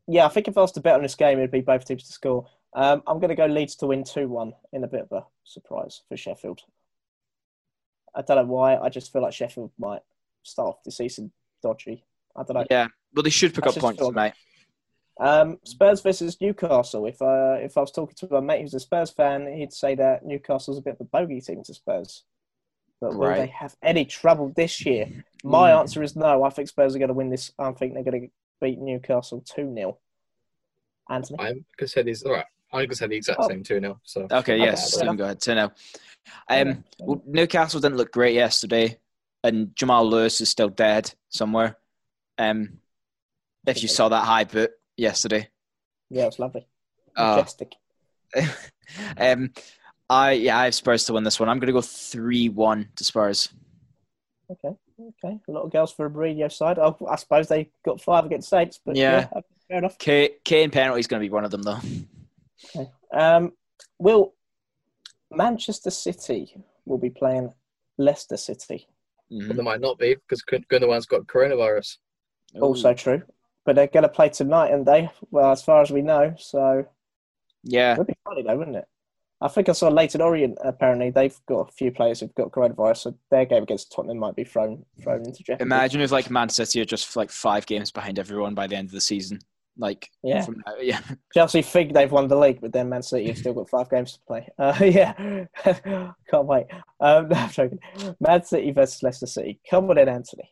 yeah, 0.08 0.28
I 0.28 0.30
think 0.30 0.48
if 0.48 0.56
I 0.56 0.62
was 0.62 0.72
to 0.74 0.82
bet 0.82 0.94
on 0.94 1.02
this 1.02 1.16
game, 1.16 1.40
it'd 1.40 1.50
be 1.50 1.62
both 1.62 1.86
teams 1.86 2.04
to 2.04 2.14
score. 2.14 2.46
Um, 2.76 3.02
I'm 3.08 3.18
going 3.20 3.30
to 3.30 3.36
go 3.36 3.48
Leeds 3.48 3.76
to 3.78 3.88
win 3.88 4.04
two 4.04 4.28
one 4.28 4.54
in 4.74 4.84
a 4.84 4.88
bit 4.88 5.08
of 5.10 5.12
a 5.12 5.26
surprise 5.44 6.04
for 6.08 6.16
Sheffield. 6.16 6.62
I 8.14 8.22
don't 8.22 8.38
know 8.38 8.54
why. 8.54 8.78
I 8.78 8.90
just 8.90 9.12
feel 9.12 9.24
like 9.24 9.34
Sheffield 9.34 9.72
might 9.80 10.04
start 10.44 10.70
off 10.70 10.84
the 10.84 10.92
season 10.92 11.32
dodgy. 11.64 12.04
I 12.36 12.44
don't 12.44 12.56
know. 12.56 12.66
Yeah, 12.70 12.88
well, 13.14 13.24
they 13.24 13.30
should 13.30 13.54
pick 13.54 13.64
That's 13.64 13.78
up 13.78 13.82
points 13.82 14.00
feel- 14.00 14.10
tonight. 14.12 14.34
Um, 15.18 15.60
Spurs 15.64 16.02
versus 16.02 16.42
Newcastle. 16.42 17.06
If 17.06 17.22
uh, 17.22 17.56
if 17.62 17.78
I 17.78 17.82
was 17.82 17.92
talking 17.92 18.16
to 18.28 18.36
a 18.36 18.42
mate 18.42 18.62
who's 18.62 18.74
a 18.74 18.80
Spurs 18.82 19.12
fan, 19.12 19.48
he'd 19.56 19.72
say 19.72 19.96
that 19.96 20.26
Newcastle's 20.26 20.78
a 20.78 20.82
bit 20.82 20.96
of 20.96 21.02
a 21.02 21.06
bogey 21.06 21.40
team 21.40 21.64
to 21.64 21.74
Spurs. 21.74 22.24
But 23.00 23.12
will 23.14 23.28
Right. 23.28 23.38
they 23.38 23.48
have 23.48 23.76
any 23.82 24.04
trouble 24.04 24.52
this 24.56 24.86
year? 24.86 25.24
My 25.44 25.72
Mm. 25.72 25.80
answer 25.80 26.04
is 26.04 26.16
no. 26.18 26.44
I 26.44 26.50
think 26.50 26.68
Spurs 26.68 26.96
are 26.96 27.00
going 27.00 27.08
to 27.10 27.14
win 27.14 27.30
this. 27.30 27.52
I 27.58 27.72
think 27.72 27.94
they're 27.94 28.04
going 28.04 28.24
to 28.24 28.28
beat 28.60 28.78
Newcastle 28.80 29.42
two 29.42 29.74
0 29.74 29.98
Anthony. 31.10 31.38
I'm 31.40 31.66
gonna 31.78 31.88
say 31.88 32.04
these. 32.04 32.24
All 32.24 32.34
right, 32.34 32.46
I'm 32.74 32.86
gonna 32.86 32.96
say 32.96 33.08
the 33.08 33.16
exact 33.16 33.40
Oh. 33.42 33.48
same 33.48 33.64
two 33.64 33.80
now. 33.80 34.00
So 34.04 34.24
Okay, 34.24 34.36
Okay, 34.38 34.58
yes, 34.58 34.82
fair 34.82 34.88
Stephen, 34.90 35.08
enough. 35.08 35.18
go 35.18 35.24
ahead. 35.26 35.40
2 35.42 35.54
0. 35.54 35.72
Um, 36.50 36.84
well, 37.00 37.22
Newcastle 37.26 37.80
didn't 37.80 37.98
look 37.98 38.12
great 38.12 38.34
yesterday, 38.34 39.00
and 39.44 39.74
Jamal 39.76 40.06
Lewis 40.10 40.42
is 40.42 40.50
still 40.50 40.70
dead 40.70 41.14
somewhere. 41.30 41.78
Um, 42.38 42.80
if 43.66 43.82
you 43.82 43.88
saw 43.88 44.10
that 44.10 44.26
high 44.26 44.44
boot 44.44 44.72
yesterday, 44.98 45.50
Yeah, 46.10 46.24
it 46.24 46.28
was 46.28 46.40
lovely. 46.40 46.68
uh, 47.16 47.38
Majestic. 47.38 47.76
um, 49.18 49.52
I 50.10 50.34
yeah, 50.34 50.58
I 50.60 50.66
have 50.66 50.76
Spurs 50.76 51.06
to 51.06 51.14
win 51.14 51.24
this 51.24 51.40
one. 51.40 51.50
I'm 51.50 51.60
going 51.60 51.68
to 51.68 51.74
go 51.74 51.82
three 51.82 52.50
one 52.50 52.90
to 52.96 53.04
Spurs. 53.04 53.50
Okay, 54.52 54.76
okay. 55.00 55.40
A 55.48 55.52
lot 55.52 55.64
of 55.64 55.72
girls 55.72 55.92
for 55.92 56.06
a 56.06 56.10
radio 56.10 56.48
side. 56.48 56.78
Oh, 56.78 56.96
I 57.10 57.16
suppose 57.16 57.48
they 57.48 57.72
got 57.84 58.00
five 58.02 58.26
against 58.26 58.50
Saints, 58.50 58.80
but 58.86 58.96
Yeah. 58.96 59.28
yeah, 59.34 59.42
fair 59.68 59.78
enough. 59.80 59.98
K 59.98 60.36
Kane 60.44 60.70
penalty 60.70 61.00
is 61.00 61.08
going 61.08 61.22
to 61.22 61.26
be 61.26 61.32
one 61.34 61.46
of 61.46 61.52
them 61.52 61.64
though. 61.64 61.80
Okay. 62.76 62.92
Um, 63.14 63.54
will 63.98 64.36
Manchester 65.32 65.90
City 65.90 66.56
will 66.86 66.98
be 67.00 67.10
playing 67.10 67.52
Leicester 67.98 68.38
City? 68.38 68.88
Mhm. 69.32 69.48
but 69.48 69.56
there 69.56 69.66
might 69.66 69.82
not 69.82 69.98
be 69.98 70.14
because 70.14 70.44
Gundogan's 70.44 71.08
got 71.08 71.26
coronavirus. 71.26 71.98
Also 72.62 72.93
true, 72.93 73.22
but 73.66 73.76
they're 73.76 73.88
going 73.88 74.04
to 74.04 74.10
play 74.10 74.30
tonight, 74.30 74.72
and 74.72 74.86
they 74.86 75.10
well, 75.32 75.52
as 75.52 75.62
far 75.64 75.82
as 75.82 75.91
we 75.91 76.02
know, 76.02 76.34
so 76.38 76.86
Yeah. 77.64 77.93
it 77.93 77.98
would 77.98 78.08
be 78.08 78.16
funny 78.24 78.43
though, 78.43 78.58
wouldn't 78.58 78.78
it? 78.78 78.86
I 79.41 79.50
think 79.50 79.68
I 79.68 79.74
saw 79.74 79.89
Leyton 79.89 80.22
Orient. 80.22 80.58
Apparently, 80.64 81.10
they've 81.10 81.38
got 81.48 81.68
a 81.68 81.72
few 81.74 81.91
players 81.91 82.22
who've 82.22 82.34
got 82.36 82.52
coronavirus, 82.52 82.98
so 82.98 83.18
their 83.30 83.46
game 83.46 83.64
against 83.64 83.91
Tottenham 83.91 84.18
might 84.18 84.36
be 84.36 84.46
thrown 84.46 84.86
thrown 85.04 85.26
into 85.26 85.43
jeopardy. 85.43 85.64
imagine 85.64 86.00
if 86.02 86.12
like 86.12 86.30
Man 86.30 86.48
City 86.50 86.80
are 86.82 86.86
just 86.86 87.16
like 87.18 87.30
five 87.30 87.66
games 87.66 87.91
behind 87.91 88.18
everyone 88.18 88.56
by 88.56 88.66
the 88.68 88.76
end 88.78 88.88
of 88.88 88.93
the 88.93 89.02
season. 89.02 89.39
Like 89.78 90.10
Yeah. 90.24 90.41
from 90.46 90.64
now, 90.66 90.76
yeah. 90.80 91.02
Chelsea 91.34 91.62
think 91.62 91.93
they've 91.93 92.10
won 92.12 92.30
the 92.30 92.38
league, 92.38 92.62
but 92.62 92.72
then 92.72 92.88
Man 92.88 93.04
City 93.04 93.28
have 93.28 93.38
still 93.38 93.54
got 93.54 93.70
five 93.70 93.89
games 93.89 94.14
to 94.14 94.20
play. 94.26 94.48
Uh, 94.58 94.74
yeah, 94.82 95.12
can't 96.32 96.46
wait. 96.48 96.68
Um, 97.02 97.28
no, 97.28 97.36
I'm 97.36 97.50
joking. 97.50 97.80
Man 98.22 98.41
City 98.46 98.72
versus 98.72 99.04
Leicester 99.04 99.28
City. 99.28 99.60
Come 99.70 99.89
on 99.89 99.98
in, 99.98 100.08
Anthony. 100.08 100.50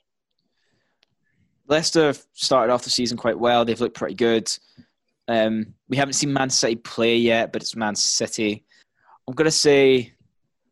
Leicester 1.67 2.13
started 2.33 2.73
off 2.73 2.83
the 2.83 2.89
season 2.89 3.17
quite 3.17 3.39
well. 3.39 3.65
They've 3.65 3.79
looked 3.79 3.97
pretty 3.97 4.15
good. 4.15 4.51
Um, 5.27 5.73
we 5.87 5.97
haven't 5.97 6.13
seen 6.13 6.33
Man 6.33 6.49
City 6.49 6.75
play 6.75 7.17
yet, 7.17 7.53
but 7.53 7.61
it's 7.61 7.75
Man 7.75 7.95
City. 7.95 8.63
I'm 9.27 9.33
gonna 9.33 9.51
say 9.51 10.13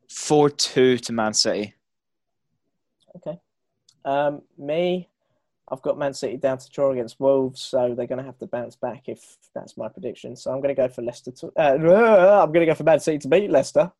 four 0.09 0.49
two 0.49 0.97
to 0.97 1.13
Man 1.13 1.33
City. 1.33 1.73
Okay. 3.15 3.39
Um, 4.03 4.41
me, 4.57 5.09
I've 5.71 5.81
got 5.81 5.97
Man 5.97 6.13
City 6.13 6.35
down 6.35 6.57
to 6.57 6.69
draw 6.69 6.91
against 6.91 7.19
Wolves, 7.19 7.61
so 7.61 7.95
they're 7.95 8.07
going 8.07 8.19
to 8.19 8.25
have 8.25 8.37
to 8.39 8.47
bounce 8.47 8.75
back 8.75 9.07
if 9.07 9.37
that's 9.55 9.77
my 9.77 9.87
prediction. 9.87 10.35
So 10.35 10.51
I'm 10.51 10.57
going 10.61 10.75
to 10.75 10.81
go 10.81 10.89
for 10.89 11.01
Leicester. 11.01 11.31
To, 11.31 11.51
uh, 11.57 12.41
I'm 12.43 12.51
going 12.51 12.65
to 12.65 12.71
go 12.71 12.75
for 12.75 12.83
Man 12.83 12.99
City 12.99 13.19
to 13.19 13.27
beat 13.29 13.49
Leicester. 13.49 13.91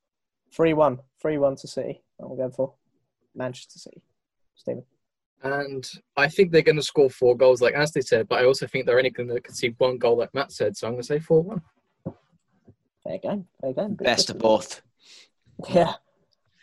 3 0.54 0.74
1. 0.74 1.00
3 1.22 1.38
1 1.38 1.56
to 1.58 1.68
City. 1.68 2.02
I'm 2.20 2.36
going 2.36 2.52
for 2.52 2.74
Manchester 3.34 3.80
City. 3.80 4.02
Stephen. 4.56 4.84
And 5.44 5.90
I 6.16 6.28
think 6.28 6.52
they're 6.52 6.62
going 6.62 6.76
to 6.76 6.84
score 6.84 7.10
four 7.10 7.36
goals, 7.36 7.62
like 7.62 7.76
Anthony 7.76 8.04
said. 8.04 8.28
But 8.28 8.40
I 8.40 8.46
also 8.46 8.68
think 8.68 8.86
they're 8.86 8.98
only 8.98 9.10
going 9.10 9.30
to 9.30 9.42
concede 9.42 9.76
one 9.80 9.98
goal, 9.98 10.18
like 10.18 10.34
Matt 10.34 10.52
said. 10.52 10.78
So 10.78 10.88
I'm 10.88 10.94
going 10.94 11.02
to 11.02 11.08
say 11.08 11.20
four-one. 11.20 11.62
There 12.06 12.14
Fair 13.04 13.18
game. 13.18 13.48
Fair 13.60 13.74
game. 13.74 13.96
Bit 13.96 14.06
Best 14.06 14.30
of 14.30 14.38
both. 14.38 14.82
Yeah. 15.70 15.94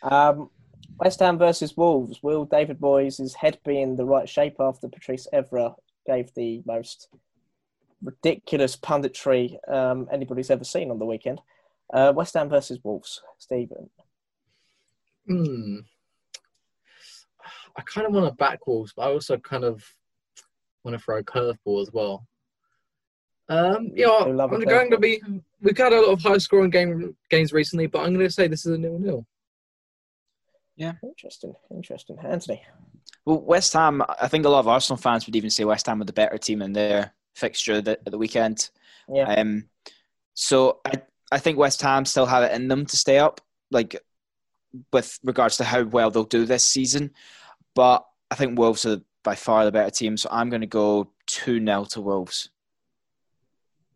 Um, 0.02 0.50
West 0.98 1.20
Ham 1.20 1.38
versus 1.38 1.76
Wolves. 1.76 2.22
Will 2.22 2.44
David 2.44 2.80
Moyes' 2.80 3.34
head 3.34 3.58
be 3.64 3.80
in 3.80 3.96
the 3.96 4.04
right 4.04 4.28
shape 4.28 4.56
after 4.60 4.88
Patrice 4.88 5.26
Evra 5.32 5.74
gave 6.06 6.32
the 6.34 6.62
most 6.64 7.08
ridiculous 8.02 8.76
punditry 8.76 9.56
um, 9.72 10.08
anybody's 10.12 10.50
ever 10.50 10.64
seen 10.64 10.90
on 10.90 10.98
the 10.98 11.04
weekend? 11.04 11.40
Uh, 11.92 12.12
West 12.14 12.34
Ham 12.34 12.48
versus 12.48 12.78
Wolves. 12.82 13.22
Stephen. 13.38 13.90
Hmm. 15.26 15.78
I 17.78 17.82
kind 17.82 18.06
of 18.06 18.12
want 18.12 18.26
to 18.26 18.34
back 18.34 18.66
Wolves, 18.66 18.92
but 18.94 19.02
I 19.02 19.12
also 19.12 19.38
kind 19.38 19.64
of 19.64 19.82
want 20.84 20.98
to 20.98 21.02
throw 21.02 21.18
a 21.18 21.22
curveball 21.22 21.80
as 21.80 21.92
well. 21.92 22.26
Um, 23.48 23.92
yeah, 23.94 24.06
Do 24.06 24.14
I'm 24.14 24.36
love 24.36 24.52
a 24.52 24.64
going 24.64 24.90
to 24.90 24.98
be. 24.98 25.22
We've 25.62 25.78
had 25.78 25.92
a 25.92 26.00
lot 26.00 26.12
of 26.12 26.20
high-scoring 26.20 26.70
game 26.70 27.16
games 27.30 27.52
recently, 27.52 27.86
but 27.86 28.00
I'm 28.00 28.12
going 28.12 28.26
to 28.26 28.32
say 28.32 28.48
this 28.48 28.66
is 28.66 28.74
a 28.74 28.78
nil-nil. 28.78 29.24
Yeah, 30.76 30.94
interesting. 31.02 31.54
Interesting. 31.70 32.18
Anthony. 32.22 32.62
Well, 33.24 33.40
West 33.40 33.72
Ham. 33.72 34.02
I 34.20 34.28
think 34.28 34.44
a 34.44 34.48
lot 34.48 34.60
of 34.60 34.68
Arsenal 34.68 34.98
fans 34.98 35.26
would 35.26 35.36
even 35.36 35.50
say 35.50 35.64
West 35.64 35.86
Ham 35.86 36.00
were 36.00 36.04
the 36.04 36.12
better 36.12 36.36
team 36.36 36.62
in 36.62 36.72
their 36.72 37.14
fixture 37.36 37.80
the, 37.80 37.92
at 37.92 38.10
the 38.10 38.18
weekend. 38.18 38.70
Yeah. 39.12 39.32
Um, 39.34 39.68
so 40.34 40.80
I 40.84 41.02
I 41.30 41.38
think 41.38 41.58
West 41.58 41.80
Ham 41.82 42.04
still 42.04 42.26
have 42.26 42.42
it 42.42 42.52
in 42.52 42.68
them 42.68 42.86
to 42.86 42.96
stay 42.96 43.18
up, 43.18 43.40
like 43.70 44.02
with 44.92 45.18
regards 45.22 45.56
to 45.58 45.64
how 45.64 45.84
well 45.84 46.10
they'll 46.10 46.24
do 46.24 46.44
this 46.44 46.64
season. 46.64 47.12
But 47.78 48.04
I 48.28 48.34
think 48.34 48.58
Wolves 48.58 48.84
are 48.86 49.00
by 49.22 49.36
far 49.36 49.64
the 49.64 49.70
better 49.70 49.92
team, 49.92 50.16
so 50.16 50.28
I'm 50.32 50.50
going 50.50 50.62
to 50.62 50.66
go 50.66 51.12
two 51.28 51.64
0 51.64 51.84
to 51.90 52.00
Wolves. 52.00 52.50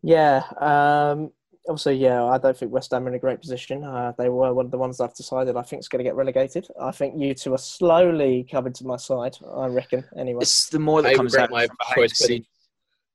Yeah. 0.01 0.43
Um, 0.57 1.33
also, 1.67 1.91
yeah, 1.91 2.23
I 2.23 2.37
don't 2.37 2.55
think 2.55 2.71
West 2.71 2.91
Ham 2.91 3.05
are 3.05 3.09
in 3.09 3.15
a 3.15 3.19
great 3.19 3.41
position. 3.41 3.83
Uh, 3.83 4.13
they 4.17 4.29
were 4.29 4.53
one 4.53 4.63
of 4.63 4.71
the 4.71 4.77
ones 4.77 5.01
I've 5.01 5.13
decided 5.13 5.57
I 5.57 5.63
think 5.63 5.81
is 5.81 5.89
going 5.89 5.99
to 5.99 6.05
get 6.05 6.15
relegated. 6.15 6.65
I 6.81 6.91
think 6.91 7.19
you 7.19 7.33
two 7.33 7.53
are 7.55 7.57
slowly 7.57 8.47
coming 8.49 8.71
to 8.71 8.85
my 8.85 8.95
side, 8.95 9.35
I 9.53 9.67
reckon, 9.67 10.05
anyway. 10.17 10.43
It's 10.43 10.69
the 10.69 10.79
more 10.79 11.01
that 11.01 11.09
I 11.09 11.15
comes 11.15 11.33
regret 11.33 11.49
out 11.49 11.51
my 11.51 11.67
from 11.67 11.77
choice, 11.93 12.25
the. 12.25 12.41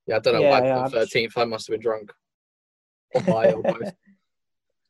Yeah, 0.05 0.17
I 0.17 0.19
don't 0.19 0.35
know 0.35 0.41
Yeah, 0.41 0.51
why 0.51 0.67
yeah, 0.67 0.77
I 0.77 0.83
I'm 0.83 0.91
put 0.91 1.09
13th. 1.09 1.31
I 1.35 1.45
must 1.45 1.65
have 1.65 1.73
been 1.73 1.81
drunk. 1.81 2.11
Or 3.15 3.21
high 3.21 3.53
or 3.53 3.63
both. 3.63 3.91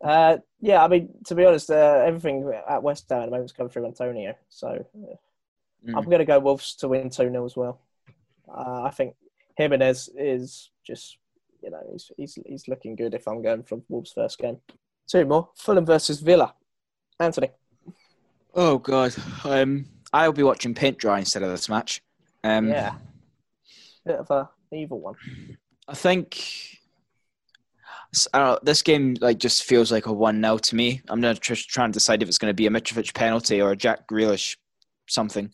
Uh, 0.03 0.37
yeah, 0.59 0.83
I 0.83 0.89
mean, 0.89 1.07
to 1.27 1.35
be 1.35 1.45
honest, 1.45 1.71
uh, 1.71 2.03
everything 2.05 2.51
at 2.69 2.83
West 2.83 3.05
Ham 3.09 3.21
at 3.21 3.25
the 3.27 3.31
moment 3.31 3.45
is 3.45 3.53
coming 3.53 3.71
through 3.71 3.85
Antonio. 3.85 4.35
So 4.49 4.67
uh, 4.67 5.15
Mm. 5.87 5.95
I'm 5.95 6.05
going 6.05 6.19
to 6.19 6.25
go 6.25 6.39
Wolves 6.39 6.75
to 6.75 6.87
win 6.87 7.09
2 7.09 7.29
0 7.29 7.45
as 7.45 7.55
well. 7.55 7.81
Uh, 8.47 8.83
I 8.83 8.91
think 8.91 9.15
Jimenez 9.57 10.09
is 10.15 10.71
just, 10.85 11.17
you 11.61 11.69
know, 11.69 11.81
he's, 11.91 12.11
he's, 12.17 12.37
he's 12.45 12.67
looking 12.67 12.95
good 12.95 13.13
if 13.13 13.27
I'm 13.27 13.41
going 13.41 13.63
for 13.63 13.81
Wolves' 13.87 14.11
first 14.13 14.37
game. 14.37 14.57
Two 15.07 15.25
more 15.25 15.49
Fulham 15.55 15.85
versus 15.85 16.19
Villa. 16.19 16.53
Anthony. 17.19 17.49
Oh 18.53 18.77
god, 18.77 19.13
um, 19.43 19.85
I'll 20.13 20.31
be 20.31 20.43
watching 20.43 20.73
paint 20.73 20.97
dry 20.97 21.19
instead 21.19 21.43
of 21.43 21.51
this 21.51 21.69
match. 21.69 22.01
Um, 22.43 22.69
yeah. 22.69 22.95
Bit 24.05 24.19
of 24.19 24.31
a 24.31 24.49
evil 24.71 24.99
one. 24.99 25.15
I 25.87 25.93
think 25.93 26.41
I 28.33 28.39
know, 28.39 28.59
this 28.63 28.81
game 28.81 29.17
like 29.21 29.37
just 29.37 29.63
feels 29.63 29.91
like 29.91 30.07
a 30.07 30.13
one 30.13 30.41
0 30.41 30.57
to 30.57 30.75
me. 30.75 31.01
I'm 31.09 31.21
not 31.21 31.41
tr- 31.41 31.53
trying 31.55 31.91
to 31.91 31.93
decide 31.93 32.23
if 32.23 32.27
it's 32.27 32.37
going 32.37 32.49
to 32.49 32.55
be 32.55 32.65
a 32.65 32.69
Mitrovic 32.69 33.13
penalty 33.13 33.61
or 33.61 33.71
a 33.71 33.75
Jack 33.75 34.07
Grealish 34.07 34.57
something. 35.09 35.51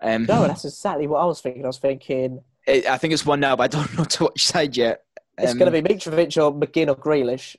Um, 0.00 0.24
No, 0.26 0.46
that's 0.46 0.64
exactly 0.64 1.06
what 1.06 1.20
I 1.20 1.24
was 1.26 1.40
thinking. 1.40 1.64
I 1.64 1.66
was 1.68 1.78
thinking 1.78 2.40
it, 2.66 2.86
I 2.86 2.96
think 2.98 3.12
it's 3.12 3.26
one 3.26 3.40
now, 3.40 3.56
but 3.56 3.64
I 3.74 3.78
don't 3.78 3.94
know 3.98 4.04
to 4.04 4.24
which 4.24 4.46
side 4.46 4.76
yet. 4.76 5.04
it's 5.38 5.52
Um, 5.52 5.58
going 5.58 5.72
to 5.72 5.82
be 5.82 5.94
Mitrovic 5.94 6.36
or 6.42 6.52
McGinn 6.54 6.88
or 6.88 6.96
Grealish. 6.96 7.56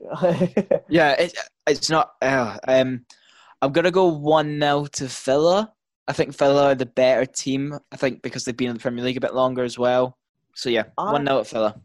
Yeah, 0.90 1.12
it, 1.14 1.34
it's 1.68 1.90
not. 1.90 2.14
Uh, 2.22 2.58
um, 2.68 3.06
I'm 3.62 3.72
gonna 3.72 3.92
go 3.92 4.08
one 4.08 4.60
0 4.60 4.86
to 4.94 5.06
Villa. 5.06 5.72
I 6.08 6.14
think 6.14 6.36
Villa 6.36 6.72
are 6.72 6.76
the 6.76 6.86
better 6.88 7.26
team. 7.26 7.78
I 7.92 7.96
think 7.96 8.22
because 8.24 8.44
they've 8.44 8.58
been 8.58 8.70
in 8.70 8.76
the 8.76 8.82
Premier 8.82 9.04
League 9.06 9.18
a 9.18 9.22
bit 9.22 9.36
longer 9.36 9.64
as 9.64 9.78
well. 9.78 10.18
So 10.56 10.70
yeah, 10.70 10.86
I- 10.98 11.12
one 11.14 11.26
0 11.26 11.40
at 11.42 11.48
Villa. 11.48 11.76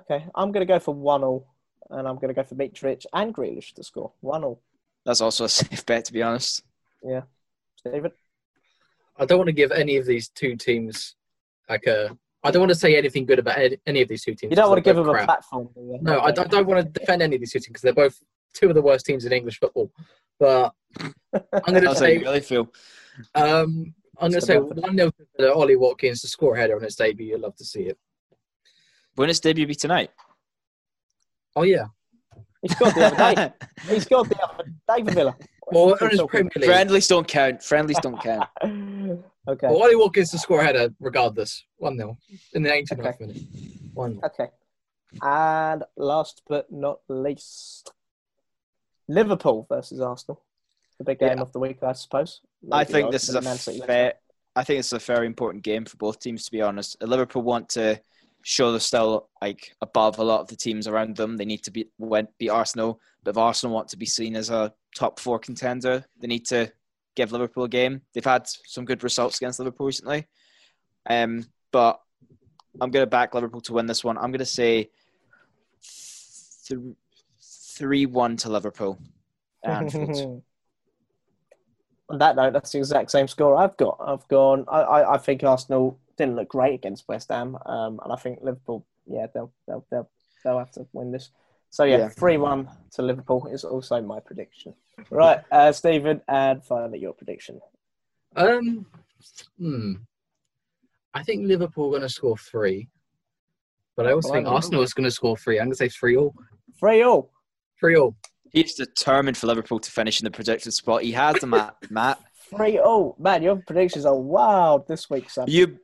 okay, 0.00 0.26
I'm 0.34 0.50
going 0.52 0.66
to 0.66 0.72
go 0.72 0.78
for 0.80 0.92
1 0.94 1.20
0, 1.20 1.46
and 1.90 2.08
I'm 2.08 2.16
going 2.16 2.28
to 2.28 2.34
go 2.34 2.42
for 2.42 2.56
Mitrovic 2.56 3.06
and 3.12 3.32
Grealish 3.34 3.72
to 3.74 3.84
score. 3.84 4.12
1 4.20 4.40
0. 4.40 4.58
That's 5.04 5.20
also 5.20 5.44
a 5.44 5.48
safe 5.48 5.86
bet 5.86 6.04
to 6.06 6.12
be 6.12 6.22
honest. 6.22 6.62
Stephen? 7.78 8.10
I 9.18 9.24
don't 9.24 9.38
want 9.38 9.48
to 9.48 9.52
give 9.52 9.72
any 9.72 9.96
of 9.96 10.06
these 10.06 10.28
two 10.28 10.56
teams 10.56 11.14
like 11.68 11.86
a. 11.86 12.16
I 12.44 12.50
don't 12.50 12.60
want 12.60 12.70
to 12.70 12.76
say 12.78 12.96
anything 12.96 13.26
good 13.26 13.38
about 13.40 13.58
any- 13.58 13.78
any 13.86 14.02
of 14.02 14.08
these 14.08 14.22
two 14.22 14.34
teams. 14.34 14.50
You 14.50 14.56
don't 14.56 14.68
want 14.68 14.78
to 14.78 14.82
give 14.82 14.96
them 14.96 15.06
they're 15.06 15.16
a 15.16 15.24
platform. 15.24 15.68
do? 15.74 15.98
No, 16.00 16.18
I, 16.18 16.28
I 16.28 16.30
don't 16.32 16.66
want 16.66 16.84
to 16.94 17.00
defend 17.00 17.22
any 17.22 17.34
of 17.36 17.40
these 17.40 17.52
two 17.52 17.58
teams 17.58 17.68
because 17.68 17.82
they're 17.82 17.92
both 17.92 18.20
two 18.54 18.68
of 18.68 18.74
the 18.74 18.82
worst 18.82 19.04
teams 19.06 19.24
in 19.24 19.32
English 19.32 19.58
football. 19.58 19.90
But 20.38 20.72
I'm 21.00 21.12
going 21.32 21.32
to 21.74 21.80
That's 21.80 22.00
how 22.00 22.06
you 22.06 22.18
say 22.20 22.24
really 22.24 22.40
feel. 22.40 22.72
um, 23.34 23.94
I'm 24.18 24.30
going 24.30 24.40
to 24.40 24.46
say 24.46 24.58
one 24.58 24.96
0 24.96 25.10
to 25.38 25.52
Ollie 25.54 25.76
Watkins 25.76 26.20
to 26.22 26.28
score 26.28 26.54
a 26.54 26.58
header 26.58 26.76
on 26.76 26.82
his 26.82 26.94
debut. 26.96 27.26
You'd 27.28 27.40
love 27.40 27.56
to 27.56 27.64
see 27.64 27.82
it. 27.82 27.98
When 29.16 29.28
its 29.28 29.40
debut 29.40 29.66
be 29.66 29.74
tonight? 29.74 30.10
Oh 31.56 31.62
yeah, 31.62 31.86
He 32.68 32.74
scored 32.74 32.94
the 32.94 33.04
other 33.06 33.34
day. 33.34 33.52
He 33.94 34.00
scored 34.00 34.28
the 34.28 34.38
other 34.42 34.64
day 34.64 35.04
for 35.04 35.10
Villa. 35.12 35.36
Well, 35.72 35.86
What 35.86 36.02
are 36.02 36.04
on 36.06 36.10
you 36.12 36.18
his 36.18 36.26
Premier 36.28 36.50
League. 36.56 36.64
Friendlies 36.64 37.08
don't 37.08 37.26
count. 37.28 37.62
Friendlies 37.62 37.98
don't 38.00 38.20
count. 38.20 38.48
okay. 38.62 39.66
Well, 39.68 39.82
Ollie 39.82 39.96
Watkins 39.96 40.30
to 40.30 40.38
score 40.38 40.60
a 40.60 40.64
header, 40.64 40.90
regardless. 41.00 41.64
1 41.78 41.96
0 41.96 42.16
in 42.54 42.62
the 42.62 42.70
89th 42.70 42.92
Okay. 43.00 43.12
minute. 43.20 43.36
1 43.94 44.20
Okay. 44.24 44.48
And 45.22 45.84
last 45.96 46.42
but 46.48 46.70
not 46.70 47.00
least, 47.08 47.92
Liverpool 49.08 49.66
versus 49.68 50.00
Arsenal. 50.00 50.42
The 50.98 51.04
big 51.04 51.18
game 51.18 51.36
Yeah. 51.38 51.42
of 51.42 51.52
the 51.52 51.58
week, 51.58 51.82
I 51.82 51.92
suppose. 51.92 52.40
I 52.72 52.84
think 52.84 53.10
this 53.12 53.28
is 53.28 53.34
a 53.34 53.40
Man 53.40 53.56
City 53.56 53.78
later. 53.80 53.86
fair. 53.92 54.14
I 54.54 54.64
think 54.64 54.78
it's 54.80 54.92
a 54.92 54.98
very 54.98 55.26
important 55.26 55.62
game 55.64 55.84
for 55.84 55.96
both 55.98 56.18
teams. 56.18 56.44
To 56.46 56.50
be 56.50 56.62
honest, 56.62 56.96
Liverpool 57.02 57.42
want 57.42 57.68
to 57.70 58.00
show 58.48 58.70
they're 58.70 58.78
still 58.78 59.28
like 59.42 59.74
above 59.80 60.20
a 60.20 60.22
lot 60.22 60.40
of 60.40 60.46
the 60.46 60.54
teams 60.54 60.86
around 60.86 61.16
them. 61.16 61.36
They 61.36 61.44
need 61.44 61.64
to 61.64 61.72
be 61.72 61.88
beat 62.38 62.48
Arsenal, 62.48 63.00
but 63.24 63.30
if 63.32 63.38
Arsenal 63.38 63.74
want 63.74 63.88
to 63.88 63.96
be 63.96 64.06
seen 64.06 64.36
as 64.36 64.50
a 64.50 64.72
top 64.94 65.18
four 65.18 65.40
contender, 65.40 66.04
they 66.20 66.28
need 66.28 66.46
to 66.46 66.72
give 67.16 67.32
Liverpool 67.32 67.64
a 67.64 67.68
game. 67.68 68.02
They've 68.12 68.24
had 68.24 68.46
some 68.46 68.84
good 68.84 69.02
results 69.02 69.38
against 69.38 69.58
Liverpool 69.58 69.86
recently, 69.86 70.28
um, 71.10 71.44
but 71.72 72.00
I'm 72.80 72.92
going 72.92 73.02
to 73.02 73.10
back 73.10 73.34
Liverpool 73.34 73.62
to 73.62 73.72
win 73.72 73.86
this 73.86 74.04
one. 74.04 74.16
I'm 74.16 74.30
going 74.30 74.38
to 74.38 74.44
say 74.44 74.90
three 77.42 78.06
one 78.06 78.36
to 78.38 78.48
Liverpool. 78.48 78.96
On 82.08 82.18
that 82.18 82.36
note, 82.36 82.52
that's 82.52 82.70
the 82.70 82.78
exact 82.78 83.10
same 83.10 83.26
score 83.26 83.56
I've 83.56 83.76
got. 83.76 83.98
I've 84.00 84.28
gone. 84.28 84.66
I, 84.68 84.82
I, 84.82 85.14
I 85.14 85.18
think 85.18 85.42
Arsenal 85.42 85.98
didn't 86.16 86.36
look 86.36 86.48
great 86.48 86.74
against 86.74 87.08
West 87.08 87.28
Ham, 87.30 87.56
um, 87.66 88.00
and 88.02 88.12
I 88.12 88.16
think 88.16 88.40
Liverpool. 88.42 88.86
Yeah, 89.06 89.26
they'll 89.32 89.52
they'll 89.66 89.84
they'll, 89.90 90.10
they'll 90.44 90.58
have 90.58 90.72
to 90.72 90.86
win 90.92 91.12
this. 91.12 91.30
So 91.70 91.84
yeah, 91.84 91.98
Yeah. 91.98 92.08
three 92.08 92.36
one 92.36 92.68
to 92.92 93.02
Liverpool 93.02 93.46
is 93.48 93.64
also 93.64 94.00
my 94.00 94.20
prediction. 94.20 94.74
Right, 95.10 95.40
uh, 95.52 95.72
Stephen, 95.72 96.22
and 96.28 96.64
finally 96.64 96.98
your 96.98 97.12
prediction. 97.12 97.60
Um, 98.34 98.86
hmm. 99.58 99.92
I 101.14 101.22
think 101.22 101.46
Liverpool 101.46 101.86
are 101.88 101.90
going 101.98 102.02
to 102.02 102.08
score 102.08 102.36
three. 102.36 102.88
But 103.96 104.06
I 104.06 104.12
also 104.12 104.28
Well, 104.28 104.34
think 104.36 104.48
I 104.48 104.52
Arsenal 104.52 104.82
is 104.82 104.92
going 104.92 105.04
to 105.04 105.10
score 105.10 105.36
three. 105.36 105.58
I'm 105.58 105.66
going 105.66 105.72
to 105.72 105.76
say 105.76 105.88
3 105.88 106.16
all. 106.18 106.34
Three 106.78 107.02
all. 107.02 107.30
3 107.80 107.96
all. 107.96 108.14
He's 108.52 108.74
determined 108.74 109.38
for 109.38 109.46
Liverpool 109.46 109.78
to 109.80 109.90
finish 109.90 110.20
in 110.20 110.24
the 110.24 110.30
predicted 110.30 110.74
spot. 110.74 111.02
He 111.02 111.12
has 111.12 111.36
the 111.36 111.46
Matt. 111.46 111.76
Matt, 111.90 112.18
Three 112.50 112.78
all. 112.78 113.16
Man, 113.18 113.42
your 113.42 113.56
predictions 113.56 114.04
are 114.04 114.14
wild 114.16 114.86
this 114.86 115.08
week, 115.08 115.30
son. 115.30 115.46
you, 115.48 115.78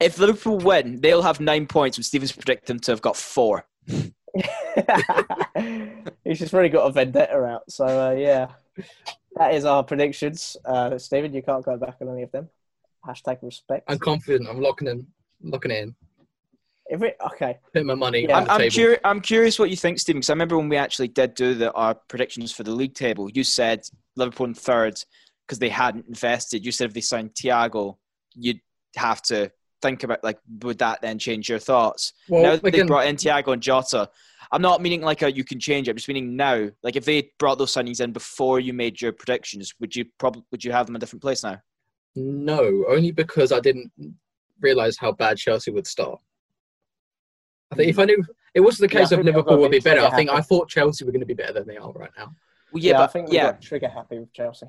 if 0.00 0.18
Liverpool 0.18 0.58
win, 0.58 1.00
they'll 1.00 1.22
have 1.22 1.40
nine 1.40 1.66
points. 1.66 1.96
When 1.96 2.04
Stevens 2.04 2.32
predict 2.32 2.66
them 2.66 2.78
to 2.80 2.92
have 2.92 3.02
got 3.02 3.16
four. 3.16 3.66
He's 6.24 6.38
just 6.38 6.52
really 6.52 6.68
got 6.68 6.86
a 6.86 6.92
vendetta 6.92 7.36
out. 7.44 7.70
So 7.70 7.84
uh, 7.86 8.12
yeah, 8.12 8.48
that 9.36 9.54
is 9.54 9.64
our 9.64 9.82
predictions. 9.84 10.56
Uh, 10.64 10.98
Stephen, 10.98 11.32
you 11.32 11.42
can't 11.42 11.64
go 11.64 11.76
back 11.76 11.96
on 12.00 12.08
any 12.08 12.22
of 12.22 12.32
them. 12.32 12.48
Hashtag 13.06 13.38
respect. 13.42 13.84
I'm 13.88 13.98
confident. 13.98 14.48
I'm 14.48 14.60
locking 14.60 14.88
in. 14.88 15.06
Locking 15.42 15.70
in. 15.70 15.94
If 16.86 17.02
it, 17.02 17.16
okay, 17.32 17.58
put 17.72 17.86
my 17.86 17.94
money 17.94 18.26
Yeah. 18.28 18.36
on 18.36 18.42
I'm, 18.42 18.46
the 18.46 18.52
I'm, 18.52 18.70
table. 18.70 18.76
curi- 18.76 19.00
I'm 19.04 19.20
curious 19.20 19.58
what 19.58 19.70
you 19.70 19.76
think, 19.76 19.98
Stephen, 19.98 20.20
because 20.20 20.30
I 20.30 20.34
remember 20.34 20.58
when 20.58 20.68
we 20.68 20.76
actually 20.76 21.08
did 21.08 21.34
do 21.34 21.54
the, 21.54 21.72
our 21.72 21.94
predictions 21.94 22.52
for 22.52 22.62
the 22.62 22.72
league 22.72 22.94
table, 22.94 23.30
you 23.30 23.42
said 23.42 23.80
Liverpool 24.16 24.46
in 24.46 24.54
third 24.54 25.02
because 25.46 25.58
they 25.58 25.70
hadn't 25.70 26.06
invested. 26.08 26.64
You 26.64 26.72
said 26.72 26.88
if 26.88 26.94
they 26.94 27.00
signed 27.00 27.30
Thiago, 27.34 27.96
you'd 28.34 28.60
have 28.96 29.22
to 29.22 29.50
think 29.84 30.02
about 30.02 30.24
like 30.24 30.38
would 30.62 30.78
that 30.78 31.00
then 31.02 31.18
change 31.18 31.48
your 31.48 31.58
thoughts? 31.58 32.12
well, 32.28 32.42
now 32.42 32.56
that 32.56 32.72
they 32.72 32.82
brought 32.82 33.06
in 33.06 33.16
Thiago 33.16 33.52
and 33.52 33.62
Jota, 33.62 34.08
I'm 34.50 34.62
not 34.62 34.82
meaning 34.82 35.00
like 35.02 35.22
a 35.22 35.32
you 35.32 35.44
can 35.44 35.60
change 35.60 35.88
it. 35.88 35.92
I'm 35.92 35.96
just 35.96 36.08
meaning 36.08 36.36
now. 36.36 36.68
Like 36.82 36.96
if 36.96 37.04
they 37.04 37.30
brought 37.38 37.58
those 37.58 37.72
signings 37.72 38.00
in 38.00 38.12
before 38.12 38.60
you 38.60 38.72
made 38.72 39.00
your 39.00 39.12
predictions, 39.12 39.74
would 39.80 39.94
you 39.94 40.06
probably 40.18 40.44
would 40.50 40.64
you 40.64 40.72
have 40.72 40.86
them 40.86 40.94
in 40.94 40.98
a 40.98 41.00
different 41.00 41.22
place 41.22 41.44
now? 41.44 41.60
no, 42.16 42.84
only 42.88 43.10
because 43.10 43.52
I 43.52 43.60
didn't 43.60 43.90
realize 44.60 44.96
how 44.96 45.12
bad 45.12 45.36
Chelsea 45.36 45.70
would 45.70 45.86
start. 45.86 46.20
I 47.72 47.76
think 47.76 47.90
if 47.90 47.98
I 47.98 48.04
knew 48.04 48.24
it 48.54 48.60
was 48.60 48.78
the 48.78 48.88
case 48.88 49.08
think 49.08 49.20
of 49.20 49.26
Liverpool 49.26 49.58
would 49.58 49.70
be 49.70 49.78
to 49.78 49.84
be 49.84 49.90
better, 49.90 50.06
I 50.06 50.14
think 50.14 50.30
happy. 50.30 50.38
I 50.38 50.42
thought 50.42 50.68
Chelsea 50.68 51.04
were 51.04 51.10
going 51.10 51.20
to 51.20 51.26
be 51.26 51.34
better 51.34 51.52
than 51.52 51.66
they 51.66 51.76
are 51.76 51.92
right 51.92 52.10
now. 52.16 52.34
Well, 52.72 52.82
yeah, 52.82 52.96
I 52.96 52.98
but 52.98 53.12
think 53.12 53.28
we 53.28 53.36
yeah, 53.36 53.52
got 53.52 53.62
trigger 53.62 53.88
happy 53.88 54.18
with 54.18 54.32
Chelsea. 54.32 54.66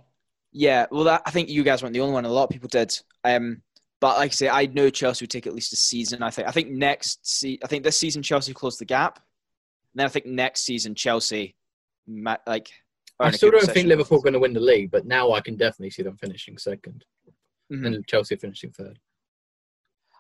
Yeah, 0.52 0.86
well, 0.90 1.04
that, 1.04 1.22
I 1.26 1.32
think 1.32 1.50
you 1.50 1.64
guys 1.64 1.84
weren't 1.84 1.94
the 1.94 2.00
only 2.00 2.14
one. 2.14 2.26
A 2.26 2.30
lot 2.30 2.46
of 2.46 2.50
people 2.50 2.70
did. 2.70 2.98
Um, 3.24 3.62
but 4.06 4.18
like 4.20 4.32
I 4.32 4.36
say, 4.36 4.50
I 4.50 4.68
know 4.68 4.92
Chelsea 4.92 5.24
would 5.24 5.32
take 5.32 5.48
at 5.48 5.56
least 5.56 5.74
a 5.74 5.78
season. 5.78 6.22
I 6.22 6.30
think. 6.30 6.48
I 6.48 6.52
think 6.52 6.70
next. 6.70 7.26
Se- 7.26 7.58
I 7.64 7.68
think 7.68 7.84
this 7.84 7.98
season 7.98 8.22
Chelsea 8.22 8.54
closed 8.54 8.80
the 8.80 8.86
gap. 8.86 9.16
And 9.18 10.00
then 10.00 10.06
I 10.06 10.10
think 10.10 10.28
next 10.28 10.62
season 10.62 10.94
Chelsea, 10.94 11.56
ma- 12.06 12.38
like. 12.46 12.70
I 13.20 13.32
still 13.32 13.50
don't 13.50 13.66
think. 13.66 13.88
Liverpool 13.88 14.20
are 14.20 14.22
going 14.22 14.34
to 14.34 14.40
win 14.40 14.54
the 14.54 14.60
league, 14.60 14.92
but 14.92 15.08
now 15.08 15.32
I 15.32 15.42
can 15.42 15.56
definitely 15.56 15.90
see 15.90 16.04
them 16.04 16.18
finishing 16.18 16.56
second 16.60 17.04
Mhm. 17.74 17.88
and 17.88 18.08
Chelsea 18.08 18.36
finishing 18.36 18.72
third. 18.72 19.00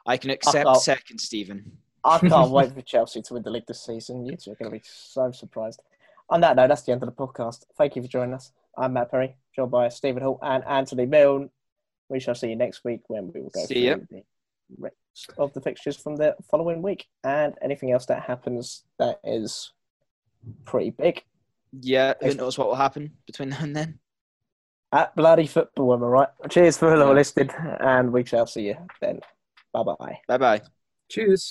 I 0.08 0.18
can 0.18 0.32
accept 0.32 0.64
thought- 0.66 0.82
second, 0.82 1.20
Stephen. 1.20 1.78
I 2.04 2.18
can't 2.34 2.50
wait 2.50 2.72
for 2.74 2.82
Chelsea 2.82 3.22
to 3.22 3.34
win 3.36 3.44
the 3.44 3.52
league 3.52 3.68
this 3.68 3.86
season. 3.86 4.26
You 4.26 4.36
two 4.36 4.52
are 4.52 4.56
going 4.56 4.72
to 4.72 4.78
be 4.80 4.84
so 4.84 5.32
surprised. 5.32 5.80
On 6.32 6.42
that 6.42 6.56
note, 6.56 6.70
that's 6.70 6.82
the 6.82 6.92
end 6.92 7.04
of 7.04 7.10
the 7.10 7.14
podcast. 7.28 7.66
Thank 7.78 7.96
you 7.96 8.02
for 8.02 8.08
joining 8.08 8.34
us. 8.34 8.52
I'm 8.78 8.94
Matt 8.94 9.12
Perry, 9.12 9.36
joined 9.56 9.70
by 9.70 9.90
Stephen 9.90 10.24
Hall 10.24 10.40
and 10.42 10.64
Anthony 10.66 11.06
Milne. 11.06 11.52
We 12.10 12.20
shall 12.20 12.36
see 12.36 12.50
you 12.50 12.56
next 12.56 12.84
week 12.84 13.02
when 13.08 13.32
we 13.34 13.42
will 13.42 13.50
go 13.50 13.66
See 13.66 13.88
ya. 13.88 13.96
through 13.96 14.08
the 14.12 14.24
rest 14.78 14.96
of 15.38 15.54
the 15.54 15.62
fixtures 15.62 15.98
from 15.98 16.16
the 16.16 16.36
following 16.50 16.82
week 16.82 17.06
and 17.24 17.54
anything 17.62 17.92
else 17.92 18.06
that 18.08 18.24
happens 18.24 18.84
that 19.00 19.20
is 19.24 19.72
pretty 20.66 20.92
big. 20.92 21.24
Yeah, 21.82 22.14
who 22.20 22.28
Thanks. 22.28 22.36
knows 22.38 22.58
what 22.58 22.68
will 22.68 22.76
happen 22.76 23.12
between 23.26 23.50
now 23.50 23.58
and 23.62 23.76
then? 23.76 24.00
At 24.92 25.16
bloody 25.16 25.48
football, 25.48 25.94
am 25.94 26.04
I 26.04 26.08
right? 26.08 26.30
Cheers 26.50 26.78
for 26.78 26.96
all 26.96 27.14
listening, 27.14 27.50
and 27.82 28.14
we 28.14 28.24
shall 28.24 28.46
see 28.46 28.68
you 28.68 28.78
then. 29.02 29.20
Bye 29.74 29.84
bye. 29.84 30.20
Bye 30.28 30.38
bye. 30.38 30.62
Cheers. 31.10 31.44